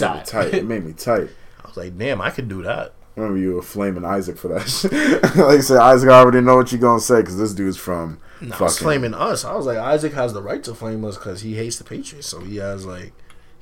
Made 0.00 0.14
me 0.14 0.22
tight. 0.24 0.54
It 0.54 0.64
made 0.64 0.84
me 0.84 0.92
tight. 0.92 1.28
I 1.64 1.68
was 1.68 1.76
like, 1.76 1.98
damn, 1.98 2.20
I 2.20 2.30
could 2.30 2.48
do 2.48 2.62
that. 2.62 2.94
remember 3.16 3.38
you 3.38 3.54
were 3.54 3.62
flaming 3.62 4.04
Isaac 4.04 4.36
for 4.38 4.48
that 4.48 4.68
shit. 4.68 4.92
like 5.36 5.58
I 5.58 5.60
said, 5.60 5.78
Isaac, 5.78 6.10
I 6.10 6.20
already 6.20 6.40
know 6.40 6.56
what 6.56 6.70
you're 6.72 6.80
gonna 6.80 7.00
say 7.00 7.20
because 7.20 7.36
this 7.38 7.52
dude's 7.54 7.76
from 7.76 8.20
No, 8.40 8.54
I 8.56 8.62
was 8.62 8.78
flaming 8.78 9.14
us. 9.14 9.44
I 9.44 9.54
was 9.54 9.66
like, 9.66 9.78
Isaac 9.78 10.12
has 10.14 10.32
the 10.32 10.42
right 10.42 10.62
to 10.64 10.74
flame 10.74 11.04
us 11.04 11.16
because 11.16 11.42
he 11.42 11.54
hates 11.56 11.78
the 11.78 11.84
Patriots, 11.84 12.28
so 12.28 12.40
he 12.40 12.56
has 12.56 12.86
like, 12.86 13.12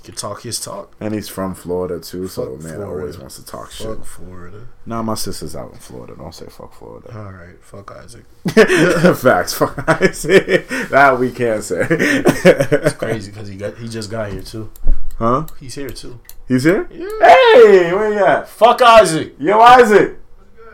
he 0.00 0.06
can 0.06 0.14
talk 0.14 0.42
his 0.42 0.58
talk. 0.60 0.94
and 0.98 1.14
he's 1.14 1.28
from 1.28 1.54
Florida 1.54 2.00
too, 2.00 2.26
so 2.26 2.52
Fuck 2.54 2.62
man 2.64 2.74
Florida. 2.76 3.00
always 3.00 3.18
wants 3.18 3.36
to 3.36 3.44
talk 3.44 3.70
shit. 3.70 3.86
Fuck 3.86 4.04
Florida. 4.06 4.66
Nah, 4.86 5.02
my 5.02 5.14
sister's 5.14 5.54
out 5.54 5.72
in 5.72 5.78
Florida. 5.78 6.14
Don't 6.16 6.34
say 6.34 6.46
fuck 6.46 6.72
Florida. 6.74 7.10
All 7.14 7.32
right, 7.32 7.62
fuck 7.62 7.90
Isaac. 7.92 8.24
Facts. 9.18 9.52
Fuck 9.54 9.84
Isaac. 9.88 10.68
that 10.90 11.18
we 11.18 11.30
can't 11.30 11.62
say. 11.62 11.86
It's 11.90 12.94
crazy 12.94 13.30
because 13.30 13.48
he 13.48 13.56
got 13.56 13.76
he 13.76 13.88
just 13.88 14.10
got 14.10 14.32
here 14.32 14.42
too. 14.42 14.70
huh? 15.18 15.46
He's 15.58 15.74
here 15.74 15.90
too. 15.90 16.18
He's 16.48 16.64
here? 16.64 16.88
Yeah. 16.90 17.06
Hey, 17.20 17.92
where 17.92 18.12
you 18.12 18.24
at? 18.24 18.48
Fuck 18.48 18.80
Isaac. 18.82 19.34
Yo, 19.38 19.60
Isaac. 19.60 20.16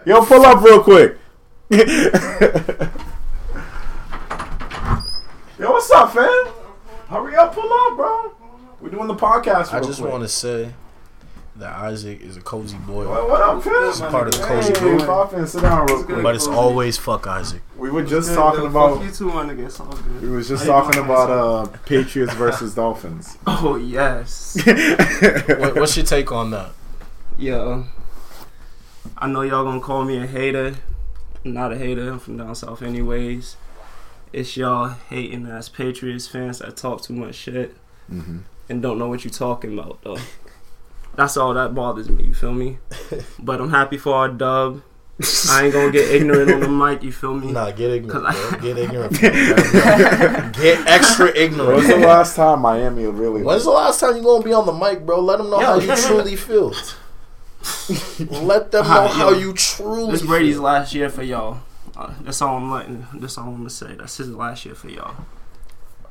Yo, 0.07 0.25
pull 0.25 0.47
up 0.47 0.63
real 0.63 0.83
quick. 0.85 1.19
Yo, 5.59 5.71
what's 5.73 5.91
up, 5.91 6.13
fam? 6.13 6.47
Hurry 7.09 7.35
up, 7.35 7.55
pull 7.55 7.73
up, 7.73 7.97
bro. 7.97 8.33
We're 8.81 8.91
doing 8.91 9.09
the 9.09 9.15
podcast. 9.15 9.73
I 9.73 9.81
just 9.81 10.01
want 10.01 10.23
to 10.23 10.29
say 10.29 10.71
that 11.57 11.75
Isaac 11.77 12.21
is 12.21 12.37
a 12.37 12.43
cozy 12.43 12.77
boy, 12.79 13.09
What, 13.09 13.31
what 13.31 13.41
up, 13.41 13.63
fam? 13.63 13.73
It's 13.89 14.01
part 14.01 14.29
of 14.29 14.35
the 14.35 14.45
cozy 14.45 14.75
hey, 14.75 14.79
group. 14.79 15.07
pop 15.07 15.33
in, 15.33 15.47
sit 15.47 15.63
down 15.63 15.87
real 15.87 16.05
quick. 16.05 16.23
but 16.23 16.35
it's 16.35 16.47
always 16.47 16.99
fuck 16.99 17.27
Isaac. 17.27 17.63
we 17.79 17.89
were 17.89 18.03
just 18.05 18.29
Yeah, 18.31 18.35
talking 18.37 18.61
fuck 18.65 18.71
about. 18.97 19.03
you 19.05 19.11
too, 19.11 19.27
my 19.29 19.45
nigga. 19.45 19.65
It's 19.67 19.81
all 19.81 19.87
good. 19.87 20.21
We 20.23 20.29
was 20.29 20.49
just 20.49 20.67
talking 20.67 21.03
about 21.03 21.31
uh 21.31 21.67
Patriots 21.87 22.35
versus 22.35 22.75
Dolphins. 22.81 23.39
Oh 23.47 23.77
yes. 23.77 24.59
What, 24.67 25.77
what's 25.77 25.97
your 25.97 26.05
take 26.05 26.31
on 26.31 26.51
that? 26.51 26.71
Yo, 27.39 27.85
I 29.17 29.27
know 29.27 29.41
y'all 29.43 29.65
gonna 29.65 29.81
call 29.81 30.05
me 30.05 30.19
a 30.19 30.27
hater. 30.27 30.75
I'm 31.45 31.55
not 31.55 31.73
a 31.73 31.79
hater. 31.79 32.11
I'm 32.11 32.19
from 32.19 32.37
down 32.37 32.55
south, 32.55 32.83
anyways. 32.83 33.57
It's 34.35 34.57
y'all 34.59 34.89
hating 35.09 35.47
ass 35.47 35.71
Patriots 35.71 36.27
fans 36.29 36.59
that 36.59 36.77
talk 36.77 37.01
too 37.03 37.15
much 37.15 37.35
shit 37.37 37.75
hmm 38.09 38.39
and 38.69 38.83
don't 38.83 38.99
know 38.99 39.09
what 39.09 39.25
you're 39.25 39.33
talking 39.33 39.79
about 39.79 40.03
though. 40.03 40.19
That's 41.15 41.37
all 41.37 41.55
that 41.55 41.75
bothers 41.75 42.09
me. 42.11 42.25
You 42.25 42.35
feel 42.35 42.53
me? 42.53 42.79
But 43.39 43.61
I'm 43.61 43.71
happy 43.71 43.97
for 43.97 44.15
our 44.15 44.29
dub. 44.29 44.83
I 45.51 45.65
ain't 45.65 45.73
gonna 45.73 45.91
get 45.91 46.11
ignorant 46.15 46.53
on 46.53 46.61
the 46.61 46.69
mic. 46.69 47.03
You 47.03 47.11
feel 47.11 47.33
me? 47.35 47.51
Nah, 47.53 47.71
get 47.71 47.91
ignorant. 47.91 48.27
I- 48.27 48.51
bro. 48.51 48.61
Get 48.61 48.77
ignorant. 48.79 49.19
get 49.21 50.87
extra 50.87 51.35
ignorant. 51.35 51.77
When's 51.77 51.89
the 51.89 51.97
last 51.97 52.37
time 52.37 52.61
Miami 52.61 53.07
really? 53.07 53.43
When's 53.43 53.65
the 53.65 53.71
last 53.71 53.99
time 54.01 54.17
you 54.17 54.23
gonna 54.23 54.45
be 54.45 54.53
on 54.53 54.67
the 54.67 54.73
mic, 54.73 55.07
bro? 55.07 55.21
Let 55.21 55.39
them 55.39 55.49
know 55.49 55.61
Yo. 55.61 55.67
how 55.67 55.79
you 55.79 55.97
truly 55.97 56.37
feel. 56.37 56.75
Let 58.43 58.71
them 58.73 58.87
know 58.87 58.93
Alright, 58.93 59.11
how 59.13 59.31
you 59.31 59.53
truly. 59.55 60.13
This 60.13 60.23
Brady's 60.23 60.57
feel. 60.57 60.63
last 60.65 60.95
year 60.95 61.09
for 61.09 61.23
y'all. 61.23 61.61
Uh, 61.97 62.13
that's 62.21 62.43
all 62.43 62.57
I'm 62.59 62.71
letting. 62.71 63.07
That's 63.15 63.39
all 63.39 63.49
I'm 63.49 63.57
gonna 63.57 63.71
say. 63.71 63.95
That's 63.95 64.19
his 64.19 64.29
last 64.35 64.67
year 64.67 64.75
for 64.75 64.89
y'all. 64.91 65.17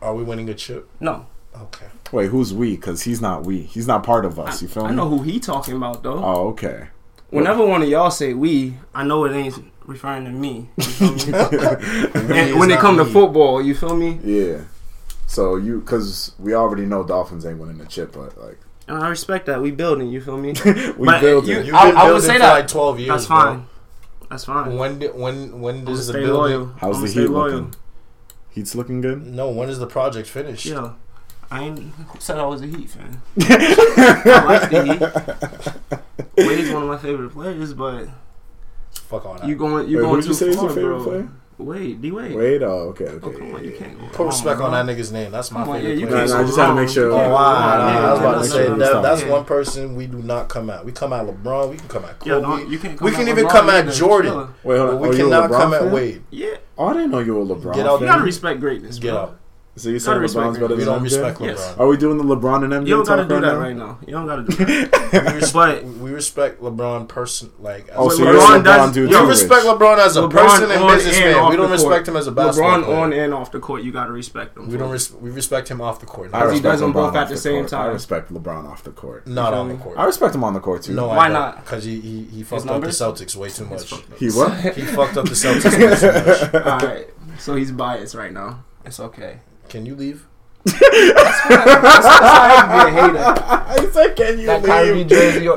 Are 0.02 0.16
we 0.16 0.24
winning 0.24 0.50
a 0.50 0.54
chip? 0.56 0.90
No, 1.00 1.28
Okay. 1.64 1.86
Wait, 2.12 2.28
who's 2.30 2.54
we? 2.54 2.76
Because 2.76 3.04
he's 3.04 3.22
not 3.22 3.44
we. 3.44 3.62
He's 3.62 3.88
not 3.88 4.04
part 4.04 4.26
of 4.26 4.40
us. 4.40 4.62
You 4.62 4.68
feel 4.68 4.84
me? 4.84 4.88
I 4.90 4.92
me? 4.92 4.98
know 4.98 5.10
who 5.10 5.24
he 5.24 5.40
talking 5.40 5.76
about 5.76 6.04
though. 6.04 6.24
Oh, 6.24 6.48
okay. 6.50 6.88
Whenever 7.30 7.66
one 7.66 7.82
of 7.82 7.90
y'all 7.90 8.12
say 8.12 8.34
we, 8.34 8.76
I 8.94 9.04
know 9.04 9.26
it 9.26 9.34
ain't 9.34 9.58
referring 9.86 10.26
to 10.26 10.32
me. 10.32 10.70
You 10.78 10.84
feel 10.84 11.12
me? 11.14 11.24
and 12.14 12.60
when 12.60 12.70
it 12.70 12.76
not 12.76 12.80
come 12.82 12.98
to 12.98 13.06
football, 13.06 13.62
you 13.62 13.76
feel 13.76 13.96
me? 13.96 14.20
Yeah. 14.24 14.62
So 15.28 15.56
you, 15.56 15.80
because 15.82 16.34
we 16.40 16.54
already 16.54 16.86
know 16.86 17.04
Dolphins 17.04 17.46
ain't 17.46 17.58
winning 17.58 17.80
the 17.80 17.86
chip, 17.86 18.14
but 18.14 18.38
like 18.40 18.60
And 18.88 18.98
I 19.04 19.10
respect 19.10 19.48
that. 19.48 19.62
We 19.62 19.72
building. 19.72 20.10
You 20.10 20.22
feel 20.22 20.38
me? 20.38 20.54
we 20.98 21.06
But 21.06 21.22
building. 21.22 21.50
you- 21.58 21.64
You've 21.64 21.76
I- 21.76 21.88
been 21.90 21.98
I 21.98 22.04
would 22.04 22.10
building 22.10 22.22
say 22.28 22.34
for 22.34 22.40
that. 22.40 22.52
like 22.54 22.68
twelve 22.68 23.00
years. 23.00 23.10
That's 23.10 23.26
bro. 23.26 23.38
fine. 23.38 23.68
That's 24.30 24.46
fine. 24.46 24.78
When 24.78 25.00
did, 25.00 25.16
when 25.16 25.60
when 25.62 25.80
I'm 25.80 25.86
does 25.86 26.08
the 26.08 26.14
stay 26.14 26.22
building? 26.22 26.54
loyal. 26.60 26.74
How's 26.80 26.98
I'ma 26.98 27.06
the 27.06 27.12
stay 27.12 27.22
Heat 27.22 27.28
loyal. 27.30 27.52
looking? 27.52 27.76
Heat's 28.52 28.76
looking 28.76 29.02
good. 29.02 29.26
No, 29.26 29.50
when 29.50 29.70
is 29.70 29.80
the 29.80 29.88
project 29.88 30.30
finished? 30.30 30.66
Yeah. 30.66 30.94
I 31.52 31.64
ain't 31.64 31.94
said 32.20 32.38
I 32.40 32.46
was 32.46 32.62
a 32.62 32.68
Heat 32.68 32.90
fan. 32.90 33.22
I 33.40 34.44
like 34.46 34.70
the 34.70 34.84
Heat. 36.36 36.48
Wade's 36.48 36.72
one 36.72 36.84
of 36.84 36.90
my 36.90 36.98
favorite 36.98 37.30
players, 37.32 37.74
but 37.74 38.08
Fuck 38.94 39.26
all 39.26 39.36
that. 39.36 39.48
you 39.48 39.56
going 39.56 39.88
you 39.88 39.98
Wait, 39.98 40.04
going 40.04 40.16
who'd 40.16 40.24
too 40.24 40.30
you 40.30 40.34
say 40.34 40.48
is 40.50 40.56
far, 40.56 40.66
your 40.66 40.74
favorite 40.74 40.96
bro. 40.96 41.04
player? 41.04 41.30
Wade, 41.58 42.02
D 42.02 42.12
Wade. 42.12 42.36
Wade. 42.36 42.64
Oh, 42.64 42.90
okay, 42.90 43.06
okay. 43.06 43.28
Oh, 43.28 43.32
come 43.32 43.56
on, 43.56 43.64
you 43.64 43.72
can't 43.72 43.98
go 43.98 44.08
Put 44.08 44.26
respect 44.26 44.58
bro. 44.58 44.66
on 44.68 44.74
that 44.88 44.94
nigga's 44.94 45.12
name. 45.14 45.32
That's 45.32 45.52
my 45.52 45.62
Come 45.62 45.70
on, 45.70 45.76
favorite 45.78 45.94
yeah, 45.94 46.00
you 46.02 46.08
player. 46.08 46.20
can't 46.20 46.30
Nah, 46.30 46.36
nah, 46.36 46.42
I 46.42 46.46
just 46.46 46.58
had 46.58 46.68
to 46.68 46.76
make 46.76 46.90
sure. 46.90 47.06
You 47.10 47.14
Oh, 47.14 47.18
can't 47.18 47.30
go 47.30 47.34
wow. 47.34 47.78
wrong. 47.78 47.94
Nah, 47.94 48.00
I 48.10 48.12
was 48.12 48.20
about 48.20 48.42
to 48.42 48.48
say 48.50 48.70
what 48.70 48.80
that, 48.80 49.02
that's 49.04 49.20
saying. 49.22 49.32
one 49.32 49.46
person 49.46 49.96
we 49.96 50.08
do 50.08 50.18
not 50.18 50.50
come 50.50 50.70
at. 50.70 50.84
We 50.84 50.92
come 50.92 51.14
at 51.14 51.26
LeBron. 51.26 51.70
We 51.70 51.78
can 51.78 51.88
come 51.88 52.04
at 52.04 52.16
Yeah, 52.26 52.34
Kobe. 52.34 52.42
don't, 52.42 52.70
you 52.70 52.78
can't 52.80 53.00
come 53.00 53.06
we 53.06 53.12
at 53.14 53.18
can 53.18 53.28
even 53.30 53.46
LeBron 53.46 53.50
come 53.52 53.70
at. 53.70 53.94
Jordan. 53.94 54.54
Wait, 54.64 54.78
hold 54.78 54.90
But 54.90 54.96
on. 54.96 55.02
we 55.02 55.08
you 55.18 55.24
cannot 55.24 55.50
LeBron 55.50 55.58
come 55.58 55.74
at 55.76 55.82
fan? 55.84 55.92
Wade. 55.94 56.24
Yeah, 56.32 56.56
Oh, 56.78 56.88
I 56.88 56.94
didn't 56.94 57.12
know 57.12 57.20
you 57.20 57.36
were 57.36 57.42
a 57.42 57.46
LeBron. 57.46 57.74
Get 57.74 57.86
out 57.86 58.00
fan. 58.00 58.08
you 58.08 58.14
gotta 58.14 58.24
respect 58.24 58.60
greatness. 58.60 59.00
Get 59.00 59.14
out. 59.14 59.40
So 59.78 59.90
you 59.90 60.00
Gotta 60.00 60.28
saying 60.30 60.46
LeBron's 60.46 60.58
better 60.58 60.74
it. 60.74 60.78
We 60.78 60.84
than 60.86 60.94
don't 60.94 61.00
MJ? 61.02 61.04
respect 61.04 61.42
Yes. 61.42 61.76
Are 61.78 61.88
we 61.88 61.98
doing 61.98 62.18
the 62.18 62.24
LeBron 62.24 62.64
and 62.64 62.72
MJ 62.72 62.88
You 62.88 62.96
don't 62.96 63.06
gotta 63.06 63.22
talk 63.24 63.28
do 63.28 63.36
right 63.36 63.42
that 63.42 63.54
now? 63.54 63.60
right 63.60 63.76
now. 63.76 64.00
You 64.08 64.14
don't 64.14 64.26
gotta 64.26 64.44
do 64.44 64.56
that. 64.56 65.12
we, 65.26 65.34
res- 65.40 65.52
But- 65.52 65.84
we 65.84 66.12
respect 66.12 66.62
LeBron 66.62 67.10
person 67.10 67.52
like 67.60 67.90
as 67.90 67.96
Oh, 67.98 68.08
a 68.08 68.12
so 68.12 68.24
LeBron 68.24 68.26
you're 68.26 68.36
a 68.36 68.40
person. 68.40 68.62
LeBron 68.62 68.64
does- 68.64 68.94
dude 68.94 69.12
yo, 69.12 69.18
We 69.20 69.24
too, 69.26 69.30
respect 69.32 69.66
LeBron 69.66 69.98
as 69.98 70.16
a 70.16 70.22
LeBron 70.22 70.32
person 70.32 70.72
and 70.72 70.82
on 70.82 70.90
and 70.92 70.98
businessman. 70.98 71.36
off 71.36 71.50
We 71.50 71.56
don't 71.58 71.66
the 71.66 71.72
respect 71.74 71.90
court. 72.06 72.08
him 72.08 72.16
as 72.16 72.28
a 72.28 72.32
basketball 72.32 72.72
LeBron 72.72 72.84
player. 72.86 72.98
on 72.98 73.14
and 73.14 73.34
off 73.34 73.52
the 73.52 73.60
court, 73.60 73.84
you 73.84 73.92
gotta 73.92 74.12
respect 74.14 74.56
him. 74.58 74.70
we 74.70 74.78
don't. 74.78 74.90
Res- 74.92 75.12
we 75.12 75.30
respect 75.30 75.68
him 75.70 75.82
off 75.82 76.00
the 76.00 76.06
court. 76.06 76.30
I 76.32 76.40
Because 76.40 76.52
he 76.52 76.54
respect 76.60 76.72
does 76.72 76.80
them 76.80 76.90
LeBron 76.92 76.94
both 76.94 77.16
at 77.18 77.24
off 77.24 77.30
the 77.30 77.38
same 77.38 77.62
court. 77.64 77.74
I 77.74 77.84
time. 77.84 77.94
respect 77.94 78.34
LeBron 78.34 78.70
off 78.72 78.84
the 78.86 78.92
court. 78.92 79.28
Not 79.28 79.54
on 79.54 79.68
the 79.68 79.74
feel 79.76 79.84
court. 79.84 79.98
I 79.98 80.06
respect 80.06 80.36
him 80.36 80.44
on 80.46 80.54
the 80.54 80.62
court 80.62 80.84
too. 80.84 80.94
No, 80.94 81.08
Why 81.10 81.28
not? 81.28 81.66
Because 81.66 81.84
he, 81.84 82.00
he 82.00 82.24
he 82.24 82.44
fucked 82.44 82.62
up 82.62 82.68
the 82.68 82.72
numbers? 82.76 82.98
Celtics 82.98 83.36
way 83.36 83.50
too 83.50 83.66
much. 83.66 83.94
He 84.20 84.30
what? 84.30 84.54
He 84.74 84.84
fucked 84.84 85.18
up 85.18 85.26
the 85.26 85.32
Celtics 85.36 85.66
way 85.74 85.96
too 86.00 86.62
much. 86.62 86.66
All 86.66 86.88
right, 86.88 87.10
so 87.40 87.56
he's 87.56 87.74
biased 87.74 88.16
right 88.16 88.32
now. 88.32 88.64
It's 88.86 89.02
okay. 89.02 89.40
Can 89.70 89.86
you 89.86 89.96
leave? 89.96 90.28
That's 90.64 90.80
why 90.82 92.50
I 92.68 92.86
be 92.86 92.98
a 92.98 93.02
hater. 93.02 93.82
he 93.88 93.94
said, 93.94 94.16
"Can 94.16 94.40
you 94.40 94.46
That 94.48 94.62
leave?" 94.62 94.70
Kyrie 94.70 95.04
jersey, 95.04 95.50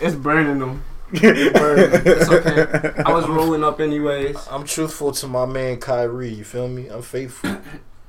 it's 0.00 0.14
burning 0.14 0.58
them. 0.58 0.84
It's 1.14 1.58
burning. 1.58 1.90
It's 2.06 2.28
okay. 2.30 3.02
I 3.04 3.12
was 3.12 3.28
rolling 3.28 3.62
up 3.62 3.80
anyways. 3.80 4.36
I'm 4.50 4.64
truthful 4.64 5.12
to 5.12 5.26
my 5.26 5.44
man 5.44 5.78
Kyrie. 5.78 6.30
You 6.30 6.44
feel 6.44 6.68
me? 6.68 6.88
I'm 6.88 7.02
faithful. 7.02 7.58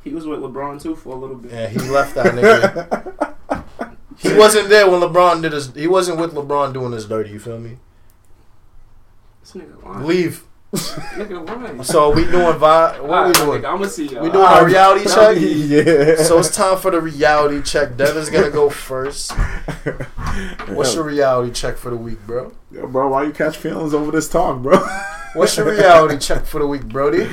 He 0.03 0.11
was 0.13 0.25
with 0.25 0.39
LeBron 0.39 0.81
too 0.81 0.95
for 0.95 1.13
a 1.13 1.17
little 1.17 1.35
bit. 1.35 1.51
And 1.51 1.71
he 1.71 1.89
left 1.89 2.15
that 2.15 2.33
nigga. 2.33 3.93
He 4.17 4.33
wasn't 4.37 4.69
there 4.69 4.89
when 4.89 5.01
LeBron 5.01 5.41
did 5.41 5.51
his. 5.51 5.73
He 5.73 5.87
wasn't 5.87 6.19
with 6.19 6.33
LeBron 6.33 6.73
doing 6.73 6.93
his 6.93 7.05
dirty. 7.05 7.31
You 7.31 7.39
feel 7.39 7.59
me? 7.59 7.77
This 9.41 10.41
nigga 10.73 11.47
lying. 11.47 11.61
Leave. 11.63 11.71
Nigga. 11.77 11.85
So 11.85 12.11
we 12.11 12.23
doing 12.25 12.57
vi- 12.57 12.99
What 12.99 13.09
Alright, 13.09 13.27
we 13.39 13.45
doing? 13.45 13.61
nigga, 13.61 13.73
I'ma 13.73 13.85
see 13.87 14.07
y'all. 14.07 14.23
We 14.23 14.29
doing 14.31 14.45
a 14.45 14.65
reality 14.65 15.05
check. 15.05 15.37
yeah. 15.39 16.23
So 16.23 16.39
it's 16.39 16.55
time 16.55 16.77
for 16.77 16.91
the 16.91 16.99
reality 17.01 17.61
check. 17.61 17.95
Devin's 17.97 18.29
gonna 18.29 18.49
go 18.49 18.69
first. 18.69 19.31
What's 20.69 20.95
your 20.95 21.03
reality 21.03 21.51
check 21.53 21.77
for 21.77 21.89
the 21.91 21.97
week, 21.97 22.25
bro? 22.25 22.51
Yo, 22.71 22.87
bro? 22.87 23.09
Why 23.09 23.23
you 23.23 23.31
catch 23.31 23.57
feelings 23.57 23.93
over 23.93 24.11
this 24.11 24.27
talk, 24.29 24.61
bro? 24.61 24.77
What's 25.35 25.57
your 25.57 25.71
reality 25.71 26.17
check 26.27 26.45
for 26.45 26.59
the 26.59 26.67
week, 26.67 26.85
Brody? 26.85 27.27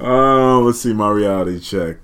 Uh, 0.00 0.58
let's 0.58 0.80
see 0.80 0.92
my 0.92 1.10
reality 1.10 1.60
check. 1.60 1.96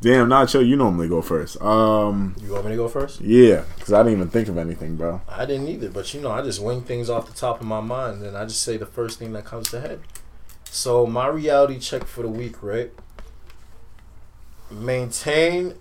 Damn, 0.00 0.28
Nacho, 0.28 0.64
you 0.64 0.76
normally 0.76 1.08
go 1.08 1.20
first. 1.20 1.60
Um, 1.60 2.36
You 2.40 2.52
want 2.52 2.66
me 2.66 2.70
to 2.70 2.76
go 2.76 2.86
first? 2.88 3.20
yeah, 3.20 3.64
because 3.76 3.92
I 3.92 3.98
didn't 4.04 4.12
even 4.12 4.28
think 4.30 4.48
of 4.48 4.56
anything, 4.56 4.94
bro. 4.94 5.20
I 5.28 5.44
didn't 5.44 5.66
either, 5.66 5.90
but 5.90 6.14
you 6.14 6.20
know, 6.20 6.30
I 6.30 6.40
just 6.42 6.62
wing 6.62 6.82
things 6.82 7.10
off 7.10 7.26
the 7.26 7.32
top 7.34 7.60
of 7.60 7.66
my 7.66 7.80
mind, 7.80 8.22
and 8.22 8.36
I 8.36 8.44
just 8.44 8.62
say 8.62 8.76
the 8.76 8.86
first 8.86 9.18
thing 9.18 9.32
that 9.32 9.44
comes 9.44 9.70
to 9.70 9.80
head. 9.80 10.00
So 10.70 11.04
my 11.04 11.26
reality 11.26 11.80
check 11.80 12.04
for 12.04 12.22
the 12.22 12.28
week, 12.28 12.62
right? 12.62 12.92
Maintain. 14.70 15.74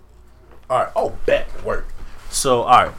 All 0.70 0.80
right. 0.80 0.92
Oh, 0.96 1.16
bet 1.26 1.48
work. 1.64 1.86
So 2.30 2.64
all 2.64 2.86
right, 2.86 2.94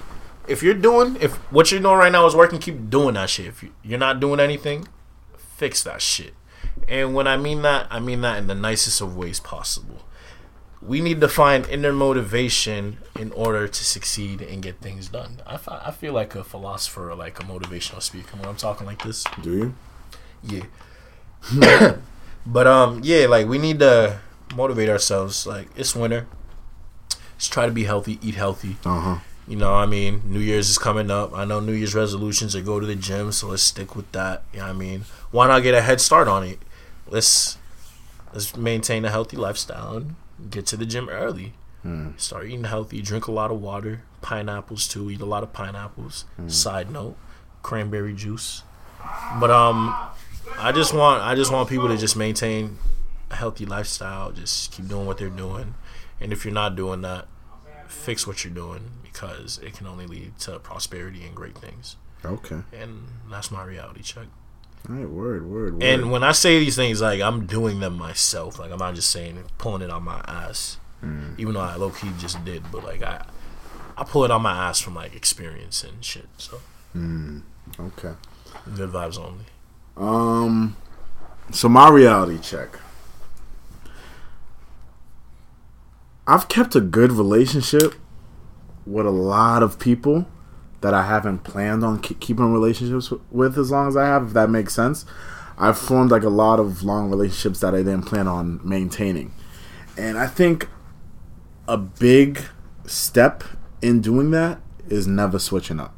if 0.46 0.62
you're 0.62 0.74
doing, 0.74 1.16
if 1.20 1.34
what 1.52 1.72
you're 1.72 1.80
doing 1.80 1.98
right 1.98 2.12
now 2.12 2.26
is 2.26 2.34
working, 2.36 2.58
keep 2.60 2.88
doing 2.90 3.14
that 3.14 3.28
shit. 3.28 3.46
If 3.46 3.62
you- 3.62 3.72
you're 3.82 3.98
not 3.98 4.20
doing 4.20 4.38
anything, 4.40 4.86
fix 5.36 5.82
that 5.82 6.00
shit. 6.00 6.34
And 6.86 7.12
when 7.14 7.26
I 7.26 7.36
mean 7.36 7.62
that, 7.62 7.86
I 7.90 7.98
mean 8.00 8.20
that 8.22 8.38
in 8.38 8.46
the 8.46 8.54
nicest 8.54 9.00
of 9.00 9.16
ways 9.16 9.40
possible. 9.40 9.96
We 10.80 11.00
need 11.00 11.20
to 11.20 11.28
find 11.28 11.66
inner 11.66 11.92
motivation 11.92 12.98
in 13.18 13.32
order 13.32 13.66
to 13.66 13.84
succeed 13.84 14.40
and 14.40 14.62
get 14.62 14.80
things 14.80 15.08
done. 15.08 15.42
I, 15.46 15.58
I 15.68 15.90
feel 15.90 16.12
like 16.12 16.34
a 16.34 16.44
philosopher 16.44 17.10
or 17.10 17.14
like 17.16 17.40
a 17.40 17.42
motivational 17.42 18.00
speaker 18.00 18.36
when 18.36 18.48
I'm 18.48 18.56
talking 18.56 18.86
like 18.86 19.02
this. 19.02 19.24
Do 19.42 19.56
you? 19.56 19.74
Yeah. 20.42 21.96
but 22.46 22.66
um 22.66 23.00
yeah, 23.02 23.26
like 23.26 23.46
we 23.48 23.58
need 23.58 23.80
to 23.80 24.20
motivate 24.54 24.88
ourselves. 24.88 25.46
Like 25.46 25.68
it's 25.76 25.94
winter. 25.96 26.26
Let's 27.34 27.48
try 27.48 27.66
to 27.66 27.72
be 27.72 27.84
healthy, 27.84 28.18
eat 28.22 28.34
healthy. 28.34 28.76
Uh 28.84 29.00
huh. 29.00 29.18
You 29.46 29.56
know, 29.56 29.74
I 29.74 29.86
mean, 29.86 30.22
New 30.26 30.40
Year's 30.40 30.68
is 30.68 30.76
coming 30.76 31.10
up. 31.10 31.32
I 31.32 31.46
know 31.46 31.58
New 31.58 31.72
Year's 31.72 31.94
resolutions 31.94 32.54
are 32.54 32.60
go 32.60 32.78
to 32.78 32.86
the 32.86 32.94
gym, 32.94 33.32
so 33.32 33.48
let's 33.48 33.62
stick 33.62 33.96
with 33.96 34.10
that. 34.12 34.42
You 34.52 34.58
know 34.58 34.66
I 34.66 34.72
mean? 34.74 35.06
Why 35.30 35.46
not 35.46 35.62
get 35.62 35.74
a 35.74 35.80
head 35.80 36.00
start 36.00 36.28
on 36.28 36.44
it? 36.44 36.58
Let's 37.08 37.56
let's 38.32 38.56
maintain 38.56 39.04
a 39.04 39.10
healthy 39.10 39.36
lifestyle 39.36 39.96
and 39.96 40.14
get 40.50 40.66
to 40.66 40.76
the 40.76 40.86
gym 40.86 41.08
early. 41.08 41.54
Hmm. 41.82 42.10
Start 42.16 42.46
eating 42.46 42.64
healthy, 42.64 43.00
drink 43.02 43.26
a 43.28 43.32
lot 43.32 43.50
of 43.50 43.60
water, 43.60 44.02
pineapples 44.20 44.88
too, 44.88 45.10
eat 45.10 45.20
a 45.20 45.26
lot 45.26 45.42
of 45.42 45.52
pineapples. 45.52 46.24
Side 46.48 46.90
note, 46.90 47.16
cranberry 47.62 48.14
juice. 48.14 48.62
But 49.40 49.50
um 49.50 49.94
I 50.58 50.72
just 50.72 50.92
want 50.92 51.22
I 51.22 51.34
just 51.34 51.52
want 51.52 51.68
people 51.68 51.88
to 51.88 51.96
just 51.96 52.16
maintain 52.16 52.78
a 53.30 53.36
healthy 53.36 53.66
lifestyle, 53.66 54.32
just 54.32 54.72
keep 54.72 54.88
doing 54.88 55.06
what 55.06 55.18
they're 55.18 55.28
doing. 55.28 55.74
And 56.20 56.32
if 56.32 56.44
you're 56.44 56.54
not 56.54 56.74
doing 56.74 57.02
that, 57.02 57.28
fix 57.86 58.26
what 58.26 58.44
you're 58.44 58.54
doing 58.54 58.90
because 59.02 59.58
it 59.58 59.74
can 59.74 59.86
only 59.86 60.06
lead 60.06 60.38
to 60.40 60.58
prosperity 60.58 61.24
and 61.24 61.34
great 61.34 61.56
things. 61.56 61.96
Okay. 62.24 62.62
And 62.72 63.06
that's 63.30 63.50
my 63.50 63.64
reality 63.64 64.02
check. 64.02 64.26
All 64.88 64.94
right. 64.94 65.08
Word. 65.08 65.46
Word. 65.50 65.74
Word. 65.74 65.82
And 65.82 66.10
when 66.10 66.22
I 66.22 66.32
say 66.32 66.58
these 66.58 66.76
things, 66.76 67.00
like 67.00 67.20
I'm 67.20 67.46
doing 67.46 67.80
them 67.80 67.96
myself. 67.96 68.58
Like 68.58 68.70
I'm 68.70 68.78
not 68.78 68.94
just 68.94 69.10
saying 69.10 69.36
it, 69.36 69.46
pulling 69.58 69.82
it 69.82 69.90
on 69.90 70.02
my 70.04 70.20
ass. 70.26 70.78
Mm. 71.04 71.38
Even 71.38 71.54
though 71.54 71.60
I 71.60 71.76
low 71.76 71.90
key 71.90 72.10
just 72.18 72.44
did, 72.44 72.70
but 72.72 72.84
like 72.84 73.02
I, 73.02 73.24
I 73.96 74.04
pull 74.04 74.24
it 74.24 74.30
on 74.30 74.42
my 74.42 74.68
ass 74.68 74.80
from 74.80 74.94
like 74.94 75.14
experience 75.14 75.84
and 75.84 76.04
shit. 76.04 76.26
So 76.38 76.60
Mm. 76.96 77.42
Okay. 77.78 78.12
good 78.74 78.90
vibes 78.90 79.18
only. 79.18 79.44
Um. 79.96 80.76
So 81.52 81.68
my 81.68 81.88
reality 81.90 82.38
check. 82.40 82.78
I've 86.26 86.48
kept 86.48 86.74
a 86.76 86.80
good 86.80 87.12
relationship 87.12 87.94
with 88.86 89.06
a 89.06 89.10
lot 89.10 89.62
of 89.62 89.78
people 89.78 90.26
that 90.80 90.94
I 90.94 91.06
haven't 91.06 91.44
planned 91.44 91.84
on 91.84 92.00
ke- 92.00 92.18
keeping 92.20 92.52
relationships 92.52 93.12
with 93.30 93.58
as 93.58 93.70
long 93.70 93.88
as 93.88 93.96
I 93.96 94.06
have, 94.06 94.28
if 94.28 94.32
that 94.34 94.50
makes 94.50 94.74
sense. 94.74 95.04
I've 95.58 95.78
formed 95.78 96.10
like 96.10 96.22
a 96.22 96.28
lot 96.28 96.60
of 96.60 96.84
long 96.84 97.10
relationships 97.10 97.60
that 97.60 97.74
I 97.74 97.78
didn't 97.78 98.02
plan 98.02 98.28
on 98.28 98.60
maintaining. 98.62 99.34
And 99.96 100.16
I 100.16 100.26
think 100.28 100.68
a 101.66 101.76
big 101.76 102.42
step 102.86 103.42
in 103.82 104.00
doing 104.00 104.30
that 104.30 104.60
is 104.88 105.06
never 105.06 105.38
switching 105.38 105.80
up. 105.80 105.94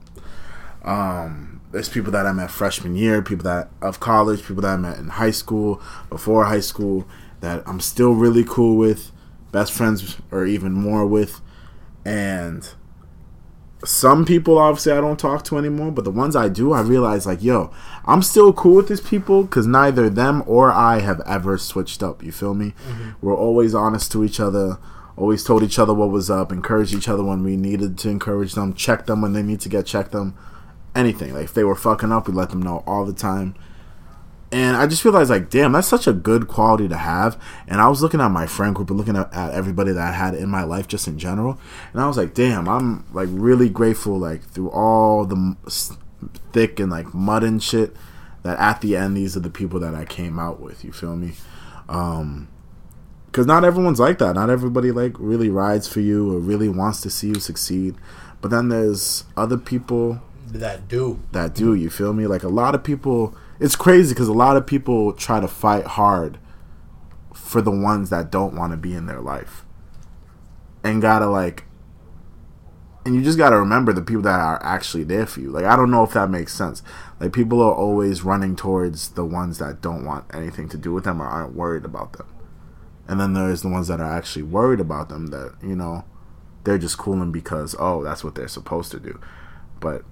Um, 0.82 1.61
there's 1.73 1.89
people 1.89 2.11
that 2.12 2.27
I 2.27 2.32
met 2.32 2.51
freshman 2.51 2.97
year, 2.97 3.23
people 3.23 3.44
that 3.44 3.69
of 3.81 4.01
college, 4.01 4.40
people 4.40 4.62
that 4.62 4.74
I 4.74 4.77
met 4.77 4.98
in 4.98 5.09
high 5.09 5.31
school, 5.31 5.81
before 6.09 6.44
high 6.44 6.61
school, 6.61 7.07
that 7.40 7.62
I'm 7.66 7.81
still 7.81 8.12
really 8.12 8.44
cool 8.44 8.77
with, 8.77 9.12
best 9.52 9.73
friends 9.73 10.16
or 10.31 10.47
even 10.47 10.73
more 10.73 11.07
with, 11.07 11.40
and 12.05 12.69
some 13.85 14.24
people 14.24 14.59
obviously 14.59 14.93
I 14.93 15.01
don't 15.01 15.19
talk 15.19 15.44
to 15.44 15.59
anymore, 15.59 15.90
but 15.90 16.05
the 16.05 16.11
ones 16.11 16.36
I 16.36 16.48
do, 16.48 16.73
I 16.73 16.82
realize 16.82 17.27
like, 17.27 17.43
yo, 17.43 17.73
I'm 18.05 18.23
still 18.23 18.52
cool 18.52 18.77
with 18.77 18.89
these 18.89 19.01
people 19.01 19.43
because 19.44 19.66
neither 19.66 20.11
them 20.11 20.43
or 20.47 20.70
I 20.70 21.01
have 21.01 21.20
ever 21.27 21.57
switched 21.57 22.02
up. 22.02 22.23
You 22.23 22.32
feel 22.32 22.55
me? 22.55 22.74
Mm-hmm. 22.86 23.11
We're 23.23 23.36
always 23.36 23.74
honest 23.74 24.12
to 24.12 24.24
each 24.24 24.39
other, 24.39 24.78
always 25.16 25.44
told 25.44 25.62
each 25.62 25.78
other 25.78 25.94
what 25.94 26.11
was 26.11 26.31
up, 26.31 26.52
encouraged 26.52 26.94
each 26.94 27.09
other 27.09 27.24
when 27.24 27.43
we 27.43 27.57
needed 27.57 27.97
to 27.98 28.11
encourage 28.11 28.55
them, 28.55 28.74
check 28.74 29.07
them 29.07 29.23
when 29.23 29.32
they 29.32 29.43
need 29.43 29.61
to 29.61 29.69
get 29.69 29.86
checked 29.86 30.12
them, 30.12 30.36
anything. 30.94 31.32
Like 31.32 31.44
if 31.44 31.55
they 31.55 31.65
were 31.65 31.74
fucking 31.74 32.12
up, 32.12 32.28
we 32.28 32.35
let 32.35 32.51
them 32.51 32.62
know 32.62 32.82
all 32.86 33.07
the 33.07 33.15
time. 33.15 33.55
And 34.52 34.77
I 34.77 34.89
just 34.89 35.05
realized, 35.05 35.31
like, 35.31 35.48
damn, 35.48 35.72
that's 35.72 35.86
such 35.86 36.09
a 36.09 36.12
good 36.12 36.48
quality 36.48 36.89
to 36.89 36.97
have. 36.97 37.40
And 37.68 37.81
I 37.81 37.89
was 37.89 38.02
looking 38.02 38.20
at 38.20 38.28
my 38.32 38.47
friend 38.47 38.74
group 38.74 38.90
and 38.90 38.98
looking 38.98 39.16
at, 39.16 39.32
at, 39.32 39.52
everybody 39.52 39.93
that 39.93 40.02
I 40.02 40.12
had 40.12 40.35
in 40.35 40.48
my 40.48 40.64
life 40.64 40.89
just 40.89 41.06
in 41.06 41.20
general. 41.20 41.59
And 41.93 42.02
I 42.02 42.09
was 42.09 42.16
like, 42.16 42.35
damn, 42.35 42.68
I'm, 42.68 43.05
like, 43.12 43.28
really 43.31 43.68
grateful, 43.68 44.18
like, 44.18 44.43
through 44.43 44.70
all 44.70 45.24
the 45.24 45.56
thick 46.52 46.81
and, 46.81 46.90
like, 46.90 47.14
mud 47.14 47.44
and 47.44 47.62
shit, 47.62 47.94
that 48.43 48.59
at 48.59 48.81
the 48.81 48.97
end, 48.97 49.16
these 49.16 49.36
are 49.36 49.40
the 49.40 49.51
people 49.51 49.78
that 49.81 49.94
I 49.94 50.05
came 50.05 50.40
out 50.40 50.60
with. 50.60 50.85
You 50.85 50.93
feel 50.93 51.14
me? 51.14 51.35
Um, 51.89 52.48
because 53.27 53.47
not 53.47 53.64
everyone's 53.64 54.01
like 54.01 54.18
that. 54.18 54.35
Not 54.35 54.51
everybody, 54.51 54.90
like, 54.90 55.14
really 55.18 55.48
rides 55.48 55.86
for 55.86 56.01
you 56.01 56.35
or 56.35 56.40
really 56.40 56.68
wants 56.68 57.01
to 57.02 57.10
see 57.10 57.28
you 57.28 57.35
succeed. 57.36 57.94
But 58.40 58.51
then 58.51 58.68
there's 58.68 59.22
other 59.36 59.59
people 59.59 60.20
that 60.48 60.89
do. 60.89 61.20
That 61.31 61.55
do, 61.55 61.72
you 61.72 61.89
feel 61.89 62.12
me? 62.12 62.27
Like, 62.27 62.43
a 62.43 62.48
lot 62.48 62.74
of 62.74 62.82
people 62.82 63.36
it's 63.60 63.76
crazy 63.76 64.14
because 64.14 64.28
a 64.28 64.32
lot 64.32 64.56
of 64.56 64.66
people 64.66 65.12
try 65.12 65.38
to 65.38 65.46
fight 65.46 65.86
hard 65.86 66.38
for 67.34 67.60
the 67.60 67.70
ones 67.70 68.08
that 68.10 68.30
don't 68.30 68.56
want 68.56 68.72
to 68.72 68.76
be 68.76 68.94
in 68.94 69.06
their 69.06 69.20
life. 69.20 69.64
And 70.82 71.02
gotta 71.02 71.26
like 71.26 71.64
and 73.04 73.14
you 73.14 73.22
just 73.22 73.38
gotta 73.38 73.58
remember 73.58 73.92
the 73.92 74.02
people 74.02 74.22
that 74.22 74.40
are 74.40 74.62
actually 74.62 75.04
there 75.04 75.26
for 75.26 75.40
you. 75.40 75.50
Like 75.50 75.66
i 75.66 75.76
don't 75.76 75.90
know 75.90 76.02
if 76.02 76.12
that 76.12 76.30
makes 76.30 76.54
sense. 76.54 76.82
Like 77.20 77.34
people 77.34 77.60
are 77.60 77.74
always 77.74 78.22
running 78.22 78.56
towards 78.56 79.10
the 79.10 79.26
ones 79.26 79.58
that 79.58 79.82
don't 79.82 80.06
want 80.06 80.24
anything 80.34 80.68
to 80.70 80.78
do 80.78 80.92
with 80.94 81.04
them 81.04 81.20
or 81.20 81.26
aren't 81.26 81.54
worried 81.54 81.84
about 81.84 82.14
them. 82.14 82.26
And 83.06 83.20
then 83.20 83.34
there's 83.34 83.60
the 83.60 83.68
ones 83.68 83.88
that 83.88 84.00
are 84.00 84.10
actually 84.10 84.44
worried 84.44 84.80
about 84.80 85.10
them 85.10 85.26
that 85.28 85.54
you 85.62 85.76
know 85.76 86.04
they're 86.64 86.78
just 86.78 86.96
cooling 86.96 87.32
because 87.32 87.76
oh 87.78 88.02
that's 88.02 88.24
what 88.24 88.36
they're 88.36 88.48
supposed 88.48 88.90
to 88.92 89.00
do. 89.00 89.20
But 89.80 90.04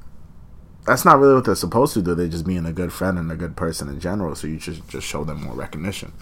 that's 0.89 1.05
not 1.05 1.19
really 1.19 1.35
what 1.35 1.45
they're 1.45 1.55
supposed 1.55 1.95
to 1.95 2.03
do. 2.03 2.15
They're 2.15 2.29
just 2.29 2.47
being 2.47 2.67
a 2.67 2.73
good 2.73 2.93
friend 2.93 3.19
and 3.19 3.31
a 3.31 3.37
good 3.37 3.57
person 3.57 3.89
in 3.89 4.01
general. 4.01 4.35
So 4.35 4.47
you 4.47 4.59
should 4.59 4.89
just 4.89 5.07
show 5.07 5.23
them 5.23 5.45
more 5.45 5.55
recognition. 5.55 6.13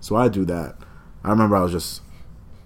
So 0.00 0.16
I 0.16 0.28
do 0.28 0.44
that. 0.44 0.76
I 1.24 1.30
remember 1.30 1.56
I 1.56 1.62
was 1.62 1.72
just 1.72 2.02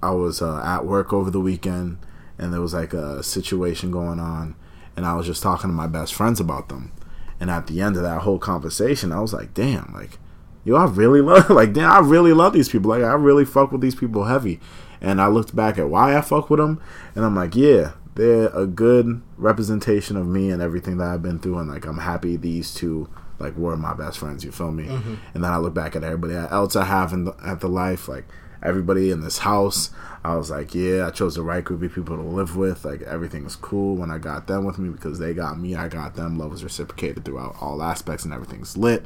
I 0.03 0.11
was 0.11 0.43
uh, 0.43 0.63
at 0.63 0.85
work 0.85 1.13
over 1.13 1.31
the 1.31 1.41
weekend 1.41 1.99
and 2.39 2.53
there 2.53 2.61
was 2.61 2.75
like 2.75 2.93
a 2.93 3.23
situation 3.23 3.91
going 3.91 4.21
on 4.21 4.55
and 4.97 5.07
I 5.07 5.15
was 5.15 5.27
just 5.27 5.43
talking 5.43 5.71
to 5.71 5.75
my 5.75 5.87
best 5.87 6.15
friends 6.15 6.41
about 6.41 6.69
them. 6.69 6.93
And 7.41 7.51
at 7.51 7.67
the 7.67 7.81
end 7.81 7.97
of 7.97 8.03
that 8.03 8.23
whole 8.23 8.39
conversation, 8.39 9.13
I 9.13 9.21
was 9.21 9.33
like, 9.33 9.53
"Damn, 9.53 9.93
like 9.95 10.19
yo, 10.65 10.77
I 10.77 10.87
really 10.87 11.21
love 11.21 11.51
like 11.51 11.73
damn, 11.73 11.91
I 11.91 11.99
really 11.99 12.33
love 12.33 12.53
these 12.53 12.69
people. 12.69 12.91
Like 12.91 13.03
I 13.03 13.13
really 13.15 13.45
fuck 13.45 13.73
with 13.73 13.81
these 13.81 13.95
people 13.95 14.25
heavy." 14.25 14.61
And 15.01 15.21
I 15.21 15.27
looked 15.27 15.55
back 15.55 15.79
at 15.79 15.91
why 15.91 16.17
I 16.17 16.21
fuck 16.23 16.49
with 16.49 16.61
them 16.61 16.81
and 17.15 17.25
I'm 17.25 17.35
like, 17.35 17.55
"Yeah, 17.55 17.93
they're 18.17 18.49
a 18.49 18.67
good 18.67 19.23
representation 19.37 20.17
of 20.17 20.27
me 20.27 20.51
and 20.51 20.61
everything 20.61 20.97
that 20.97 21.09
I've 21.09 21.23
been 21.23 21.39
through, 21.39 21.59
and 21.59 21.71
like 21.71 21.87
I'm 21.87 21.99
happy 21.99 22.37
these 22.37 22.75
two 22.75 23.09
like 23.39 23.57
were 23.57 23.77
my 23.77 23.95
best 23.95 24.19
friends. 24.19 24.45
You 24.45 24.51
feel 24.51 24.73
me? 24.73 24.85
Mm-hmm. 24.85 25.15
And 25.35 25.45
then 25.45 25.53
I 25.53 25.59
look 25.59 25.75
back 25.75 25.95
at 25.95 26.03
everybody 26.03 26.35
else 26.35 26.75
I 26.75 26.85
have 26.85 27.13
in 27.13 27.25
the, 27.25 27.37
at 27.45 27.61
the 27.61 27.69
life, 27.69 28.09
like 28.09 28.25
everybody 28.63 29.11
in 29.11 29.21
this 29.21 29.39
house. 29.39 29.91
I 30.25 30.35
was 30.35 30.51
like, 30.51 30.75
yeah, 30.75 31.07
I 31.07 31.11
chose 31.11 31.37
the 31.37 31.43
right 31.43 31.63
group 31.63 31.83
of 31.83 31.95
people 31.95 32.17
to 32.17 32.23
live 32.23 32.57
with. 32.57 32.85
Like 32.85 33.03
everything 33.03 33.45
was 33.45 33.55
cool 33.55 33.97
when 33.97 34.11
I 34.11 34.19
got 34.19 34.47
them 34.47 34.65
with 34.65 34.79
me 34.79 34.89
because 34.89 35.19
they 35.19 35.35
got 35.35 35.59
me, 35.59 35.75
I 35.75 35.89
got 35.89 36.17
them. 36.17 36.39
Love 36.39 36.51
was 36.51 36.65
reciprocated 36.65 37.25
throughout 37.25 37.57
all 37.61 37.83
aspects, 37.83 38.25
and 38.25 38.33
everything's 38.33 38.77
lit. 38.77 39.05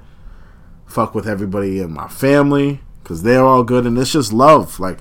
Fuck 0.87 1.15
with 1.15 1.29
everybody 1.29 1.81
in 1.81 1.93
my 1.93 2.09
family 2.09 2.81
because 3.03 3.23
they're 3.23 3.45
all 3.45 3.65
good, 3.65 3.87
and 3.87 3.99
it's 3.99 4.13
just 4.13 4.33
love. 4.33 4.79
Like 4.79 4.99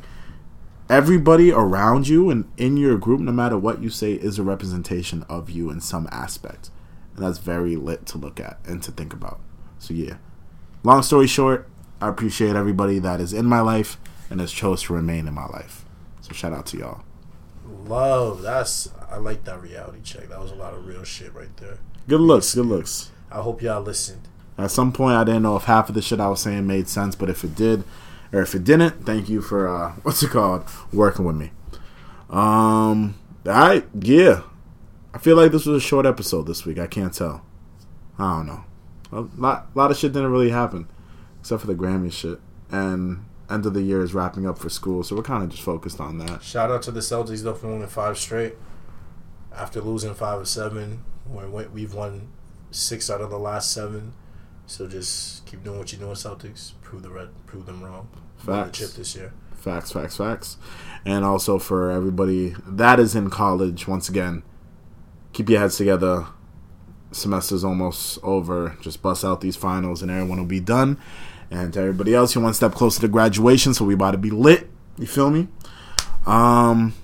everybody 0.90 1.52
around 1.52 2.08
you 2.08 2.30
and 2.30 2.52
in 2.58 2.78
your 2.78 2.98
group, 2.98 3.22
no 3.22 3.32
matter 3.32 3.58
what 3.58 3.82
you 3.82 3.90
say, 3.90 4.14
is 4.14 4.40
a 4.40 4.44
representation 4.44 5.24
of 5.30 5.50
you 5.50 5.70
in 5.70 5.80
some 5.80 6.08
aspect. 6.12 6.72
And 7.16 7.24
that's 7.24 7.38
very 7.38 7.76
lit 7.76 8.06
to 8.08 8.18
look 8.18 8.40
at 8.40 8.60
and 8.66 8.82
to 8.84 8.92
think 8.92 9.14
about. 9.14 9.40
So, 9.78 9.94
yeah. 9.94 10.16
Long 10.84 11.04
story 11.04 11.28
short, 11.28 11.68
I 12.02 12.08
appreciate 12.08 12.56
everybody 12.56 13.00
that 13.00 13.22
is 13.22 13.34
in 13.34 13.46
my 13.46 13.62
life 13.62 13.98
and 14.30 14.40
has 14.40 14.52
chose 14.52 14.84
to 14.84 14.94
remain 14.94 15.28
in 15.28 15.34
my 15.34 15.48
life. 15.48 15.86
So, 16.22 16.34
shout 16.34 16.54
out 16.54 16.66
to 16.68 16.78
y'all. 16.78 17.04
Love. 17.86 18.42
That's, 18.42 18.90
I 19.10 19.18
like 19.18 19.44
that 19.46 19.62
reality 19.62 20.00
check. 20.04 20.30
That 20.30 20.40
was 20.40 20.52
a 20.52 20.56
lot 20.56 20.74
of 20.74 20.86
real 20.86 21.04
shit 21.04 21.34
right 21.34 21.56
there. 21.58 21.80
Good 22.08 22.22
looks. 22.22 22.56
Good 22.56 22.66
looks. 22.66 23.12
I 23.32 23.42
hope 23.42 23.62
y'all 23.62 23.82
listened. 23.82 24.28
At 24.58 24.72
some 24.72 24.92
point, 24.92 25.16
I 25.16 25.24
didn't 25.24 25.44
know 25.44 25.56
if 25.56 25.64
half 25.66 25.88
of 25.88 25.96
the 25.96 26.02
shit 26.02 26.20
I 26.20 26.28
was 26.28 26.42
saying 26.42 26.68
made 26.68 26.90
sense, 26.90 27.16
but 27.16 27.30
if 27.30 27.44
it 27.44 27.56
did, 27.56 27.84
or 28.32 28.42
if 28.42 28.54
it 28.56 28.64
didn't, 28.64 29.06
thank 29.06 29.30
you 29.30 29.42
for 29.42 29.68
uh, 29.68 29.92
what's 30.04 30.24
it 30.24 30.30
called 30.30 30.64
working 30.94 31.26
with 31.26 31.36
me. 31.36 31.52
Um, 32.30 33.16
I 33.46 33.84
yeah, 34.00 34.44
I 35.14 35.18
feel 35.18 35.36
like 35.36 35.52
this 35.52 35.66
was 35.66 35.84
a 35.84 35.86
short 35.86 36.06
episode 36.06 36.44
this 36.44 36.66
week. 36.66 36.80
I 36.80 36.88
can't 36.88 37.14
tell. 37.14 37.44
I 38.18 38.38
don't 38.38 38.48
know. 38.48 38.64
A 39.12 39.22
lot, 39.40 39.70
a 39.74 39.78
lot 39.78 39.92
of 39.92 39.98
shit 39.98 40.14
didn't 40.14 40.32
really 40.32 40.52
happen, 40.52 40.88
except 41.40 41.62
for 41.62 41.68
the 41.68 41.76
Grammy 41.76 42.12
shit. 42.12 42.40
And 42.70 43.26
end 43.50 43.66
of 43.66 43.74
the 43.74 43.82
year 43.82 44.04
is 44.04 44.14
wrapping 44.14 44.46
up 44.46 44.60
for 44.60 44.70
school, 44.70 45.04
so 45.04 45.16
we're 45.16 45.24
kind 45.24 45.44
of 45.44 45.50
just 45.50 45.64
focused 45.64 46.00
on 46.00 46.20
that. 46.20 46.44
Shout 46.44 46.70
out 46.70 46.84
to 46.84 46.92
the 46.92 47.00
Celtics 47.00 47.42
though 47.42 47.56
for 47.56 47.68
winning 47.68 47.88
five 47.88 48.18
straight. 48.18 48.56
After 49.56 49.82
losing 49.82 50.14
five 50.14 50.40
or 50.42 50.46
seven, 50.46 51.04
we've 51.74 51.94
won 51.94 52.30
six 52.72 53.10
out 53.10 53.22
of 53.22 53.30
the 53.30 53.40
last 53.40 53.72
seven. 53.72 54.14
So 54.68 54.88
just 54.88 55.46
keep 55.48 55.64
doing 55.64 55.80
what 55.80 55.92
you're 55.92 56.00
doing, 56.00 56.14
Celtics. 56.14 56.74
Prove 56.90 57.04
the 57.04 57.10
red, 57.12 57.30
prove 57.46 57.68
them 57.68 57.84
wrong. 57.84 58.10
Facts. 58.38 58.80
chip 58.80 58.90
this 58.94 59.16
year. 59.16 59.32
Facts, 59.54 59.92
facts, 59.92 60.18
facts. 60.18 60.58
And 61.06 61.24
also 61.24 61.60
for 61.60 61.92
everybody 61.92 62.56
that 62.66 63.00
is 63.00 63.14
in 63.14 63.30
college, 63.30 63.88
once 63.88 64.10
again, 64.10 64.42
keep 65.32 65.52
your 65.52 65.60
heads 65.60 65.78
together. 65.78 66.26
Semester's 67.12 67.64
almost 67.64 68.18
over. 68.24 68.76
Just 68.82 69.04
bust 69.04 69.24
out 69.24 69.42
these 69.42 69.56
finals, 69.56 70.02
and 70.02 70.10
everyone 70.10 70.40
will 70.40 70.46
be 70.48 70.60
done. 70.60 70.98
And 71.52 71.72
to 71.74 71.80
everybody 71.80 72.16
else, 72.16 72.34
you're 72.34 72.44
one 72.44 72.56
step 72.56 72.74
closer 72.74 73.02
to 73.02 73.08
graduation, 73.08 73.76
so 73.76 73.86
we 73.86 73.94
about 73.94 74.12
to 74.12 74.18
be 74.18 74.32
lit. 74.32 74.68
You 74.98 75.06
feel 75.06 75.30
me? 75.30 75.48
Um, 76.26 76.96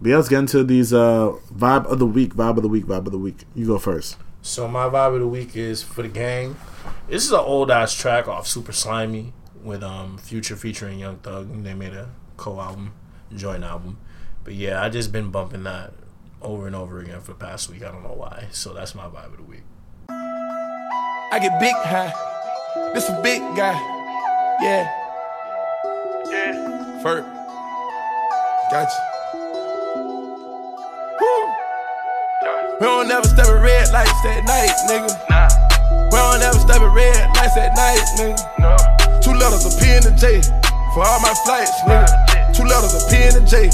but 0.00 0.08
yeah, 0.08 0.16
let's 0.16 0.30
get 0.30 0.38
into 0.38 0.64
these 0.64 0.94
uh 0.94 1.32
vibe 1.54 1.84
of 1.84 1.98
the 1.98 2.06
week, 2.06 2.34
vibe 2.34 2.56
of 2.56 2.62
the 2.62 2.70
week, 2.70 2.86
vibe 2.86 3.04
of 3.04 3.12
the 3.12 3.18
week. 3.18 3.44
You 3.54 3.66
go 3.66 3.78
first. 3.78 4.16
So 4.40 4.66
my 4.66 4.88
vibe 4.88 5.12
of 5.16 5.20
the 5.20 5.28
week 5.28 5.56
is 5.56 5.82
for 5.82 6.00
the 6.00 6.08
gang. 6.08 6.56
This 7.08 7.24
is 7.24 7.32
an 7.32 7.40
old 7.40 7.70
ass 7.70 7.94
track 7.94 8.28
off 8.28 8.46
Super 8.46 8.72
Slimy 8.72 9.32
with 9.62 9.82
um 9.82 10.18
Future 10.18 10.56
featuring 10.56 10.98
Young 10.98 11.18
Thug. 11.18 11.62
They 11.62 11.74
made 11.74 11.92
a 11.92 12.10
co 12.36 12.60
album, 12.60 12.94
joint 13.34 13.64
album. 13.64 13.98
But 14.44 14.54
yeah, 14.54 14.82
I 14.82 14.88
just 14.88 15.12
been 15.12 15.30
bumping 15.30 15.64
that 15.64 15.92
over 16.42 16.66
and 16.66 16.76
over 16.76 16.98
again 17.00 17.20
for 17.20 17.32
the 17.32 17.38
past 17.38 17.68
week. 17.68 17.84
I 17.84 17.90
don't 17.90 18.02
know 18.02 18.14
why. 18.14 18.48
So 18.50 18.72
that's 18.72 18.94
my 18.94 19.04
vibe 19.06 19.32
of 19.32 19.36
the 19.38 19.42
week. 19.42 19.62
I 20.08 21.38
get 21.40 21.58
big 21.58 21.74
high. 21.74 22.12
This 22.94 23.08
a 23.08 23.20
big 23.22 23.40
guy. 23.56 23.74
Yeah. 24.62 24.88
Yeah. 26.30 27.00
Ferg. 27.02 27.24
Gotcha. 28.70 29.12
Woo. 31.20 31.46
We 32.80 32.86
don't 32.86 33.08
never 33.08 33.26
step 33.26 33.48
a 33.48 33.60
red 33.60 33.92
lights 33.92 34.24
at 34.24 34.44
night, 34.44 34.70
nigga. 34.88 35.30
Nah. 35.30 35.65
We 36.16 36.22
don't 36.24 36.40
ever 36.40 36.56
stop 36.56 36.80
at 36.80 36.94
red 36.96 37.28
lights 37.36 37.60
at 37.60 37.76
night, 37.76 38.00
nigga. 38.16 39.20
Two 39.20 39.36
letters 39.36 39.68
of 39.68 39.76
P 39.76 39.84
and 40.00 40.08
a 40.08 40.16
J 40.16 40.40
for 40.96 41.04
all 41.04 41.20
my 41.20 41.36
flights, 41.44 41.76
nigga. 41.84 42.08
Two 42.56 42.64
letters 42.64 42.96
of 42.96 43.04
P 43.12 43.20
and 43.20 43.36
a 43.36 43.44
J 43.44 43.68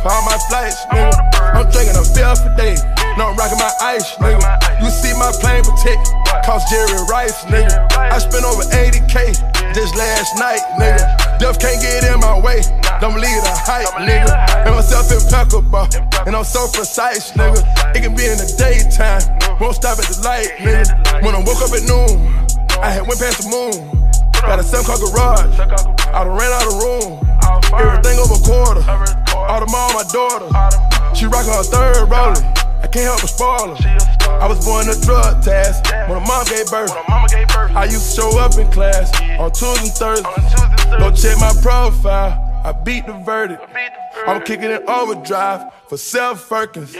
for 0.00 0.08
all 0.08 0.24
my 0.24 0.40
flights, 0.48 0.80
nigga. 0.88 1.12
I'm 1.52 1.68
drinking 1.68 2.00
a 2.00 2.04
fill 2.08 2.32
for 2.32 2.48
day. 2.56 2.80
No, 3.20 3.28
I'm 3.28 3.36
rocking 3.36 3.60
my 3.60 3.68
ice, 3.84 4.08
nigga. 4.16 4.40
You 4.80 4.88
see 4.88 5.12
my 5.20 5.36
plane 5.36 5.68
protect, 5.68 6.00
cost 6.48 6.72
Jerry 6.72 6.96
Rice, 7.12 7.44
nigga. 7.52 7.76
I 7.92 8.16
spent 8.16 8.48
over 8.48 8.64
80k 8.72 9.36
just 9.74 9.96
last 9.96 10.36
night, 10.38 10.60
nigga. 10.78 11.38
Death 11.38 11.58
can't 11.58 11.80
get 11.80 12.04
in 12.04 12.20
my 12.20 12.38
way. 12.38 12.60
Don't 13.00 13.14
believe 13.14 13.40
the 13.42 13.54
hype, 13.66 13.88
nigga. 14.04 14.30
And 14.66 14.74
myself 14.76 15.10
impeccable, 15.10 15.88
and 16.26 16.36
I'm 16.36 16.44
so 16.44 16.68
precise, 16.68 17.32
nigga. 17.32 17.60
It 17.96 18.02
can 18.02 18.14
be 18.14 18.26
in 18.26 18.38
the 18.38 18.48
daytime, 18.60 19.22
won't 19.60 19.76
stop 19.76 19.98
at 19.98 20.06
the 20.06 20.20
light, 20.22 20.52
nigga. 20.60 21.24
When 21.24 21.34
I 21.34 21.40
woke 21.40 21.60
up 21.64 21.72
at 21.72 21.84
noon, 21.88 22.20
I 22.80 22.90
had 22.90 23.06
went 23.08 23.18
past 23.20 23.42
the 23.42 23.48
moon. 23.48 24.02
Got 24.42 24.58
a 24.58 24.62
seven 24.62 24.84
car 24.86 24.98
garage, 24.98 25.58
I 25.58 26.24
done 26.24 26.36
ran 26.36 26.52
out 26.52 26.66
of 26.66 26.76
room. 26.82 27.22
Everything 27.74 28.18
over 28.18 28.38
quarter, 28.42 28.82
all 29.34 29.60
the 29.60 29.70
mom, 29.70 29.94
my 29.94 30.04
daughter. 30.12 30.50
She 31.14 31.26
rockin' 31.26 31.52
her 31.52 31.62
third 31.62 32.10
rolling. 32.10 32.61
I 32.82 32.88
can't 32.88 33.06
help 33.06 33.20
but 33.20 33.28
spoil 33.28 33.76
her. 33.76 34.38
I 34.42 34.46
was 34.46 34.64
born 34.64 34.88
a 34.88 34.94
drug 35.00 35.42
task 35.42 35.84
when 36.08 36.22
a 36.22 36.26
mom 36.26 36.44
gave 36.46 36.68
birth. 36.68 36.90
I 37.74 37.84
used 37.84 38.14
to 38.14 38.20
show 38.20 38.38
up 38.38 38.58
in 38.58 38.70
class 38.72 39.10
on 39.38 39.50
Tuesdays 39.52 39.88
and 39.88 40.24
Thursdays. 40.24 40.98
Go 40.98 41.10
check 41.12 41.38
my 41.38 41.52
profile. 41.62 42.50
I 42.64 42.72
beat 42.72 43.06
the 43.06 43.12
verdict. 43.12 43.62
I'm 44.26 44.42
kicking 44.42 44.70
it 44.70 44.82
overdrive 44.86 45.72
for 45.88 45.96
self 45.96 46.40
Firkins. 46.40 46.96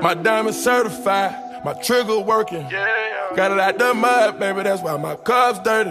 My 0.00 0.14
diamond 0.14 0.56
certified, 0.56 1.64
my 1.64 1.74
trigger 1.74 2.20
working. 2.20 2.68
Got 2.68 3.52
it 3.52 3.60
out 3.60 3.78
the 3.78 3.94
mud, 3.94 4.38
baby. 4.38 4.62
That's 4.62 4.82
why 4.82 4.96
my 4.96 5.16
cup's 5.16 5.60
dirty. 5.60 5.90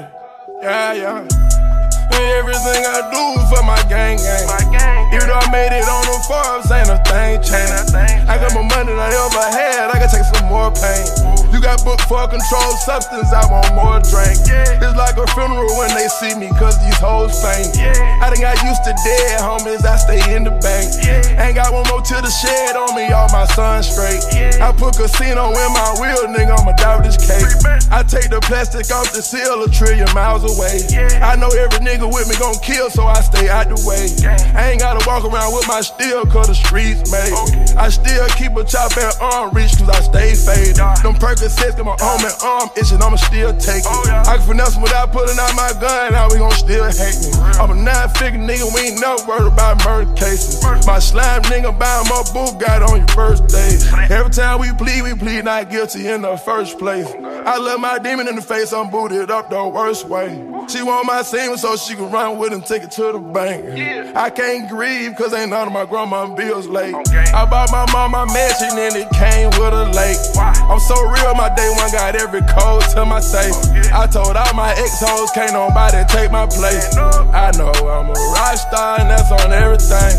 Yeah, 0.61 0.93
yeah. 0.93 1.19
And 1.19 2.26
everything 2.39 2.85
I 2.85 3.09
do 3.11 3.55
for 3.55 3.64
my 3.64 3.81
gang 3.89 4.18
gang. 4.18 5.07
Even 5.14 5.28
though 5.28 5.40
I 5.40 5.48
made 5.52 5.72
it 5.72 5.88
on 5.88 6.04
the 6.04 6.18
Forbes, 6.28 6.68
ain't 6.72 6.92
a 6.92 7.00
thing 7.08 7.40
changed. 7.40 7.96
I 8.28 8.36
got 8.36 8.52
more 8.54 8.68
money 8.68 8.92
than 8.92 9.00
I 9.00 9.12
ever 9.12 9.48
had, 9.56 9.88
I 9.92 10.00
can 10.00 10.10
take 10.12 10.28
some 10.28 10.48
more 10.52 10.72
pain. 10.72 11.08
You 11.52 11.64
got 11.64 11.80
booked 11.88 12.06
for 12.12 12.24
a 12.24 12.28
controlled 12.28 12.80
substance, 12.84 13.32
I 13.32 13.48
want 13.48 13.72
more 13.72 14.04
drink. 14.04 14.38
It's 14.44 14.98
like 15.00 15.16
a 15.16 15.26
funeral 15.32 15.72
when 15.80 15.90
they 15.96 16.12
see 16.20 16.36
me, 16.36 16.52
cause 16.60 16.76
these 16.84 17.00
hoes 17.00 17.34
faint. 17.40 17.80
I 18.20 18.28
done 18.28 18.44
got 18.44 18.60
used 18.68 18.84
to 18.84 18.94
dead 19.04 19.40
homies, 19.40 19.86
I 19.88 19.96
stay 19.96 20.20
in 20.36 20.44
the 20.44 20.54
bank. 20.60 20.92
Ain't 21.40 21.56
got 21.56 21.72
one 21.72 21.88
more 21.88 22.04
to 22.04 22.18
the 22.20 22.30
shed 22.30 22.76
on 22.76 22.92
me, 22.96 23.08
all 23.16 23.32
my 23.32 23.48
sons 23.56 23.88
straight. 23.88 24.22
I 24.60 24.76
put 24.76 25.00
casino 25.00 25.56
in 25.56 25.70
my 25.72 25.90
wheel, 26.04 26.28
nigga, 26.28 26.52
I'ma 26.60 26.76
with 27.00 27.16
this 27.16 27.20
cake. 27.24 27.48
I 27.92 28.04
take 28.04 28.30
the 28.30 28.40
plastic 28.44 28.92
off 28.92 29.14
the 29.14 29.22
seal 29.22 29.64
a 29.64 29.70
trillion 29.72 30.08
miles 30.14 30.44
away. 30.44 30.84
I 31.24 31.36
know 31.36 31.48
every 31.48 31.80
nigga 31.80 32.06
with 32.06 32.28
me 32.28 32.36
gon' 32.36 32.60
kill, 32.60 32.90
so 32.90 33.08
I 33.08 33.22
stay 33.22 33.50
out 33.50 33.70
the 33.72 33.80
way. 33.88 34.12
I 34.56 34.72
ain't 34.72 34.82
gotta 34.98 35.10
walk 35.10 35.34
around 35.34 35.53
with 35.53 35.68
my 35.68 35.82
steel, 35.82 36.26
cause 36.26 36.48
the 36.48 36.56
streets 36.56 37.11
made. 37.11 37.34
I 37.78 37.90
still 37.90 38.28
keep 38.30 38.56
a 38.56 38.64
chop 38.64 38.95
at 38.98 39.19
arm 39.22 39.53
reach, 39.53 39.78
cause 39.78 39.90
I 39.90 40.02
stay 40.02 40.34
faded. 40.34 40.78
Them 40.78 41.15
Percocets 41.15 41.78
got 41.78 41.86
my 41.86 41.98
arm 42.02 42.22
and 42.22 42.34
arm 42.44 42.69
itching, 42.78 43.02
I'ma 43.02 43.18
still 43.18 43.56
take 43.57 43.84
it. 43.86 44.10
I 44.28 44.38
can 44.38 44.48
finesse 44.48 44.74
them 44.74 44.84
without 44.84 45.11
pulling 45.11 45.38
out 45.40 45.53
my 45.56 45.74
gun, 45.80 46.14
now 46.14 46.28
we 46.30 46.38
gon' 46.38 46.52
still 46.52 46.86
hate 46.86 47.18
me. 47.22 47.32
I'm 47.60 47.72
a 47.72 47.76
nine 47.76 48.10
figure 48.10 48.40
nigga, 48.40 48.74
we 48.74 48.91
ain't 48.91 49.02
no 49.02 49.18
worried 49.28 49.52
about 49.52 49.84
murder 49.86 50.11
cases. 50.14 50.64
My 50.86 50.99
slime 50.99 51.44
nigga 51.44 51.78
buying 51.78 52.07
my 52.10 52.24
boot 52.34 52.60
got 52.60 52.82
on 52.84 52.98
your 52.98 53.15
birthday. 53.15 53.78
Every 54.14 54.32
time 54.32 54.60
we 54.60 54.72
plead, 54.74 55.03
we 55.03 55.14
plead 55.14 55.45
not 55.45 55.69
guilty 55.69 56.07
in 56.07 56.22
the 56.22 56.38
first 56.38 56.80
place. 56.80 57.07
I 57.07 57.57
love 57.57 57.80
my 57.80 57.99
demon 57.99 58.28
in 58.28 58.36
the 58.36 58.41
face, 58.41 58.74
I'm 58.74 58.90
booted 58.90 59.32
up 59.32 59.49
the 59.49 59.68
worst 59.68 60.07
way. 60.07 60.30
She 60.68 60.82
want 60.82 61.06
my 61.06 61.22
semen 61.22 61.57
so 61.57 61.76
she 61.78 61.95
can 61.95 62.11
run 62.11 62.38
with 62.38 62.52
him, 62.52 62.61
take 62.61 62.84
it 62.84 62.91
to 62.91 63.11
the 63.14 63.19
bank. 63.19 63.78
Yeah. 63.78 64.11
I 64.15 64.30
can't 64.30 64.69
cause 65.18 65.34
ain't 65.34 65.51
none 65.51 65.68
of 65.68 65.73
my 65.73 65.85
grandma 65.85 66.27
bills 66.34 66.68
late. 66.68 66.93
Okay. 66.93 67.26
I 67.34 67.45
bought 67.45 67.72
my 67.72 67.85
mom 67.91 68.11
my 68.11 68.26
mansion 68.31 68.77
and 68.77 68.95
it 68.95 69.09
came 69.11 69.49
with 69.59 69.73
a 69.73 69.85
lake. 69.91 70.18
Why? 70.34 70.53
I'm 70.69 70.80
so 70.80 70.95
real, 71.09 71.34
my 71.35 71.49
day 71.53 71.69
one 71.76 71.91
got 71.91 72.15
every 72.15 72.41
code 72.47 72.84
to 72.95 73.05
my 73.05 73.19
safe. 73.19 73.53
Okay. 73.69 73.89
I 73.91 74.07
told 74.07 74.35
all 74.35 74.53
my 74.53 74.72
ex-hoes, 74.72 75.31
can't 75.31 75.53
nobody 75.53 76.03
take 76.07 76.31
my 76.31 76.45
place. 76.45 76.95
I 76.97 77.51
know 77.57 77.73
I'm 77.73 78.09
a 78.09 78.18
rock 78.34 78.55
star 78.57 78.99
and 78.99 79.09
that's 79.09 79.31
on 79.31 79.51
everything. 79.51 80.15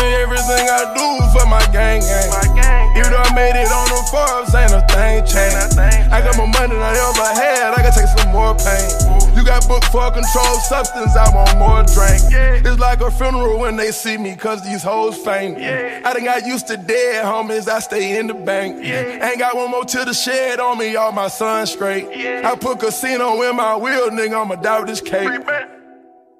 And 0.00 0.14
everything 0.16 0.64
I 0.68 0.88
do 0.96 1.06
for 1.38 1.46
my 1.46 1.60
gang 1.72 2.00
gang. 2.00 2.30
My 2.30 2.46
gang, 2.56 2.79
Even 3.00 3.12
though 3.12 3.24
I 3.24 3.34
made 3.34 3.56
it 3.56 3.72
on 3.72 3.88
the 3.88 3.96
Forbes, 4.12 4.54
ain't 4.54 4.76
a 4.76 4.84
thing 4.92 5.24
changed. 5.24 5.78
I 6.12 6.20
got 6.20 6.36
more 6.36 6.48
money 6.48 6.74
than 6.74 6.82
I 6.82 6.92
ever 6.92 7.40
had, 7.40 7.72
I 7.72 7.80
can 7.80 7.92
take 7.96 8.12
some 8.12 8.30
more 8.30 8.54
pain. 8.54 9.34
You 9.34 9.42
got 9.42 9.66
booked 9.66 9.86
for 9.86 10.04
a 10.04 10.10
controlled 10.10 10.60
substance, 10.68 11.16
I 11.16 11.34
want 11.34 11.56
more 11.56 11.82
drink. 11.88 12.20
It's 12.62 12.78
like 12.78 13.00
a 13.00 13.10
funeral 13.10 13.58
when 13.58 13.76
they 13.76 13.90
see 13.90 14.18
me, 14.18 14.36
cause 14.36 14.62
these 14.62 14.82
hoes 14.82 15.16
faint. 15.16 15.58
Yeah. 15.58 16.02
I 16.04 16.12
done 16.12 16.24
got 16.24 16.44
used 16.44 16.66
to 16.66 16.76
dead 16.76 17.24
homies, 17.24 17.68
I 17.68 17.78
stay 17.78 18.18
in 18.18 18.26
the 18.26 18.34
bank. 18.34 18.84
Ain't 18.84 19.38
got 19.38 19.56
one 19.56 19.70
more 19.70 19.86
to 19.86 20.04
the 20.04 20.12
shed 20.12 20.60
on 20.60 20.76
me, 20.76 20.94
all 20.96 21.12
my 21.12 21.28
sons 21.28 21.72
straight. 21.72 22.04
I 22.44 22.54
put 22.54 22.80
casino 22.80 23.40
in 23.48 23.56
my 23.56 23.76
wheel, 23.76 24.10
nigga, 24.10 24.42
I'ma 24.42 24.56
die 24.56 24.80
with 24.80 24.88
this 24.90 25.00
cake. 25.00 25.40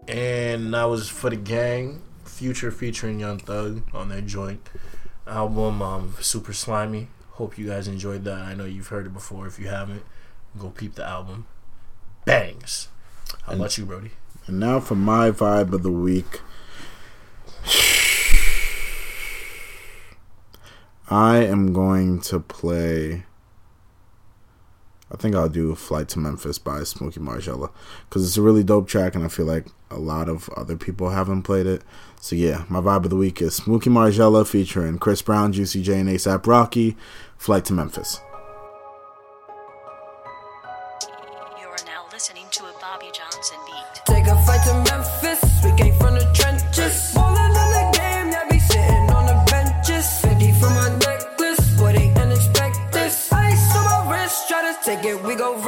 And 0.09 0.75
that 0.75 0.85
was 0.85 1.09
for 1.09 1.31
the 1.31 1.37
gang, 1.37 2.03
Future 2.25 2.71
featuring 2.71 3.19
Young 3.19 3.39
Thug 3.39 3.83
on 3.95 4.11
their 4.11 4.21
joint 4.21 4.61
album, 5.31 5.81
um, 5.81 6.15
Super 6.21 6.53
Slimy. 6.53 7.09
Hope 7.33 7.57
you 7.57 7.69
guys 7.69 7.89
enjoyed 7.89 8.25
that. 8.25 8.39
I 8.39 8.55
know 8.55 8.65
you've 8.65 8.89
heard 8.89 9.07
it 9.07 9.15
before. 9.15 9.47
If 9.47 9.59
you 9.59 9.69
haven't, 9.69 10.03
go 10.59 10.71
peep 10.71 10.95
the 10.95 11.07
album 11.07 11.47
bangs. 12.25 12.89
How 13.43 13.53
and, 13.53 13.61
about 13.61 13.79
you, 13.79 13.87
Brody? 13.87 14.11
And 14.47 14.61
now 14.61 14.81
for 14.81 14.95
my 14.95 15.31
vibe 15.31 15.73
of 15.73 15.83
the 15.83 15.91
week. 15.91 16.41
I 21.11 21.39
am 21.39 21.73
going 21.73 22.21
to 22.23 22.39
play. 22.39 23.25
I 25.13 25.17
think 25.17 25.35
I'll 25.35 25.49
do 25.49 25.75
Flight 25.75 26.09
to 26.11 26.19
Memphis 26.19 26.59
by 26.59 26.81
Smooky 26.81 27.19
MarGielaa 27.19 27.71
because 28.09 28.27
it's 28.27 28.37
a 28.37 28.43
really 28.43 28.63
dope 28.63 28.87
track 28.87 29.15
and 29.15 29.25
I 29.25 29.29
feel 29.29 29.47
like 29.47 29.67
a 29.91 29.99
lot 29.99 30.29
of 30.29 30.49
other 30.51 30.77
people 30.77 31.11
haven't 31.11 31.43
played 31.43 31.67
it. 31.67 31.83
So 32.21 32.37
yeah, 32.37 32.65
my 32.69 32.81
vibe 32.81 33.05
of 33.05 33.11
the 33.11 33.17
week 33.17 33.43
is 33.43 33.59
Smooky 33.59 33.91
MarGielaa 33.91 34.47
featuring 34.47 34.99
Chris 34.99 35.21
Brown, 35.23 35.53
Juicy 35.53 35.83
J, 35.83 36.01
and 36.01 36.09
A$AP 36.09 36.47
Rocky, 36.47 36.97
Flight 37.37 37.65
to 37.67 37.73
Memphis. 37.73 38.21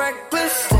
reckless. 0.03 0.72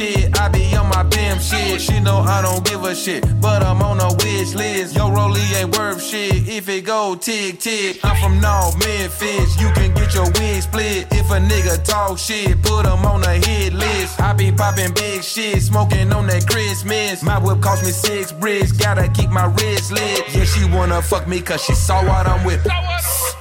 Tick 0.00 0.30
know 2.10 2.20
I 2.20 2.42
don't 2.42 2.64
give 2.64 2.82
a 2.84 2.94
shit, 2.94 3.22
but 3.40 3.62
I'm 3.62 3.82
on 3.82 4.00
a 4.00 4.08
witch 4.20 4.54
list. 4.54 4.96
Yo, 4.96 5.10
Rolly 5.10 5.42
ain't 5.58 5.76
worth 5.76 6.02
shit. 6.02 6.48
If 6.48 6.68
it 6.68 6.84
go 6.84 7.14
tick 7.14 7.60
tick. 7.60 8.00
I'm 8.02 8.16
from 8.22 8.40
North 8.40 8.78
Memphis. 8.78 9.60
You 9.60 9.70
can 9.72 9.94
get 9.94 10.14
your 10.14 10.28
wig 10.36 10.62
split 10.62 11.06
if 11.12 11.30
a 11.30 11.38
nigga 11.50 11.82
talk 11.84 12.18
shit. 12.18 12.60
Put 12.62 12.86
him 12.86 13.04
on 13.04 13.22
a 13.24 13.34
hit 13.34 13.72
list. 13.72 14.20
I 14.20 14.32
be 14.32 14.50
popping 14.50 14.92
big 14.94 15.22
shit, 15.22 15.62
smoking 15.62 16.12
on 16.12 16.26
that 16.26 16.46
Christmas. 16.48 17.22
My 17.22 17.38
whip 17.38 17.60
cost 17.60 17.84
me 17.84 17.90
six 17.90 18.32
bricks. 18.32 18.72
Gotta 18.72 19.08
keep 19.08 19.30
my 19.30 19.46
wrist 19.46 19.92
lit. 19.92 20.34
Yeah, 20.34 20.44
she 20.44 20.64
wanna 20.64 21.02
fuck 21.02 21.28
me 21.28 21.40
cause 21.40 21.62
she 21.62 21.74
saw 21.74 22.02
what 22.04 22.26
I'm 22.26 22.44
with. 22.44 22.62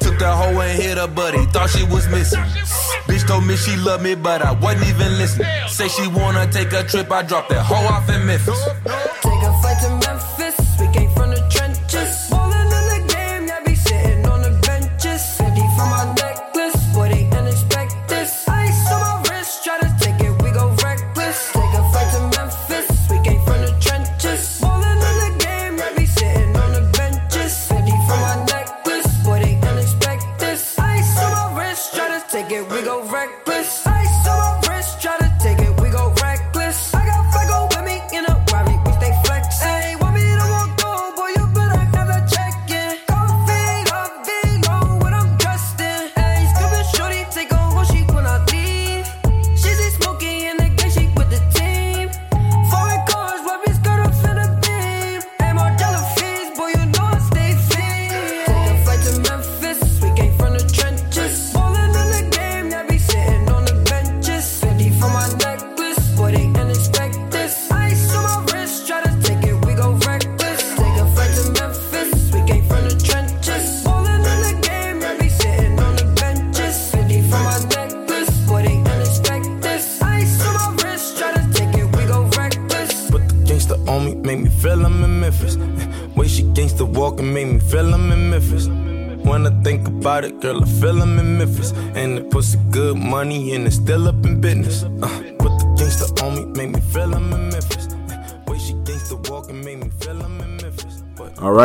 Took 0.01 0.19
the 0.19 0.31
hoe 0.31 0.59
and 0.59 0.81
hit 0.81 0.97
her 0.97 1.07
buddy. 1.07 1.45
Thought 1.47 1.69
she 1.69 1.83
was 1.83 2.07
missing. 2.09 2.43
Bitch 3.09 3.25
told 3.27 3.43
me 3.45 3.55
she 3.55 3.75
loved 3.75 4.03
me, 4.03 4.13
but 4.13 4.43
I 4.43 4.51
wasn't 4.51 4.87
even 4.87 5.17
listening. 5.17 5.47
Say 5.67 5.87
she 5.87 6.07
wanna 6.07 6.45
take 6.51 6.71
a 6.73 6.83
trip, 6.83 7.11
I 7.11 7.23
dropped 7.23 7.49
that 7.49 7.65
hoe 7.65 7.87
off 7.87 8.07
in 8.07 8.23
Memphis. 8.25 8.61
Take 9.25 9.43
a 9.49 9.58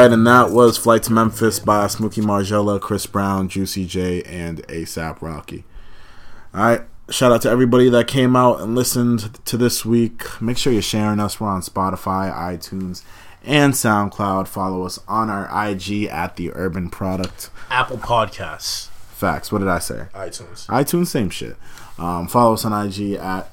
right, 0.05 0.13
and 0.13 0.27
that 0.27 0.51
was 0.51 0.77
Flight 0.77 1.03
to 1.05 1.13
Memphis 1.13 1.59
by 1.59 1.87
Smooky 1.87 2.23
MarGielaa, 2.23 2.81
Chris 2.81 3.07
Brown, 3.07 3.49
Juicy 3.49 3.87
J, 3.87 4.23
and 4.25 4.61
A$AP 4.69 5.23
Rocky. 5.23 5.65
All 6.53 6.61
right, 6.63 6.83
shout 7.09 7.33
out 7.33 7.41
to 7.43 7.51
everybody 7.51 7.89
that 7.89 8.07
came 8.07 8.37
out 8.37 8.61
and 8.61 8.75
listened 8.75 9.43
to 9.47 9.57
this 9.57 9.85
week. 9.85 10.41
Make 10.43 10.59
sure 10.59 10.73
you're 10.73 10.83
sharing 10.83 11.21
us. 11.21 11.41
We're 11.41 11.49
on 11.49 11.63
Spotify, 11.63 12.33
iTunes, 12.35 13.03
and 13.45 13.73
SoundCloud. 13.73 14.47
Follow 14.47 14.85
us 14.85 14.99
on 15.09 15.31
our 15.31 15.45
IG 15.71 16.05
at 16.05 16.37
The 16.37 16.53
Urban 16.53 16.91
Product. 16.91 17.49
Apple 17.71 17.99
Podcasts, 17.99 18.89
Facts. 18.89 19.51
What 19.51 19.61
did 19.61 19.69
I 19.69 19.79
say? 19.79 20.07
iTunes. 20.15 20.67
iTunes, 20.67 21.07
same 21.07 21.31
shit. 21.31 21.57
Um, 21.99 22.29
follow 22.29 22.55
us 22.55 22.65
on 22.67 22.87
IG 22.87 23.13
at 23.13 23.51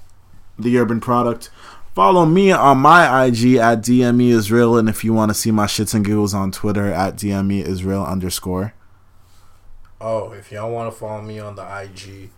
The 0.60 0.78
Urban 0.78 1.00
Product. 1.00 1.50
Follow 1.94 2.26
me 2.26 2.52
on 2.54 2.78
my 2.78 3.26
IG 3.26 3.56
at 3.56 3.80
DME 3.82 4.30
Israel, 4.30 4.78
and 4.78 4.88
if 4.88 5.04
you 5.04 5.14
want 5.14 5.30
to 5.30 5.34
see 5.34 5.52
my 5.52 5.66
shits 5.66 5.94
and 5.94 6.06
giggles 6.06 6.34
on 6.34 6.50
Twitter 6.50 6.90
at 6.92 7.18
DME 7.18 7.66
Israel 7.66 8.06
underscore. 8.06 8.74
Oh, 10.00 10.32
if 10.32 10.54
y'all 10.54 10.72
want 10.72 10.92
to 10.92 10.98
follow 10.98 11.22
me 11.22 11.38
on 11.40 11.56
the 11.56 11.64
IG, 11.64 12.30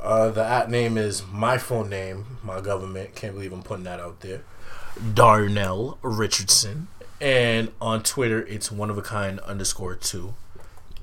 uh, 0.00 0.30
the 0.30 0.42
at 0.42 0.70
name 0.70 0.96
is 0.96 1.22
my 1.30 1.58
phone 1.58 1.90
name, 1.90 2.38
my 2.42 2.62
government. 2.62 3.14
Can't 3.14 3.34
believe 3.34 3.52
I'm 3.52 3.62
putting 3.62 3.84
that 3.84 4.00
out 4.00 4.20
there. 4.20 4.42
Darnell 5.14 5.98
Richardson. 6.00 6.88
And 7.20 7.72
on 7.82 8.02
Twitter, 8.02 8.46
it's 8.46 8.72
one 8.72 8.88
of 8.88 8.96
a 8.96 9.02
kind 9.02 9.38
underscore 9.40 9.96
two. 9.96 10.34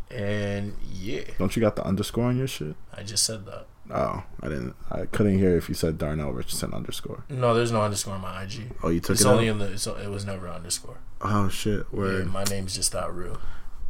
And 0.09 0.75
yeah, 0.91 1.25
Don't 1.37 1.55
you 1.55 1.61
got 1.61 1.75
the 1.75 1.85
underscore 1.85 2.25
on 2.25 2.37
your 2.37 2.47
shit? 2.47 2.75
I 2.91 3.03
just 3.03 3.23
said 3.23 3.45
that. 3.45 3.67
Oh, 3.91 4.23
I 4.41 4.47
didn't. 4.47 4.75
I 4.91 5.05
couldn't 5.05 5.37
hear 5.37 5.55
if 5.57 5.69
you 5.69 5.75
said 5.75 5.97
Darnell 5.97 6.31
Richardson 6.33 6.73
underscore. 6.73 7.23
No, 7.29 7.53
there's 7.53 7.71
no 7.71 7.81
underscore 7.83 8.15
on 8.15 8.21
my 8.21 8.43
IG. 8.43 8.71
Oh, 8.83 8.89
you 8.89 8.99
took 8.99 9.11
It's 9.11 9.21
it 9.21 9.27
only 9.27 9.47
out? 9.49 9.53
in 9.53 9.57
the. 9.59 9.71
It's, 9.73 9.85
it 9.87 10.09
was 10.09 10.25
never 10.25 10.47
underscore. 10.49 10.97
Oh 11.21 11.49
shit! 11.49 11.85
Yeah, 11.93 12.23
my 12.23 12.43
name's 12.45 12.75
just 12.75 12.91
that 12.93 13.11
real. 13.13 13.39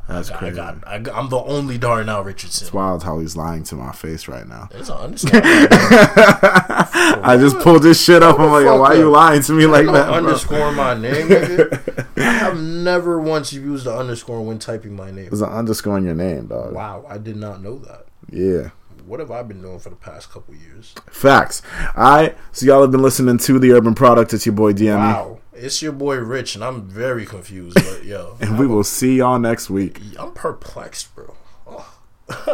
That's 0.07 0.30
I 0.30 0.38
crazy. 0.38 0.55
got. 0.57 0.88
I 0.88 0.99
got 0.99 1.15
I'm 1.17 1.30
the 1.30 1.39
only 1.39 1.77
Darnell 1.77 2.23
Richardson. 2.23 2.65
It's 2.67 2.73
wild 2.73 3.03
how 3.03 3.19
he's 3.19 3.35
lying 3.35 3.63
to 3.63 3.76
my 3.76 3.91
face 3.91 4.27
right 4.27 4.47
now. 4.47 4.67
There's 4.72 4.89
an 4.89 4.97
underscore. 4.97 5.41
I 5.43 7.38
just 7.39 7.57
pulled 7.59 7.84
this 7.84 8.03
shit 8.03 8.22
up. 8.22 8.39
I'm 8.39 8.51
like, 8.51 8.65
why 8.65 8.89
are 8.91 8.95
you 8.95 9.09
lying 9.09 9.41
to 9.43 9.53
me 9.53 9.65
like 9.65 9.85
no 9.85 9.93
that? 9.93 10.09
underscore 10.09 10.72
my 10.73 10.93
name, 10.93 11.27
nigga. 11.27 12.07
I 12.17 12.22
have 12.22 12.59
never 12.59 13.19
once 13.19 13.51
used 13.53 13.85
the 13.85 13.95
underscore 13.95 14.41
when 14.43 14.59
typing 14.59 14.95
my 14.95 15.11
name. 15.11 15.26
There's 15.30 15.41
an 15.41 15.49
underscore 15.49 15.97
in 15.97 16.05
your 16.05 16.15
name, 16.15 16.47
dog. 16.47 16.73
Wow, 16.73 17.05
I 17.09 17.17
did 17.17 17.35
not 17.38 17.61
know 17.63 17.80
that. 17.80 18.05
Yeah. 18.30 18.69
What 19.06 19.19
have 19.19 19.30
I 19.30 19.44
been 19.44 19.61
doing 19.61 19.77
for 19.77 19.91
the 19.91 19.95
past 19.95 20.32
couple 20.32 20.56
years? 20.56 20.95
Facts. 21.11 21.61
All 21.95 22.03
right. 22.03 22.38
So 22.52 22.65
y'all 22.65 22.82
have 22.82 22.90
been 22.91 23.03
listening 23.03 23.38
to 23.38 23.60
the 23.60 23.72
Urban 23.72 23.94
Product. 23.94 24.34
It's 24.34 24.48
your 24.48 24.56
boy 24.56 24.73
DME, 24.73 24.98
Wow, 24.98 25.40
it's 25.53 25.80
your 25.82 25.91
boy 25.91 26.18
Rich, 26.18 26.56
and 26.56 26.64
I'm 26.64 26.82
very 26.88 27.26
confused. 27.26 27.76
But 27.76 28.03
yo, 28.03 28.38
and 28.41 28.57
we 28.57 28.65
will 28.65 28.84
see 28.84 29.18
y'all 29.18 29.38
next 29.38 29.69
week. 29.69 30.02
I'm 30.18 30.32
perplexed, 30.34 31.14
bro. 31.14 31.36
Oh. 31.68 31.94